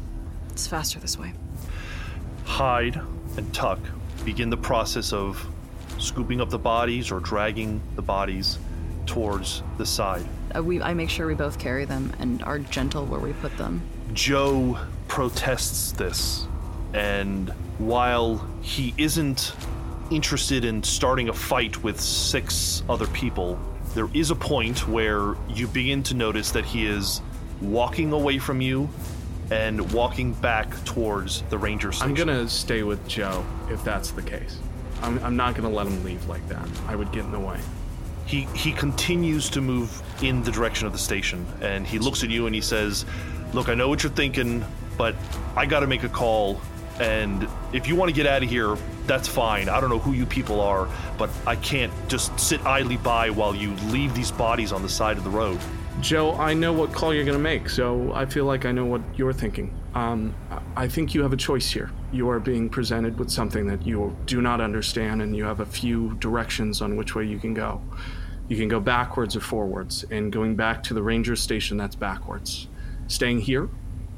It's 0.51 0.67
faster 0.67 0.99
this 0.99 1.19
way. 1.19 1.33
Hyde 2.45 3.01
and 3.37 3.53
Tuck 3.55 3.79
begin 4.25 4.51
the 4.51 4.57
process 4.57 5.13
of 5.13 5.47
scooping 5.99 6.41
up 6.41 6.51
the 6.51 6.59
bodies 6.59 7.11
or 7.11 7.21
dragging 7.21 7.81
the 7.95 8.03
bodies 8.03 8.59
towards 9.07 9.63
the 9.79 9.87
side. 9.87 10.25
Uh, 10.55 10.63
we, 10.63 10.81
I 10.81 10.95
make 10.95 11.11
sure 11.11 11.27
we 11.27 11.35
both 11.35 11.59
carry 11.59 11.85
them 11.85 12.13
and 12.19 12.43
are 12.43 12.59
gentle 12.59 13.07
where 13.07 13.21
we 13.21 13.33
put 13.35 13.57
them. 13.57 13.83
Joe 14.13 14.79
protests 15.09 15.93
this, 15.93 16.47
and 16.93 17.51
while 17.79 18.47
he 18.63 18.95
isn't 18.97 19.55
interested 20.11 20.65
in 20.65 20.83
starting 20.83 21.29
a 21.29 21.33
fight 21.33 21.83
with 21.83 22.01
six 22.01 22.83
other 22.89 23.07
people, 23.09 23.59
there 23.95 24.09
is 24.13 24.31
a 24.31 24.35
point 24.35 24.87
where 24.89 25.35
you 25.49 25.67
begin 25.69 26.03
to 26.05 26.15
notice 26.15 26.51
that 26.53 26.65
he 26.65 26.87
is 26.87 27.21
walking 27.61 28.13
away 28.13 28.39
from 28.39 28.61
you 28.61 28.89
and 29.51 29.93
walking 29.93 30.33
back 30.35 30.85
towards 30.85 31.43
the 31.43 31.59
ranger 31.59 31.93
station. 31.93 32.09
I'm 32.09 32.15
gonna 32.15 32.49
stay 32.49 32.83
with 32.83 33.07
Joe 33.07 33.45
if 33.71 33.85
that's 33.85 34.11
the 34.11 34.23
case. 34.23 34.59
I'm, 35.03 35.23
I'm 35.23 35.37
not 35.37 35.55
gonna 35.55 35.71
let 35.71 35.87
him 35.87 36.03
leave 36.05 36.27
like 36.29 36.47
that. 36.49 36.67
I 36.87 36.97
would 36.97 37.13
get 37.13 37.25
in 37.25 37.33
the 37.33 37.39
way. 37.39 37.61
He 38.27 38.49
he 38.55 38.73
continues 38.73 39.51
to 39.51 39.61
move 39.61 40.03
in 40.23 40.43
the 40.43 40.51
direction 40.51 40.87
of 40.87 40.93
the 40.93 40.99
station, 40.99 41.47
and 41.61 41.87
he 41.87 41.99
looks 41.99 42.23
at 42.23 42.31
you 42.31 42.47
and 42.47 42.55
he 42.55 42.61
says, 42.61 43.05
"Look, 43.53 43.69
I 43.69 43.75
know 43.75 43.89
what 43.89 44.03
you're 44.03 44.13
thinking, 44.13 44.65
but 44.97 45.15
I 45.57 45.67
got 45.67 45.81
to 45.81 45.87
make 45.87 46.05
a 46.05 46.09
call. 46.09 46.61
And 47.01 47.49
if 47.73 47.89
you 47.89 47.97
want 47.97 48.09
to 48.09 48.15
get 48.15 48.27
out 48.27 48.45
of 48.45 48.49
here, 48.49 48.77
that's 49.07 49.27
fine. 49.27 49.69
I 49.69 49.81
don't 49.81 49.91
know 49.91 49.99
who 49.99 50.13
you 50.13 50.27
people 50.27 50.61
are, 50.61 50.89
but 51.19 51.29
I 51.45 51.57
can't 51.57 51.93
just 52.09 52.39
sit 52.39 52.65
idly 52.65 52.97
by 52.97 53.31
while 53.31 53.55
you 53.55 53.73
leave 53.91 54.15
these 54.15 54.31
bodies 54.31 54.73
on 54.73 54.83
the 54.83 54.89
side 54.89 55.19
of 55.19 55.25
the 55.25 55.31
road." 55.31 55.61
Joe, 56.01 56.35
I 56.35 56.53
know 56.55 56.73
what 56.73 56.93
call 56.93 57.15
you're 57.15 57.25
gonna 57.25 57.39
make, 57.39 57.71
so 57.71 58.13
I 58.13 58.27
feel 58.27 58.45
like 58.45 58.67
I 58.67 58.73
know 58.73 58.85
what 58.85 59.01
you're 59.17 59.33
thinking. 59.33 59.75
Um, 59.95 60.35
I 60.77 60.89
think 60.89 61.15
you 61.15 61.23
have 61.23 61.33
a 61.33 61.37
choice 61.37 61.71
here. 61.71 61.91
You 62.13 62.29
are 62.29 62.41
being 62.41 62.69
presented 62.69 63.19
with 63.19 63.31
something 63.31 63.67
that 63.69 63.87
you 63.87 64.15
do 64.27 64.43
not 64.43 64.61
understand, 64.61 65.23
and 65.23 65.35
you 65.37 65.45
have 65.45 65.61
a 65.61 65.67
few 65.67 66.15
directions 66.17 66.83
on 66.83 66.97
which 66.97 67.15
way 67.15 67.25
you 67.25 67.39
can 67.39 67.55
go. 67.55 67.81
You 68.49 68.57
can 68.57 68.69
go 68.69 68.81
backwards 68.81 69.37
or 69.37 69.41
forwards, 69.41 70.05
and 70.11 70.31
going 70.31 70.57
back 70.57 70.83
to 70.85 70.95
the 70.95 71.03
ranger 71.03 71.37
station, 71.37 71.77
that's 71.77 71.97
backwards. 71.97 72.69
Staying 73.07 73.41
here, 73.41 73.71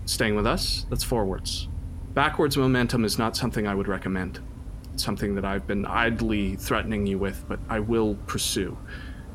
staying 0.07 0.35
with 0.35 0.47
us, 0.47 0.86
that's 0.90 1.05
forwards. 1.05 1.69
Backwards 2.15 2.57
momentum 2.57 3.05
is 3.05 3.19
not 3.19 3.36
something 3.36 3.66
I 3.66 3.74
would 3.74 3.86
recommend. 3.86 4.40
It's 4.94 5.05
something 5.05 5.35
that 5.35 5.44
I've 5.44 5.66
been 5.66 5.85
idly 5.85 6.57
threatening 6.57 7.07
you 7.07 7.19
with, 7.19 7.44
but 7.47 7.61
I 7.69 7.81
will 7.81 8.16
pursue. 8.27 8.77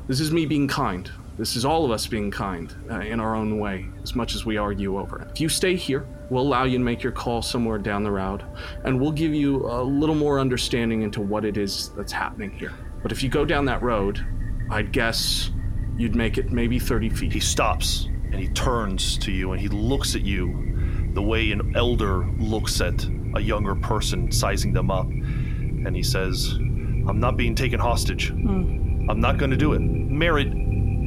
This 0.08 0.18
is 0.18 0.32
me 0.32 0.44
being 0.44 0.66
kind. 0.66 1.08
This 1.38 1.56
is 1.56 1.64
all 1.64 1.84
of 1.84 1.90
us 1.90 2.06
being 2.06 2.30
kind 2.30 2.74
uh, 2.90 3.00
in 3.00 3.18
our 3.18 3.34
own 3.34 3.58
way, 3.58 3.86
as 4.02 4.14
much 4.14 4.34
as 4.34 4.44
we 4.44 4.58
argue 4.58 4.98
over 4.98 5.20
it. 5.22 5.28
If 5.32 5.40
you 5.40 5.48
stay 5.48 5.76
here, 5.76 6.06
we'll 6.28 6.42
allow 6.42 6.64
you 6.64 6.78
to 6.78 6.84
make 6.84 7.02
your 7.02 7.12
call 7.12 7.40
somewhere 7.40 7.78
down 7.78 8.02
the 8.02 8.10
road, 8.10 8.44
and 8.84 9.00
we'll 9.00 9.12
give 9.12 9.34
you 9.34 9.66
a 9.66 9.82
little 9.82 10.14
more 10.14 10.38
understanding 10.38 11.02
into 11.02 11.20
what 11.20 11.44
it 11.44 11.56
is 11.56 11.90
that's 11.96 12.12
happening 12.12 12.50
here. 12.50 12.72
But 13.02 13.12
if 13.12 13.22
you 13.22 13.28
go 13.28 13.44
down 13.44 13.64
that 13.64 13.82
road, 13.82 14.24
I'd 14.70 14.92
guess 14.92 15.50
you'd 15.96 16.14
make 16.14 16.38
it 16.38 16.52
maybe 16.52 16.78
30 16.78 17.10
feet. 17.10 17.32
He 17.32 17.40
stops 17.40 18.06
and 18.06 18.36
he 18.36 18.48
turns 18.48 19.18
to 19.18 19.32
you 19.32 19.52
and 19.52 19.60
he 19.60 19.68
looks 19.68 20.14
at 20.14 20.22
you 20.22 21.10
the 21.12 21.22
way 21.22 21.50
an 21.50 21.74
elder 21.76 22.24
looks 22.38 22.80
at 22.80 23.04
a 23.34 23.40
younger 23.40 23.74
person, 23.74 24.32
sizing 24.32 24.72
them 24.72 24.90
up. 24.90 25.06
And 25.06 25.94
he 25.94 26.02
says, 26.02 26.52
I'm 26.54 27.20
not 27.20 27.36
being 27.36 27.54
taken 27.54 27.78
hostage. 27.80 28.30
I'm 28.30 29.20
not 29.20 29.36
going 29.36 29.50
to 29.50 29.56
do 29.56 29.74
it. 29.74 29.80
Merritt, 29.80 30.48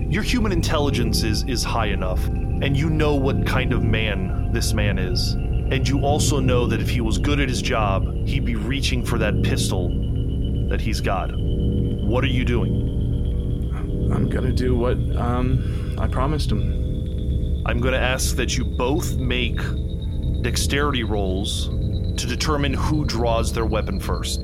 your 0.09 0.23
human 0.23 0.51
intelligence 0.51 1.23
is, 1.23 1.43
is 1.43 1.63
high 1.63 1.87
enough, 1.87 2.25
and 2.27 2.77
you 2.77 2.89
know 2.89 3.15
what 3.15 3.45
kind 3.45 3.73
of 3.73 3.83
man 3.83 4.51
this 4.53 4.73
man 4.73 4.99
is. 4.99 5.33
And 5.33 5.87
you 5.87 6.01
also 6.01 6.39
know 6.39 6.67
that 6.67 6.79
if 6.79 6.89
he 6.89 7.01
was 7.01 7.17
good 7.17 7.39
at 7.39 7.49
his 7.49 7.61
job, 7.61 8.05
he'd 8.27 8.45
be 8.45 8.55
reaching 8.55 9.03
for 9.03 9.17
that 9.17 9.41
pistol 9.41 9.89
that 10.69 10.79
he's 10.79 11.01
got. 11.01 11.31
What 11.35 12.23
are 12.23 12.27
you 12.27 12.45
doing? 12.45 14.11
I'm 14.13 14.29
gonna 14.29 14.53
do 14.53 14.77
what 14.77 14.97
um, 15.15 15.95
I 15.99 16.07
promised 16.07 16.51
him. 16.51 17.63
I'm 17.65 17.81
to 17.81 17.99
ask 17.99 18.35
that 18.35 18.55
you 18.55 18.63
both 18.63 19.15
make 19.17 19.59
dexterity 20.43 21.03
rolls 21.03 21.67
to 21.67 22.27
determine 22.27 22.73
who 22.73 23.05
draws 23.05 23.51
their 23.51 23.65
weapon 23.65 23.99
first. 23.99 24.41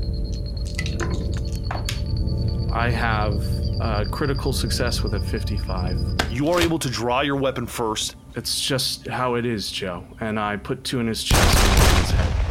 I 2.73 2.89
have 2.89 3.60
uh, 3.81 4.05
critical 4.05 4.53
success 4.53 5.01
with 5.01 5.15
a 5.15 5.19
55. 5.19 5.97
You 6.29 6.49
are 6.49 6.61
able 6.61 6.77
to 6.77 6.89
draw 6.89 7.21
your 7.21 7.35
weapon 7.35 7.65
first. 7.65 8.15
It's 8.35 8.61
just 8.61 9.07
how 9.07 9.35
it 9.35 9.45
is, 9.45 9.71
Joe. 9.71 10.05
And 10.19 10.39
I 10.39 10.57
put 10.57 10.83
two 10.83 10.99
in 10.99 11.07
his 11.07 11.23
chest 11.23 11.57
and 11.57 11.79
one 11.79 11.89
in 11.89 12.01
his 12.03 12.11
head. 12.11 12.45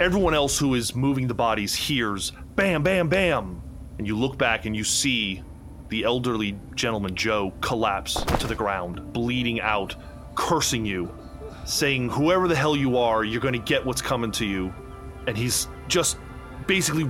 Everyone 0.00 0.34
else 0.34 0.58
who 0.58 0.74
is 0.74 0.94
moving 0.96 1.28
the 1.28 1.34
bodies 1.34 1.74
hears 1.74 2.32
bam, 2.56 2.82
bam, 2.82 3.08
bam. 3.08 3.62
And 3.98 4.06
you 4.06 4.16
look 4.16 4.38
back 4.38 4.66
and 4.66 4.74
you 4.74 4.82
see 4.82 5.42
the 5.88 6.02
elderly 6.02 6.58
gentleman, 6.74 7.14
Joe, 7.14 7.52
collapse 7.60 8.14
to 8.14 8.46
the 8.48 8.54
ground, 8.54 9.12
bleeding 9.12 9.60
out, 9.60 9.94
cursing 10.34 10.84
you, 10.84 11.14
saying, 11.64 12.08
Whoever 12.08 12.48
the 12.48 12.56
hell 12.56 12.74
you 12.74 12.98
are, 12.98 13.22
you're 13.22 13.40
going 13.40 13.54
to 13.54 13.60
get 13.60 13.86
what's 13.86 14.02
coming 14.02 14.32
to 14.32 14.46
you. 14.46 14.74
And 15.28 15.36
he's 15.36 15.68
just 15.86 16.16
basically 16.70 17.02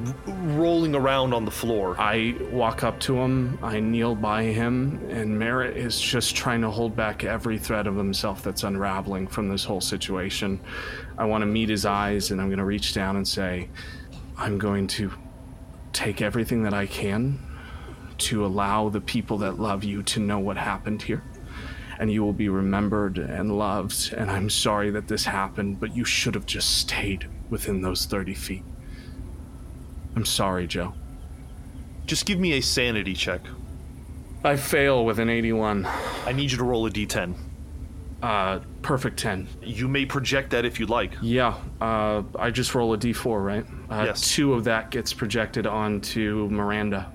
rolling 0.57 0.95
around 0.95 1.35
on 1.35 1.45
the 1.45 1.51
floor. 1.51 1.95
I 1.99 2.35
walk 2.51 2.83
up 2.83 2.99
to 3.01 3.19
him, 3.19 3.59
I 3.63 3.79
kneel 3.79 4.15
by 4.15 4.45
him, 4.45 5.07
and 5.11 5.39
Merritt 5.39 5.77
is 5.77 6.01
just 6.01 6.35
trying 6.35 6.63
to 6.63 6.71
hold 6.71 6.97
back 6.97 7.25
every 7.25 7.59
thread 7.59 7.87
of 7.87 7.95
himself 7.95 8.43
that's 8.43 8.63
unraveling 8.63 9.27
from 9.27 9.51
this 9.51 9.63
whole 9.63 9.83
situation. 9.83 10.61
I 11.19 11.27
want 11.27 11.43
to 11.43 11.47
meet 11.47 11.69
his 11.69 11.85
eyes, 11.85 12.31
and 12.31 12.41
I'm 12.41 12.49
going 12.49 12.57
to 12.59 12.65
reach 12.65 12.95
down 12.95 13.17
and 13.17 13.29
say, 13.29 13.69
I'm 14.39 14.57
going 14.57 14.87
to 14.87 15.13
take 15.93 16.23
everything 16.23 16.63
that 16.63 16.73
I 16.73 16.87
can 16.87 17.39
to 18.17 18.47
allow 18.47 18.89
the 18.89 19.03
people 19.03 19.37
that 19.39 19.61
love 19.61 19.85
you 19.85 20.03
to 20.05 20.21
know 20.21 20.39
what 20.39 20.57
happened 20.57 21.03
here. 21.03 21.23
And 21.99 22.11
you 22.11 22.23
will 22.25 22.33
be 22.33 22.49
remembered 22.49 23.19
and 23.19 23.59
loved. 23.59 24.15
And 24.15 24.31
I'm 24.31 24.49
sorry 24.49 24.89
that 24.93 25.09
this 25.09 25.27
happened, 25.27 25.81
but 25.81 25.95
you 25.95 26.07
should 26.07 26.35
have 26.35 26.47
just 26.47 26.79
stayed 26.79 27.29
within 27.51 27.83
those 27.83 28.07
30 28.07 28.33
feet. 28.33 28.65
I'm 30.17 30.25
sorry, 30.25 30.67
Joe. 30.67 30.95
Just 32.07 32.27
give 32.27 32.39
me 32.39 32.55
a 32.55 32.61
sanity 32.61 33.15
check. 33.15 33.41
I 34.43 34.57
fail 34.57 35.05
with 35.05 35.19
an 35.19 35.29
81. 35.29 35.87
I 36.27 36.33
need 36.33 36.51
you 36.51 36.59
to 36.59 36.65
roll 36.65 36.87
a 36.87 36.91
d10. 36.91 37.35
Uh, 38.23 38.61
perfect 38.83 39.19
10. 39.19 39.49
You 39.63 39.89
may 39.89 40.05
project 40.05 40.51
that 40.51 40.65
if 40.65 40.79
you'd 40.81 40.91
like. 40.91 41.13
Yeah, 41.23 41.55
uh, 41.81 42.23
I 42.39 42.51
just 42.51 42.75
roll 42.75 42.93
a 42.93 42.99
d4, 42.99 43.45
right? 43.45 43.67
Uh, 43.91 44.05
Yes. 44.07 44.35
Two 44.35 44.53
of 44.55 44.65
that 44.65 44.91
gets 44.91 45.13
projected 45.13 45.67
onto 45.67 46.49
Miranda. 46.51 47.11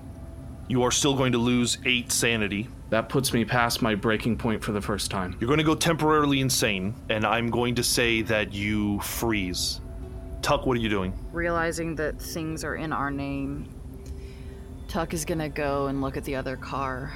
You 0.68 0.82
are 0.82 0.90
still 0.90 1.14
going 1.14 1.32
to 1.32 1.38
lose 1.38 1.78
eight 1.84 2.10
sanity. 2.10 2.68
That 2.90 3.08
puts 3.08 3.32
me 3.32 3.44
past 3.44 3.82
my 3.82 3.94
breaking 3.94 4.38
point 4.38 4.62
for 4.64 4.72
the 4.72 4.80
first 4.80 5.10
time. 5.10 5.36
You're 5.40 5.48
going 5.48 5.58
to 5.58 5.64
go 5.64 5.74
temporarily 5.74 6.40
insane, 6.40 6.94
and 7.08 7.24
I'm 7.24 7.50
going 7.50 7.76
to 7.76 7.82
say 7.84 8.22
that 8.22 8.52
you 8.52 9.00
freeze. 9.00 9.80
Tuck, 10.42 10.66
what 10.66 10.76
are 10.76 10.80
you 10.80 10.88
doing? 10.88 11.12
Realizing 11.32 11.96
that 11.96 12.20
things 12.20 12.64
are 12.64 12.76
in 12.76 12.92
our 12.92 13.10
name, 13.10 13.68
Tuck 14.88 15.12
is 15.12 15.24
gonna 15.24 15.48
go 15.48 15.86
and 15.86 16.00
look 16.00 16.16
at 16.16 16.24
the 16.24 16.36
other 16.36 16.56
car 16.56 17.12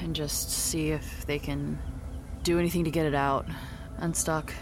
and 0.00 0.14
just 0.14 0.50
see 0.50 0.90
if 0.90 1.26
they 1.26 1.38
can 1.38 1.78
do 2.42 2.58
anything 2.58 2.84
to 2.84 2.90
get 2.90 3.06
it 3.06 3.14
out. 3.14 3.46
Unstuck. 3.98 4.54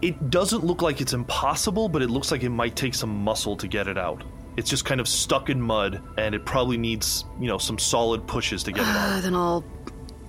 It 0.00 0.30
doesn't 0.30 0.64
look 0.64 0.80
like 0.80 1.00
it's 1.00 1.12
impossible, 1.12 1.88
but 1.88 2.00
it 2.00 2.08
looks 2.08 2.30
like 2.30 2.42
it 2.42 2.48
might 2.48 2.76
take 2.76 2.94
some 2.94 3.10
muscle 3.22 3.56
to 3.56 3.68
get 3.68 3.86
it 3.86 3.98
out. 3.98 4.24
It's 4.56 4.70
just 4.70 4.84
kind 4.84 5.00
of 5.00 5.06
stuck 5.06 5.50
in 5.50 5.60
mud, 5.60 6.02
and 6.16 6.34
it 6.34 6.44
probably 6.46 6.76
needs, 6.76 7.24
you 7.38 7.46
know, 7.46 7.58
some 7.58 7.78
solid 7.78 8.26
pushes 8.26 8.62
to 8.64 8.72
get 8.72 8.82
it 8.82 8.86
out. 8.86 9.18
Uh, 9.18 9.20
then 9.22 9.34
I'll 9.34 9.64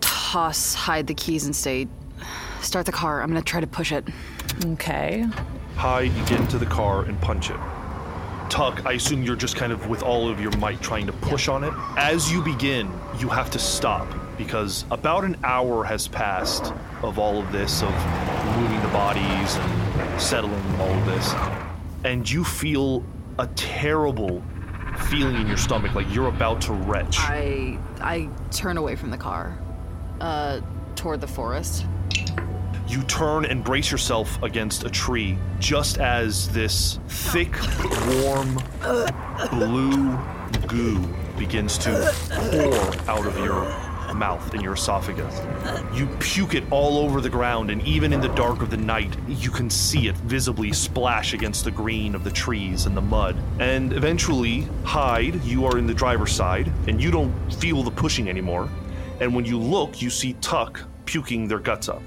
toss, 0.01 0.73
Hyde 0.73 1.07
the 1.07 1.13
keys, 1.13 1.45
and 1.45 1.55
say, 1.55 1.88
"Start 2.61 2.85
the 2.85 2.91
car. 2.91 3.21
I'm 3.21 3.29
gonna 3.29 3.41
try 3.41 3.61
to 3.61 3.67
push 3.67 3.91
it." 3.91 4.07
Okay. 4.65 5.25
Hyde, 5.81 6.13
you 6.13 6.23
get 6.25 6.39
into 6.39 6.59
the 6.59 6.65
car 6.67 7.05
and 7.05 7.19
punch 7.21 7.49
it. 7.49 7.57
Tuck, 8.51 8.85
I 8.85 8.91
assume 8.91 9.23
you're 9.23 9.35
just 9.35 9.55
kind 9.55 9.71
of 9.71 9.87
with 9.87 10.03
all 10.03 10.29
of 10.29 10.39
your 10.39 10.55
might 10.57 10.79
trying 10.79 11.07
to 11.07 11.11
push 11.11 11.47
on 11.47 11.63
it. 11.63 11.73
As 11.97 12.31
you 12.31 12.43
begin, 12.43 12.87
you 13.17 13.27
have 13.29 13.49
to 13.49 13.57
stop 13.57 14.07
because 14.37 14.85
about 14.91 15.23
an 15.23 15.35
hour 15.43 15.83
has 15.83 16.07
passed 16.07 16.71
of 17.01 17.17
all 17.17 17.39
of 17.39 17.51
this, 17.51 17.81
of 17.81 17.89
moving 18.57 18.79
the 18.83 18.89
bodies 18.89 19.55
and 19.55 20.21
settling 20.21 20.63
all 20.79 20.91
of 20.91 21.05
this. 21.07 21.33
And 22.03 22.29
you 22.29 22.43
feel 22.43 23.03
a 23.39 23.47
terrible 23.55 24.43
feeling 25.09 25.35
in 25.37 25.47
your 25.47 25.57
stomach, 25.57 25.95
like 25.95 26.05
you're 26.13 26.27
about 26.27 26.61
to 26.61 26.73
retch. 26.73 27.17
I 27.17 27.79
I 28.01 28.29
turn 28.51 28.77
away 28.77 28.95
from 28.95 29.09
the 29.09 29.17
car, 29.17 29.57
uh, 30.19 30.61
toward 30.95 31.21
the 31.21 31.27
forest. 31.27 31.87
You 32.91 33.01
turn 33.03 33.45
and 33.45 33.63
brace 33.63 33.89
yourself 33.89 34.43
against 34.43 34.84
a 34.84 34.89
tree 34.89 35.38
just 35.59 35.97
as 35.99 36.49
this 36.49 36.99
thick, 37.07 37.55
warm, 38.22 38.61
blue 39.49 40.19
goo 40.68 40.99
begins 41.38 41.77
to 41.77 42.13
pour 42.27 43.09
out 43.09 43.26
of 43.26 43.38
your 43.38 43.63
mouth 44.13 44.53
in 44.53 44.59
your 44.59 44.73
esophagus. 44.73 45.39
You 45.93 46.05
puke 46.19 46.53
it 46.53 46.65
all 46.69 46.97
over 46.97 47.22
the 47.22 47.30
ground, 47.30 47.72
and 47.72 47.81
even 47.88 48.11
in 48.11 48.19
the 48.19 48.27
dark 48.35 48.61
of 48.61 48.69
the 48.69 48.76
night, 48.76 49.15
you 49.26 49.51
can 49.51 49.69
see 49.69 50.09
it 50.09 50.18
visibly 50.18 50.73
splash 50.73 51.34
against 51.34 51.63
the 51.63 51.72
green 51.72 52.13
of 52.13 52.26
the 52.26 52.31
trees 52.31 52.88
and 52.88 52.97
the 52.97 53.01
mud. 53.01 53.38
And 53.61 53.93
eventually, 53.93 54.68
Hyde, 54.84 55.41
you 55.45 55.65
are 55.65 55.77
in 55.77 55.88
the 55.88 55.93
driver's 55.93 56.34
side, 56.34 56.69
and 56.89 57.01
you 57.01 57.09
don't 57.09 57.34
feel 57.53 57.84
the 57.84 57.91
pushing 57.91 58.27
anymore. 58.27 58.68
And 59.22 59.34
when 59.34 59.45
you 59.45 59.57
look, 59.57 60.01
you 60.01 60.09
see 60.09 60.34
Tuck 60.41 60.81
puking 61.05 61.47
their 61.47 61.59
guts 61.59 61.88
up. 61.88 62.01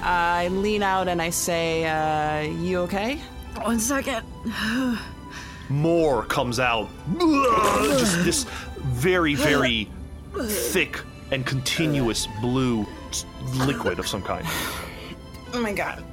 I 0.00 0.48
lean 0.48 0.82
out 0.82 1.08
and 1.08 1.20
I 1.20 1.30
say, 1.30 1.86
uh, 1.86 2.42
you 2.62 2.78
okay? 2.80 3.16
One 3.62 3.80
second. 3.80 4.24
more 5.68 6.24
comes 6.24 6.60
out. 6.60 6.88
Just 7.18 8.24
this 8.24 8.44
very, 8.78 9.34
very 9.34 9.88
thick 10.36 11.00
and 11.30 11.44
continuous 11.44 12.26
blue 12.40 12.86
liquid 13.54 13.98
of 13.98 14.06
some 14.06 14.22
kind. 14.22 14.46
Oh 15.52 15.60
my 15.60 15.72
god. 15.72 16.04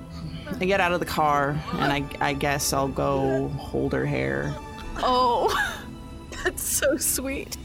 I 0.60 0.66
get 0.66 0.80
out 0.80 0.92
of 0.92 1.00
the 1.00 1.06
car 1.06 1.60
and 1.74 1.92
I, 1.92 2.06
I 2.30 2.34
guess 2.34 2.74
I'll 2.74 2.88
go 2.88 3.50
hold 3.50 3.94
her 3.94 4.06
hair. 4.06 4.54
Oh, 4.98 5.54
that's 6.44 6.64
so 6.64 6.98
sweet. 6.98 7.58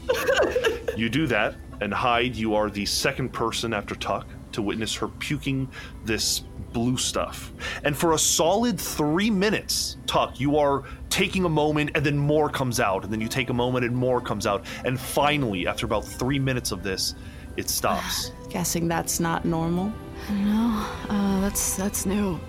You 0.97 1.09
do 1.09 1.27
that, 1.27 1.55
and 1.79 1.93
Hyde, 1.93 2.35
you 2.35 2.55
are 2.55 2.69
the 2.69 2.85
second 2.85 3.29
person 3.29 3.73
after 3.73 3.95
Tuck 3.95 4.27
to 4.53 4.61
witness 4.61 4.95
her 4.95 5.07
puking 5.07 5.69
this 6.05 6.43
blue 6.73 6.97
stuff. 6.97 7.51
And 7.83 7.95
for 7.95 8.13
a 8.13 8.17
solid 8.17 8.79
three 8.79 9.29
minutes, 9.29 9.97
Tuck, 10.07 10.39
you 10.39 10.57
are 10.57 10.83
taking 11.09 11.45
a 11.45 11.49
moment 11.49 11.91
and 11.95 12.05
then 12.05 12.17
more 12.17 12.49
comes 12.49 12.79
out, 12.79 13.03
and 13.03 13.11
then 13.11 13.21
you 13.21 13.27
take 13.27 13.49
a 13.49 13.53
moment 13.53 13.85
and 13.85 13.95
more 13.95 14.21
comes 14.21 14.47
out. 14.47 14.65
And 14.85 14.99
finally, 14.99 15.67
after 15.67 15.85
about 15.85 16.05
three 16.05 16.39
minutes 16.39 16.71
of 16.71 16.83
this, 16.83 17.15
it 17.57 17.69
stops. 17.69 18.31
Guessing 18.49 18.87
that's 18.87 19.19
not 19.19 19.45
normal. 19.45 19.91
No, 20.29 20.85
uh, 21.09 21.41
that's 21.41 21.75
that's 21.75 22.05
new. 22.05 22.39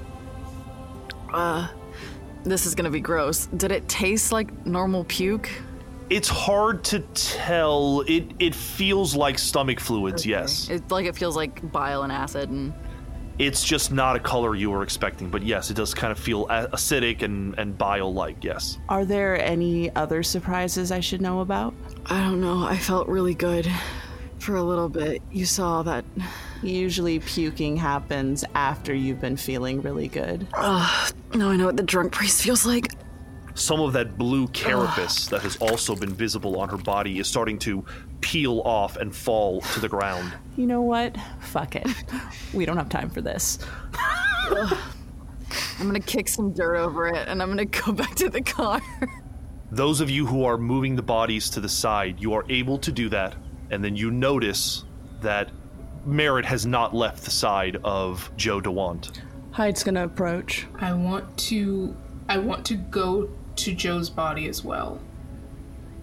Uh, 1.32 1.68
this 2.44 2.66
is 2.66 2.74
gonna 2.74 2.90
be 2.90 3.00
gross. 3.00 3.46
Did 3.56 3.72
it 3.72 3.88
taste 3.88 4.32
like 4.32 4.66
normal 4.66 5.04
puke? 5.04 5.50
It's 6.12 6.28
hard 6.28 6.84
to 6.84 7.00
tell. 7.14 8.04
It 8.06 8.32
it 8.38 8.54
feels 8.54 9.16
like 9.16 9.38
stomach 9.38 9.80
fluids, 9.80 10.26
yes. 10.26 10.68
It 10.68 10.90
like 10.90 11.06
it 11.06 11.16
feels 11.16 11.36
like 11.36 11.72
bile 11.72 12.02
and 12.02 12.12
acid 12.12 12.50
and. 12.50 12.74
It's 13.38 13.64
just 13.64 13.90
not 13.90 14.14
a 14.14 14.20
color 14.20 14.54
you 14.54 14.70
were 14.70 14.82
expecting, 14.82 15.30
but 15.30 15.42
yes, 15.42 15.70
it 15.70 15.74
does 15.74 15.94
kind 15.94 16.12
of 16.12 16.18
feel 16.18 16.46
acidic 16.48 17.22
and, 17.22 17.58
and 17.58 17.78
bile 17.78 18.12
like, 18.12 18.44
yes. 18.44 18.78
Are 18.90 19.06
there 19.06 19.40
any 19.42 19.90
other 19.96 20.22
surprises 20.22 20.92
I 20.92 21.00
should 21.00 21.22
know 21.22 21.40
about? 21.40 21.72
I 22.04 22.20
don't 22.20 22.42
know. 22.42 22.62
I 22.62 22.76
felt 22.76 23.08
really 23.08 23.34
good 23.34 23.66
for 24.38 24.56
a 24.56 24.62
little 24.62 24.90
bit. 24.90 25.22
You 25.32 25.46
saw 25.46 25.82
that. 25.82 26.04
Usually 26.62 27.20
puking 27.20 27.74
happens 27.78 28.44
after 28.54 28.92
you've 28.92 29.20
been 29.20 29.38
feeling 29.38 29.80
really 29.80 30.08
good. 30.08 30.46
Ugh, 30.52 31.14
now 31.34 31.48
I 31.48 31.56
know 31.56 31.66
what 31.66 31.78
the 31.78 31.82
drunk 31.82 32.12
priest 32.12 32.42
feels 32.42 32.66
like. 32.66 32.92
Some 33.54 33.80
of 33.80 33.92
that 33.92 34.16
blue 34.16 34.48
carapace 34.48 35.26
that 35.28 35.42
has 35.42 35.56
also 35.56 35.94
been 35.94 36.14
visible 36.14 36.58
on 36.58 36.68
her 36.70 36.78
body 36.78 37.18
is 37.18 37.28
starting 37.28 37.58
to 37.60 37.84
peel 38.20 38.60
off 38.60 38.96
and 38.96 39.14
fall 39.14 39.60
to 39.60 39.80
the 39.80 39.88
ground. 39.88 40.32
You 40.56 40.66
know 40.66 40.80
what? 40.80 41.16
Fuck 41.40 41.76
it. 41.76 41.86
We 42.54 42.64
don't 42.64 42.76
have 42.76 42.88
time 42.88 43.10
for 43.10 43.20
this. 43.20 43.58
I'm 45.78 45.86
gonna 45.86 46.00
kick 46.00 46.28
some 46.28 46.52
dirt 46.52 46.76
over 46.76 47.08
it 47.08 47.28
and 47.28 47.42
I'm 47.42 47.48
gonna 47.48 47.64
go 47.64 47.92
back 47.92 48.14
to 48.16 48.30
the 48.30 48.40
car. 48.40 48.80
Those 49.70 50.00
of 50.00 50.10
you 50.10 50.26
who 50.26 50.44
are 50.44 50.58
moving 50.58 50.96
the 50.96 51.02
bodies 51.02 51.48
to 51.50 51.60
the 51.60 51.68
side, 51.68 52.20
you 52.20 52.34
are 52.34 52.44
able 52.50 52.78
to 52.78 52.92
do 52.92 53.08
that, 53.08 53.34
and 53.70 53.82
then 53.82 53.96
you 53.96 54.10
notice 54.10 54.84
that 55.22 55.50
Merritt 56.04 56.44
has 56.44 56.66
not 56.66 56.94
left 56.94 57.24
the 57.24 57.30
side 57.30 57.78
of 57.82 58.30
Joe 58.36 58.60
DeWant. 58.60 59.18
Hyde's 59.50 59.82
gonna 59.82 60.04
approach. 60.04 60.66
I 60.78 60.92
want 60.92 61.36
to. 61.38 61.96
I 62.28 62.38
want 62.38 62.64
to 62.66 62.74
go 62.76 63.30
to 63.56 63.74
Joe's 63.74 64.10
body 64.10 64.48
as 64.48 64.64
well. 64.64 65.00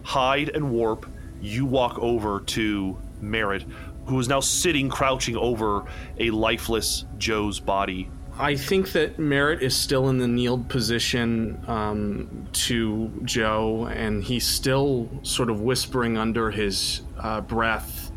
Hyde 0.03 0.49
and 0.49 0.71
Warp, 0.71 1.05
you 1.41 1.65
walk 1.65 1.97
over 1.99 2.39
to 2.41 2.97
Merritt, 3.21 3.65
who 4.05 4.19
is 4.19 4.27
now 4.27 4.39
sitting 4.39 4.89
crouching 4.89 5.35
over 5.37 5.85
a 6.17 6.31
lifeless 6.31 7.05
Joe's 7.17 7.59
body. 7.59 8.09
I 8.39 8.55
think 8.55 8.93
that 8.93 9.19
Merritt 9.19 9.61
is 9.61 9.75
still 9.75 10.07
in 10.07 10.17
the 10.17 10.27
kneeled 10.27 10.69
position 10.69 11.61
um, 11.67 12.47
to 12.53 13.11
Joe, 13.25 13.87
and 13.87 14.23
he's 14.23 14.47
still 14.47 15.09
sort 15.23 15.49
of 15.49 15.59
whispering 15.59 16.17
under 16.17 16.49
his 16.49 17.01
uh, 17.19 17.41
breath 17.41 18.11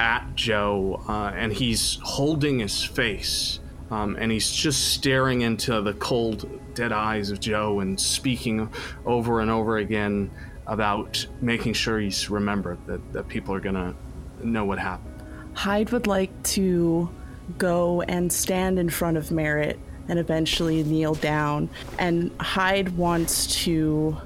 at 0.00 0.34
Joe, 0.34 1.00
uh, 1.08 1.30
and 1.36 1.52
he's 1.52 1.98
holding 2.02 2.58
his 2.58 2.82
face, 2.82 3.60
um, 3.92 4.16
and 4.18 4.32
he's 4.32 4.50
just 4.50 4.92
staring 4.92 5.42
into 5.42 5.80
the 5.82 5.92
cold, 5.94 6.50
dead 6.74 6.92
eyes 6.92 7.30
of 7.30 7.40
Joe 7.40 7.80
and 7.80 8.00
speaking 8.00 8.68
over 9.04 9.40
and 9.40 9.50
over 9.50 9.78
again 9.78 10.30
about 10.66 11.26
making 11.40 11.72
sure 11.72 11.98
he's 11.98 12.30
remembered 12.30 12.78
that, 12.86 13.12
that 13.12 13.28
people 13.28 13.54
are 13.54 13.60
gonna 13.60 13.94
know 14.42 14.64
what 14.64 14.78
happened. 14.78 15.22
Hyde 15.54 15.90
would 15.90 16.06
like 16.06 16.42
to 16.44 17.10
go 17.58 18.02
and 18.02 18.32
stand 18.32 18.78
in 18.78 18.88
front 18.88 19.16
of 19.16 19.30
Merritt 19.30 19.78
and 20.08 20.18
eventually 20.18 20.82
kneel 20.82 21.14
down. 21.14 21.68
And 21.98 22.30
Hyde 22.40 22.96
wants 22.96 23.62
to 23.64 24.16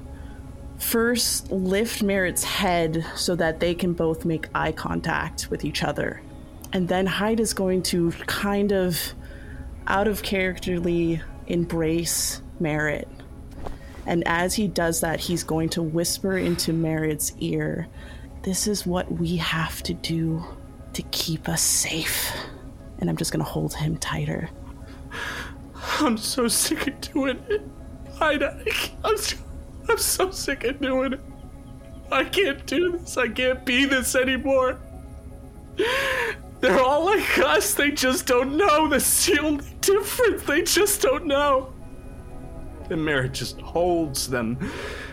first 0.77 1.51
lift 1.51 2.03
Merritt's 2.03 2.43
head 2.43 3.05
so 3.15 3.35
that 3.35 3.59
they 3.59 3.73
can 3.73 3.93
both 3.93 4.25
make 4.25 4.47
eye 4.53 4.71
contact 4.71 5.49
with 5.49 5.63
each 5.63 5.83
other. 5.83 6.21
And 6.73 6.87
then 6.87 7.05
Hyde 7.05 7.39
is 7.39 7.53
going 7.53 7.83
to 7.83 8.11
kind 8.27 8.71
of 8.71 9.13
out 9.87 10.07
of 10.07 10.23
characterly 10.23 11.21
embrace 11.47 12.41
Merritt. 12.59 13.07
And 14.05 14.23
as 14.27 14.53
he 14.53 14.67
does 14.67 15.01
that, 15.01 15.19
he's 15.19 15.43
going 15.43 15.69
to 15.69 15.81
whisper 15.81 16.37
into 16.37 16.73
Merritt's 16.73 17.33
ear, 17.39 17.87
This 18.43 18.67
is 18.67 18.85
what 18.85 19.11
we 19.11 19.37
have 19.37 19.81
to 19.83 19.93
do 19.93 20.43
to 20.93 21.01
keep 21.03 21.49
us 21.49 21.61
safe. 21.61 22.31
And 22.99 23.09
I'm 23.09 23.17
just 23.17 23.31
going 23.31 23.43
to 23.43 23.49
hold 23.49 23.73
him 23.73 23.97
tighter. 23.97 24.49
I'm 25.99 26.17
so 26.17 26.47
sick 26.47 26.87
of 26.87 27.01
doing 27.01 27.43
it. 27.49 27.61
I, 28.21 28.33
I'm, 29.03 29.17
so, 29.17 29.37
I'm 29.89 29.97
so 29.97 30.31
sick 30.31 30.63
of 30.63 30.79
doing 30.79 31.13
it. 31.13 31.21
I 32.11 32.23
can't 32.23 32.65
do 32.65 32.93
this. 32.93 33.17
I 33.17 33.27
can't 33.27 33.65
be 33.65 33.85
this 33.85 34.15
anymore. 34.15 34.79
They're 36.65 36.81
all 36.81 37.05
like 37.05 37.37
us. 37.37 37.75
They 37.75 37.91
just 37.91 38.25
don't 38.25 38.57
know. 38.57 38.87
That's 38.87 39.27
the 39.27 39.39
only 39.39 39.65
difference. 39.81 40.41
They 40.43 40.63
just 40.63 40.99
don't 40.99 41.27
know. 41.27 41.71
And 42.89 43.05
Merritt 43.05 43.33
just 43.33 43.61
holds 43.61 44.27
them 44.27 44.71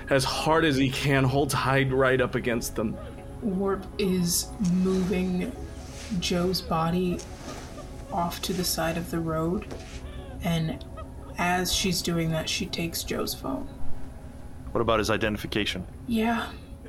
as 0.08 0.24
hard 0.24 0.64
as 0.64 0.76
he 0.76 0.90
can, 0.90 1.24
holds 1.24 1.52
Hyde 1.52 1.92
right 1.92 2.22
up 2.22 2.36
against 2.36 2.74
them. 2.74 2.96
Warp 3.42 3.84
is 3.98 4.48
moving 4.76 5.52
Joe's 6.20 6.62
body 6.62 7.18
off 8.10 8.40
to 8.42 8.54
the 8.54 8.64
side 8.64 8.96
of 8.96 9.10
the 9.10 9.20
road, 9.20 9.74
and 10.44 10.82
as 11.36 11.70
she's 11.72 12.00
doing 12.00 12.30
that, 12.30 12.48
she 12.48 12.64
takes 12.64 13.04
Joe's 13.04 13.34
phone. 13.34 13.68
What 14.70 14.80
about 14.80 15.00
his 15.00 15.10
identification? 15.10 15.86
Yeah, 16.06 16.46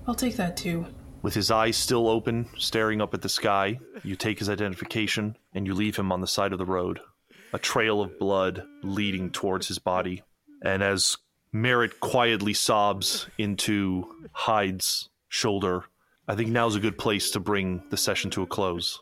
I'll 0.07 0.15
take 0.15 0.38
that 0.38 0.56
too. 0.56 0.85
With 1.23 1.33
his 1.33 1.49
eyes 1.49 1.77
still 1.77 2.09
open, 2.09 2.49
staring 2.57 3.01
up 3.01 3.13
at 3.13 3.21
the 3.21 3.29
sky, 3.29 3.79
you 4.03 4.17
take 4.17 4.39
his 4.39 4.49
identification 4.49 5.37
and 5.53 5.65
you 5.65 5.73
leave 5.73 5.95
him 5.95 6.11
on 6.11 6.19
the 6.19 6.27
side 6.27 6.51
of 6.51 6.59
the 6.59 6.65
road, 6.65 6.99
a 7.53 7.59
trail 7.59 8.01
of 8.01 8.19
blood 8.19 8.63
leading 8.83 9.31
towards 9.31 9.69
his 9.69 9.79
body. 9.79 10.21
And 10.61 10.83
as 10.83 11.15
Merritt 11.53 12.01
quietly 12.01 12.53
sobs 12.53 13.27
into 13.37 14.13
Hyde's 14.33 15.09
shoulder, 15.29 15.85
I 16.27 16.35
think 16.35 16.49
now's 16.49 16.75
a 16.75 16.81
good 16.81 16.97
place 16.97 17.31
to 17.31 17.39
bring 17.39 17.83
the 17.89 17.97
session 17.97 18.29
to 18.31 18.43
a 18.43 18.47
close. 18.47 19.01